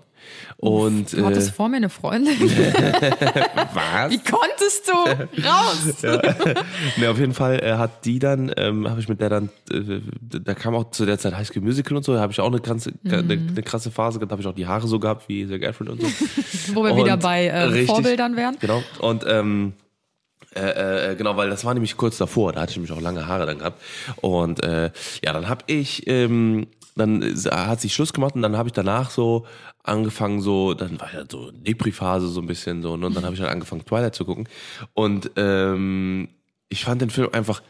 Und 0.57 1.13
Du 1.13 1.25
hattest 1.25 1.49
äh, 1.49 1.51
vor 1.53 1.69
mir 1.69 1.77
eine 1.77 1.89
Freundin. 1.89 2.39
was? 2.39 4.11
Wie 4.11 4.19
konntest 4.19 4.87
du 4.87 5.41
raus? 5.43 6.01
Ne, 6.97 7.09
auf 7.09 7.19
jeden 7.19 7.33
Fall 7.33 7.59
äh, 7.63 7.73
hat 7.77 8.05
die 8.05 8.19
dann, 8.19 8.51
ähm, 8.57 8.89
habe 8.89 8.99
ich 8.99 9.07
mit 9.07 9.21
der 9.21 9.29
dann, 9.29 9.49
äh, 9.71 10.01
da 10.21 10.53
kam 10.53 10.75
auch 10.75 10.91
zu 10.91 11.05
der 11.05 11.19
Zeit 11.19 11.35
High 11.35 11.47
School 11.47 11.61
Musical 11.61 11.95
und 11.97 12.03
so, 12.03 12.13
da 12.13 12.21
habe 12.21 12.31
ich 12.31 12.39
auch 12.39 12.47
eine, 12.47 12.59
krasse, 12.59 12.93
eine, 13.05 13.19
eine 13.19 13.63
krasse 13.63 13.91
Phase 13.91 14.19
gehabt, 14.19 14.31
da 14.31 14.33
habe 14.33 14.41
ich 14.41 14.47
auch 14.47 14.55
die 14.55 14.67
Haare 14.67 14.87
so 14.87 14.99
gehabt 14.99 15.27
wie 15.29 15.47
Zac 15.47 15.63
Efron 15.63 15.89
und 15.89 16.01
so. 16.01 16.07
Wo 16.73 16.83
wir 16.83 16.95
wieder 16.95 17.13
Und 17.13 17.23
bei 17.23 17.47
äh. 17.47 17.85
Vorbildern 17.85 18.35
wären. 18.35 18.57
Genau. 18.59 18.83
Und 18.99 19.23
ähm, 19.27 19.73
äh, 20.57 21.11
äh, 21.11 21.15
genau, 21.15 21.37
weil 21.37 21.49
das 21.49 21.65
war 21.65 21.73
nämlich 21.73 21.97
kurz 21.97 22.17
davor, 22.17 22.53
da 22.53 22.61
hatte 22.61 22.71
ich 22.71 22.77
nämlich 22.77 22.91
auch 22.91 23.01
lange 23.01 23.27
Haare 23.27 23.45
dann 23.45 23.59
gehabt. 23.59 23.81
Und 24.17 24.63
äh, 24.63 24.91
ja, 25.23 25.33
dann 25.33 25.49
habe 25.49 25.63
ich, 25.67 26.07
ähm, 26.07 26.67
dann 26.95 27.23
hat 27.51 27.81
sich 27.81 27.93
Schluss 27.93 28.13
gemacht 28.13 28.35
und 28.35 28.41
dann 28.41 28.57
habe 28.57 28.69
ich 28.69 28.73
danach 28.73 29.09
so 29.09 29.45
angefangen 29.83 30.41
so, 30.41 30.73
dann 30.73 30.99
war 30.99 31.13
ja 31.13 31.23
so 31.29 31.51
Depri-Phase 31.51 32.27
so 32.27 32.41
ein 32.41 32.47
bisschen 32.47 32.81
so, 32.81 32.97
ne? 32.97 33.05
und 33.05 33.15
dann 33.15 33.23
habe 33.23 33.35
ich 33.35 33.41
halt 33.41 33.51
angefangen 33.51 33.85
Twilight 33.85 34.15
zu 34.15 34.25
gucken. 34.25 34.49
Und 34.93 35.31
ähm, 35.37 36.29
ich 36.69 36.83
fand 36.83 37.01
den 37.01 37.09
Film 37.09 37.29
einfach 37.31 37.61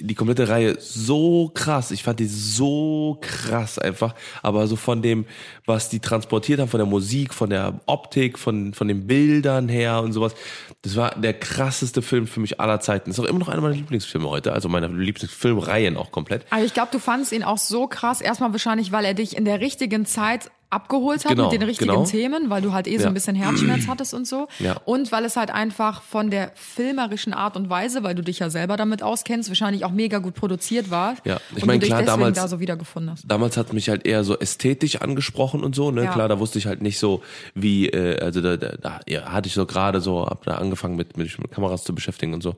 die 0.00 0.14
komplette 0.14 0.48
Reihe 0.48 0.76
so 0.80 1.50
krass. 1.54 1.90
Ich 1.90 2.02
fand 2.02 2.20
die 2.20 2.26
so 2.26 3.18
krass 3.20 3.78
einfach. 3.78 4.14
Aber 4.42 4.66
so 4.66 4.76
von 4.76 5.02
dem, 5.02 5.26
was 5.66 5.88
die 5.88 6.00
transportiert 6.00 6.60
haben, 6.60 6.68
von 6.68 6.78
der 6.78 6.86
Musik, 6.86 7.34
von 7.34 7.50
der 7.50 7.80
Optik, 7.86 8.38
von, 8.38 8.74
von 8.74 8.88
den 8.88 9.06
Bildern 9.06 9.68
her 9.68 10.02
und 10.02 10.12
sowas. 10.12 10.34
Das 10.82 10.96
war 10.96 11.14
der 11.14 11.34
krasseste 11.34 12.02
Film 12.02 12.26
für 12.26 12.40
mich 12.40 12.60
aller 12.60 12.80
Zeiten. 12.80 13.10
ist 13.10 13.18
auch 13.18 13.24
immer 13.24 13.38
noch 13.38 13.48
einer 13.48 13.62
meiner 13.62 13.74
Lieblingsfilme 13.74 14.28
heute. 14.28 14.52
Also 14.52 14.68
meine 14.68 14.88
Lieblingsfilmreihen 14.88 15.96
auch 15.96 16.10
komplett. 16.12 16.44
Aber 16.50 16.62
ich 16.62 16.74
glaube, 16.74 16.90
du 16.92 16.98
fandst 16.98 17.32
ihn 17.32 17.42
auch 17.42 17.58
so 17.58 17.86
krass. 17.86 18.20
Erstmal 18.20 18.52
wahrscheinlich, 18.52 18.92
weil 18.92 19.04
er 19.04 19.14
dich 19.14 19.36
in 19.36 19.44
der 19.44 19.60
richtigen 19.60 20.06
Zeit 20.06 20.50
abgeholt 20.74 21.24
hat 21.24 21.30
Genau, 21.32 21.44
mit 21.44 21.52
den 21.52 21.62
richtigen 21.62 21.90
genau. 21.90 22.04
Themen, 22.04 22.50
weil 22.50 22.60
du 22.62 22.72
halt 22.72 22.86
eh 22.86 22.98
so 22.98 23.06
ein 23.08 23.14
bisschen 23.14 23.36
Herzschmerz 23.36 23.86
hattest 23.88 24.12
und 24.14 24.26
so. 24.26 24.48
Ja. 24.58 24.76
Und 24.84 25.12
weil 25.12 25.24
es 25.24 25.36
halt 25.36 25.50
einfach 25.50 26.02
von 26.02 26.30
der 26.30 26.50
filmerischen 26.54 27.32
Art 27.32 27.56
und 27.56 27.70
Weise, 27.70 28.02
weil 28.02 28.14
du 28.14 28.22
dich 28.22 28.40
ja 28.40 28.50
selber 28.50 28.76
damit 28.76 29.02
auskennst, 29.02 29.48
wahrscheinlich 29.48 29.84
auch 29.84 29.90
mega 29.92 30.18
gut 30.18 30.34
produziert 30.34 30.90
war. 30.90 31.14
Ja, 31.24 31.38
ich 31.54 31.62
und 31.62 31.66
mein, 31.66 31.80
du 31.80 31.86
dich 31.86 31.90
klar, 31.90 32.02
damals- 32.02 32.36
da 32.36 32.48
so 32.48 32.60
wiedergefunden 32.60 33.12
hast. 33.12 33.24
damals 33.26 33.56
hat 33.56 33.72
mich 33.72 33.88
halt 33.88 34.06
eher 34.06 34.24
so 34.24 34.38
ästhetisch 34.38 34.96
angesprochen 34.96 35.62
und 35.62 35.74
so, 35.74 35.90
ne? 35.90 36.04
Ja. 36.04 36.12
Klar, 36.12 36.28
da 36.28 36.38
wusste 36.38 36.58
ich 36.58 36.66
halt 36.66 36.82
nicht 36.82 36.98
so, 36.98 37.22
wie, 37.54 37.88
äh, 37.88 38.20
also 38.20 38.40
da, 38.40 38.56
da, 38.56 38.76
da 38.80 39.00
ja, 39.06 39.32
hatte 39.32 39.46
ich 39.48 39.54
so 39.54 39.66
gerade 39.66 40.00
so, 40.00 40.26
hab 40.26 40.44
da 40.44 40.56
angefangen 40.56 40.96
mit, 40.96 41.16
mit, 41.16 41.38
mit 41.38 41.50
Kameras 41.50 41.84
zu 41.84 41.94
beschäftigen 41.94 42.34
und 42.34 42.42
so. 42.42 42.56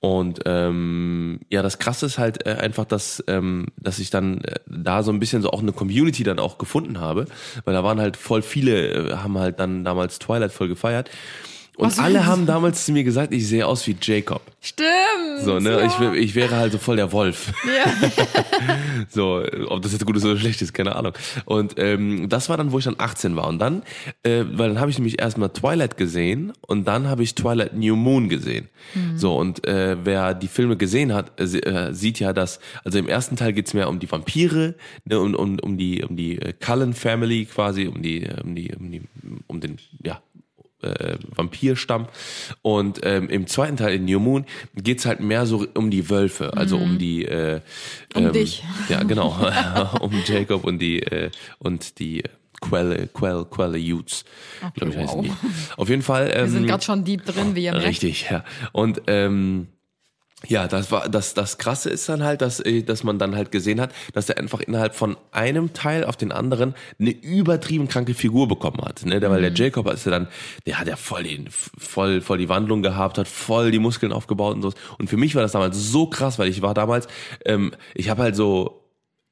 Und 0.00 0.40
ähm, 0.46 1.40
ja, 1.50 1.60
das 1.62 1.78
krasse 1.78 2.06
ist 2.06 2.18
halt 2.18 2.46
äh, 2.46 2.52
einfach, 2.52 2.84
dass, 2.84 3.22
ähm, 3.26 3.66
dass 3.76 3.98
ich 3.98 4.10
dann 4.10 4.42
äh, 4.44 4.54
da 4.66 5.02
so 5.02 5.10
ein 5.10 5.18
bisschen 5.18 5.42
so 5.42 5.50
auch 5.50 5.60
eine 5.60 5.72
Community 5.72 6.22
dann 6.22 6.38
auch 6.38 6.58
gefunden 6.58 7.00
habe, 7.00 7.26
weil 7.64 7.74
da 7.74 7.82
waren 7.82 8.00
halt 8.00 8.16
voll 8.16 8.42
viele, 8.42 9.10
äh, 9.10 9.16
haben 9.16 9.38
halt 9.38 9.58
dann 9.58 9.84
damals 9.84 10.20
Twilight 10.20 10.52
voll 10.52 10.68
gefeiert. 10.68 11.10
Und 11.78 11.86
Was- 11.86 11.98
alle 12.00 12.26
haben 12.26 12.44
damals 12.44 12.84
zu 12.84 12.92
mir 12.92 13.04
gesagt, 13.04 13.32
ich 13.32 13.46
sehe 13.46 13.64
aus 13.66 13.86
wie 13.86 13.96
Jacob. 14.02 14.42
Stimmt. 14.60 14.88
So, 15.44 15.60
ne? 15.60 15.80
Ja. 15.80 16.12
Ich, 16.12 16.18
ich 16.24 16.34
wäre 16.34 16.56
halt 16.56 16.72
so 16.72 16.78
voll 16.78 16.96
der 16.96 17.12
Wolf. 17.12 17.52
ja. 17.66 18.10
So, 19.10 19.42
ob 19.68 19.80
das 19.82 19.92
jetzt 19.92 20.04
gut 20.04 20.16
ist 20.16 20.24
oder 20.24 20.36
schlecht 20.36 20.60
ist, 20.60 20.74
keine 20.74 20.96
Ahnung. 20.96 21.12
Und 21.44 21.74
ähm, 21.78 22.28
das 22.28 22.48
war 22.48 22.56
dann, 22.56 22.72
wo 22.72 22.78
ich 22.78 22.84
dann 22.84 22.96
18 22.98 23.36
war. 23.36 23.46
Und 23.46 23.60
dann, 23.60 23.82
äh, 24.24 24.42
weil 24.52 24.68
dann 24.70 24.80
habe 24.80 24.90
ich 24.90 24.98
nämlich 24.98 25.20
erstmal 25.20 25.50
Twilight 25.50 25.96
gesehen 25.96 26.52
und 26.66 26.86
dann 26.88 27.06
habe 27.06 27.22
ich 27.22 27.34
Twilight 27.36 27.74
New 27.74 27.94
Moon 27.94 28.28
gesehen. 28.28 28.68
So, 29.16 29.36
und 29.36 29.66
äh, 29.66 29.96
wer 30.02 30.34
die 30.34 30.48
Filme 30.48 30.76
gesehen 30.76 31.14
hat, 31.14 31.38
äh, 31.40 31.44
äh, 31.44 31.92
sieht 31.94 32.18
ja, 32.18 32.32
dass, 32.32 32.58
also 32.84 32.98
im 32.98 33.06
ersten 33.08 33.36
Teil 33.36 33.52
geht's 33.52 33.72
mehr 33.72 33.88
um 33.88 33.98
die 34.00 34.10
Vampire, 34.10 34.74
ne, 35.04 35.20
um, 35.20 35.34
um, 35.34 35.58
um 35.60 35.78
die, 35.78 36.02
um 36.02 36.16
die 36.16 36.38
äh, 36.40 36.52
Cullen 36.54 36.92
Family 36.94 37.44
quasi, 37.44 37.86
um 37.86 38.02
die, 38.02 38.24
äh, 38.24 38.40
um 38.42 38.54
die, 38.56 38.74
um 38.74 38.90
die, 38.90 39.02
um 39.46 39.60
den, 39.60 39.76
ja, 40.02 40.20
äh, 40.82 41.16
Vampirstamm. 41.34 42.08
Und 42.62 43.00
ähm, 43.02 43.28
im 43.28 43.46
zweiten 43.46 43.76
Teil 43.76 43.96
in 43.96 44.04
New 44.04 44.20
Moon 44.20 44.44
geht's 44.74 45.06
halt 45.06 45.20
mehr 45.20 45.46
so 45.46 45.66
um 45.74 45.90
die 45.90 46.10
Wölfe, 46.10 46.56
also 46.56 46.76
um 46.76 46.98
die 46.98 47.24
äh, 47.24 47.60
Um 48.14 48.26
ähm, 48.26 48.32
dich. 48.32 48.64
Ja, 48.88 49.02
genau. 49.02 49.36
um 50.00 50.12
Jacob 50.24 50.64
und 50.64 50.78
die 50.78 51.02
äh, 51.02 51.30
und 51.58 51.98
die 51.98 52.22
Quelle, 52.60 53.06
Quell, 53.08 53.44
Quelle 53.44 53.78
Utes, 53.78 54.24
glaube 54.74 54.92
ich, 54.92 54.98
heißen 54.98 55.18
wow. 55.18 55.24
die. 55.24 55.32
Auf 55.76 55.88
jeden 55.88 56.02
Fall. 56.02 56.30
Ähm, 56.34 56.44
Wir 56.44 56.50
sind 56.50 56.66
gerade 56.66 56.82
schon 56.82 57.04
deep 57.04 57.24
drin, 57.24 57.54
wie 57.54 57.64
ihr 57.64 57.72
merkt. 57.72 57.86
Richtig, 57.86 58.28
ja. 58.30 58.44
Und 58.72 59.02
ähm, 59.06 59.68
ja, 60.46 60.68
das 60.68 60.92
war 60.92 61.08
das 61.08 61.34
das 61.34 61.58
krasse 61.58 61.90
ist 61.90 62.08
dann 62.08 62.22
halt, 62.22 62.42
dass 62.42 62.60
äh, 62.60 62.82
dass 62.82 63.02
man 63.02 63.18
dann 63.18 63.34
halt 63.34 63.50
gesehen 63.50 63.80
hat, 63.80 63.92
dass 64.12 64.28
er 64.28 64.38
einfach 64.38 64.60
innerhalb 64.60 64.94
von 64.94 65.16
einem 65.32 65.72
Teil 65.72 66.04
auf 66.04 66.16
den 66.16 66.30
anderen 66.30 66.74
eine 67.00 67.10
übertrieben 67.10 67.88
kranke 67.88 68.14
Figur 68.14 68.46
bekommen 68.46 68.80
hat, 68.82 69.04
ne? 69.04 69.20
Weil 69.20 69.40
der 69.40 69.52
Jacob 69.52 69.92
ist 69.92 70.06
ja 70.06 70.12
dann, 70.12 70.28
der 70.64 70.78
hat 70.78 70.86
ja 70.86 70.94
voll 70.94 71.24
den 71.24 71.48
voll 71.50 72.20
voll 72.20 72.38
die 72.38 72.48
Wandlung 72.48 72.82
gehabt, 72.82 73.18
hat 73.18 73.26
voll 73.26 73.72
die 73.72 73.80
Muskeln 73.80 74.12
aufgebaut 74.12 74.54
und 74.54 74.62
so. 74.62 74.72
Und 74.98 75.10
für 75.10 75.16
mich 75.16 75.34
war 75.34 75.42
das 75.42 75.52
damals 75.52 75.76
so 75.76 76.06
krass, 76.06 76.38
weil 76.38 76.48
ich 76.48 76.62
war 76.62 76.72
damals 76.72 77.08
ähm, 77.44 77.72
ich 77.94 78.08
habe 78.08 78.22
halt 78.22 78.36
so 78.36 78.84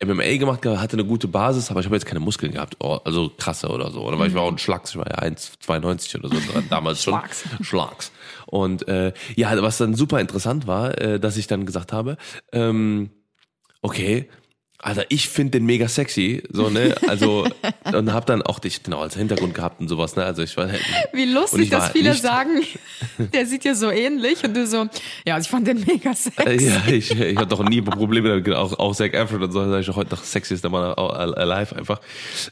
MMA 0.04 0.36
gemacht, 0.36 0.66
hatte 0.66 0.96
eine 0.96 1.06
gute 1.06 1.26
Basis, 1.26 1.70
aber 1.70 1.80
ich 1.80 1.86
habe 1.86 1.96
jetzt 1.96 2.04
keine 2.04 2.20
Muskeln 2.20 2.52
gehabt, 2.52 2.76
oh, 2.80 2.98
also 3.04 3.30
krasse 3.38 3.68
oder 3.68 3.90
so. 3.90 4.02
Oder 4.02 4.18
weil 4.18 4.28
ich 4.28 4.34
war 4.34 4.42
auch 4.42 4.52
ein 4.52 4.58
Schlags, 4.58 4.90
ich 4.90 4.96
war 4.96 5.06
ja 5.08 5.18
1,92 5.18 6.18
oder 6.18 6.28
so 6.28 6.36
damals 6.70 7.02
schon. 7.02 7.14
Schlags. 7.14 7.44
Schlags. 7.62 8.12
Und 8.46 8.88
äh, 8.88 9.12
ja, 9.34 9.60
was 9.62 9.78
dann 9.78 9.94
super 9.94 10.20
interessant 10.20 10.66
war, 10.66 10.98
äh, 11.00 11.20
dass 11.20 11.36
ich 11.36 11.46
dann 11.46 11.66
gesagt 11.66 11.92
habe, 11.92 12.16
ähm, 12.52 13.10
okay, 13.82 14.28
Alter, 14.78 15.06
ich 15.08 15.28
finde 15.28 15.52
den 15.52 15.66
mega 15.66 15.88
sexy, 15.88 16.42
so 16.50 16.68
ne, 16.68 16.94
also 17.08 17.46
und 17.92 18.12
hab 18.12 18.26
dann 18.26 18.42
auch 18.42 18.58
dich 18.58 18.82
genau 18.82 19.00
als 19.00 19.16
Hintergrund 19.16 19.54
gehabt 19.54 19.80
und 19.80 19.88
sowas, 19.88 20.16
ne, 20.16 20.24
also 20.24 20.42
ich 20.42 20.56
war 20.56 20.68
Wie 21.12 21.24
Und 21.24 21.32
lustig, 21.32 21.62
ich 21.62 21.72
war 21.72 21.80
dass 21.80 21.90
viele 21.90 22.14
sagen, 22.14 22.62
der 23.32 23.46
sieht 23.46 23.64
dir 23.64 23.74
so 23.74 23.90
ähnlich 23.90 24.44
und 24.44 24.54
du 24.54 24.66
so, 24.66 24.86
ja, 25.26 25.34
also 25.34 25.46
ich 25.46 25.50
fand 25.50 25.66
den 25.66 25.80
mega 25.80 26.10
Äh, 26.10 26.14
sexy. 26.14 26.66
Ja, 26.66 26.82
ich, 26.88 27.10
ich 27.10 27.36
hatte 27.36 27.48
doch 27.48 27.66
nie 27.66 27.80
Probleme 27.80 28.28
damit, 28.28 28.52
auch, 28.52 28.78
auch 28.78 28.94
Zac 28.94 29.14
Efron 29.14 29.42
und 29.42 29.52
so, 29.52 29.68
sag 29.68 29.80
ich 29.80 29.86
doch 29.86 29.96
heute 29.96 30.14
noch 30.14 30.22
sexiest 30.22 30.68
Mann 30.68 30.94
alive 30.94 31.74
einfach. 31.74 32.00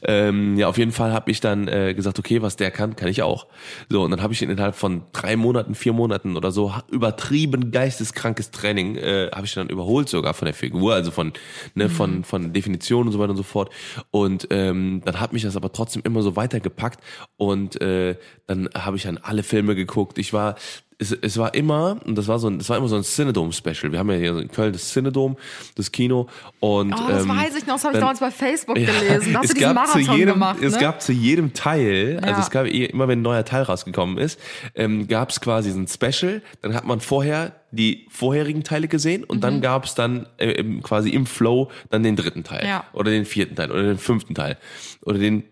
Ähm, 0.03 0.57
ja, 0.57 0.67
auf 0.67 0.77
jeden 0.77 0.91
Fall 0.91 1.13
habe 1.13 1.29
ich 1.29 1.41
dann 1.41 1.67
äh, 1.67 1.93
gesagt, 1.93 2.17
okay, 2.17 2.41
was 2.41 2.55
der 2.55 2.71
kann, 2.71 2.95
kann 2.95 3.07
ich 3.07 3.21
auch. 3.21 3.47
So, 3.89 4.03
und 4.03 4.11
dann 4.11 4.21
habe 4.21 4.33
ich 4.33 4.41
ihn 4.41 4.49
innerhalb 4.49 4.75
von 4.75 5.03
drei 5.13 5.35
Monaten, 5.35 5.75
vier 5.75 5.93
Monaten 5.93 6.37
oder 6.37 6.51
so, 6.51 6.73
übertrieben 6.89 7.71
geisteskrankes 7.71 8.51
Training, 8.51 8.95
äh, 8.95 9.29
habe 9.31 9.45
ich 9.45 9.53
dann 9.53 9.69
überholt 9.69 10.09
sogar 10.09 10.33
von 10.33 10.45
der 10.45 10.55
Figur, 10.55 10.95
also 10.95 11.11
von, 11.11 11.33
ne, 11.75 11.89
von, 11.89 12.14
von 12.23 12.53
Definition 12.53 13.07
und 13.07 13.13
so 13.13 13.19
weiter 13.19 13.31
und 13.31 13.37
so 13.37 13.43
fort. 13.43 13.71
Und 14.11 14.47
ähm, 14.51 15.01
dann 15.05 15.19
hat 15.19 15.33
mich 15.33 15.43
das 15.43 15.55
aber 15.55 15.71
trotzdem 15.71 16.01
immer 16.05 16.21
so 16.21 16.35
weitergepackt 16.35 17.03
und 17.37 17.81
äh, 17.81 18.15
dann 18.47 18.69
habe 18.75 18.97
ich 18.97 19.03
dann 19.03 19.17
alle 19.17 19.43
Filme 19.43 19.75
geguckt. 19.75 20.17
Ich 20.17 20.33
war 20.33 20.55
es, 20.97 21.11
es 21.11 21.37
war 21.37 21.53
immer, 21.53 21.97
und 22.05 22.15
das 22.17 22.27
war 22.27 22.39
so 22.39 22.47
ein, 22.47 22.57
das 22.57 22.69
war 22.69 22.77
immer 22.77 22.87
so 22.87 22.95
ein 22.95 23.03
Cinedome-Special. 23.03 23.91
Wir 23.91 23.99
haben 23.99 24.09
ja 24.11 24.17
hier 24.17 24.37
in 24.37 24.47
Köln 24.49 24.71
das 24.73 24.89
Cinedome, 24.89 25.35
das 25.75 25.91
Kino. 25.91 26.27
Und, 26.59 26.93
Oh, 26.93 27.07
das 27.09 27.23
ähm, 27.23 27.29
weiß 27.29 27.55
ich 27.57 27.65
noch, 27.67 27.75
das 27.75 27.83
habe 27.83 27.93
ich 27.95 27.99
damals 27.99 28.19
bei 28.21 28.31
Facebook 28.31 28.77
Ja, 28.79 28.85
gelesen. 28.85 29.33
Da 29.33 29.39
hast 29.39 29.45
es 29.45 29.51
du 29.53 29.59
diesen 29.59 29.75
gab 29.75 29.87
zu 29.87 29.99
jedem, 29.99 30.33
gemacht, 30.35 30.61
Es 30.61 30.73
ne? 30.73 30.79
gab 30.79 31.01
zu 31.01 31.11
jedem 31.11 31.53
Teil, 31.53 32.19
also 32.21 32.35
Ja. 32.35 32.39
es 32.39 32.49
gab 32.49 32.65
eh- 32.67 32.85
immer, 32.85 33.07
wenn 33.07 33.19
ein 33.19 33.23
neuer 33.23 33.43
Teil 33.45 33.63
rausgekommen 33.63 34.17
ist, 34.17 34.39
ähm, 34.73 35.07
gab 35.07 35.29
es 35.31 35.41
quasi 35.41 35.71
so 35.71 35.79
ein 35.79 35.87
Special. 35.87 36.41
Dann 36.61 36.73
hat 36.73 36.85
man 36.85 36.99
vorher 37.01 37.53
die 37.71 38.07
vorherigen 38.09 38.63
Teile 38.63 38.87
gesehen 38.87 39.23
und 39.25 39.37
Mhm. 39.37 39.41
dann 39.41 39.61
gab 39.61 39.83
es 39.85 39.95
dann 39.95 40.27
äh, 40.37 40.63
quasi 40.81 41.09
im 41.09 41.25
Flow 41.25 41.69
dann 41.89 42.03
den 42.03 42.15
dritten 42.15 42.43
Teil 42.45 42.65
Ja. 42.65 42.85
oder 42.93 43.11
den 43.11 43.25
vierten 43.25 43.55
Teil 43.55 43.69
oder 43.71 43.83
den 43.83 43.97
fünften 43.97 44.33
Teil 44.33 44.57
oder 45.01 45.17
den 45.19 45.43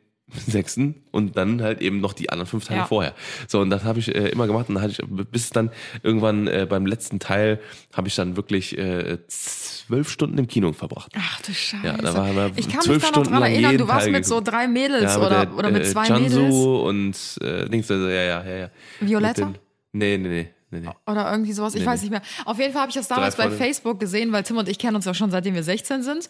sechsten 0.48 1.04
und 1.12 1.38
dann 1.38 1.62
halt 1.62 1.82
eben 1.82 2.00
noch 2.02 2.14
die 2.14 2.30
anderen 2.30 2.48
fünf 2.48 2.66
Teile 2.66 2.82
Ja. 2.82 2.86
vorher. 2.86 3.14
So 3.48 3.60
und 3.62 3.70
das 3.70 3.84
habe 3.84 4.00
ich 4.00 4.14
äh, 4.14 4.30
immer 4.30 4.48
gemacht 4.48 4.70
und 4.70 4.76
dann 4.76 4.84
hatte 4.84 4.94
ich 4.94 5.28
bis 5.32 5.50
dann 5.52 5.70
irgendwann 6.02 6.48
äh, 6.48 6.66
beim 6.70 6.86
letzten 6.86 7.20
Teil 7.20 7.60
habe 7.94 8.08
ich 8.08 8.16
dann 8.16 8.36
wirklich 8.36 8.78
äh, 8.78 9.18
zwölf 9.28 10.10
Stunden 10.10 10.38
im 10.38 10.48
Kino 10.48 10.72
verbracht. 10.74 11.12
Ach 11.16 11.42
du 11.42 11.54
Scheiße. 11.54 11.86
Ja, 11.86 11.98
da 11.98 12.14
waren 12.16 12.36
wir 12.36 12.52
ich 12.56 12.68
kann 12.68 12.78
mich 12.78 12.86
zwölf 12.86 13.12
da 13.12 13.20
noch 13.20 13.28
dran 13.28 13.44
erinnern, 13.44 13.78
du 13.78 13.88
warst 13.88 14.06
Teil 14.06 14.12
mit 14.12 14.26
so 14.26 14.42
drei 14.42 14.68
Mädels 14.68 15.04
Ja, 15.04 15.18
oder, 15.20 15.46
der, 15.46 15.56
oder 15.58 15.72
mit 15.72 15.84
äh, 15.84 15.86
zwei 15.86 16.08
Jansu 16.08 16.40
Mädels. 16.40 17.40
und 17.40 17.48
äh, 17.48 17.70
Dings, 17.70 17.90
also, 17.92 18.08
ja, 18.08 18.22
ja, 18.24 18.44
ja, 18.44 18.56
ja. 18.58 18.70
Violetta? 19.00 19.46
Den- 19.46 19.56
Nee, 19.96 20.18
nee, 20.18 20.28
nee. 20.28 20.48
Nee, 20.74 20.80
nee. 20.88 21.12
Oder 21.12 21.32
irgendwie 21.32 21.54
sowas, 21.54 21.74
ich 21.76 21.82
Nee, 21.82 21.88
weiß 21.88 22.02
nicht 22.02 22.12
mehr. 22.12 22.22
Auf 22.46 22.60
jeden 22.60 22.74
Fall 22.74 22.82
habe 22.82 22.90
ich 22.90 22.96
das 22.96 23.08
damals 23.08 23.36
bei. 23.36 23.50
Facebook 23.50 24.00
gesehen, 24.00 24.32
weil 24.32 24.44
Tim 24.44 24.58
und 24.58 24.68
ich 24.68 24.80
kennen 24.80 24.96
uns 24.96 25.06
ja 25.06 25.14
schon 25.14 25.32
seitdem 25.32 25.54
wir 25.56 25.64
16 25.64 26.04
sind. 26.04 26.28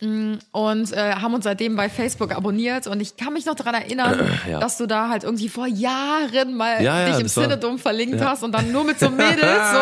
Mm, 0.00 0.34
Und 0.52 0.92
äh, 0.92 1.12
haben 1.16 1.34
uns 1.34 1.44
seitdem 1.44 1.76
bei 1.76 1.88
Facebook 1.90 2.34
abonniert. 2.34 2.86
Und 2.86 3.00
ich 3.00 3.16
kann 3.16 3.32
mich 3.34 3.44
noch 3.44 3.54
daran 3.54 3.74
erinnern, 3.74 4.30
Ja. 4.50 4.58
dass 4.60 4.78
du 4.78 4.86
da 4.86 5.08
halt 5.10 5.24
irgendwie 5.24 5.48
vor 5.48 5.66
Jahren 5.66 6.54
mal 6.56 6.82
Ja, 6.82 7.00
ja, 7.00 7.06
dich 7.08 7.16
im 7.16 7.22
das 7.24 7.36
war- 7.36 7.44
Cinedom 7.44 7.78
verlinkt 7.78 8.20
hast 8.24 8.42
und 8.42 8.52
dann 8.52 8.72
nur 8.72 8.84
mit 8.84 8.98
so 8.98 9.10
Mädels 9.10 9.40
so 9.40 9.78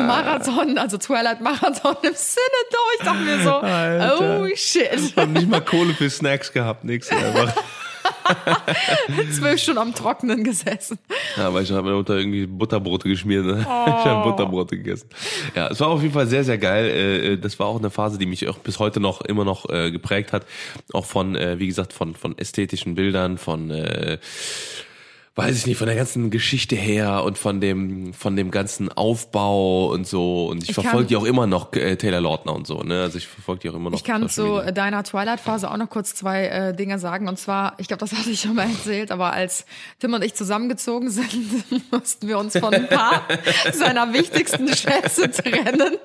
im 0.00 0.06
Marathon, 0.06 0.78
also 0.78 0.96
Twilight 0.98 1.40
Marathon 1.40 1.96
im 2.02 2.14
Cinedom. 2.14 2.86
Ich 2.98 3.04
dachte 3.04 3.18
mir 3.20 3.42
so, 3.42 3.50
Alter. 3.52 4.40
oh 4.42 4.46
shit. 4.56 5.14
Hab 5.16 5.28
nicht 5.28 5.48
mal 5.48 5.60
Kohle 5.60 5.92
für 5.94 6.08
Snacks 6.08 6.52
gehabt, 6.52 6.84
nix. 6.84 7.10
Einfach. 7.10 7.52
Zwölf 9.32 9.60
Stunden 9.60 9.80
am 9.80 9.94
Trockenen 9.94 10.44
gesessen. 10.44 10.98
Ja, 11.36 11.52
weil 11.52 11.64
ich 11.64 11.70
habe 11.70 11.82
meine 11.82 11.96
Mutter 11.96 12.16
irgendwie 12.16 12.46
Butterbrote 12.46 13.08
geschmiert. 13.08 13.44
Ne? 13.44 13.60
Ich 13.60 13.66
habe 13.66 14.30
Butterbrote 14.30 14.76
gegessen. 14.76 15.08
Ja, 15.54 15.68
es 15.68 15.80
war 15.80 15.88
auf 15.88 16.02
jeden 16.02 16.14
Fall 16.14 16.26
sehr, 16.26 16.44
sehr 16.44 16.58
geil. 16.58 16.86
Äh, 16.86 17.32
äh, 17.32 17.36
Das 17.38 17.58
war 17.58 17.66
auch 17.66 17.78
eine 17.78 17.90
Phase, 17.90 18.18
die 18.18 18.26
mich 18.26 18.48
auch 18.48 18.58
bis 18.58 18.78
heute 18.78 19.00
noch 19.00 19.20
immer 19.22 19.44
noch 19.44 19.68
äh, 19.68 19.90
geprägt 19.90 20.32
hat. 20.32 20.46
Auch 20.92 21.04
von, 21.04 21.34
wie 21.34 21.66
gesagt, 21.66 21.92
von, 21.92 22.14
von 22.14 22.36
ästhetischen 22.38 22.94
Bildern, 22.94 23.38
von 23.38 23.70
äh, 23.70 24.18
weiß 25.36 25.56
ich 25.56 25.66
nicht, 25.66 25.78
von 25.78 25.88
der 25.88 25.96
ganzen 25.96 26.30
Geschichte 26.30 26.76
her 26.76 27.24
und 27.24 27.38
von 27.38 27.60
dem, 27.60 28.12
von 28.14 28.36
dem 28.36 28.52
ganzen 28.52 28.90
Aufbau 28.92 29.86
und 29.92 30.06
so. 30.06 30.46
Und 30.46 30.62
ich, 30.62 30.68
Ich 30.68 30.74
verfolge 30.74 31.08
die 31.08 31.16
auch 31.16 31.24
immer 31.24 31.48
noch, 31.48 31.72
äh, 31.72 31.96
Taylor 31.96 32.20
Lautner 32.20 32.54
und 32.54 32.68
so, 32.68 32.82
ne? 32.82 33.02
Also 33.02 33.18
ich 33.18 33.26
verfolge 33.26 33.62
die 33.62 33.70
auch 33.70 33.74
immer 33.74 33.90
noch. 33.90 33.98
Ich 33.98 34.04
kann 34.04 34.28
zu 34.28 34.44
Media. 34.44 34.70
deiner 34.70 35.02
Twilight-Phase 35.02 35.68
auch 35.70 35.76
noch 35.76 35.90
kurz 35.90 36.14
zwei 36.14 36.46
äh, 36.46 36.74
Dinge 36.74 37.00
sagen. 37.00 37.26
Und 37.26 37.38
zwar, 37.38 37.74
ich 37.78 37.88
glaube, 37.88 38.00
das 38.00 38.12
hatte 38.18 38.30
ich 38.30 38.40
schon 38.40 38.54
mal 38.54 38.68
erzählt, 38.68 39.10
aber 39.10 39.32
als 39.32 39.66
Tim 39.98 40.14
und 40.14 40.22
ich 40.22 40.34
zusammengezogen 40.34 41.10
sind, 41.10 41.28
mussten 41.90 42.28
wir 42.28 42.38
uns 42.38 42.56
von 42.56 42.72
ein 42.72 42.88
paar 42.88 43.22
seiner 43.72 44.12
wichtigsten 44.12 44.68
Schätze 44.68 45.30
trennen. 45.32 45.96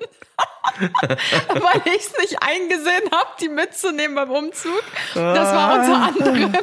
Weil 1.02 1.82
ich 1.86 2.02
es 2.06 2.14
nicht 2.20 2.38
eingesehen 2.42 3.04
habe, 3.12 3.30
die 3.42 3.50
mitzunehmen 3.50 4.16
beim 4.16 4.30
Umzug. 4.30 4.84
Das 5.14 5.54
war 5.54 5.76
unter 5.80 5.96
anderem 6.04 6.54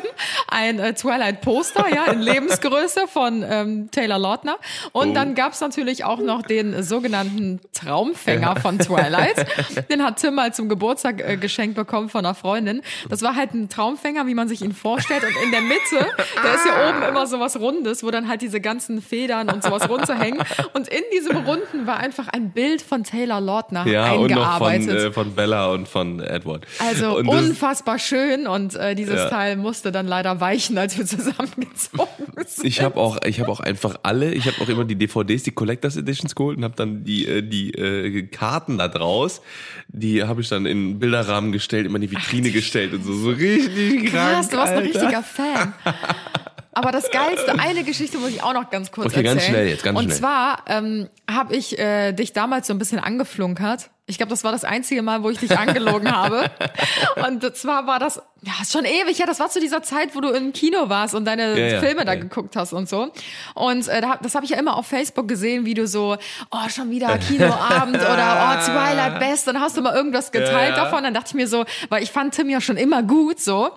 ein 0.49 0.78
äh, 0.78 0.94
Twilight-Poster, 0.94 1.86
ja, 1.94 2.05
in 2.12 2.20
Lebensgröße 2.20 3.07
von 3.09 3.44
ähm, 3.49 3.90
Taylor 3.90 4.18
Lautner. 4.18 4.59
Und 4.92 5.11
Oh. 5.11 5.14
dann 5.14 5.34
gab's 5.34 5.61
natürlich 5.61 6.05
auch 6.05 6.18
noch 6.18 6.42
den 6.42 6.82
sogenannten 6.82 7.61
Traumfänger 7.72 8.57
von 8.57 8.78
Twilight. 8.78 9.47
Den 9.90 10.03
hat 10.03 10.16
Tim 10.18 10.34
mal 10.34 10.53
zum 10.53 10.68
Geburtstag 10.68 11.20
äh, 11.20 11.36
geschenkt 11.36 11.76
bekommen 11.76 12.09
von 12.09 12.24
einer 12.24 12.34
Freundin. 12.34 12.82
Das 13.09 13.22
war 13.22 13.36
halt 13.36 13.55
ein 13.55 13.68
Traumfänger, 13.68 14.26
wie 14.26 14.34
man 14.34 14.49
sich 14.49 14.62
ihn 14.62 14.72
vorstellt. 14.74 15.22
Und 15.24 15.42
in 15.44 15.51
der 15.53 15.61
Mitte, 15.61 16.07
da 16.42 16.55
ist 16.55 16.66
ja 16.66 16.88
oben 16.88 17.03
immer 17.03 17.26
so 17.26 17.38
was 17.40 17.59
Rundes, 17.61 18.03
wo 18.03 18.11
dann 18.11 18.28
halt 18.28 18.42
diese 18.42 18.61
ganzen 18.61 19.01
Federn 19.01 19.49
und 19.51 19.62
sowas 19.62 19.88
runterhängen. 19.88 20.42
Und 20.74 20.88
in 20.88 21.03
diesem 21.14 21.36
Runden 21.36 21.86
war 21.86 21.99
einfach 21.99 22.28
ein 22.28 22.51
Bild 22.51 22.82
von 22.82 23.05
Taylor 23.05 23.40
Lautner 23.40 23.86
ja, 23.87 24.12
und 24.12 24.30
noch 24.30 24.59
von, 24.59 24.66
eingearbeitet. 24.68 25.11
äh, 25.11 25.12
von 25.12 25.34
Bella 25.34 25.66
und 25.72 25.89
von 25.89 26.20
Edward. 26.20 26.66
Also 26.78 27.16
und 27.18 27.28
unfassbar 27.28 27.99
schön 27.99 28.47
und 28.47 28.74
äh, 28.74 28.95
dieses 28.95 29.16
Ja. 29.16 29.28
Teil 29.28 29.57
musste 29.57 29.93
dann 29.93 30.07
leider 30.07 30.41
weichen, 30.41 30.76
als 30.78 30.97
wir 30.99 31.07
zusammengezogen 31.07 32.09
sind. 32.47 32.64
Ich 32.66 32.82
habe 32.82 32.97
auch, 32.97 33.18
ich 33.24 33.41
habe 33.41 33.51
auch 33.51 33.61
einfach 33.61 33.97
alle, 34.03 34.32
ich 34.34 34.47
habe 34.47 34.57
auch 34.62 34.68
immer 34.68 34.84
die 34.84 34.97
DVDs, 34.97 35.43
die 35.43 35.53
Collectors 35.53 35.97
Editions 35.97 36.34
geholt 36.34 36.59
und 36.59 36.64
habe 36.64 36.74
dann 36.76 37.05
die 37.05 37.26
äh, 37.26 37.43
die 37.43 37.72
äh, 37.72 38.22
Karten 38.26 38.78
da 38.78 38.89
draus, 38.89 39.41
die 39.89 40.22
habe 40.24 40.41
ich 40.41 40.49
dann 40.49 40.66
in 40.66 40.99
Bilderrahmen 40.99 41.53
gestellt, 41.53 41.87
immer 41.87 41.97
in 41.97 42.03
die 42.03 42.11
Vitrine 42.11 42.51
gestellt 42.51 42.93
und 42.95 43.05
so, 43.05 43.14
so 43.14 43.30
richtig 43.30 44.11
Krass, 44.11 44.49
krank, 44.49 44.51
du 44.51 44.57
warst 44.59 44.72
ein 44.72 44.78
Alter. 44.78 44.89
richtiger 45.01 45.22
Fan. 45.22 45.74
Aber 46.77 46.93
das 46.93 47.11
Geilste, 47.11 47.59
eine 47.59 47.85
Geschichte 47.85 48.18
muss 48.18 48.29
ich 48.31 48.43
auch 48.43 48.53
noch 48.53 48.68
ganz 48.68 48.93
kurz 48.93 49.07
Okay, 49.07 49.16
erzählen. 49.24 49.35
ganz 49.37 49.47
schnell 49.47 49.68
jetzt, 49.68 49.83
ganz 49.83 49.99
Und 49.99 50.05
schnell. 50.05 50.16
zwar 50.18 50.59
ähm, 50.66 51.09
habe 51.31 51.57
ich 51.57 51.79
äh, 51.79 52.12
dich 52.12 52.35
damals 52.35 52.66
so 52.66 52.74
ein 52.74 52.79
bisschen 52.79 52.99
angeflunkert. 52.99 53.89
Ich 54.09 54.19
glaube, 54.19 54.31
das 54.31 54.45
war 54.45 54.53
das 54.53 54.63
einzige 54.65 55.03
Mal, 55.03 55.25
wo 55.25 55.31
ich 55.31 55.39
dich 55.39 55.59
angelogen 55.59 56.15
habe. 56.15 56.49
Und 57.27 57.57
zwar 57.57 57.89
war 57.89 57.99
das, 57.99 58.23
ja, 58.43 58.53
ist 58.63 58.73
schon 58.73 58.85
ewig, 58.85 59.19
ja, 59.19 59.27
das 59.27 59.41
war 59.41 59.49
zu 59.51 59.59
dieser 59.59 59.83
Zeit, 59.83 60.15
wo 60.15 60.21
du 60.21 60.29
im 60.29 60.53
Kino 60.53 60.89
warst 60.89 61.17
und 61.17 61.25
deine 61.25 61.59
Ja, 61.59 61.67
ja, 61.75 61.81
Filme 61.81 62.05
da 62.05 62.13
ja. 62.13 62.21
geguckt 62.21 62.55
hast 62.55 62.73
und 62.73 62.89
so. 62.89 63.11
Und 63.55 63.89
äh, 63.89 64.01
da- 64.01 64.19
das 64.23 64.37
habe 64.37 64.45
ich 64.45 64.53
ja 64.53 64.59
immer 64.59 64.77
auf 64.77 64.87
Facebook 64.87 65.27
gesehen, 65.27 65.65
wie 65.65 65.75
du 65.75 65.89
so, 65.89 66.17
oh, 66.53 66.69
schon 66.69 66.91
wieder 66.91 67.19
Kinoabend 67.19 67.97
oder 68.01 68.57
oh, 68.61 68.65
Twilight 68.65 69.19
Best. 69.19 69.49
Dann 69.49 69.61
hast 69.61 69.77
du 69.77 69.83
mal 69.83 69.97
irgendwas 69.97 70.31
geteilt 70.31 70.77
davon. 70.77 71.03
Dann 71.03 71.13
dachte 71.15 71.31
ich 71.31 71.35
mir 71.35 71.49
so, 71.49 71.65
weil 71.89 72.05
ich 72.05 72.13
fand 72.13 72.33
Tim 72.35 72.49
ja 72.49 72.61
schon 72.61 72.77
immer 72.77 73.03
gut 73.03 73.41
so. 73.41 73.71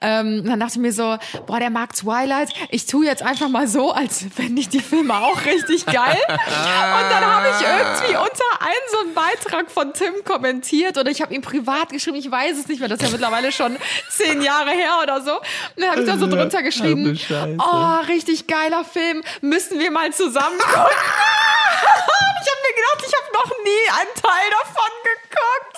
Ähm, 0.00 0.42
dann 0.44 0.58
dachte 0.58 0.72
ich 0.74 0.80
mir 0.80 0.92
so, 0.92 1.16
boah, 1.46 1.60
der 1.60 1.70
mag 1.70 1.94
Twilight. 1.94 2.48
Ich 2.70 2.86
tue 2.86 3.06
jetzt 3.06 3.22
einfach 3.22 3.48
mal 3.48 3.68
so, 3.68 3.92
als 3.92 4.24
fände 4.34 4.60
ich 4.60 4.68
die 4.68 4.80
Filme 4.80 5.14
auch 5.14 5.44
richtig 5.44 5.86
geil. 5.86 6.18
Und 6.28 7.10
dann 7.10 7.24
habe 7.24 7.46
ich 7.50 7.64
irgendwie 7.64 8.16
unter 8.16 8.64
einen 8.64 8.86
so 8.90 8.98
einen 9.04 9.14
Beitrag 9.14 9.70
von 9.76 9.92
Tim 9.92 10.24
kommentiert 10.24 10.96
oder 10.96 11.10
ich 11.10 11.20
habe 11.20 11.34
ihm 11.34 11.42
privat 11.42 11.90
geschrieben, 11.90 12.16
ich 12.16 12.30
weiß 12.30 12.56
es 12.56 12.66
nicht 12.66 12.80
mehr, 12.80 12.88
das 12.88 12.98
ist 12.98 13.04
ja 13.04 13.10
mittlerweile 13.10 13.52
schon 13.52 13.76
zehn 14.08 14.40
Jahre 14.40 14.70
her 14.70 15.00
oder 15.02 15.20
so. 15.20 15.34
Und 15.36 15.42
dann 15.76 15.90
habe 15.90 16.00
ich 16.00 16.06
da 16.06 16.16
so 16.16 16.26
drunter 16.26 16.62
geschrieben, 16.62 17.18
oh, 17.58 17.96
richtig 18.08 18.46
geiler 18.46 18.86
Film, 18.86 19.22
müssen 19.42 19.78
wir 19.78 19.90
mal 19.90 20.10
zusammen 20.14 20.58
gucken. 20.58 20.80
Ich 22.38 22.52
habe 22.52 22.60
mir 22.62 22.74
gedacht, 22.76 23.02
ich 23.08 23.14
habe 23.16 23.28
noch 23.32 23.50
nie 23.64 23.84
einen 23.98 24.14
Teil 24.22 24.48
davon 24.60 24.92
geguckt. 25.10 25.76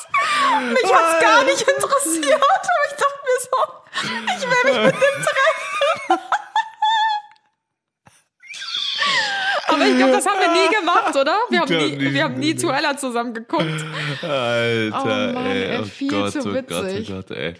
Mich 0.74 0.92
hat's 0.92 1.18
gar 1.24 1.42
nicht 1.44 1.62
interessiert. 1.62 2.34
Aber 2.34 2.84
ich 2.88 2.94
dachte 2.94 3.20
mir 3.24 3.38
so, 3.48 3.58
ich 4.36 4.42
will 4.42 4.62
mich 4.70 4.92
mit 4.92 5.02
dem 5.02 5.16
treffen. 5.24 6.20
Aber 9.68 9.84
ich 9.86 9.96
glaube, 9.96 10.12
das 10.12 10.26
haben 10.26 10.40
wir 10.40 10.50
nie 10.50 10.74
gemacht, 10.80 11.14
oder? 11.14 11.36
Wir 11.50 11.60
haben 11.60 11.76
nie, 11.76 12.12
wir 12.14 12.24
haben 12.24 12.38
nie 12.38 12.54
nee. 12.54 12.60
Twilight 12.60 12.98
zusammen 13.00 13.34
geguckt. 13.34 13.64
Alter, 14.22 15.00
Oh 15.02 15.32
Mann, 15.34 15.46
ey, 15.46 15.64
ey, 15.64 15.78
oh 15.80 15.84
viel 15.84 16.10
Gott, 16.10 16.32
zu 16.32 16.40
oh 16.40 16.44
Gott, 16.44 16.64
oh 16.70 16.82
witzig. 16.84 17.08
Gott, 17.08 17.30
ey. 17.32 17.54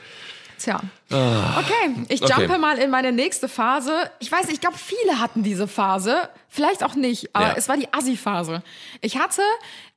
Tja. 0.58 0.80
Okay, 1.10 1.94
ich 2.08 2.20
Okay. 2.22 2.32
jumpe 2.40 2.58
mal 2.58 2.78
in 2.78 2.90
meine 2.90 3.12
nächste 3.12 3.48
Phase. 3.48 4.10
Ich 4.18 4.32
weiß 4.32 4.48
ich 4.48 4.60
glaube, 4.60 4.76
viele 4.76 5.20
hatten 5.20 5.42
diese 5.44 5.68
Phase. 5.68 6.28
Vielleicht 6.48 6.82
auch 6.82 6.94
nicht, 6.96 7.28
aber 7.34 7.48
Ja. 7.48 7.54
es 7.56 7.68
war 7.68 7.76
die 7.76 7.92
Assi-Phase. 7.92 8.62
Ich 9.00 9.18
hatte 9.18 9.42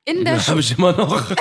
in 0.04 0.24
der 0.24 0.34
Das 0.34 0.48
habe 0.48 0.60
ich 0.60 0.76
immer 0.76 0.92
noch. 0.92 1.30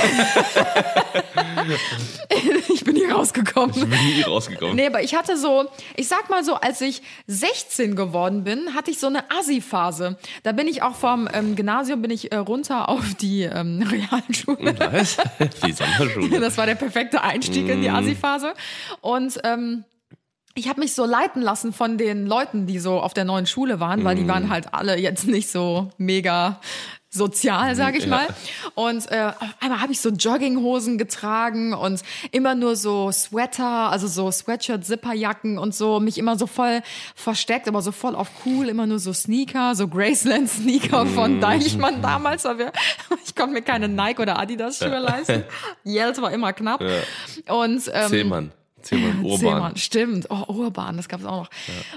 ich 2.74 2.84
bin 2.84 2.96
hier 2.96 3.12
rausgekommen. 3.14 3.72
Ich 3.76 3.82
bin 3.82 3.90
nie 3.90 4.22
rausgekommen. 4.22 4.76
Nee, 4.76 4.88
aber 4.88 5.02
ich 5.02 5.16
hatte 5.16 5.38
so, 5.38 5.66
ich 5.96 6.08
sag 6.08 6.30
mal 6.30 6.44
so, 6.44 6.56
als 6.56 6.82
ich 6.82 7.02
16 7.28 7.96
geworden 7.96 8.44
bin, 8.44 8.74
hatte 8.76 8.92
ich 8.92 9.00
so 9.00 9.08
eine 9.08 9.24
Assi-Phase. 9.32 10.18
Da 10.44 10.52
bin 10.52 10.68
ich 10.68 10.84
auch 10.84 10.96
vom 10.96 11.28
ähm, 11.34 11.56
Gymnasium 11.56 12.02
bin 12.02 12.12
ich 12.12 12.32
äh, 12.32 12.36
runter 12.38 12.90
auf 12.90 13.16
die 13.16 13.44
ähm, 13.44 13.82
Realschule. 13.90 14.76
Was? 14.92 15.18
Die 15.66 15.72
Sommerschule. 15.74 16.40
Das 16.52 16.58
war 16.58 16.66
der 16.66 16.76
perfekte 16.76 17.22
Einstieg 17.22 17.68
in 17.70 17.82
die 17.82 17.90
Mhm. 17.90 17.96
Assi-Phase. 17.96 18.54
Und 19.02 19.40
ähm, 19.44 19.84
ich 20.56 20.68
habe 20.68 20.80
mich 20.82 20.94
so 20.94 21.06
leiten 21.06 21.42
lassen 21.42 21.72
von 21.74 21.98
den 21.98 22.26
Leuten, 22.28 22.68
die 22.68 22.80
so 22.80 23.00
auf 23.00 23.14
der 23.14 23.26
neuen 23.26 23.46
Schule 23.46 23.80
waren, 23.80 24.04
weil 24.04 24.16
die 24.16 24.24
Mhm. 24.24 24.28
waren 24.28 24.50
halt 24.50 24.74
alle 24.74 24.98
jetzt 24.98 25.28
nicht 25.28 25.50
so 25.50 25.90
mega 25.98 26.60
sozial, 27.14 27.76
sage 27.76 27.98
ich 27.98 28.06
Ja. 28.06 28.10
mal. 28.10 28.28
Und 28.74 29.12
äh, 29.12 29.34
auf 29.38 29.50
einmal 29.60 29.82
habe 29.82 29.92
ich 29.92 30.00
so 30.00 30.10
Jogginghosen 30.10 30.98
getragen 30.98 31.74
und 31.74 32.02
immer 32.32 32.56
nur 32.56 32.76
so 32.78 33.12
Sweater, 33.12 33.92
also 33.92 34.08
so 34.08 34.32
Sweatshirt-Zipperjacken 34.32 35.58
und 35.58 35.76
so, 35.76 36.00
mich 36.00 36.18
immer 36.18 36.38
so 36.38 36.48
voll 36.48 36.82
versteckt, 37.16 37.68
aber 37.68 37.82
so 37.82 37.92
voll 37.92 38.16
auf 38.16 38.30
cool, 38.46 38.70
immer 38.70 38.88
nur 38.88 39.00
so 39.00 39.12
Sneaker, 39.14 39.76
so 39.76 39.88
Graceland-Sneaker 39.88 41.06
von 41.06 41.36
Mhm. 41.36 41.42
Deichmann 41.42 42.02
damals, 42.02 42.46
wir, 42.46 42.72
ich 43.26 43.36
konnte 43.36 43.54
mir 43.54 43.62
keine 43.62 43.88
Nike 43.90 44.22
oder 44.22 44.40
Adidas-Schuhe 44.40 45.00
leisten. 45.00 45.44
Geld 45.84 46.22
war 46.22 46.32
immer 46.32 46.54
knapp. 46.54 46.82
Und 47.50 47.92
ähm, 47.94 48.10
Zehmann. 48.10 48.52
Zehmann, 48.82 49.20
Urban. 49.24 49.40
Zehmann, 49.40 49.78
stimmt. 49.78 50.28
Oh, 50.30 50.46
Urban, 50.48 50.98
das 50.98 51.08
gab's 51.08 51.26
auch 51.26 51.44
noch. 51.44 51.50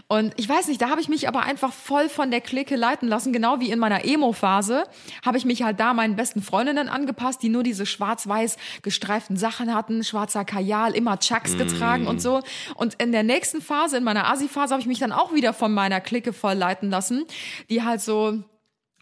Und 0.08 0.34
ich 0.36 0.48
weiß 0.48 0.68
nicht, 0.68 0.80
da 0.80 0.90
habe 0.90 1.00
ich 1.00 1.08
mich 1.08 1.28
aber 1.28 1.42
einfach 1.42 1.72
voll 1.72 2.08
von 2.08 2.30
der 2.30 2.40
Clique 2.40 2.76
leiten 2.76 3.08
lassen. 3.08 3.32
Genau 3.32 3.60
wie 3.60 3.70
in 3.70 3.78
meiner 3.78 4.04
Emo-Phase 4.04 4.84
habe 5.24 5.38
ich 5.38 5.44
mich 5.44 5.62
halt 5.62 5.80
da 5.80 5.94
meinen 5.94 6.16
besten 6.16 6.42
Freundinnen 6.42 6.88
angepasst, 6.88 7.42
die 7.42 7.48
nur 7.48 7.62
diese 7.62 7.86
schwarz-weiß 7.86 8.56
gestreiften 8.82 9.36
Sachen 9.36 9.74
hatten, 9.74 10.04
schwarzer 10.04 10.44
Kajal, 10.44 10.94
immer 10.94 11.18
Chucks 11.18 11.56
getragen 11.56 12.06
und 12.06 12.20
so. 12.20 12.42
Und 12.74 12.94
in 12.94 13.12
der 13.12 13.22
nächsten 13.22 13.60
Phase, 13.60 13.96
in 13.96 14.04
meiner 14.04 14.28
Asi-Phase, 14.28 14.72
habe 14.72 14.80
ich 14.80 14.86
mich 14.86 14.98
dann 14.98 15.12
auch 15.12 15.32
wieder 15.32 15.52
von 15.52 15.72
meiner 15.72 16.00
Clique 16.00 16.32
voll 16.32 16.54
leiten 16.54 16.90
lassen, 16.90 17.24
die 17.70 17.82
halt 17.82 18.00
so 18.00 18.42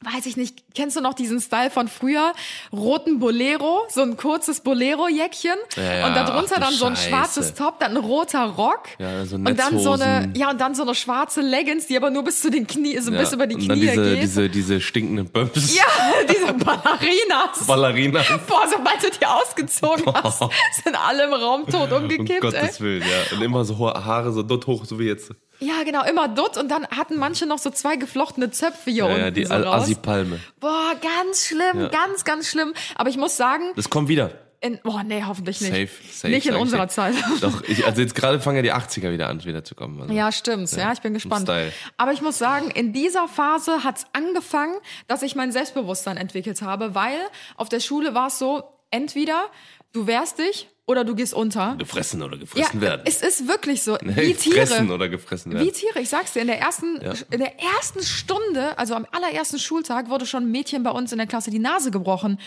weiß 0.05 0.27
ich 0.27 0.37
nicht, 0.37 0.63
kennst 0.75 0.97
du 0.97 1.01
noch 1.01 1.15
diesen 1.15 1.41
Style 1.41 1.71
von 1.71 1.89
früher? 1.89 2.33
Roten 2.73 3.19
Bolero, 3.19 3.83
so 3.89 4.03
ein 4.03 4.17
kurzes 4.17 4.61
Bolero-Jäckchen 4.61 5.55
Ja, 5.77 5.83
ja, 5.83 6.07
und 6.07 6.15
darunter 6.15 6.59
dann 6.61 6.73
so 6.75 6.87
ein 6.87 6.97
Scheiße. 6.97 7.09
schwarzes 7.09 7.55
Top, 7.55 7.79
dann 7.81 7.93
ein 7.97 8.03
roter 8.05 8.45
Rock 8.45 8.89
Ja, 8.99 9.25
so 9.27 9.37
und 9.37 9.45
dann 9.59 9.79
so 9.79 9.93
eine, 9.93 10.33
ja 10.37 10.51
und 10.51 10.61
dann 10.61 10.75
so 10.75 10.83
eine 10.83 10.95
schwarze 10.95 11.41
Leggings, 11.41 11.87
die 11.87 11.97
aber 11.97 12.11
nur 12.11 12.25
bis 12.25 12.41
zu 12.41 12.51
den 12.51 12.67
Knie, 12.67 12.99
so 12.99 13.11
bis 13.11 13.33
über 13.33 13.47
die 13.47 13.57
Knie 13.57 13.81
diese, 13.81 14.03
geht. 14.03 14.23
diese, 14.23 14.49
diese 14.49 14.81
stinkenden 14.81 15.27
Böms. 15.29 15.77
ja, 15.77 15.85
Diese 16.29 16.53
Ballerinas. 16.55 17.67
Ballerina. 17.67 18.21
Boah, 18.47 18.67
sobald 18.71 19.03
du 19.03 19.11
die 19.19 19.27
ausgezogen 19.27 20.05
hast, 20.15 20.41
sind 20.85 20.97
alle 20.97 21.25
im 21.25 21.33
Raum 21.33 21.67
tot 21.67 21.91
Um 21.93 22.03
umgekippt. 22.03 22.31
ey. 22.31 22.41
Gottes 22.41 22.81
Willen, 22.81 23.03
ja. 23.03 23.37
Und 23.37 23.43
immer 23.43 23.65
so 23.65 23.77
hohe 23.79 23.93
Haare, 24.05 24.33
so 24.33 24.43
dort 24.43 24.67
hoch, 24.67 24.85
so 24.85 24.99
wie 24.99 25.05
jetzt. 25.07 25.31
Ja, 25.63 25.85
genau, 25.85 26.05
immer 26.05 26.29
dutt 26.29 26.57
und 26.57 26.69
dann 26.71 26.87
hatten 26.89 27.17
manche 27.17 27.47
noch 27.47 27.59
so 27.59 27.71
zwei 27.71 27.97
geflochtene 27.97 28.51
Zöpfe 28.51 28.91
hier 28.91 29.05
Ja, 29.05 29.07
unten 29.07 29.21
ja, 29.21 29.31
die 29.31 29.45
so. 29.45 29.55
Assi-Palme. 29.55 30.41
Boah, 30.61 30.93
ganz 31.01 31.47
schlimm, 31.47 31.83
Ja. 31.83 31.89
ganz, 31.89 32.25
ganz 32.25 32.49
schlimm. 32.49 32.75
Aber 32.97 33.09
ich 33.11 33.17
muss 33.17 33.37
sagen, 33.37 33.65
Das 33.77 33.89
kommt 33.89 34.09
wieder. 34.09 34.31
in, 34.61 34.79
boah, 34.83 35.03
nee, 35.05 35.23
hoffentlich 35.27 35.61
nicht. 35.61 35.71
Safe, 35.73 35.89
safe. 36.13 36.29
nicht 36.33 36.47
in 36.47 36.55
unserer 36.57 36.87
dir. 36.87 36.93
Zeit. 36.93 37.15
Doch, 37.41 37.63
ich, 37.65 37.85
also 37.87 38.01
jetzt 38.01 38.15
gerade 38.15 38.41
fangen 38.41 38.57
ja 38.57 38.63
die 38.63 38.73
80er 38.73 39.13
wieder 39.13 39.29
an, 39.29 39.45
wieder 39.45 39.63
zu 39.65 39.75
kommen. 39.75 40.01
Also. 40.01 40.13
Ja, 40.13 40.31
stimmt. 40.33 40.71
Ja, 40.73 40.93
ich 40.93 41.01
bin 41.01 41.15
gespannt. 41.15 41.43
Style. 41.49 41.73
Aber 41.97 42.13
ich 42.13 42.23
muss 42.23 42.39
sagen, 42.39 42.71
in 42.71 42.93
dieser 42.93 43.29
Phase 43.29 43.85
hat's 43.85 44.05
angefangen, 44.13 44.75
dass 45.09 45.23
ich 45.23 45.35
mein 45.37 45.53
Selbstbewusstsein 45.53 46.17
entwickelt 46.17 46.61
habe, 46.63 46.95
weil 46.95 47.19
auf 47.57 47.69
der 47.69 47.81
Schule 47.81 48.15
war 48.15 48.29
es 48.29 48.39
so, 48.39 48.63
entweder 48.91 49.45
du 49.93 50.07
wehrst 50.07 50.39
dich 50.39 50.69
oder 50.87 51.05
du 51.05 51.15
gehst 51.15 51.33
unter. 51.33 51.77
Gefressen 51.79 52.23
oder 52.23 52.35
Ja, 52.35 52.41
gefressen 52.41 52.81
werden. 52.81 53.03
es 53.05 53.23
ist 53.23 53.47
wirklich 53.47 53.83
so. 53.83 53.97
Nee, 54.03 54.17
wie 54.17 54.35
Tiere. 54.35 54.67
Fressen 54.67 54.91
oder 54.91 55.09
gefressen 55.09 55.53
werden. 55.53 55.65
Wie 55.67 55.71
Tiere, 55.71 56.01
ich 56.01 56.09
sag's 56.09 56.33
dir, 56.33 56.41
in 56.41 56.49
der 56.49 56.61
ersten, 56.61 57.01
Ja. 57.01 57.13
in 57.31 57.39
der 57.39 57.53
ersten 57.61 58.03
Stunde, 58.03 58.77
also 58.79 58.95
am 58.95 59.07
allerersten 59.13 59.59
Schultag, 59.59 60.09
wurde 60.11 60.27
schon 60.27 60.45
ein 60.45 60.51
Mädchen 60.51 60.83
bei 60.83 60.91
uns 60.91 61.13
in 61.13 61.19
der 61.19 61.27
Klasse 61.29 61.51
die 61.51 61.61
Nase 61.61 61.91
gebrochen. 61.91 62.39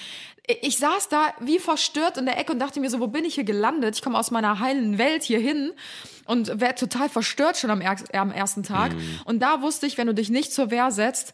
Ich 0.61 0.77
saß 0.77 1.09
da 1.09 1.33
wie 1.39 1.59
verstört 1.59 2.17
in 2.17 2.25
der 2.25 2.38
Ecke 2.38 2.51
und 2.51 2.59
dachte 2.59 2.79
mir 2.79 2.89
so, 2.89 2.99
wo 2.99 3.07
bin 3.07 3.25
ich 3.25 3.36
hier 3.36 3.45
gelandet? 3.45 3.95
Ich 3.95 4.01
komme 4.01 4.17
aus 4.19 4.29
meiner 4.31 4.59
heilen 4.59 4.97
Welt 4.97 5.23
hier 5.23 5.39
hin 5.39 5.71
und 6.25 6.59
werde 6.59 6.75
total 6.75 7.09
verstört 7.09 7.57
schon 7.57 7.71
am, 7.71 7.81
am 8.13 8.31
ersten 8.31 8.61
Tag. 8.63 8.93
Mhm. 8.93 9.21
Und 9.25 9.39
da 9.39 9.61
wusste 9.61 9.88
ich, 9.88 9.97
wenn 9.97 10.07
du 10.07 10.13
dich 10.13 10.29
nicht 10.29 10.53
zur 10.53 10.69
Wehr 10.71 10.91
setzt, 10.91 11.33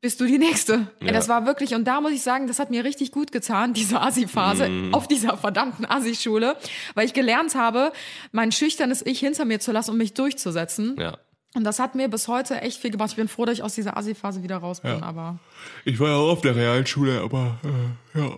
bist 0.00 0.20
du 0.20 0.26
die 0.26 0.38
Nächste. 0.38 0.86
Ja. 1.02 1.12
Das 1.12 1.28
war 1.28 1.44
wirklich, 1.46 1.74
und 1.74 1.84
da 1.84 2.00
muss 2.00 2.12
ich 2.12 2.22
sagen, 2.22 2.46
das 2.46 2.58
hat 2.58 2.70
mir 2.70 2.84
richtig 2.84 3.12
gut 3.12 3.32
getan, 3.32 3.72
diese 3.74 4.00
Asi-Phase 4.00 4.68
Mhm. 4.68 4.94
auf 4.94 5.06
dieser 5.08 5.36
verdammten 5.36 5.84
Asi-Schule, 5.84 6.56
weil 6.94 7.06
ich 7.06 7.12
gelernt 7.14 7.54
habe, 7.54 7.92
mein 8.32 8.52
schüchternes 8.52 9.04
Ich 9.04 9.20
hinter 9.20 9.44
mir 9.44 9.60
zu 9.60 9.72
lassen 9.72 9.90
und 9.92 9.98
mich 9.98 10.14
durchzusetzen. 10.14 10.96
Ja. 10.98 11.18
Und 11.54 11.64
das 11.64 11.80
hat 11.80 11.96
mir 11.96 12.08
bis 12.08 12.28
heute 12.28 12.60
echt 12.60 12.80
viel 12.80 12.92
gemacht. 12.92 13.10
Ich 13.10 13.16
bin 13.16 13.26
froh, 13.26 13.44
dass 13.44 13.54
ich 13.54 13.62
aus 13.64 13.74
dieser 13.74 13.96
Asi-Phase 13.96 14.42
wieder 14.44 14.58
raus 14.58 14.80
bin, 14.82 15.02
aber. 15.02 15.38
Ich 15.84 15.98
war 15.98 16.08
ja 16.10 16.14
auch 16.14 16.30
auf 16.30 16.40
der 16.42 16.54
Realschule, 16.54 17.20
aber 17.20 17.58
äh, 18.14 18.18
ja. 18.20 18.30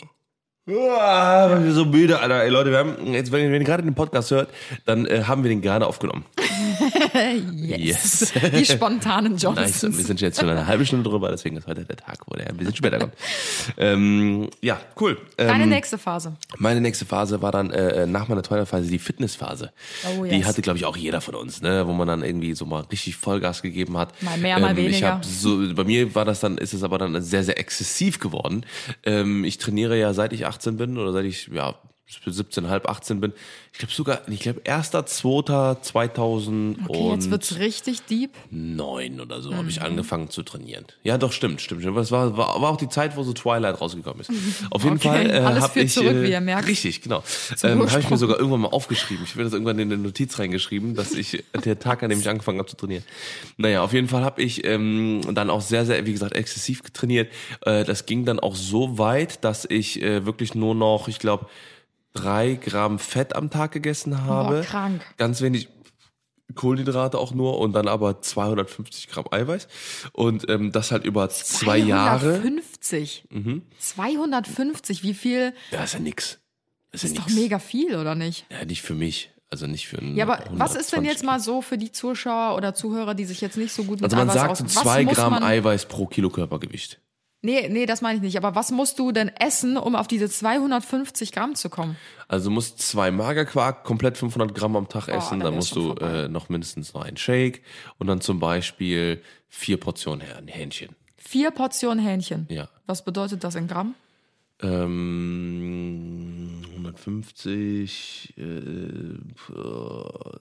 Ah, 0.99 1.51
ich 1.59 1.63
bin 1.65 1.73
so 1.75 1.85
müde, 1.85 2.21
Alter. 2.21 2.43
Ey, 2.45 2.49
Leute, 2.49 2.71
wir 2.71 2.79
haben, 2.79 3.13
jetzt, 3.13 3.33
wenn, 3.33 3.43
ihr- 3.45 3.51
wenn 3.53 3.61
ihr 3.61 3.67
gerade 3.67 3.83
den 3.83 3.95
Podcast 3.95 4.31
hört, 4.31 4.49
dann 4.87 5.07
äh, 5.07 5.25
haben 5.25 5.43
wir 5.43 5.49
den 5.51 5.61
gerade 5.61 5.87
aufgenommen. 5.87 6.25
Yes. 7.55 8.33
Die 8.55 8.65
spontanen 8.65 9.33
Nice. 9.33 9.45
Und 9.45 9.57
wir 9.57 9.65
Johnsons. 9.65 10.07
sind 10.07 10.21
jetzt 10.21 10.41
schon 10.41 10.49
eine 10.49 10.67
halbe 10.67 10.87
Stunde 10.87 11.09
drüber, 11.09 11.31
deswegen 11.31 11.57
ist 11.57 11.67
heute 11.67 11.85
der 11.85 11.97
Tag, 11.97 12.19
wo 12.27 12.35
der 12.37 12.49
ein 12.49 12.57
bisschen 12.57 12.75
später 12.75 12.99
kommt. 12.99 13.15
ähm, 13.77 14.49
ja, 14.61 14.81
cool. 15.01 15.19
Ähm, 15.39 15.49
Deine 15.49 15.67
nächste 15.67 15.99
Phase. 15.99 16.35
Meine 16.59 16.81
nächste 16.81 17.05
Phase 17.05 17.43
war 17.43 17.53
dann 17.53 17.71
äh, 17.71 18.07
nach 18.07 18.29
meiner 18.29 18.43
Twilight-Phase 18.43 18.89
die 18.89 18.99
Fitnessphase. 18.99 19.73
Oh, 20.19 20.25
Die 20.25 20.37
yes. 20.37 20.47
hatte, 20.47 20.63
glaube 20.63 20.79
ich, 20.79 20.85
auch 20.85 20.97
jeder 20.97 21.21
von 21.21 21.35
uns, 21.35 21.63
ne? 21.63 21.87
wo 21.87 21.93
man 21.93 22.09
dann 22.09 22.23
irgendwie 22.23 22.55
so 22.55 22.65
mal 22.67 22.81
richtig 22.91 23.17
Vollgas 23.17 23.63
gegeben 23.63 23.97
hat. 23.99 24.21
Mal 24.23 24.39
mehr, 24.39 24.59
mal 24.59 24.79
Ich 24.79 24.85
weniger. 24.87 25.21
so, 25.23 25.59
bei 25.75 25.85
mir 25.85 26.15
war 26.15 26.25
das 26.25 26.41
dann, 26.41 26.59
ist 26.59 26.73
es 26.73 26.83
aber 26.83 26.99
dann 26.99 27.21
sehr, 27.23 27.45
sehr 27.45 27.59
exzessiv 27.59 28.19
geworden. 28.19 28.65
Ähm, 29.05 29.45
ich 29.45 29.59
trainiere 29.59 29.99
ja 29.99 30.15
seit 30.15 30.33
ich 30.33 30.47
18 30.47 30.77
bin 30.77 30.99
oder 30.99 31.13
seit 31.13 31.25
ich 31.25 31.49
ja 31.53 31.75
17, 32.07 32.69
halb 32.69 32.89
18 32.89 33.21
bin. 33.21 33.33
Ich 33.73 33.79
glaube 33.79 33.93
sogar, 33.95 34.21
ich 34.29 34.41
glaube 34.41 34.61
1.2.2009 34.67 36.77
Okay, 36.89 37.11
jetzt 37.11 37.31
wird's 37.31 37.59
richtig 37.59 38.03
deep. 38.03 38.31
oder 39.23 39.41
so 39.41 39.55
habe 39.55 39.69
ich 39.71 39.79
Mhm. 39.81 39.87
angefangen 39.87 40.29
zu 40.31 40.43
trainieren. 40.43 40.85
Ja, 41.05 41.17
doch, 41.17 41.33
stimmt, 41.33 41.61
stimmt. 41.63 41.81
stimmt. 41.83 41.97
Das 41.97 42.11
war, 42.11 42.37
war, 42.37 42.61
war 42.61 42.71
auch 42.71 42.77
die 42.77 42.89
Zeit, 42.89 43.17
wo 43.17 43.23
so 43.23 43.33
Twilight 43.33 43.81
rausgekommen 43.81 44.21
ist. 44.21 44.31
Auf 44.71 44.85
jeden 44.85 44.97
Okay, 44.97 45.09
Fall 45.09 45.31
äh, 45.31 45.39
alles 45.41 45.63
habe 45.65 45.73
führt 45.73 45.87
ich 45.87 45.93
zurück, 45.95 46.15
äh, 46.17 46.23
wie 46.25 46.31
ihr 46.33 46.41
merkt. 46.41 46.69
richtig, 46.69 47.01
genau. 47.01 47.23
Ähm, 47.63 47.89
habe 47.91 48.01
ich 48.01 48.11
mir 48.11 48.19
sogar 48.19 48.39
irgendwann 48.39 48.61
mal 48.61 48.69
aufgeschrieben. 48.69 49.25
Ich 49.25 49.33
habe 49.33 49.45
das 49.45 49.53
irgendwann 49.55 49.79
in 49.79 49.91
eine 49.93 50.03
Notiz 50.03 50.39
reingeschrieben, 50.39 50.95
dass 50.95 51.13
ich 51.13 51.43
der 51.65 51.79
Tag, 51.79 52.03
an 52.03 52.11
dem 52.11 52.21
ich 52.21 52.29
angefangen 52.29 52.59
habe 52.59 52.69
zu 52.69 52.77
trainieren. 52.77 53.05
Naja, 53.57 53.83
auf 53.83 53.93
jeden 53.95 54.09
Fall 54.09 54.23
habe 54.25 54.43
ich 54.43 54.65
ähm, 54.67 55.23
dann 55.33 55.49
auch 55.51 55.63
sehr, 55.63 55.87
sehr, 55.87 56.05
wie 56.05 56.13
gesagt, 56.13 56.35
exzessiv 56.35 56.83
getrainiert. 56.83 57.33
Äh, 57.63 57.85
das 57.85 58.05
ging 58.07 58.25
dann 58.27 58.39
auch 58.39 58.55
so 58.55 58.99
weit, 58.99 59.43
dass 59.45 59.65
ich 59.65 60.03
äh, 60.03 60.27
wirklich 60.27 60.55
nur 60.55 60.75
noch, 60.75 61.09
ich 61.09 61.19
glaube, 61.19 61.47
drei 62.13 62.55
Gramm 62.55 62.99
Fett 62.99 63.35
am 63.37 63.51
Tag 63.51 63.73
gegessen 63.73 64.25
habe. 64.25 64.63
krank. 64.63 65.03
Ganz 65.17 65.41
wenig 65.41 65.69
Kohlenhydrate 66.55 67.19
auch 67.19 67.33
nur 67.33 67.59
und 67.59 67.73
dann 67.73 67.89
aber 67.89 68.21
250 68.21 69.09
Gramm 69.09 69.25
Eiweiß. 69.31 69.69
Und 70.13 70.49
ähm, 70.51 70.71
das 70.73 70.91
halt 70.91 71.05
über 71.05 71.29
zwei 71.31 71.79
Jahre. 71.79 72.39
Mhm. 72.41 72.61
250. 72.81 73.25
250, 73.79 75.03
wie 75.03 75.15
viel? 75.15 75.55
Ja, 75.71 75.85
ist 75.85 75.95
ja 75.95 76.01
nix. 76.01 76.39
Ist, 76.93 77.05
Ist 77.05 77.17
ja 77.17 77.21
doch 77.23 77.29
nix. 77.29 77.41
mega 77.41 77.59
viel, 77.59 77.97
oder 77.97 78.15
nicht? 78.15 78.45
Ja, 78.51 78.65
nicht 78.65 78.83
für 78.83 78.95
mich. 78.95 79.31
Also 79.49 79.67
nicht 79.67 79.87
für 79.87 79.99
einen 79.99 80.17
Ja, 80.17 80.25
aber 80.25 80.45
was 80.53 80.75
ist 80.75 80.93
denn 80.93 81.01
120 81.01 81.05
jetzt 81.13 81.25
mal 81.25 81.39
so 81.39 81.61
für 81.61 81.77
die 81.77 81.93
Zuschauer 81.93 82.57
oder 82.57 82.75
Zuhörer, 82.75 83.15
die 83.15 83.27
sich 83.27 83.43
jetzt 83.43 83.59
nicht 83.59 83.73
so 83.75 83.85
gut 83.85 84.01
mit 84.01 84.05
Also 84.05 84.17
man 84.17 84.31
Eiweiß 84.31 84.59
sagt 84.59 84.71
so 84.71 84.81
zwei 84.81 85.05
Gramm 85.05 85.35
Eiweiß 85.35 85.87
pro 85.87 86.07
Kilo 86.07 86.31
Körpergewicht. 86.31 87.02
Nee, 87.45 87.69
nee, 87.69 87.87
das 87.87 88.03
meine 88.03 88.17
ich 88.17 88.23
nicht. 88.23 88.37
Aber 88.37 88.55
was 88.55 88.71
musst 88.71 89.01
du 89.01 89.11
denn 89.11 89.29
essen, 89.29 89.77
um 89.77 89.97
auf 89.97 90.07
diese 90.07 90.31
250 90.31 91.33
Gramm 91.33 91.57
zu 91.57 91.69
kommen? 91.71 91.97
Also 92.29 92.49
du 92.51 92.55
musst 92.55 92.79
zwei 92.81 93.11
Magerquark, 93.11 93.83
komplett 93.83 94.17
500 94.17 94.55
Gramm 94.55 94.77
am 94.77 94.89
Tag 94.89 95.09
essen. 95.09 95.41
dann 95.41 95.47
dann 95.47 95.55
musst 95.57 95.75
du 95.75 95.93
äh, 95.95 96.29
noch 96.29 96.49
mindestens 96.49 96.95
noch 96.95 97.03
einen 97.05 97.17
Shake 97.17 97.63
und 97.99 98.07
dann 98.07 98.21
zum 98.21 98.39
Beispiel 98.39 99.21
vier 99.49 99.77
Portionen 99.81 100.23
Häh- 100.27 100.49
Hähnchen. 100.51 100.95
Vier 101.17 101.51
Portionen 101.51 101.99
Hähnchen. 102.05 102.47
Ja. 102.49 102.69
Was 102.87 103.05
bedeutet 103.05 103.43
das 103.43 103.57
in 103.57 103.67
Gramm? 103.67 103.97
Ähm, 105.33 106.63
150, 106.77 108.35
äh, 108.37 108.43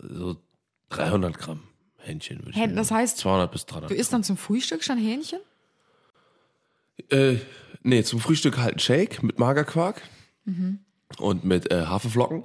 so 0.10 0.38
300 0.90 1.38
Gramm 1.38 1.62
Hähnchen 1.98 2.40
würde 2.46 2.52
ich 2.60 2.76
das 2.76 2.92
heißt, 2.92 3.18
200 3.20 3.52
bis 3.52 3.66
300 3.66 3.92
Du 3.92 3.96
isst 3.96 4.12
dann 4.14 4.24
zum 4.24 4.38
Frühstück 4.38 4.84
schon 4.84 4.98
Hähnchen? 4.98 5.40
Äh, 7.10 7.36
nee, 7.84 8.04
zum 8.04 8.20
Frühstück 8.20 8.58
halt 8.58 8.76
ein 8.76 8.80
Shake 8.80 9.24
mit 9.24 9.40
Magerquark 9.40 10.02
und 11.18 11.44
mit 11.46 11.72
äh, 11.72 11.86
Haferflocken. 11.86 12.44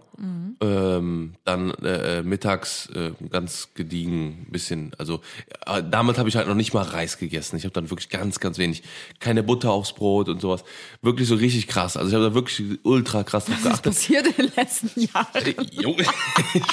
Ähm, 0.61 1.35
dann 1.45 1.71
äh, 1.83 2.23
mittags 2.23 2.87
äh, 2.95 3.13
ganz 3.29 3.69
gediegen 3.75 4.47
bisschen, 4.51 4.93
also 4.99 5.21
äh, 5.67 5.83
damals 5.83 6.19
habe 6.19 6.29
ich 6.29 6.37
halt 6.37 6.49
noch 6.49 6.55
nicht 6.55 6.73
mal 6.75 6.83
Reis 6.83 7.19
gegessen. 7.19 7.57
Ich 7.57 7.65
habe 7.65 7.73
dann 7.75 7.91
wirklich 7.91 8.09
ganz, 8.09 8.41
ganz 8.41 8.59
wenig. 8.59 8.83
Keine 9.21 9.43
Butter 9.43 9.71
aufs 9.73 9.93
Brot 9.93 10.29
und 10.29 10.41
sowas. 10.41 10.65
Wirklich 11.03 11.29
so 11.29 11.35
richtig 11.35 11.67
krass. 11.69 11.97
Also 11.97 12.09
ich 12.09 12.15
habe 12.15 12.25
da 12.25 12.35
wirklich 12.35 12.79
ultra 12.83 13.25
krass 13.25 13.45
drauf 13.47 13.57
Was 13.57 13.65
ist 13.65 13.83
geachtet. 13.83 13.93
passiert 13.93 14.27
in 14.29 14.47
den 14.47 14.53
letzten 14.57 15.01
Jahren? 15.01 15.27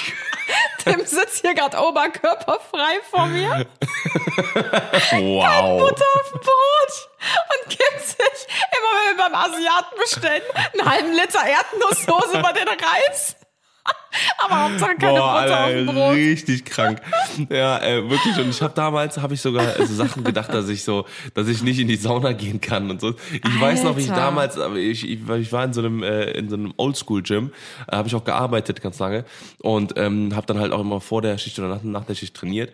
Tim 0.84 1.04
sitzt 1.06 1.40
hier 1.40 1.54
gerade 1.54 1.76
oberkörperfrei 1.78 3.00
vor 3.10 3.26
mir, 3.26 3.66
wow. 5.12 5.80
Butter 5.80 6.04
auf 6.20 6.30
dem 6.30 6.40
Brot 6.40 7.08
und 7.50 7.70
gibt 7.70 8.00
sich, 8.06 8.46
immer 8.48 8.92
wenn 8.98 9.16
wir 9.16 9.24
beim 9.24 9.34
Asiaten 9.34 9.98
bestellen, 9.98 10.42
einen 10.72 10.90
halben 10.90 11.12
Liter 11.12 11.44
Erdnusssoße 11.44 12.38
über 12.38 12.52
den 12.52 12.68
Reis. 12.68 13.36
Aber 14.38 14.64
Hauptsache 14.64 14.94
keine 14.96 15.18
Boah, 15.18 15.42
Butter 15.42 15.64
auf 15.64 15.70
dem 15.70 15.88
Alter, 15.88 15.92
Brot. 15.92 16.14
richtig 16.14 16.64
krank. 16.64 17.00
Ja, 17.50 17.82
äh, 17.82 18.08
wirklich. 18.08 18.38
Und 18.38 18.50
ich 18.50 18.62
habe 18.62 18.74
damals, 18.74 19.18
habe 19.18 19.34
ich 19.34 19.40
sogar 19.40 19.74
so 19.86 19.94
Sachen 19.94 20.22
gedacht, 20.24 20.52
dass 20.52 20.68
ich 20.68 20.84
so, 20.84 21.06
dass 21.34 21.48
ich 21.48 21.62
nicht 21.62 21.78
in 21.78 21.88
die 21.88 21.96
Sauna 21.96 22.32
gehen 22.32 22.60
kann 22.60 22.90
und 22.90 23.00
so. 23.00 23.14
Ich 23.32 23.60
weiß 23.60 23.82
noch, 23.82 23.96
wie 23.96 24.02
ich 24.02 24.10
Alter. 24.10 24.22
damals, 24.22 24.58
aber 24.58 24.76
ich, 24.76 25.08
ich, 25.08 25.28
ich 25.28 25.52
war 25.52 25.64
in 25.64 25.72
so 25.72 25.80
einem, 25.80 26.02
äh, 26.02 26.30
in 26.32 26.48
so 26.48 26.56
einem 26.56 26.72
Oldschool-Gym, 26.76 27.52
äh, 27.88 27.96
habe 27.96 28.08
ich 28.08 28.14
auch 28.14 28.24
gearbeitet 28.24 28.80
ganz 28.82 28.98
lange 28.98 29.24
und 29.60 29.94
ähm, 29.96 30.34
habe 30.34 30.46
dann 30.46 30.58
halt 30.58 30.72
auch 30.72 30.80
immer 30.80 31.00
vor 31.00 31.22
der 31.22 31.36
Schicht 31.38 31.58
oder 31.58 31.68
nach, 31.68 31.82
nach 31.82 32.04
der 32.04 32.14
Schicht 32.14 32.34
trainiert. 32.36 32.72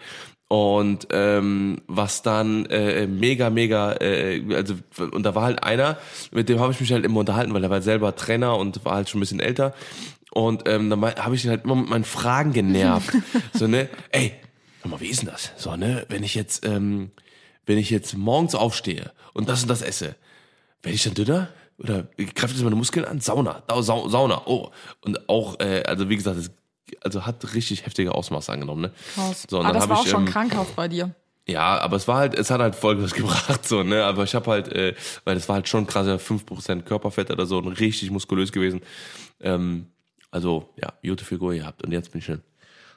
Und 0.49 1.07
ähm, 1.13 1.81
was 1.87 2.23
dann 2.23 2.67
äh, 2.67 3.07
mega, 3.07 3.51
mega, 3.51 3.93
äh, 4.01 4.43
also 4.53 4.75
und 5.13 5.23
da 5.23 5.37
war 5.37 5.45
halt 5.45 5.63
einer, 5.63 5.97
mit 6.33 6.49
dem 6.49 6.59
habe 6.59 6.73
ich 6.73 6.81
mich 6.81 6.93
halt 6.93 7.05
immer 7.05 7.21
unterhalten, 7.21 7.55
weil 7.55 7.63
er 7.63 7.71
war 7.71 7.83
selber 7.83 8.17
Trainer 8.17 8.57
und 8.57 8.85
war 8.85 8.97
halt 8.97 9.09
schon 9.09 9.19
ein 9.19 9.23
bisschen 9.23 9.39
älter. 9.39 9.75
Und 10.33 10.69
ähm, 10.69 10.91
dann 10.91 11.03
habe 11.03 11.35
ich 11.35 11.45
ihn 11.45 11.51
halt 11.51 11.65
immer 11.65 11.75
mit 11.77 11.89
meinen 11.89 12.05
Fragen 12.05 12.53
genervt. 12.53 13.11
so, 13.53 13.67
ne, 13.67 13.89
ey, 14.11 14.35
hör 14.83 14.91
mal, 14.93 15.01
wie 15.01 15.09
ist 15.09 15.23
denn 15.23 15.29
das? 15.31 15.53
So, 15.57 15.75
ne, 15.77 16.07
wenn 16.09 16.23
ich 16.23 16.35
jetzt, 16.35 16.65
ähm, 16.67 17.11
wenn 17.67 17.79
ich 17.79 17.91
jetzt 17.91 18.17
morgens 18.17 18.55
aufstehe 18.55 19.13
und 19.33 19.49
das 19.49 19.63
und 19.63 19.69
das 19.69 19.83
esse, 19.83 20.15
werde 20.83 20.95
ich 20.95 21.03
dann 21.05 21.15
dünner? 21.15 21.49
Oder 21.79 22.05
greift 22.35 22.55
das 22.55 22.63
meine 22.63 22.77
Muskeln 22.77 23.07
an? 23.07 23.21
Sauna, 23.21 23.63
Sau- 23.69 23.83
Sau- 23.83 24.09
Sauna, 24.09 24.43
oh. 24.47 24.71
Und 25.05 25.29
auch, 25.29 25.59
äh, 25.61 25.83
also 25.87 26.09
wie 26.11 26.17
gesagt, 26.17 26.39
das 26.39 26.51
also 27.03 27.25
hat 27.25 27.55
richtig 27.55 27.87
heftige 27.87 28.15
Ausmaße 28.15 28.53
angenommen, 28.53 28.83
ne? 28.83 28.93
Krass. 29.15 29.47
So, 29.49 29.61
Aber 29.63 29.73
das 29.73 29.89
war 29.89 29.99
auch 29.99 30.05
ich, 30.05 30.11
schon 30.11 30.27
ähm, 30.27 30.33
krankhaft 30.33 30.75
bei 30.77 30.89
dir. 30.89 31.15
ja, 31.47 31.79
aber 31.79 31.97
es 31.97 32.07
war 32.09 32.19
halt, 32.19 32.35
es 32.35 32.51
hat 32.51 32.61
halt 32.61 32.75
Folgendes 32.75 33.15
gebracht, 33.15 33.67
so, 33.67 33.83
ne? 33.83 34.05
Aber 34.05 34.25
ich 34.25 34.35
habe 34.35 34.51
halt, 34.51 34.69
äh, 34.73 34.95
weil 35.25 35.37
es 35.37 35.49
war 35.49 35.55
halt 35.57 35.69
schon 35.69 35.87
krasser 35.87 36.19
5% 36.19 36.83
Körperfett 36.83 37.31
oder 37.31 37.47
so 37.47 37.59
und 37.59 37.69
richtig 37.81 38.11
muskulös 38.11 38.53
gewesen. 38.53 38.83
Ähm, 39.41 39.87
also, 40.31 40.73
ja, 40.77 40.93
gute 41.03 41.25
Figur 41.25 41.55
gehabt. 41.55 41.83
Und 41.83 41.93
jetzt 41.93 42.13
bin 42.13 42.21
ich 42.21 42.27
schon 42.27 42.43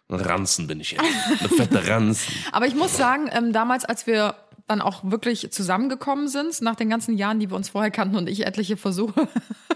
ein 0.09 0.19
Ranzen 0.19 0.67
bin 0.67 0.79
ich 0.79 0.91
jetzt. 0.91 1.03
Eine 1.39 1.49
fette 1.49 1.88
Ranzen. 1.89 2.34
Aber 2.51 2.67
ich 2.67 2.75
muss 2.75 2.95
sagen, 2.97 3.29
ähm, 3.31 3.53
damals, 3.53 3.86
als 3.86 4.05
wir 4.05 4.36
dann 4.68 4.82
auch 4.82 5.01
wirklich 5.03 5.51
zusammengekommen 5.51 6.28
sind, 6.28 6.61
nach 6.61 6.76
den 6.76 6.89
ganzen 6.89 7.18
Jahren, 7.18 7.39
die 7.39 7.49
wir 7.49 7.55
uns 7.57 7.70
vorher 7.70 7.91
kannten 7.91 8.16
und 8.16 8.30
ich 8.30 8.45
etliche 8.45 8.78
Versuche 8.78 9.28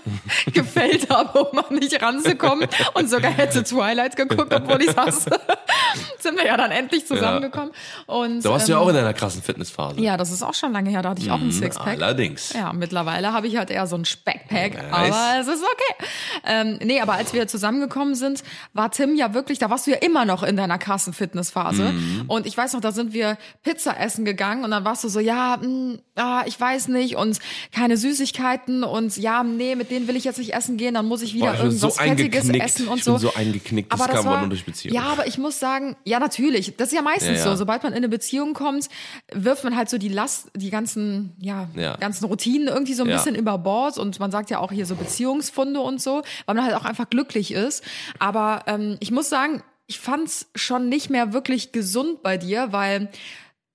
gefällt 0.53 1.09
habe, 1.09 1.43
um 1.43 1.57
an 1.57 1.75
mich 1.75 2.01
ranzukommen 2.01 2.67
und 2.93 3.09
sogar 3.09 3.31
hätte 3.31 3.63
Twilight 3.63 4.15
geguckt, 4.15 4.53
obwohl 4.53 4.81
ich 4.81 4.95
hasse, 4.95 5.29
sind 6.19 6.37
wir 6.37 6.45
ja 6.45 6.55
dann 6.55 6.71
endlich 6.71 7.05
zusammengekommen. 7.05 7.71
Und, 8.05 8.45
Da 8.45 8.49
warst 8.49 8.67
du 8.67 8.71
ähm, 8.71 8.77
ja 8.77 8.83
auch 8.83 8.89
in 8.89 8.95
einer 8.95 9.13
krassen 9.13 9.41
Fitnessphase. 9.41 9.99
ja, 9.99 10.15
das 10.15 10.31
ist 10.31 10.41
auch 10.41 10.53
schon 10.53 10.71
lange 10.71 10.89
her, 10.89 11.01
da 11.01 11.09
hatte 11.09 11.21
ich 11.21 11.31
auch 11.31 11.41
ein 11.41 11.51
Sixpack. 11.51 12.01
Allerdings. 12.01 12.53
Ja, 12.53 12.71
mittlerweile 12.71 13.33
habe 13.33 13.47
ich 13.47 13.57
halt 13.57 13.69
eher 13.69 13.87
so 13.87 13.97
ein 13.97 14.05
Speckpack, 14.05 14.75
Nice. 14.89 15.13
aber 15.13 15.39
es 15.41 15.47
ist 15.47 15.63
okay. 15.63 16.07
Ähm, 16.45 16.79
nee, 16.81 17.01
aber 17.01 17.13
als 17.13 17.33
wir 17.33 17.47
zusammengekommen 17.47 18.15
sind, 18.15 18.43
war 18.73 18.89
Tim 18.91 19.15
ja 19.15 19.33
wirklich, 19.33 19.59
da 19.59 19.69
warst 19.69 19.85
du 19.87 19.91
ja 19.91 19.97
immer 19.97 20.23
noch 20.23 20.43
in 20.43 20.55
deiner 20.55 20.77
krassen 20.77 21.11
Fitnessphase. 21.13 21.91
Mhm. 21.91 22.23
Und 22.27 22.45
ich 22.45 22.57
weiß 22.57 22.73
noch, 22.73 22.81
da 22.81 22.93
sind 22.93 23.11
wir 23.13 23.37
Pizza 23.63 23.99
essen 23.99 24.23
gegangen 24.23 24.63
und 24.63 24.71
dann 24.71 24.76
warst 24.85 25.03
du 25.03 25.09
so, 25.09 25.19
ja, 25.19 25.57
mh, 25.61 25.97
ah, 26.15 26.43
ich 26.45 26.59
weiß 26.59 26.87
nicht 26.89 27.15
und 27.15 27.39
keine 27.71 27.97
Süßigkeiten 27.97 28.83
und 28.83 29.15
ja, 29.17 29.43
nee, 29.43 29.75
mit 29.75 29.91
denen 29.91 30.07
will 30.07 30.15
ich 30.15 30.23
jetzt 30.23 30.37
nicht 30.39 30.53
essen 30.53 30.77
gehen, 30.77 30.93
dann 30.95 31.05
muss 31.05 31.21
ich 31.21 31.33
wieder 31.33 31.47
Boah, 31.47 31.53
ich 31.55 31.59
irgendwas 31.61 31.95
so 31.95 32.01
Fettiges 32.01 32.49
essen 32.49 32.87
und 32.87 32.97
Ich 32.97 33.03
so. 33.03 33.11
bin 33.13 33.19
so 33.21 33.33
eingeknickt, 33.33 33.91
das 33.93 33.99
aber 34.01 34.07
kam 34.07 34.15
das 34.17 34.25
aber 34.25 34.33
war, 34.35 34.39
nur 34.41 34.49
durch 34.49 34.65
Beziehung. 34.65 34.93
Ja, 34.95 35.03
aber 35.03 35.27
ich 35.27 35.37
muss 35.37 35.59
sagen, 35.59 35.95
ja, 36.03 36.19
natürlich. 36.19 36.75
Das 36.77 36.89
ist 36.89 36.93
ja 36.95 37.01
meistens 37.01 37.39
Ja, 37.39 37.45
ja. 37.45 37.51
so. 37.51 37.55
Sobald 37.55 37.83
man 37.83 37.93
in 37.93 37.97
eine 37.97 38.09
Beziehung 38.09 38.53
kommt, 38.53 38.87
wirft 39.33 39.63
man 39.63 39.75
halt 39.75 39.89
so 39.89 39.97
die 39.97 40.09
Last, 40.09 40.49
die 40.55 40.69
ganzen, 40.69 41.33
ja, 41.39 41.67
Ja. 41.75 41.95
ganzen 41.97 42.25
Routinen 42.25 42.67
irgendwie 42.67 42.93
so 42.93 43.03
ein 43.03 43.09
bisschen 43.09 43.35
über 43.35 43.57
Bord 43.57 43.97
und 43.97 44.19
man 44.19 44.31
sagt 44.31 44.49
ja 44.49 44.59
auch 44.59 44.71
hier 44.71 44.85
so 44.85 44.95
Beziehungsfunde 44.95 45.79
und 45.79 46.01
so, 46.01 46.21
weil 46.45 46.55
man 46.55 46.63
halt 46.65 46.75
auch 46.75 46.85
einfach 46.85 47.09
glücklich 47.09 47.51
ist. 47.51 47.83
Aber 48.19 48.63
ähm, 48.67 48.97
ich 48.99 49.11
muss 49.11 49.29
sagen, 49.29 49.63
ich 49.87 49.99
fand's 49.99 50.47
schon 50.55 50.89
nicht 50.89 51.09
mehr 51.09 51.31
wirklich 51.33 51.71
gesund 51.71 52.21
bei 52.21 52.37
dir, 52.37 52.67
weil 52.71 53.09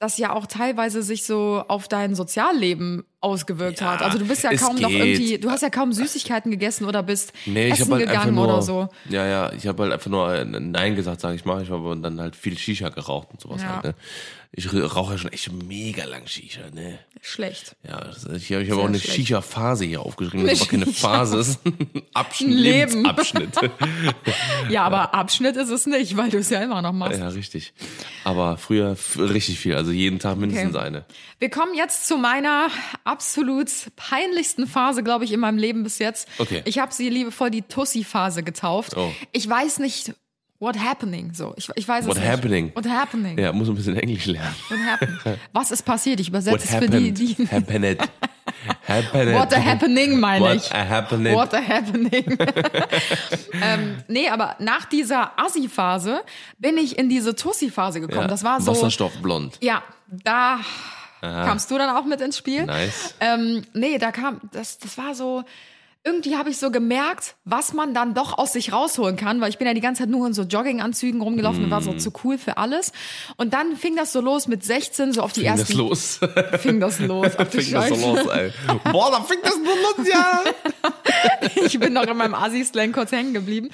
das 0.02 0.18
ja 0.18 0.32
auch 0.32 0.46
teilweise 0.46 1.00
sich 1.00 1.24
so 1.24 1.62
auf 1.68 1.86
dein 1.86 2.16
Sozialleben 2.16 3.04
ausgewirkt 3.22 3.80
Ja, 3.80 3.92
hat. 3.92 4.02
Also 4.02 4.18
du 4.18 4.26
bist 4.26 4.42
ja 4.44 4.50
es 4.52 4.60
kaum 4.60 4.76
noch 4.76 4.88
geht. 4.88 4.98
irgendwie, 5.18 5.38
du 5.38 5.50
hast 5.50 5.62
ja 5.62 5.70
kaum 5.70 5.92
Süßigkeiten 5.92 6.50
gegessen 6.50 6.84
oder 6.86 7.02
bist 7.02 7.32
Nee, 7.46 7.68
ich 7.68 7.80
essen 7.80 7.92
halt 7.92 8.06
gegangen 8.06 8.34
nur, 8.34 8.44
oder 8.44 8.62
so. 8.62 8.88
Ja, 9.08 9.26
ja, 9.26 9.52
ich 9.52 9.66
habe 9.66 9.82
halt 9.84 9.92
einfach 9.92 10.10
nur 10.10 10.34
äh, 10.34 10.44
Nein 10.44 10.96
gesagt, 10.96 11.20
sage 11.20 11.36
ich 11.36 11.44
mal. 11.44 11.62
Ich 11.62 11.70
habe 11.70 11.96
dann 12.00 12.20
halt 12.20 12.36
viel 12.36 12.58
Shisha 12.58 12.88
geraucht 12.88 13.28
und 13.32 13.40
sowas 13.40 13.62
Ja. 13.62 13.74
halt. 13.76 13.84
Ne? 13.84 13.94
Ich 14.54 14.70
rauche 14.70 15.12
ja 15.12 15.18
schon 15.18 15.32
echt 15.32 15.50
mega 15.50 16.04
lang 16.04 16.26
Shisha, 16.26 16.60
ne? 16.74 16.98
Schlecht. 17.22 17.74
Ja, 17.88 18.00
das, 18.00 18.26
ich 18.26 18.52
habe 18.52 18.68
hab 18.70 18.78
auch 18.80 18.84
eine. 18.86 18.98
Shisha-Phase 18.98 19.86
hier 19.86 20.02
aufgeschrieben. 20.02 20.46
Das 20.46 20.60
Eine 20.60 20.60
ist 20.60 20.62
aber 20.62 20.70
keine 20.84 20.86
Phase, 20.92 21.36
das 21.38 21.48
ist 21.48 21.64
ein 21.64 22.02
Abschnitt, 22.12 22.48
Ein 22.50 22.54
Leben. 22.56 22.92
Lebensabschnitt. 22.92 23.48
Ja, 24.68 24.84
aber 24.84 25.14
Abschnitt 25.14 25.56
ist 25.56 25.70
es 25.70 25.86
nicht, 25.86 26.16
weil 26.16 26.30
du 26.30 26.38
es 26.38 26.50
ja 26.50 26.60
immer 26.62 26.82
noch 26.82 26.92
machst. 26.92 27.18
ja, 27.18 27.28
richtig. 27.28 27.72
Aber 28.24 28.56
früher 28.56 28.96
richtig 29.16 29.58
viel, 29.58 29.74
also 29.74 29.90
jeden 29.90 30.18
Tag 30.18 30.36
mindestens 30.36 30.74
Okay. 30.74 30.84
eine. 30.86 31.04
Wir 31.38 31.50
kommen 31.50 31.74
jetzt 31.74 32.06
zu 32.06 32.16
meiner 32.18 32.68
absolut 33.12 33.68
peinlichsten 33.96 34.66
Phase, 34.66 35.02
glaube 35.02 35.24
ich, 35.24 35.32
in 35.32 35.40
meinem 35.40 35.58
Leben 35.58 35.82
bis 35.82 35.98
jetzt. 35.98 36.28
Okay. 36.38 36.62
Ich 36.64 36.78
habe 36.78 36.92
sie 36.92 37.08
liebevoll 37.10 37.50
die 37.50 37.62
Tussi-Phase 37.62 38.42
getauft. 38.42 38.96
Oh. 38.96 39.12
Ich 39.32 39.48
weiß 39.48 39.78
nicht, 39.80 40.14
what 40.58 40.78
happening, 40.78 41.32
so. 41.34 41.52
Ich, 41.56 41.68
ich 41.74 41.86
weiß 41.86 42.06
What 42.06 42.16
es 42.16 42.22
nicht. 42.22 42.30
happening? 42.30 42.72
What 42.74 42.88
happening? 42.88 43.38
Ja, 43.38 43.52
muss 43.52 43.68
ein 43.68 43.74
bisschen 43.74 43.96
Englisch 43.96 44.26
lernen. 44.26 44.54
What 44.68 44.78
happened? 44.78 45.38
Was 45.52 45.70
ist 45.70 45.82
passiert? 45.82 46.20
Ich 46.20 46.28
übersetze 46.28 46.54
What 46.54 46.64
es 46.64 46.74
für 46.74 46.88
die, 46.88 47.12
die 47.12 47.34
Happened. 47.48 48.00
Happened. 48.88 49.34
What 49.34 49.52
a 49.54 49.60
happening, 49.64 50.18
meine 50.18 50.44
What 50.44 50.56
ich. 50.56 50.72
a 50.72 50.88
happening. 50.88 51.34
What 51.34 51.52
a 51.54 51.60
happening. 51.60 52.10
ähm, 53.62 53.96
nee, 54.08 54.28
aber 54.28 54.56
nach 54.58 54.84
dieser 54.86 55.38
Assi-Phase 55.38 56.22
bin 56.58 56.76
ich 56.78 56.98
in 56.98 57.08
diese 57.08 57.34
Tussi-Phase 57.34 58.00
gekommen. 58.00 58.22
Ja, 58.22 58.26
Das 58.28 58.42
war 58.44 58.60
so. 58.60 58.70
Wasserstoffblond. 58.72 59.58
Ja, 59.60 59.82
da 60.08 60.60
kamst 61.22 61.70
du 61.70 61.78
dann 61.78 61.94
auch 61.96 62.04
mit 62.04 62.20
ins 62.20 62.36
Spiel. 62.36 62.66
Nice. 62.66 63.14
Ähm, 63.20 63.62
nee, 63.72 63.98
da 63.98 64.10
kam, 64.12 64.40
das, 64.52 64.78
das 64.78 64.98
war 64.98 65.14
so, 65.14 65.44
irgendwie 66.04 66.36
habe 66.36 66.50
ich 66.50 66.58
so 66.58 66.72
gemerkt, 66.72 67.36
was 67.44 67.74
man 67.74 67.94
dann 67.94 68.12
doch 68.12 68.36
aus 68.36 68.54
sich 68.54 68.72
rausholen 68.72 69.14
kann, 69.16 69.40
weil 69.40 69.50
ich 69.50 69.58
bin 69.58 69.68
ja 69.68 69.72
die 69.74 69.80
ganze 69.80 70.02
Zeit 70.02 70.10
nur 70.10 70.26
in 70.26 70.32
so 70.34 70.42
Jogginganzügen 70.42 71.20
rumgelaufen 71.20 71.62
und 71.62 71.70
war 71.70 71.80
Mm. 71.80 71.84
so 71.84 71.92
zu 71.94 72.12
cool 72.24 72.38
für 72.38 72.56
alles. 72.56 72.90
Und 73.36 73.54
dann 73.54 73.76
fing 73.76 73.94
das 73.94 74.12
so 74.12 74.20
los 74.20 74.48
mit 74.48 74.64
16, 74.64 75.12
so 75.12 75.22
auf 75.22 75.32
die 75.32 75.42
Fing 75.42 75.50
ersten. 75.50 75.68
das 75.68 75.76
los. 75.76 76.20
Fing 76.60 76.80
das 76.80 76.98
los. 76.98 77.28
Ach, 77.38 77.46
fing 77.50 77.70
das 77.72 77.88
so 77.88 77.94
Scheiße. 77.94 78.06
los, 78.16 78.26
ey. 78.34 78.52
Boah, 78.90 79.12
da 79.12 79.20
fing 79.22 79.38
das 79.44 79.56
nur 79.58 79.76
los, 79.76 80.08
ja. 80.12 80.40
ich 81.66 81.78
bin 81.78 81.92
noch 81.92 82.02
in 82.08 82.16
meinem 82.16 82.34
Assi-Slang 82.34 82.90
kurz 82.90 83.12
hängen 83.12 83.32
geblieben. 83.32 83.70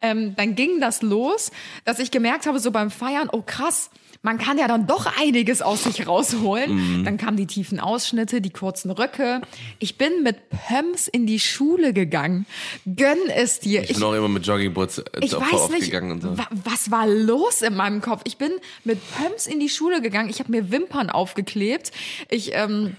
Ähm, 0.00 0.36
dann 0.36 0.54
ging 0.54 0.80
das 0.80 1.02
los, 1.02 1.50
dass 1.84 1.98
ich 1.98 2.12
gemerkt 2.12 2.46
habe, 2.46 2.60
so 2.60 2.70
beim 2.70 2.92
Feiern, 2.92 3.28
oh 3.32 3.42
krass, 3.44 3.90
man 4.24 4.38
kann 4.38 4.56
ja 4.56 4.66
dann 4.66 4.86
doch 4.86 5.06
einiges 5.20 5.60
aus 5.60 5.84
sich 5.84 6.06
rausholen. 6.06 7.00
Mhm. 7.00 7.04
Dann 7.04 7.18
kamen 7.18 7.36
die 7.36 7.46
tiefen 7.46 7.78
Ausschnitte, 7.78 8.40
die 8.40 8.50
kurzen 8.50 8.90
Röcke. 8.90 9.42
Ich 9.78 9.98
bin 9.98 10.22
mit 10.22 10.48
Pumps 10.48 11.06
in 11.08 11.26
die 11.26 11.38
Schule 11.38 11.92
gegangen. 11.92 12.46
Gönn 12.86 13.18
es 13.28 13.60
dir. 13.60 13.82
Ich 13.82 13.92
bin 13.92 14.02
auch 14.02 14.14
immer 14.14 14.28
mit 14.28 14.46
Joggingboots 14.46 14.98
äh, 14.98 15.04
Ich 15.20 15.34
weiß 15.34 15.52
oft 15.52 15.70
nicht, 15.72 15.84
gegangen 15.84 16.12
und 16.12 16.22
so. 16.22 16.38
wa 16.38 16.48
was 16.64 16.90
war 16.90 17.06
los 17.06 17.60
in 17.60 17.76
meinem 17.76 18.00
Kopf. 18.00 18.22
Ich 18.24 18.38
bin 18.38 18.50
mit 18.84 18.98
Pumps 19.14 19.46
in 19.46 19.60
die 19.60 19.68
Schule 19.68 20.00
gegangen. 20.00 20.30
Ich 20.30 20.38
habe 20.40 20.50
mir 20.50 20.70
Wimpern 20.70 21.10
aufgeklebt. 21.10 21.92
Ich 22.30 22.54
ähm, 22.54 22.96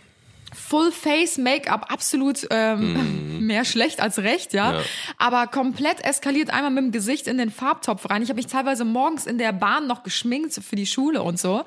Full 0.56 0.92
Face 0.92 1.38
Make-up 1.38 1.92
absolut 1.92 2.48
ähm, 2.50 3.40
mehr 3.46 3.66
schlecht 3.66 4.02
als 4.02 4.20
recht, 4.20 4.54
ja? 4.54 4.74
Ja. 4.74 4.82
Aber 5.18 5.48
komplett 5.48 6.04
eskaliert 6.04 6.50
einmal 6.50 6.72
mit 6.72 6.84
dem 6.86 6.92
Gesicht 6.92 7.28
in 7.28 7.38
den 7.38 7.52
Farbtopf 7.52 8.10
rein. 8.10 8.22
Ich 8.22 8.30
habe 8.30 8.38
mich 8.38 8.48
teilweise 8.48 8.86
morgens 8.86 9.26
in 9.26 9.38
der 9.38 9.54
Bahn 9.54 9.88
noch 9.88 10.04
geschminkt 10.04 10.54
für 10.54 10.76
die 10.76 10.86
Schule 10.86 11.22
und 11.22 11.40
so 11.40 11.66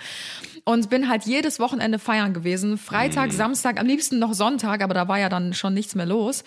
und 0.64 0.90
bin 0.90 1.08
halt 1.08 1.24
jedes 1.24 1.60
Wochenende 1.60 1.98
feiern 1.98 2.34
gewesen. 2.34 2.76
Freitag, 2.76 3.32
Samstag, 3.32 3.80
am 3.80 3.86
liebsten 3.86 4.18
noch 4.18 4.34
Sonntag, 4.34 4.82
aber 4.82 4.94
da 4.94 5.08
war 5.08 5.18
ja 5.18 5.28
dann 5.28 5.54
schon 5.54 5.74
nichts 5.74 5.94
mehr 5.94 6.06
los. 6.06 6.44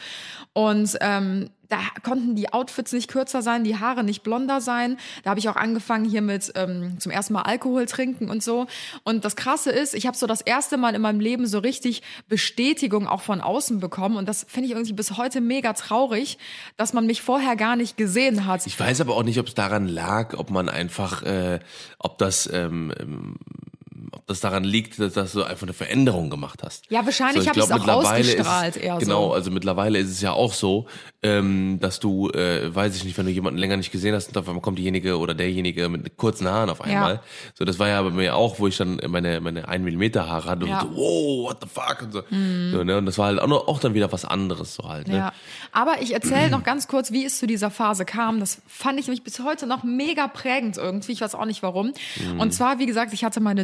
Und 0.54 0.98
ähm, 1.00 1.50
da 1.70 1.80
konnten 2.04 2.36
die 2.36 2.52
Outfits 2.52 2.92
nicht 2.92 3.10
kürzer 3.10 3.42
sein, 3.42 3.64
die 3.64 3.78
Haare 3.78 4.04
nicht 4.04 4.24
blonder 4.24 4.60
sein. 4.60 4.98
Da 5.24 5.30
habe 5.30 5.40
ich 5.40 5.48
auch 5.48 5.56
angefangen 5.56 6.04
hier 6.04 6.22
mit 6.22 6.52
ähm, 6.56 7.00
zum 7.00 7.14
ersten 7.14 7.32
Mal 7.32 7.44
Alkohol 7.44 7.86
trinken 7.86 8.30
und 8.30 8.44
so. 8.44 8.68
Und 9.06 9.24
das 9.24 9.38
Krasse 9.38 9.72
ist, 9.72 9.96
ich 9.96 10.06
habe 10.06 10.18
so 10.18 10.28
das 10.28 10.42
erste 10.42 10.76
Mal 10.76 10.94
in 10.94 11.02
meinem 11.02 11.22
Leben 11.22 11.48
so 11.48 11.60
richtig 11.60 12.02
Bestätigung 12.28 13.08
auch 13.08 13.22
von 13.22 13.40
außen 13.40 13.80
bekommen. 13.80 14.18
Und 14.18 14.28
das 14.28 14.46
finde 14.50 14.66
ich 14.66 14.74
irgendwie 14.74 14.92
bis 14.92 15.16
heute 15.16 15.40
mega 15.40 15.72
traurig, 15.72 16.38
dass 16.76 16.92
man 16.92 17.06
mich 17.06 17.22
vorher 17.22 17.56
gar 17.56 17.78
nicht 17.78 17.96
gesehen 17.96 18.46
hat. 18.46 18.68
Ich 18.68 18.78
weiß 18.78 19.00
aber 19.00 19.16
auch 19.16 19.24
nicht, 19.24 19.40
ob 19.40 19.48
es 19.48 19.54
daran 19.54 19.88
lag, 19.88 20.38
ob 20.38 20.50
man 20.50 20.68
einfach, 20.68 21.24
äh, 21.24 21.60
ob 22.00 22.18
das, 22.18 22.50
ähm, 22.52 22.94
ähm, 23.00 23.36
das 24.32 24.40
daran 24.40 24.64
liegt, 24.64 25.00
dass, 25.00 25.14
dass 25.14 25.34
du 25.34 25.44
einfach 25.44 25.64
eine 25.64 25.74
Veränderung 25.74 26.30
gemacht 26.30 26.62
hast. 26.64 26.86
Ja, 26.90 27.06
wahrscheinlich 27.06 27.44
ich 27.44 27.50
hab 27.50 27.58
ich's 27.58 27.68
glaub, 27.68 27.82
auch 27.88 28.12
ausgestrahlt 28.12 28.76
ist, 28.76 28.84
eher 28.84 28.94
so. 28.96 29.00
Genau, 29.00 29.32
also 29.32 29.52
mittlerweile 29.52 30.00
ist 30.00 30.10
es 30.10 30.22
ja 30.22 30.32
auch 30.32 30.54
so, 30.54 30.88
ähm, 31.24 31.80
dass 31.80 32.00
du, 32.00 32.30
äh, 32.30 32.74
weiß 32.74 32.96
ich 32.96 33.04
nicht, 33.04 33.18
wenn 33.18 33.26
du 33.26 33.32
jemanden 33.32 33.60
länger 33.60 33.78
nicht 33.78 33.92
gesehen 33.92 34.16
hast 34.16 34.30
und 34.30 34.38
auf 34.38 34.48
einmal 34.48 34.62
kommt 34.62 34.80
diejenige 34.80 35.18
oder 35.20 35.34
derjenige 35.34 35.88
mit 35.90 36.18
kurzen 36.18 36.48
Haaren 36.48 36.70
auf 36.70 36.82
einmal. 36.82 37.16
Ja. 37.16 37.24
So, 37.54 37.66
das 37.66 37.78
war 37.78 37.88
ja 37.88 38.02
bei 38.02 38.10
mir 38.10 38.36
auch, 38.36 38.60
wo 38.60 38.68
ich 38.68 38.78
dann 38.78 39.00
meine, 39.08 39.40
meine 39.42 39.68
1 39.68 39.84
Millimeter 39.84 40.28
Haare 40.28 40.50
hatte 40.50 40.66
Ja. 40.66 40.82
und 40.82 40.96
so, 40.96 40.98
wow, 40.98 41.50
what 41.50 41.58
the 41.62 41.68
fuck 41.68 42.02
und 42.02 42.12
so. 42.14 42.24
so 42.30 42.84
ne? 42.84 42.98
Und 42.98 43.06
das 43.06 43.18
war 43.18 43.28
halt 43.28 43.40
auch, 43.40 43.48
noch, 43.48 43.68
auch 43.68 43.80
dann 43.80 43.94
wieder 43.94 44.12
was 44.12 44.26
anderes 44.26 44.76
so 44.76 44.90
halt. 44.90 45.08
Ne? 45.08 45.18
Ja, 45.18 45.34
aber 45.72 46.02
ich 46.02 46.14
erzähle 46.14 46.50
noch 46.50 46.64
ganz 46.64 46.88
kurz, 46.88 47.12
wie 47.12 47.26
es 47.26 47.38
zu 47.38 47.46
dieser 47.48 47.70
Phase 47.70 48.06
kam. 48.06 48.40
Das 48.40 48.62
fand 48.68 49.00
ich 49.00 49.08
nämlich 49.08 49.24
bis 49.24 49.40
heute 49.44 49.68
noch 49.68 49.84
mega 49.84 50.28
prägend 50.28 50.78
irgendwie. 50.78 51.12
Ich 51.12 51.22
weiß 51.22 51.36
auch 51.36 51.46
nicht 51.46 51.62
warum. 51.62 51.94
Und 52.38 52.54
zwar, 52.54 52.80
wie 52.80 52.86
gesagt, 52.86 53.14
ich 53.14 53.24
hatte 53.24 53.40
meine 53.42 53.64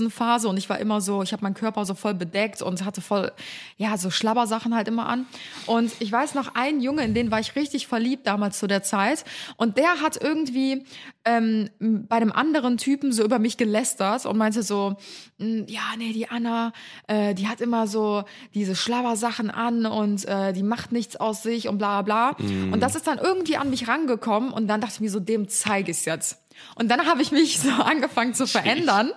Jogginghosenphase 0.00 0.48
und 0.48 0.56
ich 0.56 0.68
war 0.68 0.78
immer 0.78 1.00
so, 1.00 1.22
ich 1.22 1.32
habe 1.32 1.42
meinen 1.42 1.54
Körper 1.54 1.84
so 1.84 1.94
voll 1.94 2.14
bedeckt 2.14 2.62
und 2.62 2.84
hatte 2.84 3.00
voll, 3.00 3.32
ja, 3.76 3.96
so 3.96 4.10
Schlabbersachen 4.10 4.74
halt 4.74 4.88
immer 4.88 5.06
an. 5.08 5.26
Und 5.66 5.92
ich 6.00 6.10
weiß 6.10 6.34
noch, 6.34 6.54
ein 6.54 6.80
Junge, 6.80 7.04
in 7.04 7.14
den 7.14 7.30
war 7.30 7.40
ich 7.40 7.56
richtig 7.56 7.86
verliebt 7.86 8.26
damals 8.26 8.58
zu 8.58 8.66
der 8.66 8.82
Zeit. 8.82 9.24
Und 9.56 9.76
der 9.76 10.00
hat 10.00 10.22
irgendwie 10.22 10.84
ähm, 11.24 11.70
bei 11.78 12.16
einem 12.16 12.32
anderen 12.32 12.78
Typen 12.78 13.12
so 13.12 13.22
über 13.22 13.38
mich 13.38 13.56
gelästert 13.56 14.24
und 14.26 14.38
meinte 14.38 14.62
so, 14.62 14.96
"Mm, 15.38 15.62
ja, 15.66 15.82
nee, 15.98 16.12
die 16.12 16.28
Anna, 16.28 16.72
äh, 17.06 17.34
die 17.34 17.46
hat 17.48 17.60
immer 17.60 17.86
so 17.86 18.24
diese 18.54 18.74
Schlabbersachen 18.74 19.50
an 19.50 19.86
und 19.86 20.24
äh, 20.26 20.52
die 20.52 20.62
macht 20.62 20.92
nichts 20.92 21.16
aus 21.16 21.42
sich 21.42 21.68
und 21.68 21.78
bla 21.78 22.02
bla. 22.02 22.30
Und 22.72 22.80
das 22.80 22.94
ist 22.94 23.06
dann 23.06 23.18
irgendwie 23.18 23.56
an 23.56 23.70
mich 23.70 23.86
rangekommen 23.88 24.50
und 24.50 24.66
dann 24.66 24.80
dachte 24.80 24.94
ich 24.94 25.00
mir 25.00 25.10
so, 25.10 25.20
dem 25.20 25.48
zeige 25.48 25.90
ich's 25.90 26.04
jetzt. 26.04 26.38
Und 26.74 26.88
dann 26.88 27.06
habe 27.06 27.22
ich 27.22 27.30
mich 27.32 27.58
so 27.60 27.70
angefangen 27.70 28.34
zu 28.34 28.46
verändern. 28.46 29.12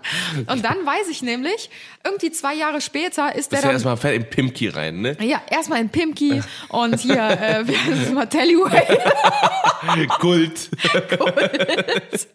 Und 0.47 0.63
dann 0.65 0.85
weiß 0.85 1.09
ich 1.09 1.21
nämlich, 1.21 1.69
irgendwie 2.03 2.31
zwei 2.31 2.53
Jahre 2.53 2.81
später 2.81 3.35
ist 3.35 3.51
der 3.51 3.61
dann 3.61 3.71
erstmal 3.71 3.97
in 4.13 4.29
Pimki 4.29 4.67
rein, 4.69 5.01
ne? 5.01 5.17
ja, 5.21 5.41
erstmal 5.49 5.79
in 5.79 5.89
Pimki 5.89 6.41
und 6.69 6.99
hier, 6.99 7.15
äh, 7.15 7.67
wie 7.67 7.77
heißt 7.77 8.01
es 8.03 8.11
mal, 8.11 8.27
Tellyway. 8.27 8.97
Kult. 10.19 10.69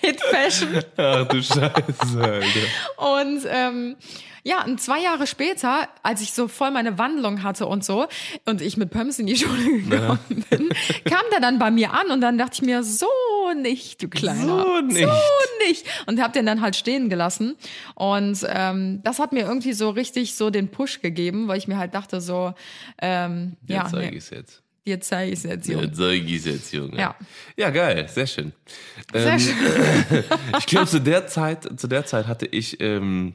Hit 0.00 0.20
Fashion. 0.20 0.82
Ach 0.96 1.26
du 1.28 1.42
Scheiße, 1.42 2.20
Alter. 2.20 2.44
Und 2.96 3.42
ähm, 3.48 3.96
ja, 4.44 4.64
und 4.64 4.80
zwei 4.80 5.00
Jahre 5.00 5.26
später, 5.26 5.88
als 6.02 6.20
ich 6.20 6.32
so 6.32 6.48
voll 6.48 6.70
meine 6.70 6.98
Wandlung 6.98 7.42
hatte 7.42 7.66
und 7.66 7.84
so, 7.84 8.06
und 8.44 8.60
ich 8.60 8.76
mit 8.76 8.90
Pumps 8.90 9.18
in 9.18 9.26
die 9.26 9.36
Schule 9.38 9.82
gekommen 9.82 10.44
bin, 10.50 10.68
kam 11.04 11.22
der 11.32 11.40
dann 11.40 11.58
bei 11.58 11.70
mir 11.70 11.92
an 11.92 12.10
und 12.10 12.20
dann 12.20 12.38
dachte 12.38 12.54
ich 12.54 12.62
mir, 12.62 12.82
so 12.82 13.06
nicht, 13.56 14.02
du 14.02 14.08
Kleiner. 14.08 14.42
So 14.44 14.80
nicht. 14.80 15.00
So 15.00 15.66
nicht. 15.68 15.86
Und 16.06 16.20
hab 16.20 16.32
den 16.32 16.46
dann 16.46 16.60
halt 16.60 16.74
stehen 16.76 17.08
gelassen. 17.08 17.56
Und 17.94 18.44
ähm, 18.48 19.00
das 19.04 19.18
hat 19.18 19.32
mir 19.32 19.40
irgendwie 19.40 19.72
so 19.72 19.90
richtig 19.90 20.34
so 20.34 20.50
den 20.50 20.68
Push 20.68 21.00
gegeben, 21.02 21.48
weil 21.48 21.58
ich 21.58 21.68
mir 21.68 21.76
halt 21.78 21.94
dachte 21.94 22.20
so, 22.20 22.54
ähm, 23.00 23.56
ja, 23.66 23.82
Jetzt 23.82 23.90
zeig 23.92 24.10
nee, 24.10 24.16
ich's 24.16 24.30
jetzt. 24.30 24.62
dir 24.86 25.00
zeige 25.00 25.32
ich 25.32 25.38
es 25.38 25.44
jetzt, 25.44 25.68
Junge. 25.68 25.84
Jetzt 25.86 25.96
zeig 25.98 26.22
ich's 26.28 26.44
jetzt, 26.46 26.72
Junge. 26.72 26.98
Ja. 26.98 27.14
Ja, 27.56 27.70
geil, 27.70 28.08
sehr 28.08 28.26
schön. 28.26 28.52
Sehr 29.12 29.32
Ähm, 29.34 29.38
schön. 29.38 30.24
ich 30.58 30.66
glaube, 30.66 30.86
zu 30.88 31.00
der 31.00 31.26
Zeit, 31.28 31.68
zu 31.78 31.86
der 31.86 32.04
Zeit 32.06 32.26
hatte 32.26 32.46
ich 32.46 32.80
ähm, 32.80 33.34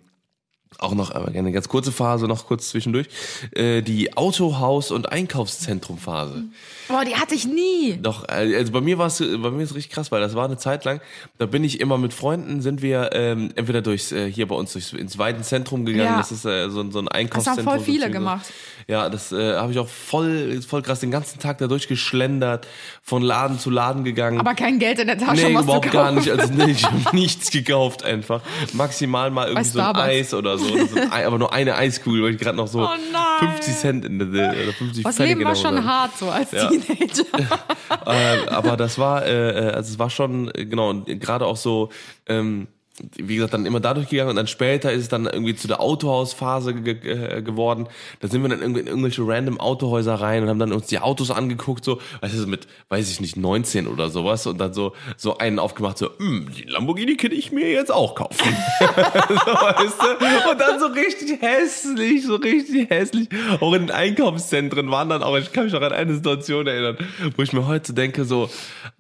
auch 0.80 0.94
noch 0.94 1.12
aber 1.12 1.30
eine 1.30 1.52
ganz 1.52 1.70
kurze 1.70 1.92
Phase, 1.92 2.28
noch 2.28 2.46
kurz 2.46 2.70
zwischendurch, 2.70 3.08
äh, 3.52 3.82
die 3.82 4.16
Autohaus- 4.16 4.92
und 4.92 5.12
Einkaufszentrum-Phase. 5.12 6.44
Boah, 6.88 7.04
die 7.04 7.16
hatte 7.16 7.36
ich 7.36 7.46
nie. 7.48 7.98
Doch, 8.02 8.28
äh, 8.30 8.56
also 8.56 8.72
bei 8.72 8.82
mir 8.82 8.98
war 8.98 9.08
es, 9.08 9.20
bei 9.20 9.52
mir 9.52 9.64
ist 9.64 9.72
es 9.72 9.76
richtig 9.76 9.92
krass, 9.94 10.12
weil 10.12 10.22
das 10.22 10.36
war 10.36 10.46
eine 10.46 10.58
Zeit 10.58 10.86
lang, 10.86 11.02
da 11.38 11.46
bin 11.46 11.64
ich 11.64 11.80
immer 11.80 11.98
mit 11.98 12.14
Freunden, 12.14 12.62
sind 12.62 12.82
wir 12.82 13.10
ähm, 13.14 13.50
entweder 13.56 13.82
durchs, 13.82 14.12
äh, 14.12 14.32
hier 14.32 14.48
bei 14.48 14.56
uns 14.56 14.74
durchs, 14.74 14.94
ins 14.94 15.18
Weidenzentrum 15.18 15.86
gegangen, 15.86 16.06
Ja. 16.12 16.18
das 16.18 16.32
ist 16.32 16.46
äh, 16.46 16.70
so, 16.70 16.82
ein- 16.82 16.92
so 16.92 17.00
ein 17.00 17.06
Das 17.06 17.14
Einkaufszentrum. 17.16 17.66
haben 17.68 17.76
voll 17.78 17.86
viele 17.86 18.12
gemacht. 18.12 18.46
Ja, 18.90 19.10
das 19.10 19.34
äh, 19.34 19.56
habe 19.58 19.74
ich 19.74 19.80
auch 19.80 19.88
voll, 19.90 20.62
voll 20.62 20.82
krass 20.82 21.02
den 21.02 21.12
ganzen 21.12 21.40
Tag 21.40 21.58
da 21.58 21.68
durchgeschlendert, 21.68 22.68
von 23.04 23.22
Laden 23.22 23.60
zu 23.60 23.70
Laden 23.70 24.06
gegangen. 24.06 24.40
Aber 24.40 24.54
kein 24.56 24.80
Geld 24.80 25.00
in 25.00 25.08
der 25.08 25.18
Tasche, 25.18 25.46
Nee, 25.48 25.52
überhaupt 25.60 25.92
gar 25.92 26.14
nicht. 26.14 26.32
Also 26.32 26.54
nee, 26.54 26.72
ich 26.72 26.86
habe 26.86 26.96
nichts 27.14 27.52
gekauft 27.52 28.06
einfach. 28.06 28.40
Maximal 28.72 29.30
mal 29.30 29.50
irgendwie 29.50 29.68
so 29.70 29.82
ein. 29.82 29.96
Eis 29.98 30.34
oder 30.34 30.58
so. 30.58 30.74
Ei- 31.12 31.28
aber 31.28 31.38
nur 31.38 31.52
eine 31.52 31.76
Eiskugel, 31.76 32.24
weil 32.24 32.36
ich 32.36 32.40
gerade 32.40 32.56
noch 32.56 32.70
so 32.70 32.80
Oh 32.86 32.90
nein. 33.12 33.52
50 33.56 33.76
Cent 33.76 34.06
in 34.06 34.20
der 34.20 34.52
oder 34.64 34.72
50 34.72 35.04
Das 35.04 35.16
Pfennig 35.18 35.36
Leben 35.38 35.50
war 35.50 35.56
schon 35.58 35.76
hatte. 35.76 35.86
hart 35.86 36.18
so 36.18 36.30
als 36.30 36.52
Ja. 36.54 36.70
Teenager. 36.70 37.26
äh, 38.06 38.48
aber 38.48 38.78
das 38.78 38.98
war, 38.98 39.26
äh, 39.26 39.50
äh, 39.68 39.72
also 39.74 39.92
es 39.92 40.00
war 40.00 40.10
schon, 40.10 40.50
äh, 40.56 40.66
genau, 40.66 40.92
und 40.92 41.08
gerade 41.20 41.46
auch 41.46 41.58
so, 41.58 41.90
ähm, 42.26 42.68
wie 43.16 43.36
gesagt, 43.36 43.54
dann 43.54 43.66
immer 43.66 43.80
dadurch 43.80 44.10
gegangen 44.10 44.32
und 44.32 44.36
dann 44.36 44.48
später 44.48 44.92
ist 44.92 45.04
es 45.04 45.10
dann 45.10 45.26
irgendwie 45.26 45.56
zu 45.56 45.68
der 45.68 45.80
Autohausphase 45.80 46.74
ge 46.74 46.98
äh, 47.04 47.42
geworden. 47.42 47.88
Da 48.22 48.28
sind 48.28 48.42
wir 48.42 48.50
dann 48.50 48.62
irgendwie 48.62 48.82
in 48.82 48.88
irgendwelche 48.88 49.22
random 49.26 49.60
Autohäuser 49.60 50.16
rein 50.16 50.44
und 50.44 50.50
haben 50.50 50.60
dann 50.60 50.74
uns 50.74 50.88
die 50.88 51.00
Autos 51.00 51.30
angeguckt, 51.30 51.84
so, 51.84 52.00
weißt 52.22 52.38
du, 52.38 52.48
mit, 52.48 52.68
weiß 52.90 53.12
ich 53.12 53.22
nicht, 53.22 53.38
19 53.38 53.88
oder 53.88 54.10
sowas 54.10 54.48
und 54.48 54.58
dann 54.58 54.74
so, 54.74 54.94
so 55.16 55.38
einen 55.38 55.60
aufgemacht, 55.60 55.98
so, 56.00 56.10
hm, 56.18 56.50
die 56.58 56.64
Lamborghini 56.64 57.18
könnte 57.18 57.36
ich 57.36 57.52
mir 57.52 57.70
jetzt 57.70 57.92
auch 57.92 58.16
kaufen. 58.16 58.56
so, 58.80 58.86
weißt 58.86 60.02
du? 60.02 60.52
Und 60.52 60.60
dann 60.60 60.80
so 60.80 60.88
richtig 60.88 61.40
hässlich, 61.42 62.26
so 62.26 62.36
richtig 62.36 62.90
hässlich. 62.90 63.30
Auch 63.60 63.74
in 63.74 63.88
den 63.88 63.92
Einkaufszentren 63.92 64.90
waren 64.90 65.10
dann 65.10 65.22
auch, 65.22 65.38
ich 65.38 65.52
kann 65.52 65.66
mich 65.66 65.74
noch 65.74 65.82
an 65.82 65.92
eine 65.92 66.16
Situation 66.16 66.66
erinnern, 66.66 66.98
wo 67.36 67.44
ich 67.44 67.54
mir 67.54 67.68
heute 67.68 67.94
denke, 67.94 68.26
so, 68.26 68.50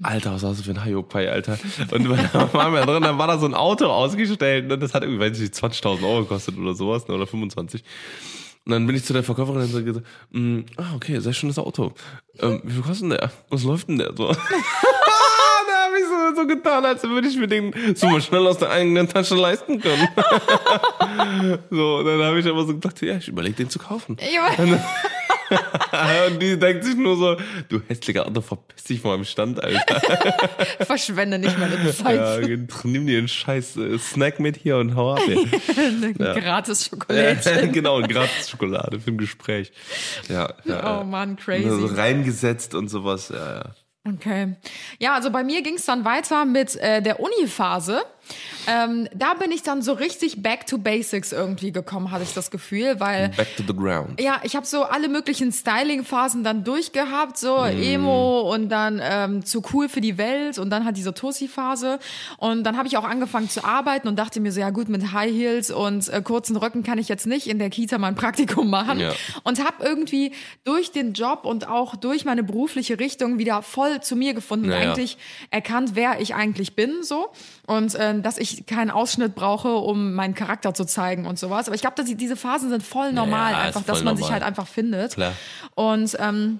Alter, 0.03 0.35
was 0.35 0.43
hast 0.43 0.59
du 0.59 0.63
für 0.63 0.71
ein 0.71 0.85
Hayopai, 0.85 1.31
Alter? 1.31 1.57
Und 1.91 2.05
da 2.33 2.53
waren 2.53 2.73
wir 2.73 2.85
drin, 2.85 3.01
dann 3.01 3.17
war 3.17 3.25
da 3.25 3.39
so 3.39 3.47
ein 3.47 3.55
Auto 3.55 3.86
ausgestellt 3.91 4.71
und 4.71 4.79
das 4.81 4.93
hat 4.93 5.03
irgendwie, 5.03 5.21
weiß 5.21 5.37
ich 5.37 5.49
nicht, 5.49 5.53
20.000 5.53 6.03
Euro 6.03 6.21
gekostet 6.21 6.57
oder 6.57 6.73
sowas, 6.73 7.07
ne, 7.07 7.15
oder 7.15 7.27
25. 7.27 7.83
Und 8.65 8.71
dann 8.73 8.85
bin 8.85 8.97
ich 8.97 9.05
zu 9.05 9.13
der 9.13 9.23
Verkäuferin 9.23 9.61
und 9.61 9.67
so 9.67 9.81
gesagt, 9.81 10.05
mm, 10.31 10.59
ah, 10.75 10.95
okay, 10.95 11.19
sehr 11.19 11.31
schönes 11.31 11.57
Auto. 11.57 11.93
Ähm, 12.39 12.61
wie 12.65 12.73
viel 12.73 12.81
kostet 12.81 13.03
denn 13.03 13.11
der? 13.11 13.31
Was 13.49 13.63
läuft 13.63 13.87
denn 13.87 13.97
der 13.97 14.13
so? 14.13 14.27
da 14.27 14.33
habe 14.33 15.97
ich 15.97 16.05
so, 16.05 16.41
so 16.41 16.47
getan, 16.47 16.83
als 16.85 17.01
würde 17.03 17.29
ich 17.29 17.37
mir 17.37 17.47
den 17.47 17.73
so 17.95 18.07
mal 18.07 18.21
schnell 18.21 18.45
aus 18.45 18.57
der 18.57 18.69
eigenen 18.69 19.07
Tasche 19.07 19.35
leisten 19.35 19.79
können. 19.79 20.07
so, 21.69 22.03
dann 22.03 22.21
habe 22.21 22.39
ich 22.39 22.45
aber 22.45 22.65
so 22.65 22.73
gedacht, 22.73 23.01
ja, 23.01 23.15
ich 23.15 23.29
überlege 23.29 23.55
den 23.55 23.69
zu 23.69 23.79
kaufen. 23.79 24.17
Und 26.27 26.41
die 26.41 26.57
denkt 26.59 26.83
sich 26.83 26.95
nur 26.95 27.15
so, 27.17 27.37
du 27.69 27.81
hässlicher 27.87 28.25
Auto, 28.25 28.41
verpiss 28.41 28.83
dich 28.83 29.01
von 29.01 29.11
meinem 29.11 29.25
Stand, 29.25 29.63
Alter. 29.63 30.01
Verschwende 30.85 31.39
nicht 31.39 31.57
meine 31.57 31.75
Ja, 31.85 31.93
Zeit. 31.93 32.49
nimm 32.83 33.07
dir 33.07 33.17
einen 33.19 33.27
scheiß 33.27 33.77
äh, 33.77 33.97
Snack 33.99 34.39
mit 34.39 34.57
hier 34.57 34.77
und 34.77 34.95
hau 34.95 35.13
ab. 35.15 35.21
Ey. 35.27 36.13
Gratis 36.13 36.85
Schokolade. 36.85 37.69
genau, 37.71 38.01
gratis 38.01 38.49
Schokolade 38.49 38.99
für 38.99 39.11
ein 39.11 39.17
Gespräch. 39.17 39.71
Ja, 40.29 40.53
ja. 40.65 40.99
Oh 41.01 41.03
Mann, 41.03 41.37
So 41.37 41.43
crazy. 41.45 41.85
reingesetzt 41.95 42.75
und 42.75 42.89
sowas, 42.89 43.29
ja, 43.29 43.55
ja. 43.55 43.63
Okay. 44.07 44.55
Ja, 44.99 45.15
also 45.15 45.31
bei 45.31 45.43
mir 45.43 45.61
ging 45.63 45.75
es 45.75 45.85
dann 45.85 46.05
weiter 46.05 46.45
mit 46.45 46.75
äh, 46.77 47.01
der 47.01 47.19
Uni-Phase. 47.19 48.01
Ähm, 48.67 49.07
da 49.13 49.33
bin 49.35 49.51
ich 49.51 49.63
dann 49.63 49.81
so 49.81 49.93
richtig 49.93 50.41
back 50.43 50.67
to 50.67 50.77
basics 50.77 51.31
irgendwie 51.31 51.71
gekommen, 51.71 52.11
hatte 52.11 52.23
ich 52.23 52.33
das 52.33 52.51
Gefühl, 52.51 52.99
weil 52.99 53.29
Back 53.29 53.55
to 53.55 53.63
the 53.65 53.73
ground. 53.73 54.19
ja, 54.19 54.41
ich 54.43 54.55
habe 54.55 54.65
so 54.65 54.83
alle 54.83 55.07
möglichen 55.07 55.51
Styling-Phasen 55.53 56.43
dann 56.43 56.63
durchgehabt, 56.63 57.37
so 57.37 57.57
Mhm. 57.57 57.81
Emo 57.83 58.41
und 58.53 58.69
dann 58.69 58.99
ähm, 59.01 59.45
zu 59.45 59.61
cool 59.73 59.87
für 59.89 60.01
die 60.01 60.17
Welt 60.17 60.57
und 60.59 60.69
dann 60.69 60.83
halt 60.85 60.97
diese 60.97 61.13
Tussi-Phase. 61.13 61.99
Und 62.37 62.63
dann 62.63 62.77
habe 62.77 62.87
ich 62.87 62.97
auch 62.97 63.03
angefangen 63.05 63.49
zu 63.49 63.63
arbeiten 63.63 64.07
und 64.07 64.17
dachte 64.17 64.39
mir 64.39 64.51
so, 64.51 64.59
ja 64.59 64.69
gut, 64.69 64.89
mit 64.89 65.13
High 65.13 65.31
Heels 65.31 65.71
und 65.71 66.09
äh, 66.09 66.21
kurzen 66.21 66.57
Röcken 66.57 66.83
kann 66.83 66.97
ich 66.97 67.07
jetzt 67.07 67.25
nicht 67.25 67.47
in 67.47 67.59
der 67.59 67.69
Kita 67.69 67.97
mein 67.97 68.15
Praktikum 68.15 68.69
machen. 68.69 68.99
Ja. 68.99 69.13
Und 69.43 69.63
habe 69.65 69.83
irgendwie 69.85 70.33
durch 70.65 70.91
den 70.91 71.13
Job 71.13 71.45
und 71.45 71.67
auch 71.69 71.95
durch 71.95 72.25
meine 72.25 72.43
berufliche 72.43 72.99
Richtung 72.99 73.37
wieder 73.39 73.61
voll 73.61 74.01
zu 74.01 74.15
mir 74.15 74.33
gefunden 74.33 74.65
und 74.65 74.71
Ja, 74.71 74.81
ja. 74.83 74.91
eigentlich 74.91 75.17
erkannt, 75.51 75.91
wer 75.93 76.19
ich 76.19 76.35
eigentlich 76.35 76.75
bin, 76.75 77.01
so. 77.03 77.29
Und 77.65 77.95
äh, 77.95 78.16
dass 78.23 78.37
ich 78.37 78.65
keinen 78.65 78.91
Ausschnitt 78.91 79.35
brauche, 79.35 79.73
um 79.75 80.13
meinen 80.13 80.33
Charakter 80.35 80.73
zu 80.73 80.85
zeigen 80.85 81.25
und 81.25 81.37
sowas. 81.39 81.67
Aber 81.67 81.75
ich 81.75 81.81
glaube, 81.81 81.95
dass 81.95 82.05
die- 82.05 82.15
diese 82.15 82.35
Phasen 82.35 82.69
sind 82.69 82.83
voll 82.83 83.13
normal, 83.13 83.51
Ja, 83.53 83.59
einfach, 83.59 83.83
dass 83.83 83.97
voll 83.99 84.05
man 84.05 84.17
sich 84.17 84.31
halt 84.31 84.43
einfach 84.43 84.67
findet. 84.67 85.13
Klar. 85.15 85.33
Und 85.75 86.15
ähm, 86.19 86.59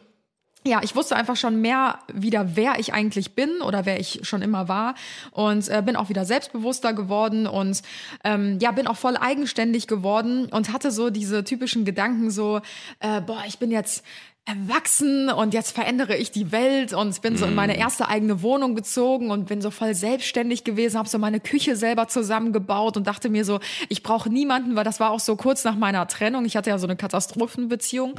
ja, 0.66 0.82
ich 0.84 0.96
wusste 0.96 1.16
einfach 1.16 1.38
schon 1.38 1.62
mehr 1.62 2.00
wieder, 2.14 2.56
wer 2.58 2.78
ich 2.80 2.94
eigentlich 2.94 3.36
bin 3.36 3.62
oder 3.62 3.86
wer 3.86 4.00
ich 4.02 4.20
schon 4.24 4.42
immer 4.42 4.68
war 4.68 4.96
und 5.32 5.70
äh, 5.70 5.82
bin 5.86 5.96
auch 5.96 6.10
wieder 6.10 6.26
selbstbewusster 6.26 6.92
geworden 6.94 7.48
und 7.48 7.82
ähm, 8.26 8.58
ja, 8.62 8.72
bin 8.72 8.86
auch 8.88 8.98
voll 8.98 9.16
eigenständig 9.16 9.88
geworden 9.88 10.48
und 10.48 10.74
hatte 10.74 10.92
so 10.92 11.10
diese 11.10 11.46
typischen 11.46 11.86
Gedanken 11.86 12.32
so, 12.32 12.60
äh, 13.00 13.22
boah, 13.22 13.44
ich 13.48 13.60
bin 13.60 13.72
jetzt 13.72 14.04
erwachsen 14.48 15.30
und 15.30 15.54
jetzt 15.54 15.72
verändere 15.72 16.16
ich 16.16 16.32
die 16.32 16.54
Welt 16.54 16.94
und 16.94 17.22
bin 17.22 17.36
so 17.36 17.46
in 17.46 17.54
meine 17.54 17.78
erste 17.78 18.08
eigene 18.08 18.42
Wohnung 18.42 18.76
gezogen 18.76 19.30
und 19.30 19.48
bin 19.48 19.62
so 19.62 19.72
voll 19.72 19.94
selbstständig 19.94 20.64
gewesen, 20.64 20.98
habe 20.98 21.10
so 21.10 21.20
meine 21.20 21.42
Küche 21.42 21.76
selber 21.76 22.08
zusammengebaut 22.08 22.96
und 22.96 23.08
dachte 23.08 23.30
mir 23.30 23.44
so, 23.44 23.60
ich 23.90 24.04
brauche 24.04 24.30
niemanden, 24.30 24.76
weil 24.76 24.86
das 24.86 25.02
war 25.02 25.12
auch 25.12 25.20
so 25.20 25.36
kurz 25.36 25.66
nach 25.66 25.76
meiner 25.76 26.08
Trennung. 26.08 26.46
Ich 26.46 26.56
hatte 26.56 26.70
ja 26.70 26.78
so 26.78 26.88
eine 26.88 26.96
Katastrophenbeziehung. 26.96 28.16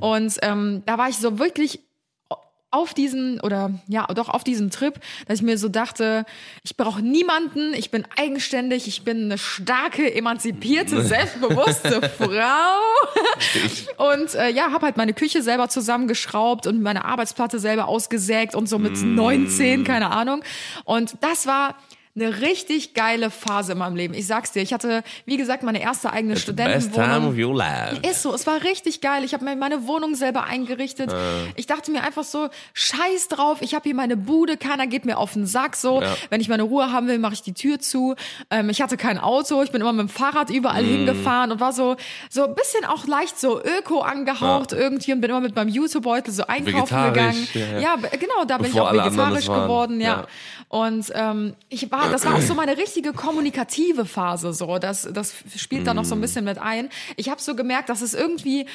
Und 0.00 0.36
ähm, 0.42 0.82
da 0.84 0.98
war 0.98 1.08
ich 1.08 1.18
so 1.18 1.38
wirklich 1.38 1.87
auf 2.70 2.92
diesem 2.92 3.40
oder 3.42 3.70
ja 3.88 4.06
doch 4.08 4.28
auf 4.28 4.44
diesem 4.44 4.70
Trip, 4.70 5.00
dass 5.26 5.38
ich 5.38 5.42
mir 5.42 5.56
so 5.56 5.68
dachte, 5.68 6.26
ich 6.62 6.76
brauche 6.76 7.00
niemanden, 7.00 7.72
ich 7.72 7.90
bin 7.90 8.06
eigenständig, 8.16 8.86
ich 8.88 9.04
bin 9.04 9.24
eine 9.24 9.38
starke, 9.38 10.12
emanzipierte, 10.14 11.02
selbstbewusste 11.04 12.10
Frau 12.18 14.12
und 14.12 14.34
äh, 14.34 14.50
ja, 14.50 14.70
habe 14.72 14.84
halt 14.84 14.96
meine 14.98 15.14
Küche 15.14 15.42
selber 15.42 15.68
zusammengeschraubt 15.68 16.66
und 16.66 16.82
meine 16.82 17.04
Arbeitsplatte 17.06 17.58
selber 17.58 17.88
ausgesägt 17.88 18.54
und 18.54 18.68
so 18.68 18.78
mit 18.78 18.98
Mm. 18.98 19.14
19, 19.14 19.84
keine 19.84 20.10
Ahnung. 20.10 20.42
Und 20.84 21.16
das 21.20 21.46
war 21.46 21.76
eine 22.20 22.40
richtig 22.40 22.94
geile 22.94 23.30
Phase 23.30 23.72
in 23.72 23.78
meinem 23.78 23.96
Leben. 23.96 24.14
Ich 24.14 24.26
sag's 24.26 24.52
dir, 24.52 24.62
ich 24.62 24.72
hatte, 24.72 25.02
wie 25.26 25.36
gesagt, 25.36 25.62
meine 25.62 25.80
erste 25.80 26.12
eigene 26.12 26.34
Best 26.34 26.46
time 26.46 26.62
Studentenwohnung. 26.66 27.28
of 27.32 27.38
your 27.38 27.54
life. 27.56 27.96
Ist 28.08 28.22
so, 28.22 28.34
es 28.34 28.46
war 28.46 28.62
richtig 28.62 29.00
geil. 29.00 29.24
Ich 29.24 29.34
habe 29.34 29.44
mir 29.44 29.56
meine 29.56 29.86
Wohnung 29.86 30.14
selber 30.14 30.44
eingerichtet. 30.44 31.12
Äh. 31.12 31.16
Ich 31.56 31.66
dachte 31.66 31.90
mir 31.90 32.02
einfach 32.02 32.24
so, 32.24 32.48
scheiß 32.74 33.28
drauf, 33.28 33.58
ich 33.60 33.74
habe 33.74 33.84
hier 33.84 33.94
meine 33.94 34.16
Bude, 34.16 34.56
keiner 34.56 34.86
geht 34.86 35.04
mir 35.04 35.18
auf 35.18 35.32
den 35.34 35.46
Sack 35.46 35.76
so. 35.76 36.00
Ja. 36.02 36.16
Wenn 36.30 36.40
ich 36.40 36.48
meine 36.48 36.62
Ruhe 36.64 36.90
haben 36.92 37.06
will, 37.08 37.18
mache 37.18 37.34
ich 37.34 37.42
die 37.42 37.54
Tür 37.54 37.78
zu. 37.78 38.14
Ähm, 38.50 38.70
ich 38.70 38.80
hatte 38.82 38.96
kein 38.96 39.18
Auto, 39.18 39.62
ich 39.62 39.70
bin 39.72 39.80
immer 39.80 39.92
mit 39.92 40.00
dem 40.00 40.08
Fahrrad 40.08 40.50
überall 40.50 40.82
Mm. 40.82 40.86
hingefahren 40.86 41.52
und 41.52 41.60
war 41.60 41.72
so 41.72 41.96
so 42.30 42.46
ein 42.46 42.54
bisschen 42.54 42.84
auch 42.84 43.06
leicht 43.06 43.38
so 43.38 43.60
öko 43.62 44.00
angehaucht 44.00 44.72
irgendwie 44.72 45.12
und 45.12 45.20
bin 45.20 45.30
immer 45.30 45.40
mit 45.40 45.54
meinem 45.56 45.68
Jutebeutel 45.68 46.32
so 46.32 46.44
einkaufen 46.46 47.04
gegangen. 47.12 47.48
ja, 47.54 47.60
Ja, 47.60 47.78
ja. 47.80 47.96
genau, 48.18 48.44
da 48.46 48.56
bin 48.58 48.66
ich 48.66 48.72
Bevor 48.72 48.90
auch 48.90 48.94
vegetarisch 48.94 49.46
geworden, 49.46 50.00
ja. 50.00 50.08
Ja. 50.08 50.26
Und 50.68 51.10
ähm, 51.14 51.54
ich 51.68 51.90
war, 51.90 52.07
das 52.10 52.24
war 52.24 52.34
auch 52.34 52.40
so 52.40 52.54
meine 52.54 52.76
richtige 52.76 53.12
kommunikative 53.12 54.04
Phase. 54.04 54.52
So, 54.52 54.78
das, 54.78 55.08
das 55.12 55.34
spielt 55.56 55.86
da 55.86 55.94
noch 55.94 56.04
so 56.04 56.14
ein 56.14 56.20
bisschen 56.20 56.44
mit 56.44 56.58
ein. 56.58 56.88
Ich 57.16 57.28
habe 57.28 57.40
so 57.40 57.54
gemerkt, 57.54 57.88
dass 57.88 58.00
es 58.02 58.14
irgendwie 58.14 58.66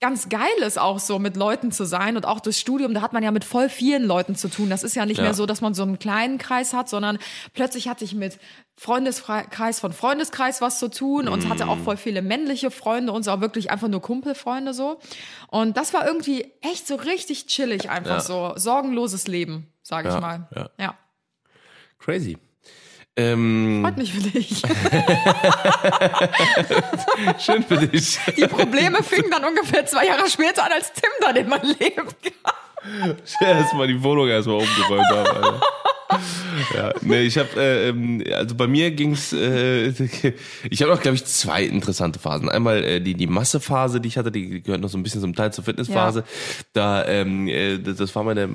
ganz 0.00 0.28
geil 0.28 0.48
ist, 0.66 0.80
auch 0.80 0.98
so 0.98 1.20
mit 1.20 1.36
Leuten 1.36 1.70
zu 1.70 1.84
sein 1.84 2.16
und 2.16 2.26
auch 2.26 2.40
durchs 2.40 2.58
Studium. 2.58 2.92
Da 2.92 3.02
hat 3.02 3.12
man 3.12 3.22
ja 3.22 3.30
mit 3.30 3.44
voll 3.44 3.68
vielen 3.68 4.02
Leuten 4.02 4.34
zu 4.34 4.48
tun. 4.48 4.68
Das 4.68 4.82
ist 4.82 4.96
ja 4.96 5.06
nicht 5.06 5.18
Ja. 5.18 5.22
mehr 5.24 5.34
so, 5.34 5.46
dass 5.46 5.60
man 5.60 5.74
so 5.74 5.84
einen 5.84 6.00
kleinen 6.00 6.38
Kreis 6.38 6.72
hat, 6.74 6.88
sondern 6.88 7.18
plötzlich 7.54 7.86
hatte 7.86 8.04
ich 8.04 8.12
mit 8.12 8.38
Freundeskreis 8.76 9.78
von 9.78 9.92
Freundeskreis 9.92 10.60
was 10.60 10.80
zu 10.80 10.88
tun 10.88 11.28
und 11.28 11.48
hatte 11.48 11.68
auch 11.68 11.78
voll 11.78 11.96
viele 11.96 12.20
männliche 12.20 12.72
Freunde 12.72 13.12
und 13.12 13.22
so 13.22 13.30
auch 13.30 13.40
wirklich 13.40 13.70
einfach 13.70 13.86
nur 13.86 14.02
Kumpelfreunde 14.02 14.74
so. 14.74 14.98
Und 15.48 15.76
das 15.76 15.94
war 15.94 16.04
irgendwie 16.04 16.50
echt 16.62 16.88
so 16.88 16.96
richtig 16.96 17.46
chillig 17.46 17.88
einfach 17.88 18.14
Ja. 18.16 18.20
so 18.20 18.52
sorgenloses 18.56 19.28
Leben, 19.28 19.68
sage 19.84 20.08
ich 20.08 20.14
Ja, 20.14 20.20
mal. 20.20 20.70
ja. 20.78 20.94
Crazy. 22.00 22.38
Ähm, 23.14 23.82
Freut 23.82 23.98
mich 23.98 24.12
für 24.12 24.22
dich. 24.22 24.62
schön 27.38 27.62
für 27.62 27.86
dich. 27.86 28.18
Die 28.36 28.46
Probleme 28.46 29.02
fingen 29.02 29.30
dann 29.30 29.44
ungefähr 29.44 29.84
zwei 29.84 30.06
Jahre 30.06 30.30
später 30.30 30.64
an, 30.64 30.72
als 30.72 30.92
Tim 30.94 31.10
dann 31.20 31.36
in 31.36 31.48
mein 31.48 31.62
Leben 31.62 32.08
kam. 32.22 33.16
erstmal 33.40 33.86
die 33.88 34.02
Wohnung 34.02 34.28
erstmal 34.28 34.56
umgeräumt 34.56 35.06
haben. 35.10 35.26
Alter. 35.28 35.60
Ja, 36.74 36.92
nee, 37.00 37.22
ich 37.22 37.38
habe, 37.38 37.48
äh, 37.56 37.88
ähm, 37.88 38.22
also 38.34 38.54
bei 38.54 38.66
mir 38.66 38.90
ging's, 38.90 39.32
äh, 39.32 39.88
ich 40.70 40.82
habe 40.82 40.92
noch, 40.92 41.00
glaube 41.00 41.14
ich, 41.14 41.24
zwei 41.24 41.64
interessante 41.64 42.18
Phasen. 42.18 42.48
Einmal 42.48 42.84
äh, 42.84 43.00
die 43.00 43.14
die 43.14 43.26
Massephase, 43.26 44.00
die 44.00 44.08
ich 44.08 44.18
hatte, 44.18 44.30
die 44.30 44.62
gehört 44.62 44.80
noch 44.80 44.90
so 44.90 44.98
ein 44.98 45.02
bisschen 45.02 45.20
zum 45.20 45.34
Teil 45.34 45.52
zur 45.52 45.64
Fitnessphase. 45.64 46.20
Ja. 46.20 46.26
Da, 46.72 47.06
ähm, 47.06 47.48
äh, 47.48 47.78
das 47.78 48.14
war 48.14 48.24
meine, 48.24 48.48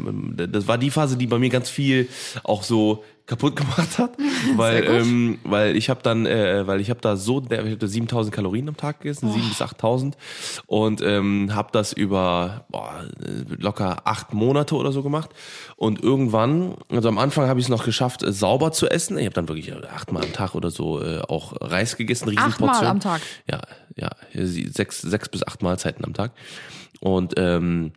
das 0.48 0.68
war 0.68 0.78
die 0.78 0.92
Phase, 0.92 1.18
die 1.18 1.28
bei 1.28 1.40
mir 1.40 1.50
ganz 1.50 1.70
viel 1.70 2.08
auch 2.44 2.64
so 2.64 3.04
kaputt 3.28 3.58
gemacht 3.58 4.00
hat, 4.00 4.12
weil 4.56 4.84
ähm, 4.86 5.38
weil 5.44 5.76
ich 5.76 5.90
habe 5.90 6.02
dann 6.02 6.26
äh, 6.26 6.66
weil 6.66 6.80
ich 6.80 6.90
habe 6.90 7.02
da 7.02 7.18
so 7.18 7.44
ich 7.44 7.58
hab 7.58 7.80
da 7.80 7.88
7000 7.88 8.34
Kalorien 8.34 8.70
am 8.70 8.78
Tag 8.78 9.02
gegessen, 9.02 9.32
7 9.32 9.50
bis 9.50 9.62
8000 9.62 10.18
und 10.66 11.02
ähm, 11.02 11.54
habe 11.54 11.70
das 11.74 11.94
über 11.94 12.66
boah, 12.70 13.06
locker 13.60 13.98
acht 14.06 14.34
Monate 14.34 14.76
oder 14.76 14.92
so 14.92 15.04
gemacht 15.04 15.30
und 15.76 16.02
irgendwann 16.02 16.76
also 16.90 17.10
am 17.10 17.18
Anfang 17.18 17.48
habe 17.48 17.60
ich 17.60 17.66
es 17.66 17.70
noch 17.70 17.84
geschafft 17.84 18.24
äh, 18.24 18.32
sauber 18.32 18.72
zu 18.72 18.90
essen. 18.90 19.18
Ich 19.18 19.26
habe 19.26 19.36
dann 19.36 19.50
wirklich 19.50 19.70
äh, 19.70 19.86
achtmal 19.94 20.24
am 20.24 20.34
Tag 20.34 20.56
oder 20.56 20.72
so 20.72 21.02
äh, 21.04 21.20
auch 21.20 21.54
Reis 21.60 21.98
gegessen, 21.98 22.30
Riesenportion. 22.30 22.70
Achtmal 22.70 22.88
am 22.88 23.00
Tag? 23.02 23.22
Ja, 23.50 23.62
ja, 23.96 24.10
sechs 24.34 25.02
sechs 25.02 25.30
bis 25.30 25.46
acht 25.46 25.62
Mahlzeiten 25.62 26.06
am 26.06 26.14
Tag 26.14 26.32
und 27.02 27.34
ähm, 27.36 27.92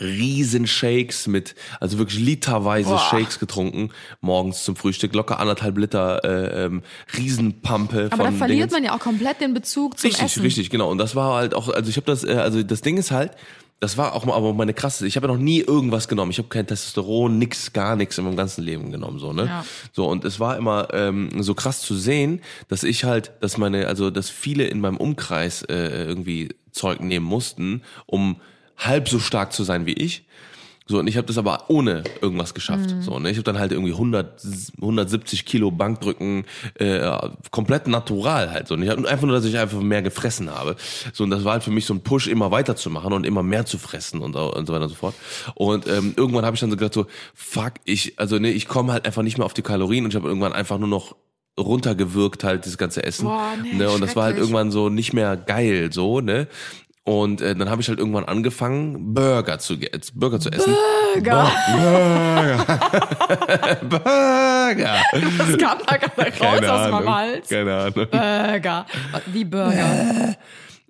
Riesenshakes 0.00 1.26
mit, 1.26 1.54
also 1.80 1.98
wirklich 1.98 2.20
literweise 2.20 2.90
Boah. 2.90 3.08
Shakes 3.10 3.38
getrunken, 3.38 3.90
morgens 4.20 4.64
zum 4.64 4.76
Frühstück, 4.76 5.14
locker 5.14 5.40
anderthalb 5.40 5.78
Liter 5.78 6.24
äh, 6.24 6.64
ähm, 6.64 6.82
Riesenpampe 7.16 8.08
Aber 8.10 8.24
da 8.24 8.32
verliert 8.32 8.70
Dingens. 8.70 8.72
man 8.72 8.84
ja 8.84 8.94
auch 8.94 9.00
komplett 9.00 9.40
den 9.40 9.54
Bezug 9.54 9.98
zum 9.98 10.08
Richtig, 10.08 10.24
Essen. 10.24 10.42
richtig, 10.42 10.70
genau. 10.70 10.90
Und 10.90 10.98
das 10.98 11.14
war 11.14 11.34
halt 11.34 11.54
auch, 11.54 11.68
also 11.68 11.88
ich 11.88 11.96
habe 11.96 12.06
das, 12.06 12.24
äh, 12.24 12.34
also 12.34 12.62
das 12.62 12.82
Ding 12.82 12.96
ist 12.96 13.10
halt, 13.10 13.32
das 13.80 13.98
war 13.98 14.14
auch 14.14 14.24
mal 14.24 14.34
aber 14.34 14.54
meine 14.54 14.72
krasse, 14.72 15.06
ich 15.06 15.16
habe 15.16 15.26
ja 15.26 15.34
noch 15.34 15.40
nie 15.40 15.60
irgendwas 15.60 16.08
genommen. 16.08 16.30
Ich 16.30 16.38
habe 16.38 16.48
kein 16.48 16.66
Testosteron, 16.66 17.38
nix, 17.38 17.74
gar 17.74 17.94
nichts 17.94 18.16
in 18.16 18.24
meinem 18.24 18.36
ganzen 18.36 18.64
Leben 18.64 18.90
genommen, 18.90 19.18
so, 19.18 19.34
ne? 19.34 19.44
Ja. 19.44 19.64
So, 19.92 20.08
und 20.08 20.24
es 20.24 20.40
war 20.40 20.56
immer 20.56 20.88
ähm, 20.92 21.42
so 21.42 21.54
krass 21.54 21.82
zu 21.82 21.94
sehen, 21.94 22.40
dass 22.68 22.84
ich 22.84 23.04
halt, 23.04 23.32
dass 23.40 23.58
meine, 23.58 23.86
also 23.86 24.10
dass 24.10 24.30
viele 24.30 24.64
in 24.64 24.80
meinem 24.80 24.96
Umkreis 24.96 25.62
äh, 25.62 26.04
irgendwie 26.04 26.54
Zeug 26.72 27.00
nehmen 27.00 27.26
mussten, 27.26 27.82
um 28.06 28.36
halb 28.76 29.08
so 29.08 29.18
stark 29.18 29.52
zu 29.52 29.64
sein 29.64 29.86
wie 29.86 29.94
ich. 29.94 30.24
So, 30.88 31.00
und 31.00 31.08
ich 31.08 31.16
habe 31.16 31.26
das 31.26 31.36
aber 31.36 31.64
ohne 31.66 32.04
irgendwas 32.20 32.54
geschafft. 32.54 32.94
So, 33.00 33.18
ne? 33.18 33.28
Ich 33.30 33.36
habe 33.38 33.42
dann 33.42 33.58
halt 33.58 33.72
irgendwie 33.72 33.90
100, 33.90 34.40
170 34.80 35.44
Kilo 35.44 35.72
Bankdrücken, 35.72 36.44
äh, 36.74 37.10
komplett 37.50 37.88
natural 37.88 38.52
halt. 38.52 38.68
So. 38.68 38.74
Und 38.74 38.84
ich 38.84 38.88
hab 38.88 39.04
einfach 39.04 39.26
nur, 39.26 39.34
dass 39.34 39.44
ich 39.44 39.58
einfach 39.58 39.80
mehr 39.80 40.02
gefressen 40.02 40.48
habe. 40.48 40.76
So, 41.12 41.24
und 41.24 41.30
das 41.30 41.42
war 41.42 41.54
halt 41.54 41.64
für 41.64 41.72
mich 41.72 41.86
so 41.86 41.94
ein 41.94 42.02
Push, 42.02 42.28
immer 42.28 42.52
weiterzumachen 42.52 43.12
und 43.12 43.26
immer 43.26 43.42
mehr 43.42 43.66
zu 43.66 43.78
fressen 43.78 44.20
und, 44.20 44.34
so- 44.34 44.54
und 44.54 44.66
so 44.66 44.74
weiter 44.74 44.84
und 44.84 44.90
so 44.90 44.94
fort. 44.94 45.16
Und 45.56 45.88
ähm, 45.88 46.14
irgendwann 46.16 46.44
habe 46.44 46.54
ich 46.54 46.60
dann 46.60 46.70
so 46.70 46.76
gedacht, 46.76 46.94
so, 46.94 47.06
fuck, 47.34 47.72
ich, 47.84 48.16
also 48.20 48.38
ne, 48.38 48.52
ich 48.52 48.68
komme 48.68 48.92
halt 48.92 49.06
einfach 49.06 49.22
nicht 49.22 49.38
mehr 49.38 49.44
auf 49.46 49.54
die 49.54 49.62
Kalorien 49.62 50.04
und 50.04 50.10
ich 50.12 50.16
habe 50.16 50.28
irgendwann 50.28 50.52
einfach 50.52 50.78
nur 50.78 50.88
noch 50.88 51.16
runtergewirkt 51.58 52.44
halt 52.44 52.66
das 52.66 52.78
ganze 52.78 53.02
Essen. 53.02 53.24
Boah, 53.24 53.54
nee, 53.60 53.74
ne? 53.74 53.90
Und 53.90 54.02
das 54.02 54.14
war 54.14 54.24
halt 54.24 54.36
irgendwann 54.36 54.70
so 54.70 54.88
nicht 54.88 55.12
mehr 55.14 55.36
geil, 55.36 55.90
so, 55.92 56.20
ne? 56.20 56.48
Und 57.06 57.40
äh, 57.40 57.54
dann 57.54 57.70
habe 57.70 57.80
ich 57.80 57.88
halt 57.88 58.00
irgendwann 58.00 58.24
angefangen, 58.24 59.14
Burger 59.14 59.60
zu, 59.60 59.78
ge- 59.78 59.90
Burger 60.14 60.40
zu 60.40 60.50
essen. 60.50 60.74
Burger. 61.14 61.46
Burger. 63.88 64.96
Das 65.38 65.56
kam 65.58 65.78
da 65.86 65.96
gerade 65.96 66.40
raus 66.40 66.68
aus 66.68 66.90
meinem 66.90 67.14
Hals. 67.14 67.48
Keine 67.48 67.74
Ahnung. 67.76 67.94
Burger. 68.10 68.86
Wie 69.26 69.44
Burger. 69.44 70.34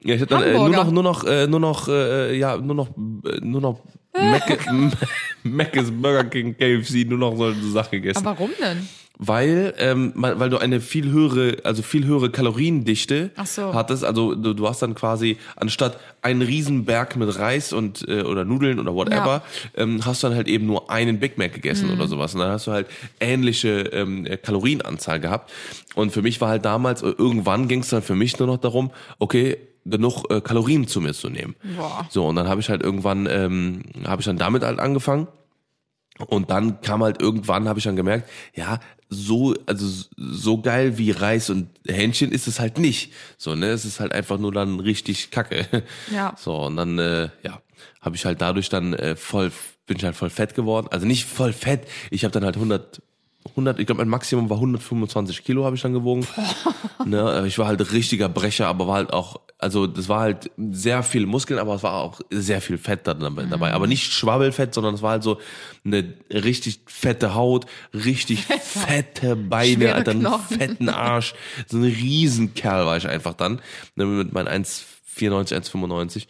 Ja, 0.03 0.14
ich 0.14 0.21
hab 0.23 0.29
dann 0.29 0.43
äh, 0.43 0.53
nur 0.55 0.69
noch, 0.71 0.91
nur 0.91 1.03
noch, 1.03 1.25
äh, 1.25 1.47
nur 1.47 1.61
noch, 1.61 1.89
äh, 1.89 2.37
ja, 2.39 2.57
nur 2.57 2.75
noch, 2.77 2.89
äh, 2.89 3.39
nur 3.43 3.61
noch 3.61 3.81
Mc's, 4.14 4.64
Mc's, 5.43 5.91
Burger 5.91 6.25
King, 6.25 6.57
KFC, 6.57 7.07
nur 7.09 7.19
noch 7.19 7.37
so 7.37 7.45
eine 7.45 7.62
Sache 7.73 7.91
gegessen. 7.91 8.25
Aber 8.27 8.39
warum 8.39 8.51
denn? 8.61 8.89
Weil, 9.19 9.73
ähm, 9.79 10.12
weil 10.14 10.51
du 10.51 10.59
eine 10.59 10.81
viel 10.81 11.11
höhere, 11.11 11.57
also 11.64 11.83
viel 11.83 12.05
höhere 12.05 12.31
Kaloriendichte 12.31 13.31
so. 13.47 13.73
hattest. 13.73 14.05
Also 14.05 14.35
du, 14.35 14.53
du 14.53 14.69
hast 14.69 14.83
dann 14.83 14.95
quasi 14.95 15.39
anstatt 15.57 15.99
einen 16.21 16.43
Riesenberg 16.43 17.17
mit 17.17 17.39
Reis 17.39 17.73
und 17.73 18.07
äh, 18.09 18.23
oder 18.23 18.45
Nudeln 18.45 18.79
oder 18.79 18.95
whatever, 18.95 19.43
ähm, 19.75 20.05
hast 20.05 20.23
du 20.23 20.27
dann 20.29 20.37
halt 20.37 20.49
eben 20.49 20.67
nur 20.67 20.91
einen 20.91 21.19
Big 21.19 21.39
Mac 21.39 21.55
gegessen 21.55 21.89
Mhm. 21.89 21.95
oder 21.95 22.09
sowas. 22.09 22.35
Und 22.35 22.41
dann 22.41 22.51
hast 22.51 22.67
du 22.67 22.73
halt 22.73 22.89
ähnliche 23.19 23.81
ähm, 23.93 24.27
äh, 24.27 24.37
Kalorienanzahl 24.37 25.19
gehabt. 25.19 25.51
Und 25.95 26.12
für 26.12 26.21
mich 26.21 26.41
war 26.43 26.51
halt 26.51 26.64
damals, 26.67 27.03
äh, 27.03 27.07
irgendwann 27.17 27.69
ging 27.69 27.81
es 27.81 27.89
dann 27.89 28.03
für 28.03 28.14
mich 28.17 28.39
nur 28.39 28.49
noch 28.49 28.59
darum, 28.59 28.91
okay, 29.19 29.57
genug 29.87 30.25
äh, 30.31 30.41
Kalorien 30.43 30.89
zu 30.89 31.01
mir 31.01 31.14
zu 31.14 31.31
nehmen. 31.31 31.55
Boah. 31.77 32.07
So, 32.11 32.27
und 32.27 32.37
dann 32.37 32.49
habe 32.49 32.61
ich 32.61 32.69
halt 32.69 32.83
irgendwann, 32.83 33.27
ähm, 33.31 33.83
habe 34.07 34.21
ich 34.21 34.27
dann 34.27 34.37
damit 34.37 34.62
halt 34.62 34.79
angefangen. 34.79 35.29
Und 36.19 36.51
dann 36.51 36.81
kam 36.81 37.03
halt 37.03 37.21
irgendwann, 37.21 37.69
habe 37.69 37.79
ich 37.79 37.85
dann 37.85 37.97
gemerkt, 37.97 38.31
ja, 38.55 38.81
so, 39.09 39.55
also 39.67 39.87
so 40.17 40.61
geil 40.61 40.99
wie 40.99 41.11
Reis 41.11 41.51
und 41.51 41.69
Hähnchen 41.87 42.33
ist 42.33 42.49
es 42.49 42.59
halt 42.59 42.79
nicht. 42.79 43.12
So, 43.37 43.55
ne? 43.55 43.67
Es 43.67 43.85
ist 43.85 44.01
halt 44.01 44.12
einfach 44.12 44.39
nur 44.39 44.53
dann 44.53 44.81
richtig 44.81 45.31
kacke. 45.31 45.67
Ja. 46.12 46.35
So, 46.37 46.55
und 46.67 46.77
dann, 46.77 46.99
äh, 46.99 47.29
ja, 47.43 47.61
habe 48.01 48.17
ich 48.17 48.25
halt 48.25 48.41
dadurch 48.41 48.69
dann 48.69 48.95
äh, 48.95 49.17
voll, 49.17 49.53
bin 49.87 49.97
ich 49.97 50.05
halt 50.05 50.17
voll 50.17 50.31
fett 50.31 50.55
geworden. 50.55 50.89
Also 50.91 51.07
nicht 51.07 51.25
voll 51.25 51.53
fett, 51.53 51.87
ich 52.11 52.25
habe 52.25 52.33
dann 52.33 52.45
halt 52.45 52.57
100, 52.57 53.03
100, 53.51 53.79
ich 53.79 53.87
glaube 53.87 54.01
mein 54.01 54.09
Maximum 54.09 54.51
war 54.51 54.57
125 54.57 55.45
Kilo 55.45 55.64
habe 55.64 55.77
ich 55.77 55.83
dann 55.83 55.93
gewogen. 55.93 56.27
ne? 57.05 57.45
Ich 57.47 57.59
war 57.59 57.67
halt 57.67 57.93
richtiger 57.93 58.29
Brecher, 58.29 58.67
aber 58.69 58.87
war 58.87 58.95
halt 58.97 59.12
auch, 59.12 59.41
also 59.59 59.87
das 59.87 60.09
war 60.09 60.21
halt 60.21 60.51
sehr 60.57 61.03
viel 61.03 61.25
Muskeln, 61.25 61.59
aber 61.59 61.75
es 61.75 61.83
war 61.83 61.95
auch 61.95 62.21
sehr 62.31 62.61
viel 62.61 62.77
Fett 62.77 63.07
da 63.07 63.15
dabei. 63.15 63.45
dabei. 63.45 63.73
Aber 63.73 63.87
nicht 63.87 64.13
Schwabbelfett, 64.13 64.75
sondern 64.75 64.95
es 64.95 65.03
war 65.03 65.13
halt 65.13 65.23
so 65.23 65.41
eine 65.85 66.15
richtig 66.31 66.81
fette 66.87 67.35
Haut, 67.35 67.65
richtig 67.95 68.45
fette 68.45 69.35
Beine, 69.35 69.75
Schwere 69.75 69.95
Alter, 69.95 70.11
einen 70.11 70.21
Knochen. 70.21 70.59
fetten 70.59 70.89
Arsch. 70.91 71.35
So 71.67 71.79
ein 71.79 71.85
Riesenkerl 71.85 72.85
war 72.85 72.99
ich 72.99 73.09
einfach 73.09 73.33
dann. 73.33 73.63
Ne, 73.95 74.05
mit 74.05 74.33
meinen 74.33 74.49
1,94, 74.49 75.55
1,95. 75.55 76.27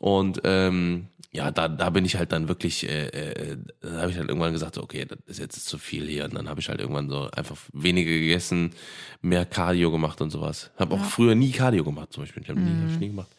Und 0.00 0.40
ähm, 0.44 1.08
ja, 1.34 1.50
da, 1.50 1.66
da 1.68 1.88
bin 1.90 2.04
ich 2.04 2.16
halt 2.16 2.30
dann 2.32 2.46
wirklich, 2.48 2.86
äh, 2.86 3.06
äh, 3.08 3.56
da 3.80 4.02
habe 4.02 4.10
ich 4.10 4.18
halt 4.18 4.28
irgendwann 4.28 4.52
gesagt, 4.52 4.76
okay, 4.76 5.06
das 5.06 5.18
ist 5.26 5.38
jetzt 5.38 5.64
zu 5.64 5.78
viel 5.78 6.06
hier. 6.06 6.24
Und 6.26 6.34
dann 6.34 6.48
habe 6.48 6.60
ich 6.60 6.68
halt 6.68 6.78
irgendwann 6.78 7.08
so 7.08 7.30
einfach 7.30 7.56
weniger 7.72 8.10
gegessen, 8.10 8.74
mehr 9.22 9.46
Cardio 9.46 9.90
gemacht 9.90 10.20
und 10.20 10.30
sowas. 10.30 10.70
Habe 10.78 10.94
auch 10.94 11.04
früher 11.04 11.34
nie 11.34 11.50
Cardio 11.52 11.84
gemacht, 11.84 12.12
zum 12.12 12.22
Beispiel. 12.24 12.42
Ich 12.42 12.50
habe 12.50 12.60
nie, 12.60 12.82
hab 12.84 12.90
ich 12.90 12.98
nie 13.00 13.08
gemacht. 13.08 13.30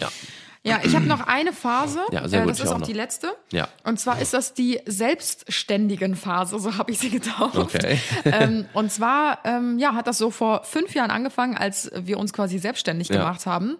Ja, 0.00 0.10
Ja, 0.62 0.80
ich 0.82 0.94
habe 0.94 1.04
noch 1.06 1.20
eine 1.20 1.52
Phase. 1.52 2.00
Ja, 2.12 2.26
sehr 2.28 2.40
äh, 2.40 2.42
gut, 2.44 2.52
das 2.52 2.60
ist 2.60 2.68
auch 2.68 2.76
auch 2.76 2.78
noch. 2.80 2.86
die 2.86 2.92
letzte. 2.94 3.32
Ja. 3.52 3.68
Und 3.84 4.00
zwar 4.00 4.20
ist 4.20 4.32
das 4.32 4.54
die 4.54 4.80
selbstständigen 4.86 6.16
Phase, 6.16 6.58
so 6.58 6.76
habe 6.78 6.90
ich 6.92 6.98
sie 6.98 7.10
getauft. 7.10 7.56
Okay. 7.56 7.98
ähm, 8.24 8.66
und 8.72 8.90
zwar, 8.90 9.40
ähm, 9.44 9.78
ja, 9.78 9.94
hat 9.94 10.06
das 10.06 10.18
so 10.18 10.30
vor 10.30 10.64
fünf 10.64 10.94
Jahren 10.94 11.10
angefangen, 11.10 11.56
als 11.56 11.90
wir 11.94 12.18
uns 12.18 12.32
quasi 12.32 12.58
selbstständig 12.58 13.08
Ja. 13.08 13.18
gemacht 13.18 13.44
haben. 13.46 13.76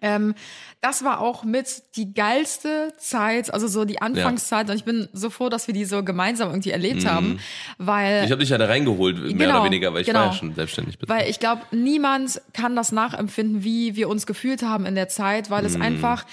Ähm, 0.00 0.34
das 0.80 1.04
war 1.04 1.20
auch 1.20 1.44
mit 1.44 1.82
die 1.96 2.14
geilste 2.14 2.92
Zeit, 2.98 3.52
also 3.52 3.66
so 3.68 3.84
die 3.84 4.00
Anfangszeit. 4.02 4.68
Und 4.70 4.76
ich 4.76 4.84
bin 4.84 5.08
so 5.12 5.30
froh, 5.30 5.48
dass 5.48 5.66
wir 5.66 5.74
die 5.74 5.84
so 5.84 6.02
gemeinsam 6.02 6.50
irgendwie 6.50 6.70
erlebt 6.70 7.04
haben, 7.06 7.38
weil 7.78 8.20
Mhm. 8.20 8.24
ich 8.26 8.30
habe 8.32 8.40
dich 8.40 8.50
ja 8.50 8.58
da 8.58 8.66
reingeholt, 8.66 9.18
mehr 9.18 9.32
Genau, 9.34 9.56
oder 9.56 9.64
weniger, 9.64 9.92
weil 9.94 10.02
ich 10.02 10.08
war 10.08 10.14
genau. 10.14 10.26
ja 10.26 10.32
schon 10.32 10.54
selbstständig. 10.54 10.98
Bin. 10.98 11.08
Weil 11.08 11.28
ich 11.28 11.38
glaube, 11.40 11.62
niemand 11.72 12.40
kann 12.52 12.74
das 12.76 12.92
nachempfinden, 12.92 13.64
wie 13.64 13.96
wir 13.96 14.08
uns 14.08 14.26
gefühlt 14.26 14.62
haben 14.62 14.86
in 14.86 14.94
der 14.94 15.08
Zeit, 15.08 15.50
weil 15.50 15.60
Mhm. 15.62 15.66
es 15.66 15.80
einfach, 15.80 16.24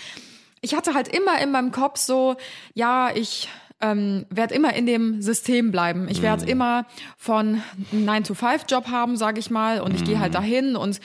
ich 0.62 0.76
hatte 0.76 0.94
halt 0.94 1.08
immer 1.08 1.42
in 1.42 1.52
meinem 1.52 1.72
Kopf 1.72 2.00
so, 2.00 2.36
ja, 2.74 3.12
ich 3.14 3.50
ähm, 3.82 4.26
werde 4.30 4.54
immer 4.56 4.74
in 4.74 4.86
dem 4.86 5.22
System 5.22 5.72
bleiben. 5.72 6.10
Ich 6.10 6.22
werde 6.22 6.44
Mhm. 6.44 6.50
immer 6.52 6.86
von 7.18 7.64
9-to-5-Job 7.94 8.88
haben, 8.90 9.16
sage 9.16 9.40
ich 9.40 9.50
mal, 9.50 9.80
und 9.80 9.96
ich 9.96 10.04
gehe 10.04 10.18
Mhm. 10.18 10.20
halt 10.20 10.36
dahin 10.36 10.76
und 10.76 11.00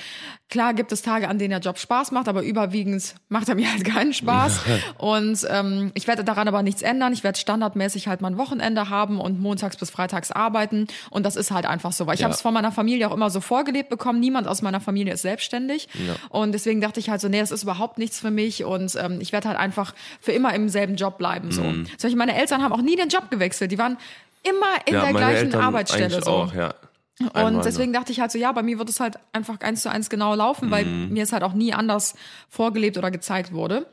klar 0.54 0.72
gibt 0.72 0.92
es 0.92 1.02
Tage, 1.02 1.26
an 1.28 1.38
denen 1.40 1.50
der 1.50 1.58
Job 1.58 1.78
Spaß 1.78 2.12
macht, 2.12 2.28
aber 2.28 2.42
überwiegend 2.42 3.16
macht 3.28 3.48
er 3.48 3.56
mir 3.56 3.70
halt 3.72 3.84
keinen 3.84 4.14
Spaß. 4.14 4.60
und 4.98 5.44
ähm, 5.50 5.90
ich 5.94 6.06
werde 6.06 6.22
daran 6.22 6.46
aber 6.46 6.62
nichts 6.62 6.80
ändern. 6.80 7.12
Ich 7.12 7.24
werde 7.24 7.36
standardmäßig 7.38 8.06
halt 8.06 8.20
mein 8.20 8.38
Wochenende 8.38 8.88
haben 8.88 9.20
und 9.20 9.40
montags 9.40 9.76
bis 9.76 9.90
freitags 9.90 10.30
arbeiten. 10.30 10.86
Und 11.10 11.26
das 11.26 11.34
ist 11.34 11.50
halt 11.50 11.66
einfach 11.66 11.90
so, 11.92 12.06
weil 12.06 12.14
ich 12.14 12.20
Ja. 12.20 12.26
habe 12.26 12.34
es 12.34 12.40
von 12.40 12.54
meiner 12.54 12.70
Familie 12.70 13.08
auch 13.08 13.12
immer 13.14 13.30
so 13.30 13.40
vorgelebt 13.40 13.88
bekommen. 13.90 14.20
Niemand 14.20 14.46
aus 14.46 14.62
meiner 14.62 14.80
Familie 14.80 15.12
ist 15.14 15.22
selbstständig. 15.22 15.88
Und 16.28 16.52
deswegen 16.52 16.80
dachte 16.80 17.00
ich 17.00 17.10
halt 17.10 17.20
so, 17.20 17.28
nee, 17.28 17.40
das 17.40 17.50
ist 17.50 17.64
überhaupt 17.64 17.98
nichts 17.98 18.20
für 18.20 18.30
mich. 18.30 18.64
Und 18.64 18.94
ähm, 18.96 19.20
ich 19.20 19.32
werde 19.32 19.48
halt 19.48 19.58
einfach 19.58 19.92
für 20.20 20.30
immer 20.32 20.54
im 20.54 20.68
selben 20.68 20.94
Job 20.94 21.18
bleiben. 21.18 21.50
So. 21.50 21.62
Mhm. 21.62 21.86
Zum 21.86 21.96
Beispiel 22.08 22.16
meine 22.16 22.36
Eltern 22.36 22.62
haben 22.62 22.72
auch 22.72 22.80
nie 22.82 22.94
den 22.96 23.08
Job 23.08 23.28
gewechselt. 23.30 23.72
Die 23.72 23.78
waren 23.78 23.96
immer 24.44 24.66
in 24.86 24.94
ja, 24.94 25.00
der 25.00 25.12
meine 25.12 25.18
gleichen 25.18 25.46
Eltern 25.46 25.60
Arbeitsstelle. 25.62 26.04
eigentlich 26.04 26.24
So. 26.24 26.30
auch, 26.30 26.54
ja. 26.54 26.74
Und 27.20 27.56
ne? 27.56 27.60
deswegen 27.62 27.92
dachte 27.92 28.10
ich 28.10 28.18
halt 28.20 28.32
so, 28.32 28.38
ja, 28.38 28.50
bei 28.52 28.62
mir 28.62 28.78
wird 28.78 28.88
es 28.88 28.98
halt 28.98 29.18
einfach 29.32 29.60
eins 29.60 29.82
zu 29.82 29.90
eins 29.90 30.10
genau 30.10 30.34
laufen, 30.34 30.70
weil 30.72 30.84
Mhm. 30.84 31.12
mir 31.12 31.22
es 31.22 31.32
halt 31.32 31.44
auch 31.44 31.52
nie 31.52 31.72
anders 31.72 32.14
vorgelebt 32.48 32.98
oder 32.98 33.10
gezeigt 33.12 33.52
wurde. 33.52 33.86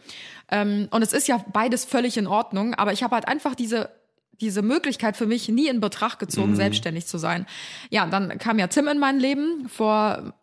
Ähm, 0.50 0.88
und 0.92 1.04
es 1.04 1.14
ist 1.14 1.28
ja 1.28 1.44
beides 1.54 1.86
völlig 1.86 2.18
in 2.18 2.26
Ordnung, 2.28 2.74
aber 2.74 2.94
ich 2.94 3.04
habe 3.04 3.16
halt 3.16 3.28
einfach 3.28 3.56
diese 3.56 3.90
diese 4.40 4.64
Möglichkeit 4.64 5.18
für 5.18 5.28
mich 5.28 5.50
nie 5.50 5.68
in 5.68 5.82
Betracht 5.82 6.18
gezogen, 6.18 6.56
selbstständig 6.56 7.06
zu 7.06 7.20
sein. 7.20 7.46
Ja, 7.92 8.08
dann 8.08 8.40
kam 8.40 8.58
ja 8.58 8.66
Tim 8.66 8.88
in 8.88 8.98
mein 8.98 9.20
Leben 9.20 9.70
vor 9.70 10.34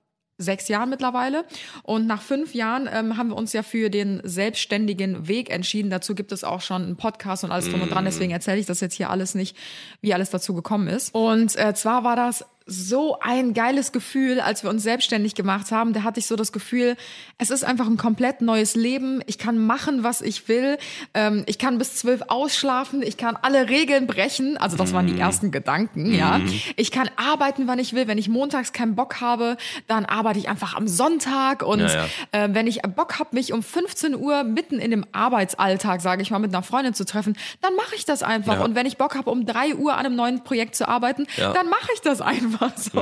sechs 0.41 0.69
Jahren 0.69 0.89
mittlerweile. 0.89 1.45
Und 1.83 2.07
nach 2.07 2.23
fünf 2.23 2.55
Jahren 2.55 2.89
ähm, 2.93 3.17
haben 3.17 3.31
wir 3.31 3.37
uns 3.37 3.53
ja 3.53 3.65
für 3.65 3.91
den 3.91 4.21
selbstständigen 4.23 5.27
Weg 5.27 5.51
entschieden. 5.51 5.91
Dazu 5.91 6.15
gibt 6.15 6.31
es 6.31 6.45
auch 6.45 6.61
schon 6.61 6.83
einen 6.85 6.97
Podcast 6.97 7.43
und 7.43 7.51
alles 7.51 7.69
drum 7.69 7.83
und 7.83 7.91
dran. 7.91 8.05
Deswegen 8.05 8.31
erzähle 8.31 8.61
ich 8.61 8.67
das 8.67 8.79
jetzt 8.81 8.95
hier 8.95 9.11
alles 9.11 9.35
nicht, 9.35 9.57
wie 10.01 10.15
alles 10.15 10.31
dazu 10.31 10.55
gekommen 10.55 10.87
ist. 10.87 11.13
Und 11.13 11.57
äh, 11.57 11.75
zwar 11.75 12.05
war 12.05 12.15
das 12.15 12.45
so 12.71 13.19
ein 13.21 13.55
geiles 13.55 13.93
Gefühl, 13.93 14.41
als 14.41 14.63
wir 14.63 14.69
uns 14.69 14.83
selbstständig 14.83 15.35
gemacht 15.35 15.73
haben. 15.73 15.95
Da 15.95 16.03
hatte 16.03 16.21
ich 16.21 16.27
so 16.27 16.37
das 16.37 16.53
Gefühl, 16.53 16.97
es 17.39 17.49
ist 17.49 17.65
einfach 17.65 17.87
ein 17.87 17.97
komplett 17.97 18.43
neues 18.43 18.77
Leben. 18.77 19.23
Ich 19.27 19.39
kann 19.39 19.59
machen, 19.59 20.05
was 20.05 20.21
ich 20.21 20.49
will. 20.49 20.77
Ähm, 21.15 21.45
ich 21.47 21.59
kann 21.59 21.79
bis 21.79 21.97
zwölf 21.97 22.25
ausschlafen. 22.29 23.01
Ich 23.03 23.17
kann 23.17 23.39
alle 23.41 23.71
Regeln 23.71 24.07
brechen. 24.07 24.59
Also 24.59 24.77
das 24.77 24.93
waren 24.93 25.07
die 25.07 25.19
ersten 25.19 25.51
Gedanken, 25.51 26.15
ja. 26.15 26.41
Ich 26.77 26.91
kann 26.91 27.09
arbeiten, 27.17 27.67
wann 27.69 27.79
ich 27.79 27.95
will. 27.95 28.07
Wenn 28.07 28.19
ich 28.19 28.29
montags 28.29 28.75
keinen 28.75 28.95
Bock 28.95 29.23
habe, 29.23 29.57
dann 29.87 30.05
arbeite 30.05 30.39
ich 30.39 30.51
einfach 30.51 30.75
am 30.75 30.89
Sonntag. 30.89 31.63
Und 31.63 31.81
Ja, 31.81 31.89
ja. 31.89 32.07
Äh, 32.33 32.49
wenn 32.53 32.67
ich 32.67 32.83
Bock 32.83 33.19
habe, 33.19 33.31
mich 33.33 33.55
um 33.55 33.63
15 33.63 34.15
Uhr 34.15 34.45
mitten 34.45 34.79
in 34.79 34.91
dem 34.91 35.07
Arbeitsalltag, 35.13 36.03
sage 36.03 36.21
ich 36.21 36.31
mal, 36.31 36.39
mit 36.39 36.55
einer 36.55 36.63
Freundin 36.63 36.93
zu 36.93 37.07
treffen, 37.07 37.35
dann 37.63 37.75
mache 37.77 37.95
ich 37.95 38.05
das 38.05 38.23
einfach. 38.23 38.59
Ja. 38.59 38.65
Und 38.65 38.75
wenn 38.75 38.85
ich 38.85 38.99
Bock 38.99 39.15
habe, 39.17 39.31
um 39.31 39.47
drei 39.47 39.75
Uhr 39.75 39.95
an 39.95 40.05
einem 40.05 40.17
neuen 40.17 40.45
Projekt 40.45 40.75
zu 40.75 40.87
arbeiten, 40.87 41.27
dann 41.39 41.71
mache 41.71 41.89
ich 41.95 42.03
das 42.03 42.21
einfach 42.21 42.58
so. 42.77 43.01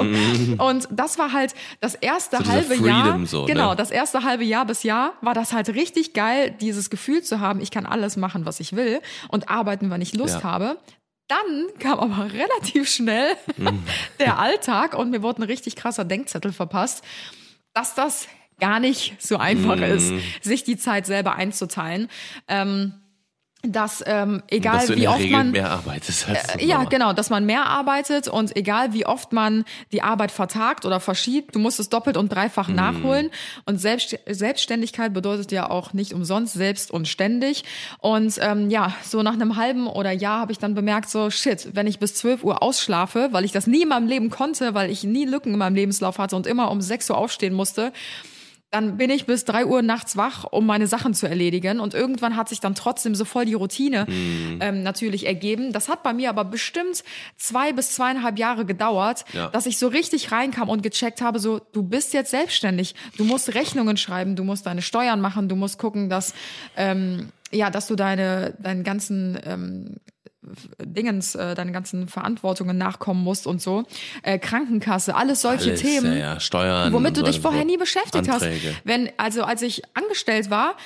Und 0.63 0.89
das 0.91 1.19
war 1.19 1.33
halt 1.33 1.55
das 1.81 1.95
erste 1.95 2.39
So 2.39 2.47
halbe 2.47 2.75
Freedom 2.77 2.87
Jahr. 2.87 3.27
so, 3.27 3.47
ne? 3.47 3.53
genau, 3.53 3.75
das 3.75 3.91
erste 3.91 4.23
halbe 4.25 4.45
Jahr 4.45 4.65
bis 4.67 4.83
Jahr 4.83 5.15
war 5.21 5.35
das 5.35 5.53
halt 5.53 5.69
richtig 5.71 6.13
geil, 6.13 6.51
dieses 6.61 6.91
Gefühl 6.91 7.23
zu 7.23 7.41
haben, 7.41 7.61
ich 7.61 7.71
kann 7.71 7.87
alles 7.87 8.17
machen, 8.17 8.47
was 8.47 8.61
ich 8.61 8.75
will 8.77 9.01
und 9.29 9.49
arbeiten, 9.49 9.91
wann 9.91 10.01
ich 10.01 10.15
Lust 10.15 10.37
Ja. 10.43 10.43
habe. 10.45 10.79
Dann 11.29 11.67
kam 11.81 11.99
aber 11.99 12.31
relativ 12.33 12.89
schnell 12.89 13.29
Mhm. 13.57 13.83
der 14.21 14.39
Alltag 14.39 14.97
und 14.97 15.11
mir 15.11 15.23
wurde 15.23 15.43
ein 15.43 15.47
richtig 15.47 15.75
krasser 15.77 16.05
Denkzettel 16.05 16.53
verpasst, 16.53 17.03
dass 17.75 17.95
das 17.95 18.29
gar 18.61 18.81
nicht 18.81 19.17
so 19.21 19.37
einfach 19.37 19.77
Mhm. 19.77 19.83
ist, 19.83 20.13
sich 20.43 20.65
die 20.65 20.77
Zeit 20.79 21.05
selber 21.07 21.35
einzuteilen. 21.35 22.09
Ähm, 22.49 22.95
dass 23.73 24.03
ähm, 24.07 24.43
egal 24.49 24.87
Dass 24.87 24.97
wie 24.97 25.09
oft 25.09 25.19
Regel 25.21 25.33
man 25.33 25.51
mehr 25.51 25.71
arbeitest 25.71 26.27
äh, 26.29 26.65
ja, 26.65 26.85
genau, 26.85 27.13
dass 27.13 27.31
man 27.31 27.45
mehr 27.47 27.67
arbeitet 27.67 28.29
und 28.29 28.57
egal 28.57 28.93
wie 28.93 29.07
oft 29.07 29.33
man 29.33 29.65
die 29.93 30.03
Arbeit 30.03 30.31
vertagt 30.31 30.85
oder 30.85 31.01
verschiebt, 31.01 31.55
du 31.55 31.59
musst 31.59 31.81
es 31.81 31.89
doppelt 31.89 32.17
und 32.17 32.29
dreifach 32.33 32.69
Mhm. 32.69 32.75
nachholen. 32.75 33.31
Und 33.65 33.81
Selbst 33.81 34.19
Selbstständigkeit 34.27 35.13
bedeutet 35.13 35.53
ja 35.53 35.71
auch 35.71 35.93
nicht 35.93 36.13
umsonst 36.13 36.55
selbst 36.55 36.91
und 36.91 37.09
ständig. 37.09 37.65
Und 37.99 38.39
ähm, 38.41 38.71
ja, 38.71 38.95
so 39.05 39.23
nach 39.23 39.35
einem 39.35 39.57
halben 39.57 39.87
oder 39.87 40.13
Jahr 40.13 40.41
habe 40.41 40.53
ich 40.53 40.59
dann 40.59 40.75
bemerkt, 40.75 41.09
so 41.11 41.31
shit, 41.31 41.69
wenn 41.73 41.87
ich 41.87 41.99
bis 41.99 42.15
12 42.15 42.45
Uhr 42.45 42.63
ausschlafe, 42.63 43.29
weil 43.33 43.45
ich 43.45 43.53
das 43.53 43.67
nie 43.67 43.83
in 43.83 43.89
meinem 43.89 44.09
Leben 44.09 44.31
konnte, 44.31 44.75
weil 44.75 44.91
ich 44.91 45.05
nie 45.05 45.25
Lücken 45.25 45.53
in 45.53 45.59
meinem 45.59 45.75
Lebenslauf 45.75 46.19
hatte 46.19 46.37
und 46.37 46.47
immer 46.47 46.71
um 46.71 46.81
6 46.81 47.11
Uhr 47.11 47.19
aufstehen 47.19 47.55
musste, 47.55 47.93
dann 48.71 48.97
bin 48.97 49.11
ich 49.11 49.27
bis 49.27 49.45
drei 49.45 49.65
Uhr 49.65 49.81
nachts 49.81 50.17
wach, 50.17 50.45
um 50.45 50.67
meine 50.67 50.87
Sachen 50.87 51.15
zu 51.15 51.27
erledigen. 51.29 51.79
Und 51.81 51.95
irgendwann 51.95 52.37
hat 52.37 52.49
sich 52.49 52.61
dann 52.61 52.75
trotzdem 52.75 53.15
so 53.15 53.25
voll 53.25 53.45
die 53.45 53.55
Routine 53.55 54.07
ähm, 54.09 54.83
natürlich 54.83 55.25
ergeben. 55.27 55.73
Das 55.73 55.89
hat 55.89 56.03
bei 56.03 56.13
mir 56.13 56.29
aber 56.31 56.45
bestimmt 56.45 57.05
zwei 57.37 57.73
bis 57.73 57.95
zweieinhalb 57.95 58.39
Jahre 58.39 58.65
gedauert, 58.67 59.25
Ja. 59.33 59.49
dass 59.49 59.67
ich 59.67 59.79
so 59.79 59.87
richtig 59.89 60.33
reinkam 60.33 60.69
und 60.69 60.83
gecheckt 60.83 61.23
habe, 61.23 61.39
so, 61.39 61.61
du 61.73 61.83
bist 61.85 62.13
jetzt 62.13 62.31
selbstständig. 62.33 62.95
Du 63.17 63.25
musst 63.25 63.55
Rechnungen 63.55 63.97
schreiben, 63.97 64.35
du 64.37 64.43
musst 64.45 64.67
deine 64.67 64.83
Steuern 64.83 65.21
machen, 65.21 65.49
du 65.49 65.55
musst 65.57 65.79
gucken, 65.79 66.11
dass, 66.11 66.35
ähm, 66.77 67.29
ja, 67.53 67.71
dass 67.71 67.87
du 67.87 67.95
deine, 67.95 68.55
deinen 68.59 68.83
ganzen, 68.83 69.39
ähm, 69.47 69.97
Dingens, 70.83 71.35
äh, 71.35 71.55
deine 71.55 71.73
ganzen 71.73 72.09
Verantwortungen 72.09 72.77
nachkommen 72.79 73.23
musst 73.25 73.47
und 73.47 73.61
so. 73.61 73.85
Äh, 74.23 74.39
Krankenkasse, 74.39 75.15
alles 75.15 75.41
solche 75.43 75.71
Alles, 75.71 75.81
Themen 75.83 76.13
Ja, 76.13 76.19
ja, 76.35 76.41
Steuern. 76.41 76.93
womit 76.93 77.17
du 77.17 77.23
dich 77.23 77.41
vorher 77.41 77.65
nie 77.65 77.77
beschäftigt 77.77 78.29
Anträge. 78.29 78.69
hast. 78.71 78.81
Wenn, 78.85 79.11
also 79.17 79.43
als 79.43 79.63
ich 79.63 79.83
angestellt 79.95 80.51
war, 80.51 80.77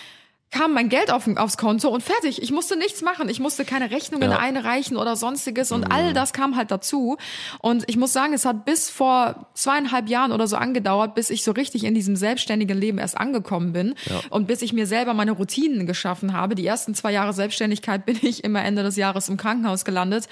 kam 0.52 0.74
mein 0.74 0.88
Geld 0.88 1.12
auf, 1.12 1.28
aufs 1.36 1.56
Konto 1.56 1.88
und 1.88 2.02
fertig. 2.02 2.42
Ich 2.42 2.50
musste 2.50 2.76
nichts 2.76 3.02
machen. 3.02 3.28
Ich 3.28 3.38
musste 3.38 3.64
keine 3.64 3.90
Rechnungen 3.90 4.30
Ja. 4.30 4.38
Mhm. 4.38 4.44
einreichen 4.44 4.96
oder 4.96 5.14
sonstiges 5.14 5.70
und 5.70 5.92
all 5.92 6.12
das 6.12 6.32
kam 6.32 6.56
halt 6.56 6.70
dazu. 6.72 7.18
Und 7.60 7.84
ich 7.88 7.96
muss 7.96 8.12
sagen, 8.12 8.32
es 8.34 8.44
hat 8.44 8.64
bis 8.64 8.90
vor 8.90 9.46
zweieinhalb 9.54 10.08
Jahren 10.08 10.32
oder 10.32 10.46
so 10.48 10.56
angedauert, 10.56 11.14
bis 11.14 11.30
ich 11.30 11.44
so 11.44 11.52
richtig 11.52 11.84
in 11.84 11.94
diesem 11.94 12.16
selbstständigen 12.16 12.76
Leben 12.76 12.98
erst 12.98 13.16
angekommen 13.16 13.72
bin 13.72 13.94
Ja. 14.06 14.20
und 14.30 14.46
bis 14.48 14.62
ich 14.62 14.72
mir 14.72 14.86
selber 14.86 15.14
meine 15.14 15.32
Routinen 15.32 15.86
geschaffen 15.86 16.32
habe. 16.32 16.54
Die 16.56 16.66
ersten 16.66 16.94
zwei 16.94 17.12
Jahre 17.12 17.32
Selbstständigkeit 17.32 18.04
bin 18.10 18.18
ich 18.22 18.42
immer 18.42 18.64
Ende 18.64 18.82
des 18.82 18.96
Jahres 18.96 19.28
im 19.28 19.36
Krankenhaus 19.36 19.84
gelandet 19.84 20.26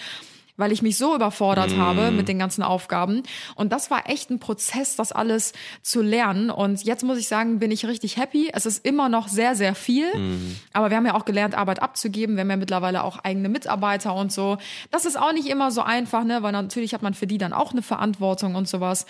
weil 0.58 0.72
ich 0.72 0.82
mich 0.82 0.98
so 0.98 1.14
überfordert 1.14 1.70
Mhm. 1.70 1.78
habe 1.80 2.10
mit 2.10 2.28
den 2.28 2.38
ganzen 2.38 2.62
Aufgaben. 2.62 3.22
Und 3.54 3.72
das 3.72 3.90
war 3.90 4.10
echt 4.10 4.28
ein 4.30 4.38
Prozess, 4.40 4.96
das 4.96 5.12
alles 5.12 5.54
zu 5.80 6.02
lernen. 6.02 6.50
Und 6.50 6.84
jetzt 6.84 7.02
muss 7.04 7.16
ich 7.16 7.28
sagen, 7.28 7.58
bin 7.58 7.70
ich 7.70 7.86
richtig 7.86 8.18
happy. 8.18 8.50
Es 8.52 8.66
ist 8.66 8.84
immer 8.84 9.08
noch 9.08 9.28
sehr, 9.28 9.54
sehr 9.54 9.74
viel. 9.74 10.14
Mhm. 10.14 10.56
Aber 10.74 10.90
wir 10.90 10.98
haben 10.98 11.06
ja 11.06 11.14
auch 11.14 11.24
gelernt, 11.24 11.54
Arbeit 11.54 11.80
abzugeben. 11.80 12.36
Wir 12.36 12.42
haben 12.42 12.50
ja 12.50 12.56
mittlerweile 12.56 13.04
auch 13.04 13.18
eigene 13.24 13.48
Mitarbeiter 13.48 14.14
und 14.14 14.30
so. 14.32 14.58
Das 14.90 15.06
ist 15.06 15.18
auch 15.18 15.32
nicht 15.32 15.48
immer 15.48 15.70
so 15.70 15.80
einfach, 15.82 16.24
ne? 16.24 16.42
weil 16.42 16.52
natürlich 16.52 16.92
hat 16.92 17.02
man 17.02 17.14
für 17.14 17.26
die 17.26 17.38
dann 17.38 17.52
auch 17.54 17.72
eine 17.72 17.82
Verantwortung 17.82 18.54
und 18.56 18.68
sowas. 18.68 19.06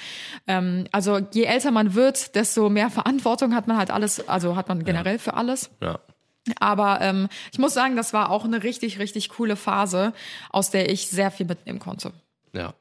Ähm, 0.47 0.85
also 0.93 1.19
je 1.33 1.45
älter 1.45 1.71
man 1.71 1.95
wird, 1.95 2.35
desto 2.35 2.69
mehr 2.69 2.91
Verantwortung 2.91 3.55
hat 3.55 3.67
man 3.67 3.79
halt 3.79 3.91
alles, 3.91 4.29
also 4.29 4.55
hat 4.55 4.69
man 4.69 4.85
generell 4.85 5.19
für 5.19 5.35
alles. 5.35 5.71
Ja. 5.81 5.99
Aber 6.61 7.01
ähm, 7.01 7.29
ich 7.53 7.59
muss 7.59 7.75
sagen, 7.75 7.97
das 7.97 8.13
war 8.13 8.31
auch 8.31 8.45
eine 8.45 8.63
richtig, 8.63 8.99
richtig 8.99 9.29
coole 9.31 9.57
Phase, 9.57 10.13
aus 10.51 10.71
der 10.71 10.91
ich 10.91 11.09
sehr 11.09 11.31
viel 11.31 11.47
mitnehmen 11.47 11.79
konnte. 11.79 12.13
Ja. 12.53 12.75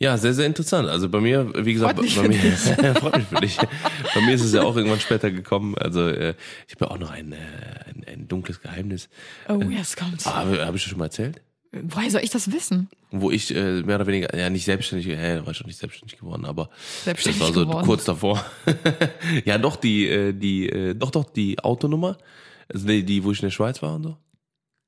Ja, 0.00 0.18
sehr, 0.18 0.34
sehr 0.34 0.46
interessant. 0.46 0.88
Also 0.88 1.08
bei 1.08 1.20
mir, 1.20 1.52
wie 1.64 1.72
gesagt, 1.72 1.96
bei 1.96 2.02
mir, 2.02 2.56
freut 2.96 3.16
mich 3.16 3.26
für 3.26 3.36
dich. 3.36 3.58
Bei 4.14 4.20
mir 4.22 4.34
ist 4.34 4.42
es 4.42 4.52
ja 4.52 4.62
auch 4.62 4.76
irgendwann 4.76 5.00
später 5.00 5.30
gekommen. 5.30 5.76
Also 5.78 6.08
äh, 6.08 6.34
ich 6.66 6.74
habe 6.74 6.86
ja 6.86 6.90
auch 6.90 6.98
noch 6.98 7.10
ein, 7.10 7.32
äh, 7.32 7.36
ein, 7.86 8.04
ein 8.06 8.28
dunkles 8.28 8.60
Geheimnis. 8.60 9.08
Oh, 9.48 9.60
jetzt 9.70 9.96
kommt's. 9.96 10.26
Ah, 10.26 10.34
Habe 10.36 10.66
hab 10.66 10.74
ich 10.74 10.82
das 10.82 10.90
schon 10.90 10.98
mal 10.98 11.06
erzählt? 11.06 11.40
Woher 11.82 12.10
soll 12.10 12.20
ich 12.22 12.30
das 12.30 12.52
wissen? 12.52 12.88
Wo 13.10 13.30
ich 13.30 13.54
äh, 13.54 13.82
mehr 13.82 13.96
oder 13.96 14.06
weniger, 14.06 14.36
ja 14.36 14.48
nicht 14.50 14.64
selbstständig, 14.64 15.08
äh, 15.08 15.36
da 15.36 15.44
war 15.44 15.52
ich 15.52 15.56
schon 15.58 15.66
nicht 15.66 15.78
selbstständig 15.78 16.18
geworden, 16.18 16.44
aber 16.44 16.68
Selbstständig 17.04 17.40
das 17.40 17.48
war 17.48 17.54
so 17.54 17.66
geworden. 17.66 17.84
kurz 17.86 18.04
davor. 18.04 18.44
ja, 19.44 19.58
doch 19.58 19.76
die, 19.76 20.08
äh, 20.08 20.32
die, 20.32 20.68
äh, 20.68 20.94
doch, 20.94 21.10
doch 21.10 21.24
die 21.24 21.58
Autonummer, 21.58 22.16
also 22.72 22.86
die, 22.86 23.04
die, 23.04 23.24
wo 23.24 23.32
ich 23.32 23.40
in 23.40 23.46
der 23.46 23.50
Schweiz 23.50 23.82
war 23.82 23.94
und 23.96 24.02
so. 24.04 24.16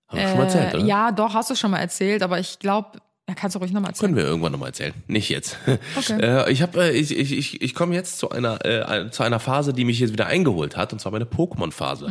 Hab 0.08 0.18
ich 0.18 0.28
schon 0.28 0.36
mal 0.38 0.44
erzählt, 0.44 0.74
Äh, 0.74 0.76
oder? 0.76 0.86
ja, 0.86 1.12
doch, 1.12 1.34
hast 1.34 1.50
du 1.50 1.54
schon 1.56 1.70
mal 1.72 1.78
erzählt, 1.80 2.22
aber 2.22 2.38
ich 2.38 2.58
glaube, 2.60 2.98
ja, 3.28 3.34
kannst 3.34 3.56
du 3.56 3.58
ruhig 3.58 3.72
nochmal 3.72 3.90
erzählen. 3.90 4.10
Können 4.12 4.16
wir 4.16 4.24
irgendwann 4.24 4.52
nochmal 4.52 4.68
erzählen. 4.68 4.94
Nicht 5.08 5.28
jetzt. 5.30 5.56
Okay. 5.96 6.20
Äh, 6.20 6.52
ich 6.52 6.62
habe, 6.62 6.80
äh, 6.84 6.90
ich, 6.92 7.10
ich, 7.16 7.32
ich, 7.32 7.60
ich 7.60 7.74
komme 7.74 7.94
jetzt 7.96 8.18
zu 8.18 8.30
einer, 8.30 8.64
äh, 8.64 9.10
zu 9.10 9.24
einer 9.24 9.40
Phase, 9.40 9.72
die 9.72 9.84
mich 9.84 9.98
jetzt 9.98 10.12
wieder 10.12 10.26
eingeholt 10.26 10.76
hat, 10.76 10.92
und 10.92 11.00
zwar 11.00 11.10
meine 11.10 11.24
Pokémon-Phase. 11.24 12.08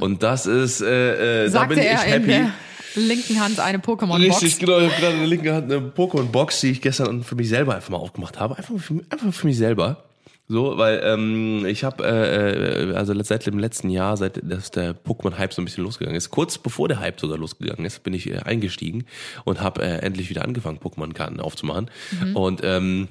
Und 0.00 0.22
das 0.24 0.46
ist, 0.46 0.80
äh, 0.80 1.44
äh, 1.46 1.50
da 1.50 1.64
bin 1.66 1.78
ich 1.78 1.84
happy. 1.84 2.46
Linken 2.94 3.40
Hand 3.40 3.60
eine 3.60 3.78
Pokémon-Box. 3.78 4.42
Richtig, 4.42 4.58
genau. 4.58 4.78
Ich 4.78 4.90
habe 4.90 5.00
gerade 5.00 5.14
in 5.14 5.20
der 5.20 5.28
linken 5.28 5.52
Hand 5.52 5.72
eine 5.72 5.80
Pokémon-Box, 5.90 6.60
die 6.60 6.70
ich 6.70 6.80
gestern 6.80 7.22
für 7.22 7.34
mich 7.34 7.48
selber 7.48 7.74
einfach 7.74 7.90
mal 7.90 7.98
aufgemacht 7.98 8.38
habe. 8.38 8.56
Einfach 8.56 8.78
für, 8.78 9.00
einfach 9.10 9.32
für 9.32 9.46
mich 9.46 9.56
selber. 9.56 10.04
So, 10.50 10.78
weil 10.78 11.02
ähm, 11.04 11.66
ich 11.66 11.84
habe, 11.84 12.04
äh, 12.04 12.90
äh, 12.90 12.94
also 12.94 13.12
seit 13.22 13.44
dem 13.44 13.58
letzten 13.58 13.90
Jahr, 13.90 14.16
seit 14.16 14.40
dass 14.42 14.70
der 14.70 14.94
Pokémon-Hype 14.96 15.52
so 15.52 15.60
ein 15.60 15.66
bisschen 15.66 15.84
losgegangen 15.84 16.16
ist, 16.16 16.30
kurz 16.30 16.56
bevor 16.56 16.88
der 16.88 17.00
Hype 17.00 17.20
sogar 17.20 17.36
losgegangen 17.36 17.84
ist, 17.84 18.02
bin 18.02 18.14
ich 18.14 18.30
äh, 18.30 18.38
eingestiegen 18.38 19.04
und 19.44 19.60
habe 19.60 19.82
äh, 19.82 19.98
endlich 19.98 20.30
wieder 20.30 20.44
angefangen, 20.44 20.78
Pokémon-Karten 20.78 21.40
aufzumachen. 21.40 21.90
Und 22.32 22.62
ähm, 22.64 23.08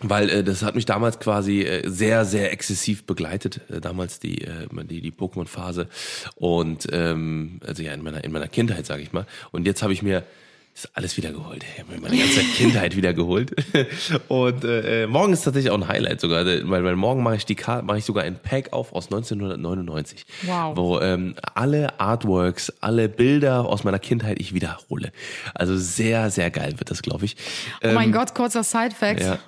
weil 0.00 0.28
äh, 0.30 0.44
das 0.44 0.62
hat 0.62 0.74
mich 0.74 0.86
damals 0.86 1.18
quasi 1.18 1.62
äh, 1.62 1.88
sehr, 1.88 2.24
sehr 2.24 2.52
exzessiv 2.52 3.04
begleitet, 3.04 3.60
äh, 3.70 3.80
damals 3.80 4.18
die, 4.18 4.42
äh, 4.42 4.66
die, 4.84 5.00
die 5.00 5.12
Pokémon-Phase. 5.12 5.88
Und 6.36 6.86
ähm, 6.92 7.60
also 7.66 7.82
ja, 7.82 7.92
in 7.92 8.02
meiner, 8.02 8.24
in 8.24 8.32
meiner 8.32 8.48
Kindheit, 8.48 8.86
sage 8.86 9.02
ich 9.02 9.12
mal. 9.12 9.26
Und 9.52 9.66
jetzt 9.66 9.82
habe 9.82 9.92
ich 9.92 10.02
mir 10.02 10.24
ist 10.74 10.90
alles 10.94 11.16
wiedergeholt. 11.16 11.64
Ich 11.72 11.80
habe 11.80 11.92
mir 11.92 12.00
meine 12.00 12.18
ganze 12.18 12.40
Kindheit 12.56 12.96
wiedergeholt. 12.96 13.54
Und 14.28 14.64
äh, 14.64 15.04
äh, 15.04 15.06
morgen 15.06 15.32
ist 15.32 15.42
tatsächlich 15.42 15.70
auch 15.70 15.80
ein 15.80 15.86
Highlight 15.86 16.20
sogar, 16.20 16.44
weil, 16.44 16.84
weil 16.84 16.96
morgen 16.96 17.22
mache 17.22 17.36
ich 17.36 17.46
die 17.46 17.54
Karte, 17.54 17.84
mache 17.84 17.98
ich 17.98 18.04
sogar 18.04 18.24
ein 18.24 18.40
Pack 18.42 18.72
auf 18.72 18.92
aus 18.92 19.06
1999. 19.06 20.26
Wow. 20.42 20.76
Wo 20.76 21.00
ähm, 21.00 21.36
alle 21.54 22.00
Artworks, 22.00 22.72
alle 22.80 23.08
Bilder 23.08 23.66
aus 23.66 23.84
meiner 23.84 24.00
Kindheit 24.00 24.40
ich 24.40 24.52
wiederhole. 24.52 25.12
Also 25.54 25.76
sehr, 25.76 26.30
sehr 26.30 26.50
geil 26.50 26.74
wird 26.78 26.90
das, 26.90 27.02
glaube 27.02 27.24
ich. 27.24 27.36
Oh 27.84 27.92
mein 27.92 28.10
Gott, 28.10 28.34
kurzer 28.34 28.64
Side-Fact. 28.64 29.20
Ja. 29.20 29.38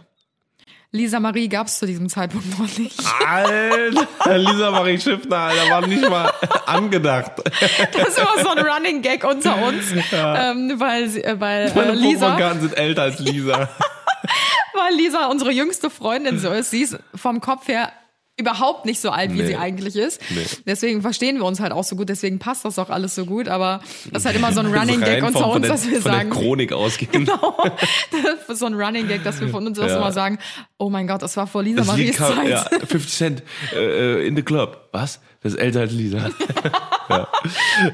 Lisa 0.93 1.21
Marie 1.21 1.49
gab 1.49 1.67
es 1.67 1.79
zu 1.79 1.87
diesem 1.87 2.09
Zeitpunkt 2.09 2.59
noch 2.59 2.79
nicht. 2.79 2.99
Alter, 3.27 4.39
Lisa 4.39 4.71
Marie 4.71 4.99
Schiffner, 4.99 5.37
Alter, 5.37 5.71
war 5.71 5.87
nicht 5.87 6.09
mal 6.09 6.33
angedacht. 6.67 7.33
Das 7.93 8.09
ist 8.09 8.19
immer 8.19 8.43
so 8.43 8.49
ein 8.51 8.59
Running 8.59 9.03
Gag 9.03 9.25
unter 9.25 9.63
uns, 9.67 9.93
ähm, 10.13 10.75
weil, 10.79 11.05
äh, 11.19 11.39
weil 11.39 11.69
äh, 11.69 11.73
Meine 11.75 11.93
Lisa, 11.93 12.35
Pokémon-Karten 12.35 12.61
sind 12.61 12.77
älter 12.79 13.03
als 13.03 13.19
Lisa. 13.19 13.69
weil 14.75 14.95
Lisa 14.95 15.27
unsere 15.27 15.51
jüngste 15.51 15.91
Freundin 15.91 16.39
so 16.39 16.51
ist. 16.51 16.71
Sie 16.71 16.83
ist 16.83 16.99
vom 17.15 17.41
Kopf 17.41 17.69
her 17.69 17.93
überhaupt 18.39 18.85
nicht 18.85 19.01
so 19.01 19.11
alt, 19.11 19.33
wie 19.33 19.39
Nee. 19.41 19.47
sie 19.47 19.57
eigentlich 19.57 19.97
ist. 19.97 20.21
Nee. 20.31 20.45
Deswegen 20.67 21.01
verstehen 21.01 21.37
wir 21.39 21.45
uns 21.45 21.59
halt 21.61 21.73
auch 21.73 21.85
so 21.85 21.97
gut, 21.97 22.09
deswegen 22.11 22.39
passt 22.39 22.65
das 22.67 22.79
auch 22.79 22.91
alles 22.91 23.15
so 23.15 23.25
gut, 23.25 23.49
aber 23.49 23.81
das 24.13 24.23
ist 24.23 24.27
halt 24.27 24.37
immer 24.37 24.53
so 24.53 24.61
ein 24.61 24.67
Running 24.75 25.01
Gag 25.01 25.23
unter 25.23 25.33
von, 25.41 25.43
von 25.43 25.53
uns, 25.53 25.63
der, 25.63 25.71
dass 25.73 25.89
wir 25.89 26.03
von 26.03 26.13
sagen, 26.13 26.31
der 26.31 26.39
Chronik 26.39 26.73
ausgehen. 26.73 27.31
ist 28.49 28.59
so 28.59 28.67
ein 28.67 28.75
Running 28.75 29.09
Gag, 29.09 29.25
dass 29.25 29.41
wir 29.41 29.49
von 29.49 29.67
uns 29.67 29.79
das 29.79 29.91
Ja. 29.91 29.97
immer 29.97 30.13
sagen, 30.13 30.39
oh 30.79 30.91
mein 30.91 31.07
Gott, 31.07 31.23
das 31.23 31.37
war 31.37 31.47
vor 31.47 31.63
Lisa 31.63 31.79
Das 31.79 31.87
Maries 31.87 32.17
Zeit. 32.17 32.49
ja, 32.49 32.65
50 32.87 33.11
Cent 33.13 33.43
äh, 33.75 34.23
äh, 34.23 34.27
in 34.27 34.37
the 34.37 34.43
club. 34.43 34.89
Was? 34.93 35.21
Das 35.47 35.55
ist 35.55 35.61
älter 35.61 35.81
als 35.81 35.93
Lisa. 35.93 36.29
ja. 37.09 37.29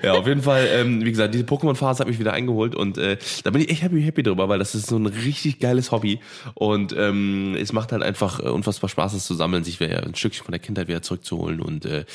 ja, 0.02 0.12
auf 0.14 0.26
jeden 0.26 0.40
Fall, 0.40 0.66
ähm, 0.70 1.04
wie 1.04 1.10
gesagt, 1.10 1.34
diese 1.34 1.44
Pokémon-Phase 1.44 2.00
hat 2.00 2.08
mich 2.08 2.18
wieder 2.18 2.32
eingeholt 2.32 2.74
und 2.74 2.96
äh, 2.96 3.18
da 3.44 3.50
bin 3.50 3.60
ich 3.60 3.68
echt 3.68 3.82
happy, 3.82 4.02
happy 4.02 4.22
drüber, 4.22 4.48
weil 4.48 4.58
das 4.58 4.74
ist 4.74 4.86
so 4.86 4.96
ein 4.96 5.04
richtig 5.04 5.58
geiles 5.58 5.90
Hobby 5.90 6.20
und 6.54 6.94
ähm, 6.96 7.54
es 7.60 7.74
macht 7.74 7.92
halt 7.92 8.02
einfach 8.02 8.40
äh, 8.40 8.44
unfassbar 8.44 8.88
Spaß, 8.88 9.12
das 9.12 9.26
zu 9.26 9.34
sammeln, 9.34 9.64
sich 9.64 9.80
wieder 9.80 10.02
ein 10.02 10.14
Stückchen 10.14 10.46
von 10.46 10.52
der 10.52 10.60
Kindheit 10.60 10.88
wieder 10.88 11.02
zurückzuholen 11.02 11.60
und 11.60 11.84
äh, 11.84 12.06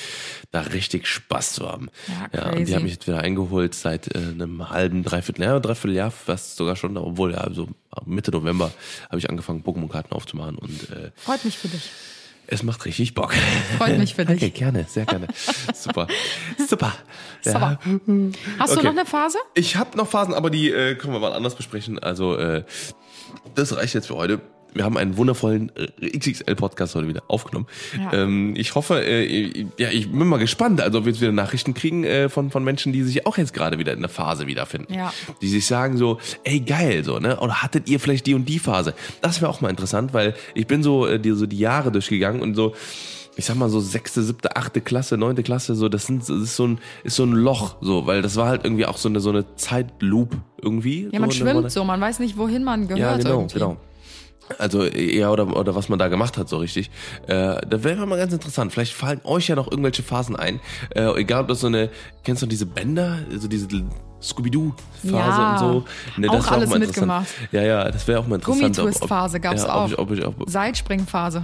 da 0.50 0.62
richtig 0.62 1.06
Spaß 1.06 1.54
zu 1.54 1.70
haben. 1.70 1.90
Ja, 2.34 2.50
und 2.50 2.68
die 2.68 2.76
hat 2.76 2.82
mich 2.82 2.94
jetzt 2.94 3.06
wieder 3.06 3.20
eingeholt 3.20 3.76
seit 3.76 4.16
äh, 4.16 4.18
einem 4.18 4.72
halben, 4.72 5.04
dreiviertel 5.04 5.44
Jahr, 5.44 5.60
dreiviertel 5.60 5.96
Jahr, 5.96 6.10
fast 6.10 6.56
sogar 6.56 6.76
schon, 6.76 6.98
obwohl 6.98 7.34
ja, 7.34 7.48
so 7.54 7.70
Mitte 8.06 8.32
November 8.32 8.72
habe 9.08 9.20
ich 9.20 9.30
angefangen, 9.30 9.64
Pokémon-Karten 9.64 10.14
aufzumachen 10.14 10.58
und 10.58 10.90
äh, 10.90 11.12
Freut 11.16 11.46
mich 11.46 11.60
für 11.60 11.68
dich. 11.68 11.92
Es 12.48 12.64
macht 12.64 12.86
richtig 12.86 13.14
Bock. 13.14 13.34
Freut 13.78 13.98
mich 13.98 14.16
für 14.16 14.26
dich. 14.26 14.38
Okay, 14.38 14.50
gerne, 14.50 14.86
sehr 14.90 15.06
gerne. 15.06 15.28
Super. 15.74 16.08
Super. 16.68 16.94
Super. 17.42 17.80
Hast 18.60 18.74
du 18.74 18.80
Okay. 18.80 18.84
noch 18.84 18.92
eine 18.92 19.06
Phase? 19.06 19.38
Ich 19.54 19.76
habe 19.76 19.98
noch 19.98 20.08
Phasen, 20.08 20.34
aber 20.34 20.50
die 20.50 20.70
äh, 20.72 20.96
können 20.96 21.14
wir 21.14 21.20
mal 21.20 21.34
anders 21.34 21.56
besprechen. 21.56 22.00
Also, 22.00 22.36
äh, 22.38 22.64
das 23.56 23.76
reicht 23.76 23.94
jetzt 23.94 24.08
für 24.08 24.16
heute. 24.16 24.42
Wir 24.78 24.86
haben 24.86 24.98
einen 24.98 25.18
wundervollen 25.18 25.72
äh, 25.76 26.18
XXL-Podcast 26.18 26.96
heute 26.96 27.08
wieder 27.08 27.24
aufgenommen. 27.28 27.68
Ja. 27.98 28.14
Ähm, 28.14 28.54
ich 28.56 28.76
hoffe, 28.76 29.04
äh, 29.04 29.66
ja, 29.78 29.90
ich 29.90 30.12
bin 30.12 30.28
mal 30.28 30.38
gespannt, 30.38 30.82
also 30.82 31.00
ob 31.00 31.06
wir 31.06 31.12
jetzt 31.12 31.22
wieder 31.22 31.32
Nachrichten 31.32 31.74
kriegen 31.74 32.04
äh, 32.04 32.30
von, 32.30 32.52
von 32.52 32.64
Menschen, 32.64 32.94
die 32.94 33.04
sich 33.04 33.26
auch 33.26 33.38
jetzt 33.38 33.54
gerade 33.54 33.80
wieder 33.80 33.94
in 33.94 34.02
der 34.02 34.10
Phase 34.10 34.48
wiederfinden. 34.48 34.94
Ja. 34.94 35.14
Die 35.42 35.48
sich 35.48 35.66
sagen 35.66 35.98
so, 35.98 36.20
ey 36.44 36.60
geil, 36.60 37.04
so, 37.04 37.20
ne? 37.20 37.40
Oder 37.40 37.64
hattet 37.64 37.90
ihr 37.90 38.00
vielleicht 38.00 38.26
die 38.28 38.36
und 38.36 38.48
die 38.48 38.60
Phase? 38.60 38.94
Das 39.22 39.42
wäre 39.42 39.50
auch 39.50 39.62
mal 39.62 39.70
interessant, 39.70 40.14
weil 40.14 40.36
ich 40.54 40.68
bin 40.68 40.84
so, 40.84 41.08
äh, 41.08 41.20
die, 41.20 41.32
so 41.32 41.46
die 41.46 41.60
Jahre 41.60 41.92
durchgegangen 41.92 42.42
und 42.42 42.56
so, 42.56 42.74
ich 43.38 43.46
sag 43.46 43.56
mal 43.56 43.70
so 43.70 43.80
sechste, 43.80 44.24
siebte, 44.24 44.56
achte 44.56 44.82
Klasse, 44.82 45.16
neunte 45.16 45.44
Klasse, 45.44 45.76
so, 45.76 45.90
das 45.90 46.08
sind, 46.08 46.22
das 46.22 46.30
ist 46.30 46.56
so 46.56 46.68
ein, 46.68 46.80
ist 47.04 47.16
so 47.16 47.24
ein 47.24 47.34
Loch, 47.34 47.76
so, 47.82 48.08
weil 48.08 48.24
das 48.24 48.36
war 48.36 48.48
halt 48.48 48.64
irgendwie 48.64 48.86
auch 48.88 48.98
so 48.98 49.10
eine, 49.10 49.20
so 49.20 49.30
eine 49.30 49.56
Zeitloop 49.56 50.36
irgendwie. 50.62 51.08
Ja, 51.12 51.20
man 51.20 51.30
so, 51.30 51.38
schwimmt 51.38 51.62
ne? 51.62 51.70
so, 51.70 51.84
man 51.84 52.02
weiß 52.02 52.20
nicht, 52.20 52.38
wohin 52.38 52.64
man 52.64 52.88
gehört 52.88 53.00
Ja, 53.00 53.18
genau, 53.18 53.42
irgendwie. 53.42 53.54
genau. 53.54 53.78
Also 54.58 54.86
ja, 54.86 55.30
oder, 55.30 55.56
oder 55.56 55.76
was 55.76 55.90
man 55.90 56.00
da 56.00 56.08
gemacht 56.08 56.38
hat, 56.38 56.50
so 56.50 56.58
richtig. 56.58 56.90
Äh, 57.28 57.60
da 57.68 57.84
wäre 57.84 58.06
mal 58.06 58.18
ganz 58.18 58.34
interessant. 58.34 58.72
Vielleicht 58.72 58.94
fallen 58.94 59.22
euch 59.24 59.48
ja 59.48 59.56
noch 59.56 59.70
irgendwelche 59.70 60.04
Phasen 60.04 60.36
ein. 60.36 60.60
Äh, 60.96 61.20
egal 61.20 61.42
ob 61.42 61.48
das 61.50 61.62
so 61.62 61.68
eine, 61.68 61.90
kennst 62.24 62.42
du 62.42 62.46
diese 62.48 62.66
Bänder, 62.66 63.20
also 63.32 63.48
diese 63.48 63.68
Scooby-Doo-Phase 64.22 65.16
Ja, 65.16 65.52
und 65.52 65.60
so. 65.60 65.86
Ne, 66.18 66.30
auch 66.30 66.34
alles 66.34 66.72
interessant. 66.72 66.80
mitgemacht. 66.80 67.28
Ja, 67.52 67.62
ja, 67.62 67.92
das 67.92 68.08
wäre 68.08 68.20
auch 68.20 68.28
mal 68.28 68.36
interessant. 68.36 68.76
Gummitwist-Phase 68.76 69.40
gab's 69.40 69.64
ja, 69.64 69.74
auch. 69.74 69.84
Ob, 69.98 70.12
ich, 70.12 70.26
ob, 70.26 70.36
ich, 70.36 70.42
ob, 70.42 70.50
Seilspringphase. 70.50 71.44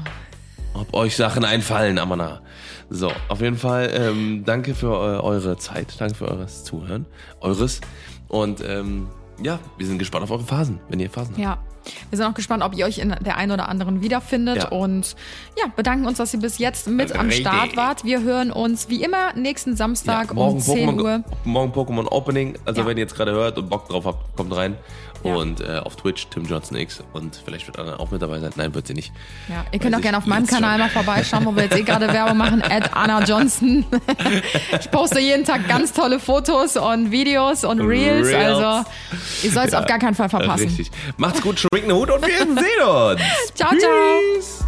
ob 0.73 0.93
euch 0.93 1.15
Sachen 1.15 1.45
einfallen, 1.45 1.99
Amana. 1.99 2.41
So, 2.89 3.11
auf 3.27 3.41
jeden 3.41 3.57
Fall, 3.57 3.91
ähm, 3.93 4.43
danke 4.45 4.75
für 4.75 4.91
eu 4.91 5.19
eure 5.21 5.57
Zeit, 5.57 5.95
danke 5.99 6.15
für 6.15 6.27
eures 6.27 6.63
Zuhören, 6.63 7.05
eures. 7.41 7.81
Und 8.27 8.61
ähm, 8.65 9.07
ja, 9.41 9.59
wir 9.77 9.87
sind 9.87 9.99
gespannt 9.99 10.23
auf 10.23 10.31
eure 10.31 10.43
Phasen, 10.43 10.79
wenn 10.89 10.99
ihr 10.99 11.09
Phasen 11.09 11.31
habt. 11.31 11.39
Ja. 11.39 11.72
Wir 12.09 12.17
sind 12.17 12.25
auch 12.25 12.33
gespannt, 12.33 12.63
ob 12.63 12.75
ihr 12.75 12.85
euch 12.85 12.97
in 12.99 13.15
der 13.21 13.37
einen 13.37 13.51
oder 13.51 13.69
anderen 13.69 14.01
wiederfindet. 14.01 14.57
Ja. 14.57 14.67
Und 14.69 15.15
ja, 15.57 15.65
bedanken 15.75 16.05
uns, 16.07 16.17
dass 16.17 16.33
ihr 16.33 16.39
bis 16.39 16.57
jetzt 16.57 16.87
mit 16.87 17.13
am 17.13 17.27
Richtig. 17.27 17.45
Start 17.47 17.75
wart. 17.77 18.03
Wir 18.03 18.21
hören 18.21 18.51
uns 18.51 18.89
wie 18.89 19.03
immer 19.03 19.33
nächsten 19.33 19.75
Samstag 19.75 20.35
um 20.35 20.59
10 20.59 20.89
Pokémon, 20.89 21.01
Uhr. 21.01 21.23
Morgen 21.43 21.71
Pokémon 21.73 22.07
Opening. 22.11 22.55
Also 22.65 22.81
Ja. 22.81 22.87
wenn 22.87 22.97
ihr 22.97 23.03
jetzt 23.03 23.15
gerade 23.15 23.31
hört 23.31 23.57
und 23.57 23.69
Bock 23.69 23.87
drauf 23.89 24.05
habt, 24.05 24.35
kommt 24.35 24.55
rein. 24.55 24.77
Ja. 25.23 25.35
Und 25.35 25.61
äh, 25.61 25.77
auf 25.79 25.95
Twitch 25.95 26.27
Tim 26.27 26.45
Johnson 26.45 26.75
X. 26.77 27.01
Und 27.13 27.41
vielleicht 27.45 27.65
wird 27.67 27.79
Anna 27.79 27.97
auch 27.97 28.11
mit 28.11 28.21
dabei 28.21 28.39
sein. 28.41 28.51
Nein, 28.57 28.73
wird 28.75 28.87
sie 28.87 28.93
nicht. 28.93 29.13
Ja, 29.47 29.63
ihr 29.71 29.79
könnt 29.79 29.95
auch 29.95 30.01
gerne 30.01 30.17
auf 30.17 30.25
meinem 30.25 30.45
Kanal 30.45 30.71
schon. 30.71 30.79
mal 30.79 30.89
vorbeischauen, 30.89 31.45
wo 31.45 31.55
wir 31.55 31.63
jetzt 31.63 31.77
eh 31.77 31.83
gerade 31.83 32.11
Werbung 32.11 32.35
machen. 32.37 32.61
At 32.69 32.93
Anna 32.93 33.23
Johnson. 33.23 33.85
ich 34.77 34.91
poste 34.91 35.21
jeden 35.21 35.45
Tag 35.45 35.65
ganz 35.69 35.93
tolle 35.93 36.19
Fotos 36.19 36.75
und 36.75 37.11
Videos 37.11 37.63
und 37.63 37.79
Reels. 37.79 38.27
Reels. 38.27 38.57
Also 38.57 38.89
ihr 39.43 39.51
sollt 39.51 39.67
es 39.69 39.73
auf 39.73 39.85
gar 39.85 39.97
keinen 39.99 40.15
Fall 40.15 40.27
verpassen. 40.27 40.65
Richtig. 40.67 40.91
Macht's 41.15 41.41
gut, 41.41 41.57
schwingt 41.73 41.89
einen 41.89 41.97
Hut 41.97 42.11
und 42.11 42.21
wir 42.21 42.37
sehen 42.37 42.55
uns. 42.55 43.21
Ciao, 43.55 43.71
ciao. 43.75 44.19
Peace. 44.35 44.62